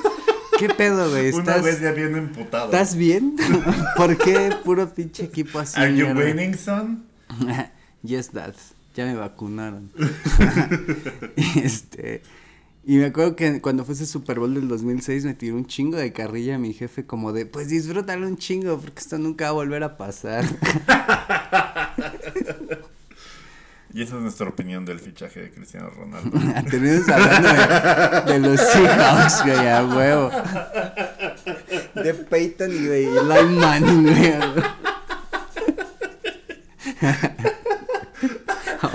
¿qué 0.58 0.70
pedo, 0.70 1.10
güey? 1.10 1.32
Una 1.32 1.40
¿Estás, 1.40 1.64
vez 1.64 1.82
ya 1.82 1.92
bien 1.92 2.16
emputado. 2.16 2.66
¿estás 2.66 2.96
bien? 2.96 3.36
¿Por 3.96 4.18
qué 4.18 4.54
puro 4.64 4.94
pinche 4.94 5.24
equipo 5.26 5.60
así? 5.60 5.80
Are 5.80 5.96
you 5.96 6.08
winning, 6.08 6.58
son? 6.58 7.06
yes, 8.04 8.32
dad. 8.34 8.54
Ya 8.96 9.06
me 9.06 9.16
vacunaron. 9.16 9.92
este. 11.64 12.22
Y 12.84 12.98
me 12.98 13.06
acuerdo 13.06 13.36
que 13.36 13.62
cuando 13.62 13.84
fue 13.84 13.94
ese 13.94 14.06
Super 14.06 14.40
Bowl 14.40 14.54
del 14.54 14.68
2006 14.70 15.26
me 15.26 15.34
tiró 15.34 15.56
un 15.56 15.68
chingo 15.68 15.98
de 15.98 16.14
carrilla 16.14 16.56
a 16.56 16.58
mi 16.58 16.74
jefe 16.74 17.06
como 17.06 17.34
de, 17.34 17.46
pues 17.46 17.68
disfrútalo 17.68 18.26
un 18.26 18.38
chingo 18.38 18.80
porque 18.80 19.00
esto 19.00 19.18
nunca 19.18 19.46
va 19.46 19.50
a 19.50 19.54
volver 19.54 19.84
a 19.84 19.98
pasar. 19.98 20.46
Y 23.98 24.04
esa 24.04 24.18
es 24.18 24.22
nuestra 24.22 24.48
opinión 24.48 24.86
del 24.86 25.00
fichaje 25.00 25.42
de 25.42 25.50
Cristiano 25.50 25.90
Ronaldo. 25.90 26.30
Terminamos 26.70 27.10
hablando 27.10 27.50
de, 27.50 28.32
de 28.32 28.40
los 28.48 28.62
Seahawks, 28.62 29.44
güey, 29.44 29.68
a 29.68 29.84
huevo. 29.84 30.32
De 31.96 32.14
Peyton 32.14 32.72
y 32.76 32.78
de 32.78 33.06
Eli 33.08 33.56
Manning, 33.56 34.04
güey. 34.04 34.34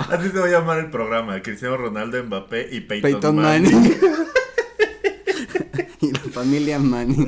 Así 0.09 0.29
se 0.29 0.39
va 0.39 0.45
a 0.45 0.49
llamar 0.49 0.79
el 0.79 0.89
programa, 0.89 1.41
Cristiano 1.41 1.75
Ronaldo, 1.75 2.23
Mbappé 2.23 2.69
y 2.71 2.79
Peyton, 2.79 3.11
Peyton 3.11 3.35
Manning. 3.35 3.73
Manning. 3.73 3.97
y 5.99 6.11
la 6.13 6.19
familia 6.31 6.79
Manning. 6.79 7.27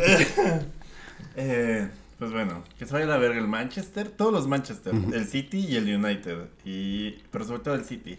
Eh, 1.36 1.90
pues 2.18 2.32
bueno, 2.32 2.64
que 2.78 2.86
se 2.86 2.94
vaya 2.94 3.06
la 3.06 3.18
verga 3.18 3.40
el 3.40 3.48
Manchester, 3.48 4.10
todos 4.10 4.32
los 4.32 4.48
Manchester, 4.48 4.94
el 5.14 5.26
City 5.26 5.66
y 5.68 5.76
el 5.76 5.94
United, 5.96 6.50
y 6.64 7.12
pero 7.32 7.46
sobre 7.46 7.60
todo 7.60 7.76
el 7.76 7.84
City. 7.84 8.18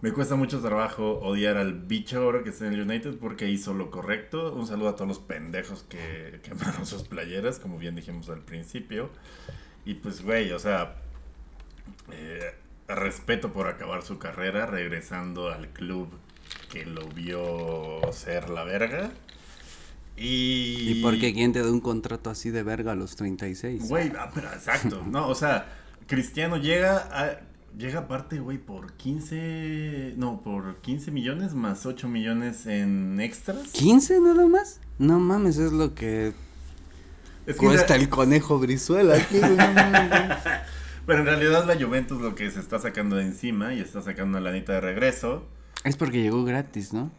Me 0.00 0.12
cuesta 0.12 0.36
mucho 0.36 0.60
trabajo 0.60 1.18
odiar 1.18 1.56
al 1.56 1.72
bicho 1.72 2.22
ahora 2.22 2.44
que 2.44 2.50
está 2.50 2.68
en 2.68 2.74
el 2.74 2.82
United 2.82 3.16
porque 3.18 3.50
hizo 3.50 3.74
lo 3.74 3.90
correcto. 3.90 4.54
Un 4.54 4.64
saludo 4.64 4.90
a 4.90 4.94
todos 4.94 5.08
los 5.08 5.18
pendejos 5.18 5.82
que 5.88 6.38
quemaron 6.44 6.86
sus 6.86 7.02
playeras, 7.02 7.58
como 7.58 7.78
bien 7.78 7.96
dijimos 7.96 8.28
al 8.28 8.42
principio. 8.42 9.10
Y 9.84 9.94
pues, 9.94 10.22
güey, 10.22 10.52
o 10.52 10.58
sea, 10.60 10.94
eh, 12.12 12.54
respeto 12.86 13.52
por 13.52 13.66
acabar 13.66 14.02
su 14.02 14.18
carrera 14.18 14.66
regresando 14.66 15.48
al 15.48 15.68
club 15.70 16.08
que 16.70 16.86
lo 16.86 17.08
vio 17.08 18.00
ser 18.12 18.50
la 18.50 18.62
verga. 18.62 19.10
Y, 20.18 20.90
¿Y 20.90 21.02
por 21.02 21.18
qué 21.18 21.32
quién 21.32 21.52
te 21.52 21.62
da 21.62 21.70
un 21.70 21.80
contrato 21.80 22.30
así 22.30 22.50
de 22.50 22.62
verga 22.62 22.92
a 22.92 22.94
los 22.94 23.14
36? 23.16 23.88
Güey, 23.88 24.12
ah, 24.18 24.30
pero 24.34 24.48
exacto, 24.48 25.04
no, 25.06 25.28
o 25.28 25.34
sea, 25.34 25.66
Cristiano 26.06 26.56
llega 26.56 27.08
a, 27.12 27.40
llega 27.76 28.00
aparte, 28.00 28.40
güey, 28.40 28.58
por 28.58 28.94
15, 28.94 30.14
no, 30.16 30.42
por 30.42 30.80
15 30.80 31.10
millones 31.12 31.54
más 31.54 31.86
8 31.86 32.08
millones 32.08 32.66
en 32.66 33.20
extras. 33.20 33.72
¿15 33.72 34.20
nada 34.22 34.46
más? 34.46 34.80
No 34.98 35.20
mames, 35.20 35.58
es 35.58 35.72
lo 35.72 35.94
que 35.94 36.32
Es 37.46 37.56
que 37.56 37.66
cuesta 37.66 37.94
el 37.94 38.08
conejo 38.08 38.58
Brizuela 38.58 39.16
aquí, 39.16 39.38
no. 39.38 39.48
Pero 41.06 41.20
en 41.20 41.26
realidad 41.26 41.64
la 41.66 41.82
Juventus 41.82 42.20
lo 42.20 42.34
que 42.34 42.50
se 42.50 42.60
está 42.60 42.78
sacando 42.78 43.16
de 43.16 43.22
encima 43.22 43.72
y 43.72 43.80
está 43.80 44.02
sacando 44.02 44.36
una 44.36 44.50
lanita 44.50 44.74
de 44.74 44.80
regreso. 44.80 45.46
Es 45.84 45.96
porque 45.96 46.20
llegó 46.20 46.44
gratis, 46.44 46.92
¿no? 46.92 47.10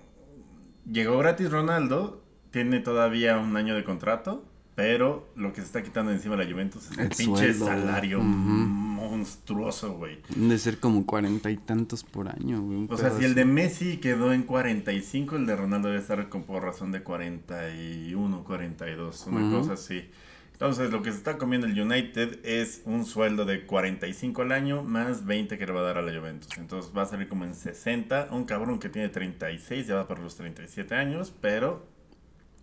Llegó 0.86 1.18
gratis 1.18 1.50
Ronaldo, 1.50 2.24
tiene 2.52 2.80
todavía 2.80 3.38
un 3.38 3.56
año 3.58 3.76
de 3.76 3.84
contrato, 3.84 4.44
Pero 4.76 5.28
lo 5.36 5.52
que 5.52 5.60
se 5.60 5.68
está 5.68 5.84
quitando 5.84 6.12
encima 6.14 6.38
de 6.38 6.46
la 6.46 6.52
Juventus 6.52 6.86
es 6.90 6.98
el, 6.98 7.00
El 7.02 7.10
pinche 7.10 7.54
sueldo, 7.54 7.66
salario 7.66 8.22
monstruoso, 8.22 9.94
güey. 9.96 10.20
De 10.36 10.58
ser 10.58 10.80
como 10.80 11.06
cuarenta 11.06 11.52
y 11.52 11.58
tantos 11.58 12.04
por 12.06 12.30
año, 12.30 12.62
güey. 12.62 12.88
O 12.90 12.98
sea, 12.98 13.12
si 13.12 13.26
el 13.26 13.36
de 13.36 13.44
Messi 13.46 13.98
quedó 13.98 14.32
en 14.32 14.44
45, 14.44 15.36
el 15.36 15.46
de 15.46 15.56
Ronaldo 15.58 15.90
debe 15.90 16.00
estar 16.00 16.30
con 16.30 16.44
por 16.44 16.64
razón 16.64 16.92
de 16.94 17.04
41, 17.04 18.44
42, 18.46 19.28
una 19.28 19.42
Ujú. 19.48 19.58
cosa 19.60 19.74
así. 19.74 20.10
Entonces, 20.54 20.92
lo 20.92 21.02
que 21.02 21.12
se 21.12 21.18
está 21.18 21.38
comiendo 21.38 21.68
el 21.68 21.80
United 21.80 22.40
es 22.44 22.82
un 22.86 23.06
sueldo 23.06 23.46
de 23.46 23.66
45 23.66 24.42
al 24.42 24.52
año 24.52 24.84
más 24.84 25.26
20 25.26 25.58
que 25.58 25.66
le 25.66 25.72
va 25.72 25.80
a 25.82 25.84
dar 25.84 25.98
a 25.98 26.02
la 26.02 26.18
Juventus. 26.18 26.58
Entonces, 26.58 26.92
va 26.96 27.04
a 27.04 27.06
salir 27.06 27.30
como 27.30 27.46
en 27.46 27.54
60. 27.56 28.30
Un 28.32 28.44
cabrón 28.46 28.80
que 28.80 28.90
tiene 28.90 29.08
36, 29.10 29.88
ya 29.88 29.96
va 29.96 30.08
para 30.08 30.22
los 30.22 30.36
37 30.36 30.96
años, 30.96 31.34
pero... 31.42 31.86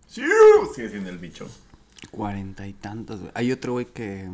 ¡Sí! 0.07 0.23
Sigue 0.75 0.89
siendo 0.89 1.09
el 1.09 1.17
bicho. 1.17 1.47
Cuarenta 2.11 2.67
y 2.67 2.73
tantos, 2.73 3.19
güey. 3.19 3.31
Hay 3.35 3.51
otro 3.51 3.73
güey 3.73 3.85
que 3.85 4.29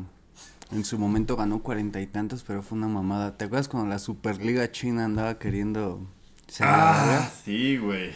en 0.71 0.85
su 0.85 0.97
momento 0.97 1.35
ganó 1.35 1.59
cuarenta 1.59 2.01
y 2.01 2.07
tantos, 2.07 2.43
pero 2.43 2.61
fue 2.63 2.77
una 2.77 2.87
mamada. 2.87 3.37
¿Te 3.37 3.45
acuerdas 3.45 3.67
cuando 3.67 3.89
la 3.89 3.99
Superliga 3.99 4.71
China 4.71 5.05
andaba 5.05 5.39
queriendo 5.39 6.01
ser 6.47 6.67
Ah, 6.69 7.31
sí, 7.43 7.77
güey. 7.77 8.11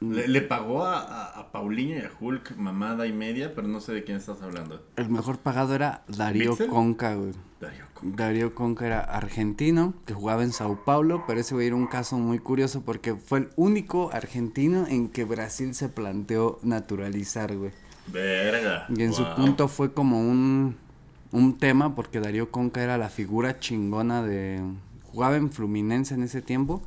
Le, 0.00 0.28
le 0.28 0.42
pagó 0.42 0.84
a, 0.84 1.00
a, 1.00 1.40
a 1.40 1.52
Paulinho 1.52 1.96
y 1.96 2.00
a 2.00 2.10
Hulk 2.20 2.56
mamada 2.56 3.06
y 3.06 3.12
media, 3.12 3.54
pero 3.54 3.66
no 3.66 3.80
sé 3.80 3.92
de 3.92 4.04
quién 4.04 4.18
estás 4.18 4.42
hablando. 4.42 4.84
El 4.96 5.08
mejor 5.08 5.38
pagado 5.38 5.74
era 5.74 6.02
Darío. 6.06 6.54
Conca, 6.68 7.14
güey. 7.14 7.32
Darío 7.60 7.86
Conca. 7.94 8.16
Darío 8.16 8.54
Conca 8.54 8.86
era 8.86 9.00
argentino, 9.00 9.94
que 10.04 10.12
jugaba 10.12 10.42
en 10.42 10.52
Sao 10.52 10.84
Paulo, 10.84 11.24
pero 11.26 11.40
ese 11.40 11.54
güey 11.54 11.68
era 11.68 11.76
un 11.76 11.86
caso 11.86 12.18
muy 12.18 12.38
curioso 12.38 12.82
porque 12.82 13.14
fue 13.14 13.38
el 13.38 13.48
único 13.56 14.10
argentino 14.12 14.86
en 14.86 15.08
que 15.08 15.24
Brasil 15.24 15.74
se 15.74 15.88
planteó 15.88 16.58
naturalizar, 16.62 17.56
güey. 17.56 17.70
Verga. 18.12 18.86
Y 18.94 19.02
en 19.02 19.14
su 19.14 19.24
punto 19.34 19.66
fue 19.66 19.94
como 19.94 20.20
un, 20.20 20.76
un 21.32 21.58
tema 21.58 21.94
porque 21.94 22.20
Darío 22.20 22.50
Conca 22.50 22.82
era 22.82 22.98
la 22.98 23.08
figura 23.08 23.58
chingona 23.58 24.22
de... 24.22 24.62
Jugaba 25.04 25.36
en 25.36 25.50
Fluminense 25.50 26.14
en 26.14 26.22
ese 26.22 26.42
tiempo 26.42 26.82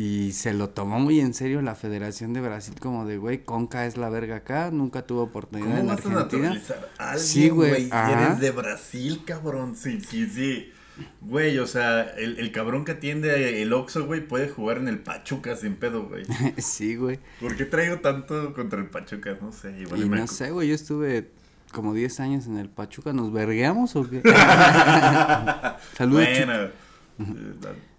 y 0.00 0.30
se 0.30 0.54
lo 0.54 0.68
tomó 0.68 1.00
muy 1.00 1.18
en 1.18 1.34
serio 1.34 1.60
la 1.60 1.74
Federación 1.74 2.32
de 2.32 2.40
Brasil 2.40 2.76
como 2.78 3.04
de, 3.04 3.18
güey, 3.18 3.42
Conca 3.44 3.84
es 3.84 3.96
la 3.96 4.08
verga 4.08 4.36
acá, 4.36 4.70
nunca 4.70 5.02
tuvo 5.04 5.22
oportunidad 5.22 5.70
¿Cómo 5.70 5.80
en 5.80 5.86
vas 5.88 5.96
a 5.96 6.08
Argentina. 6.08 6.22
naturalizar 6.50 6.88
a 6.98 7.10
alguien, 7.10 7.26
Sí, 7.26 7.48
güey, 7.48 7.90
eres 7.90 8.38
de 8.38 8.52
Brasil, 8.52 9.22
cabrón. 9.26 9.74
Sí, 9.74 10.00
sí, 10.00 10.28
sí. 10.28 10.72
Güey, 11.20 11.58
o 11.58 11.66
sea, 11.66 12.02
el, 12.02 12.38
el 12.38 12.52
cabrón 12.52 12.84
que 12.84 12.92
atiende 12.92 13.60
el 13.60 13.72
Oxxo, 13.72 14.06
güey, 14.06 14.24
puede 14.24 14.48
jugar 14.48 14.76
en 14.78 14.86
el 14.86 15.00
Pachuca 15.00 15.56
sin 15.56 15.74
pedo, 15.74 16.04
güey. 16.06 16.24
sí, 16.58 16.94
güey. 16.94 17.18
¿Por 17.40 17.56
qué 17.56 17.64
traigo 17.64 17.98
tanto 17.98 18.54
contra 18.54 18.78
el 18.78 18.86
Pachuca? 18.90 19.36
No 19.40 19.50
sé, 19.50 19.80
igual 19.80 20.00
Y 20.00 20.08
me 20.08 20.18
no 20.18 20.28
sé, 20.28 20.52
güey, 20.52 20.68
yo 20.68 20.76
estuve 20.76 21.32
como 21.72 21.92
10 21.92 22.20
años 22.20 22.46
en 22.46 22.56
el 22.58 22.68
Pachuca, 22.68 23.12
¿nos 23.12 23.32
vergueamos 23.32 23.96
o 23.96 24.08
qué? 24.08 24.22
saludos, 25.96 26.24
Bueno. 26.24 26.68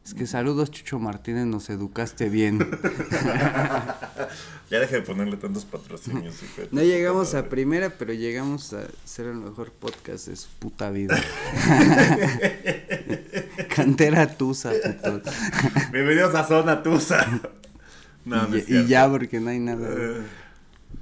Es 0.09 0.15
que 0.15 0.25
saludos 0.25 0.71
Chucho 0.71 0.97
Martínez, 0.97 1.45
nos 1.45 1.69
educaste 1.69 2.29
bien. 2.29 2.59
Ya 4.71 4.79
deje 4.79 4.97
de 4.97 5.01
ponerle 5.01 5.35
tantos 5.37 5.65
patrocinios. 5.65 6.43
hijo 6.43 6.67
No 6.71 6.83
llegamos 6.83 7.33
a 7.33 7.49
primera, 7.49 7.89
pero 7.89 8.13
llegamos 8.13 8.71
a 8.73 8.83
ser 9.03 9.25
el 9.25 9.37
mejor 9.37 9.71
podcast 9.71 10.27
de 10.27 10.35
su 10.35 10.47
puta 10.59 10.91
vida. 10.91 11.17
Cantera 13.75 14.37
Tusa, 14.37 14.71
puto. 15.03 15.31
Bienvenidos 15.91 16.35
a 16.35 16.43
Zona 16.43 16.83
Tusa. 16.83 17.25
No, 18.25 18.47
no 18.47 18.57
y, 18.57 18.59
es 18.59 18.69
y 18.69 18.85
ya, 18.85 19.09
porque 19.09 19.39
no 19.39 19.49
hay 19.49 19.59
nada. 19.59 19.87
Eh, 19.89 20.21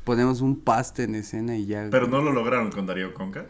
Ponemos 0.06 0.40
un 0.40 0.62
paste 0.62 1.04
en 1.04 1.16
escena 1.16 1.58
y 1.58 1.66
ya. 1.66 1.90
Pero 1.92 2.08
no 2.08 2.22
lo 2.22 2.32
lograron 2.32 2.72
con 2.72 2.86
Darío 2.86 3.14
Conca. 3.14 3.48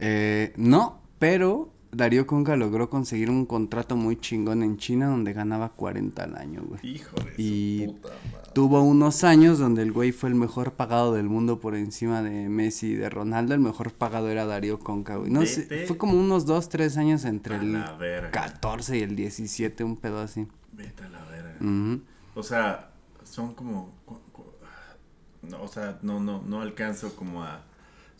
Eh, 0.00 0.52
no, 0.56 1.00
pero 1.20 1.72
Darío 1.92 2.26
Conca 2.26 2.56
logró 2.56 2.88
conseguir 2.88 3.30
un 3.30 3.46
contrato 3.46 3.96
muy 3.96 4.16
chingón 4.16 4.62
en 4.62 4.76
China 4.76 5.08
donde 5.08 5.32
ganaba 5.32 5.70
40 5.70 6.22
al 6.22 6.36
año, 6.36 6.62
güey. 6.62 6.80
Hijo 6.82 7.16
de 7.16 7.42
Y 7.42 7.86
su 7.86 7.94
puta 7.94 8.08
madre. 8.08 8.50
Tuvo 8.52 8.82
unos 8.82 9.24
años 9.24 9.58
donde 9.58 9.82
el 9.82 9.92
güey 9.92 10.12
fue 10.12 10.28
el 10.28 10.34
mejor 10.34 10.72
pagado 10.72 11.14
del 11.14 11.28
mundo 11.28 11.60
por 11.60 11.74
encima 11.74 12.22
de 12.22 12.48
Messi 12.48 12.92
y 12.92 12.94
de 12.94 13.10
Ronaldo. 13.10 13.54
El 13.54 13.60
mejor 13.60 13.92
pagado 13.92 14.28
era 14.28 14.46
Darío 14.46 14.78
Conca, 14.78 15.16
güey. 15.16 15.30
No 15.30 15.44
sé, 15.46 15.86
fue 15.86 15.96
como 15.96 16.18
unos 16.18 16.46
2, 16.46 16.68
3 16.68 16.96
años 16.96 17.24
entre 17.24 17.56
A 17.56 17.60
el 17.60 17.72
la 17.72 17.92
verga. 17.96 18.30
14 18.30 18.98
y 18.98 19.02
el 19.02 19.16
17, 19.16 19.82
un 19.84 19.96
pedo 19.96 20.20
así. 20.20 20.46
Vete 20.72 21.04
a 21.04 21.08
la 21.08 21.24
verga. 21.24 22.00
O 22.34 22.42
sea, 22.42 22.90
son 23.24 23.54
como. 23.54 23.92
No, 25.42 25.62
o 25.62 25.68
sea, 25.68 25.98
no, 26.02 26.20
no, 26.20 26.42
no 26.42 26.60
alcanzo 26.60 27.16
como 27.16 27.42
a. 27.42 27.64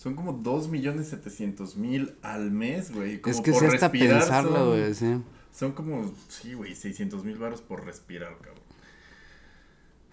Son 0.00 0.14
como 0.14 0.42
2.700.000 0.42 2.14
al 2.22 2.50
mes, 2.50 2.90
güey. 2.90 3.20
Como 3.20 3.36
Es 3.36 3.42
que 3.42 3.52
por 3.52 3.60
sí 3.60 3.66
hasta 3.66 3.88
respirar 3.88 4.20
pensarlo, 4.20 4.56
son- 4.56 4.68
güey, 4.70 4.94
sí. 4.94 5.22
Son 5.52 5.72
como, 5.72 6.14
sí, 6.28 6.54
güey, 6.54 6.74
600 6.74 7.22
mil 7.22 7.36
baros 7.36 7.60
por 7.60 7.84
respirar, 7.84 8.34
cabrón. 8.38 8.64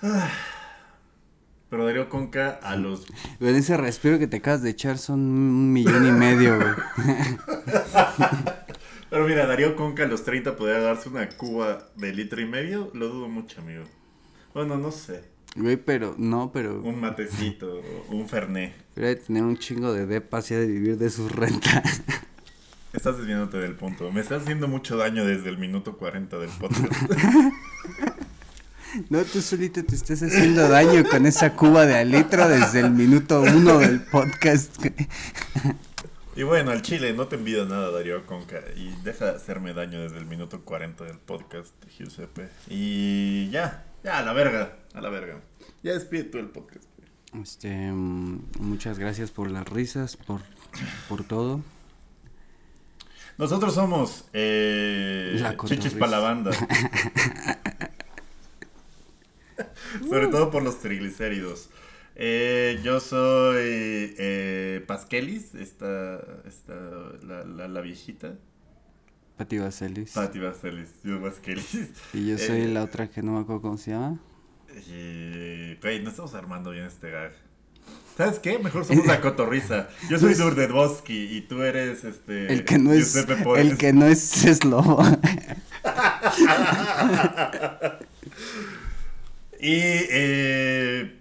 Ah. 0.01 0.29
Pero 1.69 1.85
Darío 1.85 2.09
Conca 2.09 2.59
a 2.61 2.75
los... 2.75 3.05
Güey, 3.39 3.55
ese 3.55 3.77
respiro 3.77 4.19
que 4.19 4.27
te 4.27 4.37
acabas 4.37 4.61
de 4.61 4.71
echar 4.71 4.97
son 4.97 5.21
un 5.21 5.71
millón 5.71 6.05
y 6.05 6.11
medio, 6.11 6.57
güey. 6.57 6.73
Pero 9.09 9.25
mira, 9.25 9.45
Darío 9.47 9.77
Conca 9.77 10.03
a 10.03 10.07
los 10.07 10.25
30 10.25 10.57
podría 10.57 10.81
darse 10.81 11.07
una 11.07 11.29
cuba 11.29 11.87
de 11.95 12.13
litro 12.13 12.41
y 12.41 12.45
medio. 12.45 12.91
Lo 12.93 13.07
dudo 13.07 13.29
mucho, 13.29 13.61
amigo. 13.61 13.85
Bueno, 14.53 14.77
no 14.77 14.91
sé. 14.91 15.23
Güey, 15.57 15.77
pero, 15.77 16.13
no, 16.19 16.51
pero... 16.53 16.81
Un 16.81 17.01
matecito, 17.01 17.81
un 18.09 18.29
ferné. 18.29 18.75
Debería 18.95 19.15
de 19.15 19.21
tener 19.25 19.43
un 19.43 19.57
chingo 19.57 19.91
de 19.91 20.05
depas 20.05 20.51
y 20.51 20.55
de 20.55 20.67
vivir 20.67 20.97
de 20.97 21.09
sus 21.09 21.31
rentas. 21.31 22.03
Estás 22.93 23.17
desviándote 23.17 23.57
del 23.57 23.75
punto. 23.75 24.11
Me 24.11 24.21
estás 24.21 24.43
haciendo 24.43 24.67
mucho 24.67 24.97
daño 24.97 25.25
desde 25.25 25.49
el 25.49 25.57
minuto 25.57 25.97
40 25.97 26.37
del 26.37 26.49
podcast. 26.49 26.93
No, 29.09 29.21
tú 29.25 29.41
solito 29.41 29.83
te 29.83 29.95
estás 29.95 30.23
haciendo 30.23 30.67
daño 30.69 31.03
con 31.03 31.25
esa 31.25 31.53
cuba 31.53 31.85
de 31.85 31.97
al 31.97 32.09
litro 32.09 32.47
desde 32.47 32.79
el 32.79 32.91
minuto 32.91 33.41
uno 33.41 33.79
del 33.79 33.99
podcast. 33.99 34.77
y 36.35 36.43
bueno, 36.43 36.71
al 36.71 36.81
chile, 36.81 37.13
no 37.13 37.27
te 37.27 37.35
envidio 37.35 37.65
nada, 37.65 37.91
Darío 37.91 38.25
Conca. 38.25 38.61
Y 38.75 38.95
deja 39.03 39.25
de 39.25 39.31
hacerme 39.31 39.73
daño 39.73 40.01
desde 40.01 40.17
el 40.17 40.25
minuto 40.25 40.61
40 40.63 41.03
del 41.03 41.19
podcast, 41.19 41.73
Giuseppe. 41.97 42.47
Y 42.69 43.49
ya, 43.49 43.86
ya, 44.07 44.19
a 44.19 44.23
la 44.23 44.31
verga, 44.31 44.77
a 44.93 45.01
la 45.01 45.09
verga. 45.09 45.41
Ya 45.83 45.91
despide 45.93 46.23
tú 46.23 46.37
el 46.37 46.47
podcast. 46.47 46.85
güey. 46.95 47.43
Este, 47.43 47.91
muchas 47.91 48.97
gracias 48.99 49.31
por 49.31 49.51
las 49.51 49.67
risas, 49.67 50.15
por, 50.15 50.39
por 51.09 51.25
todo. 51.25 51.61
Nosotros 53.37 53.73
somos 53.73 54.23
eh, 54.31 55.35
La 55.41 55.57
Chichis 55.57 55.93
para 55.93 56.11
la 56.11 56.19
banda. 56.19 56.51
Sobre 60.09 60.27
todo 60.27 60.51
por 60.51 60.63
los 60.63 60.79
triglicéridos. 60.79 61.69
Eh, 62.15 62.79
yo 62.83 63.01
soy 63.01 64.15
eh, 64.17 64.83
Pasquelis, 64.87 65.53
esta, 65.53 66.21
esta, 66.47 66.73
la, 67.23 67.43
la, 67.43 67.67
la 67.67 67.81
viejita. 67.81 68.35
Pati 69.37 69.57
Vaselis. 69.59 70.11
Pati 70.13 70.39
Pasquelis, 70.39 70.89
yo 71.03 71.21
Pasquelis. 71.21 71.89
Y 72.13 72.27
yo 72.27 72.37
soy 72.37 72.61
Eh, 72.61 72.67
la 72.67 72.83
otra 72.83 73.07
que 73.07 73.21
no 73.21 73.33
me 73.33 73.41
acuerdo 73.41 73.61
cómo 73.61 73.77
se 73.77 73.91
llama. 73.91 74.17
Y, 74.89 75.75
güey, 75.81 76.01
no 76.03 76.09
estamos 76.09 76.33
armando 76.33 76.71
bien 76.71 76.85
este 76.85 77.11
gag. 77.11 77.33
¿Sabes 78.17 78.39
qué? 78.39 78.57
Mejor 78.57 78.83
somos 78.83 79.05
la 79.05 79.21
cotorriza. 79.21 79.89
Yo 80.09 80.17
soy 80.17 80.33
Durdedboski 80.33 81.37
y 81.37 81.41
tú 81.41 81.61
eres 81.61 82.03
este. 82.03 82.51
El 82.51 82.65
que 82.65 82.79
no 82.79 82.91
es, 82.93 83.15
el 83.15 83.77
que 83.77 83.93
no 83.93 84.05
es 84.07 84.43
eslobo. 84.45 85.03
Y 89.59 89.73
eh, 89.73 91.15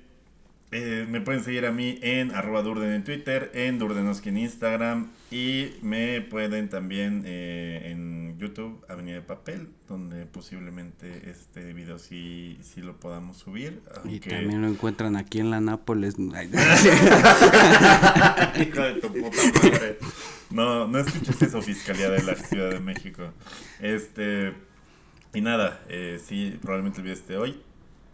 eh, 0.71 1.07
me 1.09 1.23
pueden 1.23 1.43
seguir 1.43 1.65
a 1.65 1.73
mí 1.73 1.99
en 2.03 2.33
arroba 2.35 2.61
Durden 2.63 2.93
en 2.93 3.03
Twitter, 3.05 3.51
en 3.55 3.79
Durdenoski 3.79 4.29
en 4.29 4.37
Instagram 4.39 5.09
y 5.31 5.73
me 5.83 6.21
pueden 6.21 6.69
también 6.69 7.23
eh, 7.27 7.91
en 7.93 8.39
YouTube 8.39 8.85
Avenida 8.89 9.17
de 9.17 9.23
Papel, 9.23 9.69
donde 9.89 10.25
posiblemente 10.27 11.31
este 11.31 11.73
video 11.73 11.99
sí, 11.99 12.59
sí 12.63 12.81
lo 12.81 13.01
podamos 13.01 13.37
subir. 13.39 13.83
Y 14.05 14.09
aunque- 14.11 14.31
también 14.31 14.63
lo 14.63 14.69
encuentran 14.69 15.17
aquí 15.17 15.41
en 15.41 15.51
la 15.51 15.61
Nápoles. 15.61 16.17
Hijo 16.19 16.41
de 18.83 18.95
tu 19.01 19.09
puta 19.13 19.43
madre. 19.63 19.99
No, 20.51 20.87
no 20.87 20.99
escuches 20.99 21.43
eso, 21.43 21.61
Fiscalía 21.63 22.09
de 22.11 22.23
la 22.23 22.35
Ciudad 22.37 22.71
de 22.71 22.81
México. 22.81 23.25
Este. 23.81 24.53
Y 25.35 25.41
nada, 25.41 25.83
eh, 25.89 26.21
sí, 26.25 26.57
probablemente 26.63 26.99
el 26.99 27.05
video 27.05 27.15
esté 27.19 27.37
hoy. 27.37 27.61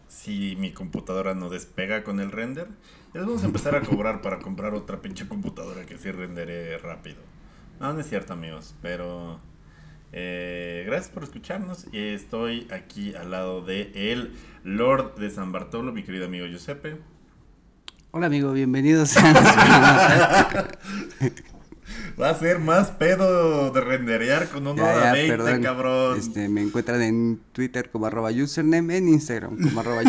Si 0.09 0.55
mi 0.59 0.71
computadora 0.73 1.33
no 1.35 1.49
despega 1.49 2.03
con 2.03 2.19
el 2.19 2.31
render, 2.31 2.67
les 3.13 3.25
vamos 3.25 3.43
a 3.43 3.45
empezar 3.45 3.75
a 3.75 3.81
cobrar 3.81 4.21
para 4.21 4.39
comprar 4.39 4.73
otra 4.73 5.01
pinche 5.01 5.27
computadora 5.27 5.85
que 5.85 5.97
sí 5.97 6.11
rendere 6.11 6.77
rápido. 6.79 7.17
No, 7.79 7.93
no 7.93 7.99
es 7.99 8.07
cierto, 8.09 8.33
amigos, 8.33 8.75
pero. 8.81 9.39
eh, 10.11 10.83
gracias 10.85 11.11
por 11.11 11.23
escucharnos. 11.23 11.85
Estoy 11.91 12.67
aquí 12.71 13.13
al 13.15 13.31
lado 13.31 13.61
de 13.63 13.91
el 13.93 14.33
Lord 14.63 15.15
de 15.15 15.29
San 15.29 15.51
Bartolo, 15.51 15.91
mi 15.91 16.03
querido 16.03 16.25
amigo 16.25 16.45
Giuseppe. 16.47 16.97
Hola 18.11 18.27
amigo, 18.27 18.51
bienvenidos 18.53 19.15
a... 19.17 19.23
Va 22.19 22.29
a 22.29 22.35
ser 22.35 22.59
más 22.59 22.91
pedo 22.91 23.71
de 23.71 23.81
renderear 23.81 24.47
con 24.49 24.67
una 24.67 24.83
Ya, 24.83 25.03
ya, 25.05 25.11
20, 25.13 25.37
perdón. 25.37 25.61
cabrón. 25.63 26.17
Este, 26.17 26.47
me 26.47 26.61
encuentran 26.61 27.01
en 27.01 27.39
Twitter 27.51 27.89
como 27.91 28.05
arroba 28.05 28.29
username, 28.31 28.97
en 28.97 29.09
Instagram 29.09 29.57
como 29.59 29.79
arroba 29.79 30.03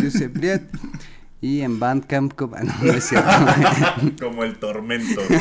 y 1.40 1.61
en 1.61 1.78
Bandcamp 1.78 2.35
como... 2.35 2.56
No, 2.62 2.73
no 2.82 2.93
es 2.93 3.05
cierto. 3.05 3.28
Como 4.20 4.44
el 4.44 4.59
tormento. 4.59 5.20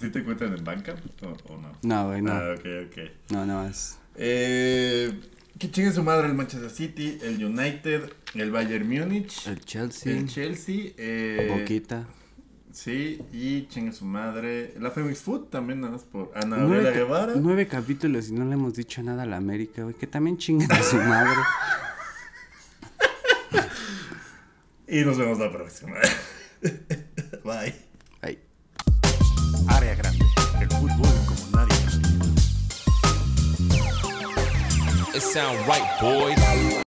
¿Sí 0.00 0.10
te 0.10 0.20
encuentran 0.20 0.54
en 0.56 0.64
banca 0.64 0.94
o, 1.22 1.52
o 1.52 1.56
no? 1.56 1.72
No, 1.82 2.08
güey, 2.08 2.22
no. 2.22 2.32
Ah, 2.32 2.54
ok, 2.56 2.64
ok. 2.86 2.98
No, 3.30 3.44
no 3.46 3.66
es. 3.66 3.98
Eh, 4.14 5.12
que 5.58 5.70
chingue 5.70 5.92
su 5.92 6.04
madre 6.04 6.28
el 6.28 6.34
Manchester 6.34 6.70
City, 6.70 7.18
el 7.22 7.44
United, 7.44 8.12
el 8.34 8.50
Bayern 8.52 8.88
Múnich, 8.88 9.46
El 9.48 9.60
Chelsea, 9.60 10.12
el 10.16 10.28
Chelsea, 10.28 10.92
eh, 10.96 11.48
Boquita. 11.50 12.06
Sí, 12.72 13.20
y 13.32 13.66
chingue 13.66 13.92
su 13.92 14.04
madre. 14.04 14.74
La 14.78 14.92
Femix 14.92 15.20
Food 15.20 15.46
también, 15.46 15.80
nada 15.80 15.94
más 15.94 16.04
por 16.04 16.30
Ana 16.36 16.58
Nueve, 16.58 16.84
Gabriela 16.84 16.90
Guevara. 16.92 17.32
nueve 17.36 17.66
capítulos 17.66 18.28
y 18.28 18.34
no 18.34 18.44
le 18.44 18.54
hemos 18.54 18.74
dicho 18.74 19.02
nada 19.02 19.24
a 19.24 19.26
la 19.26 19.36
América, 19.36 19.82
güey. 19.82 19.96
Que 19.96 20.06
también 20.06 20.38
chinguen 20.38 20.70
a 20.70 20.82
su 20.82 20.96
madre. 20.96 21.40
Y 24.90 25.04
nos 25.04 25.18
vemos 25.18 25.38
la 25.38 25.52
próxima. 25.52 25.96
Bye. 27.44 27.74
Ay. 28.22 28.38
Área 29.68 29.94
grande. 29.94 30.24
El 30.60 30.68
fútbol 30.70 31.10
como 31.26 31.50
nadie. 31.52 31.76
It 35.14 35.22
sound 35.22 35.58
right, 35.68 35.84
boys. 36.00 36.87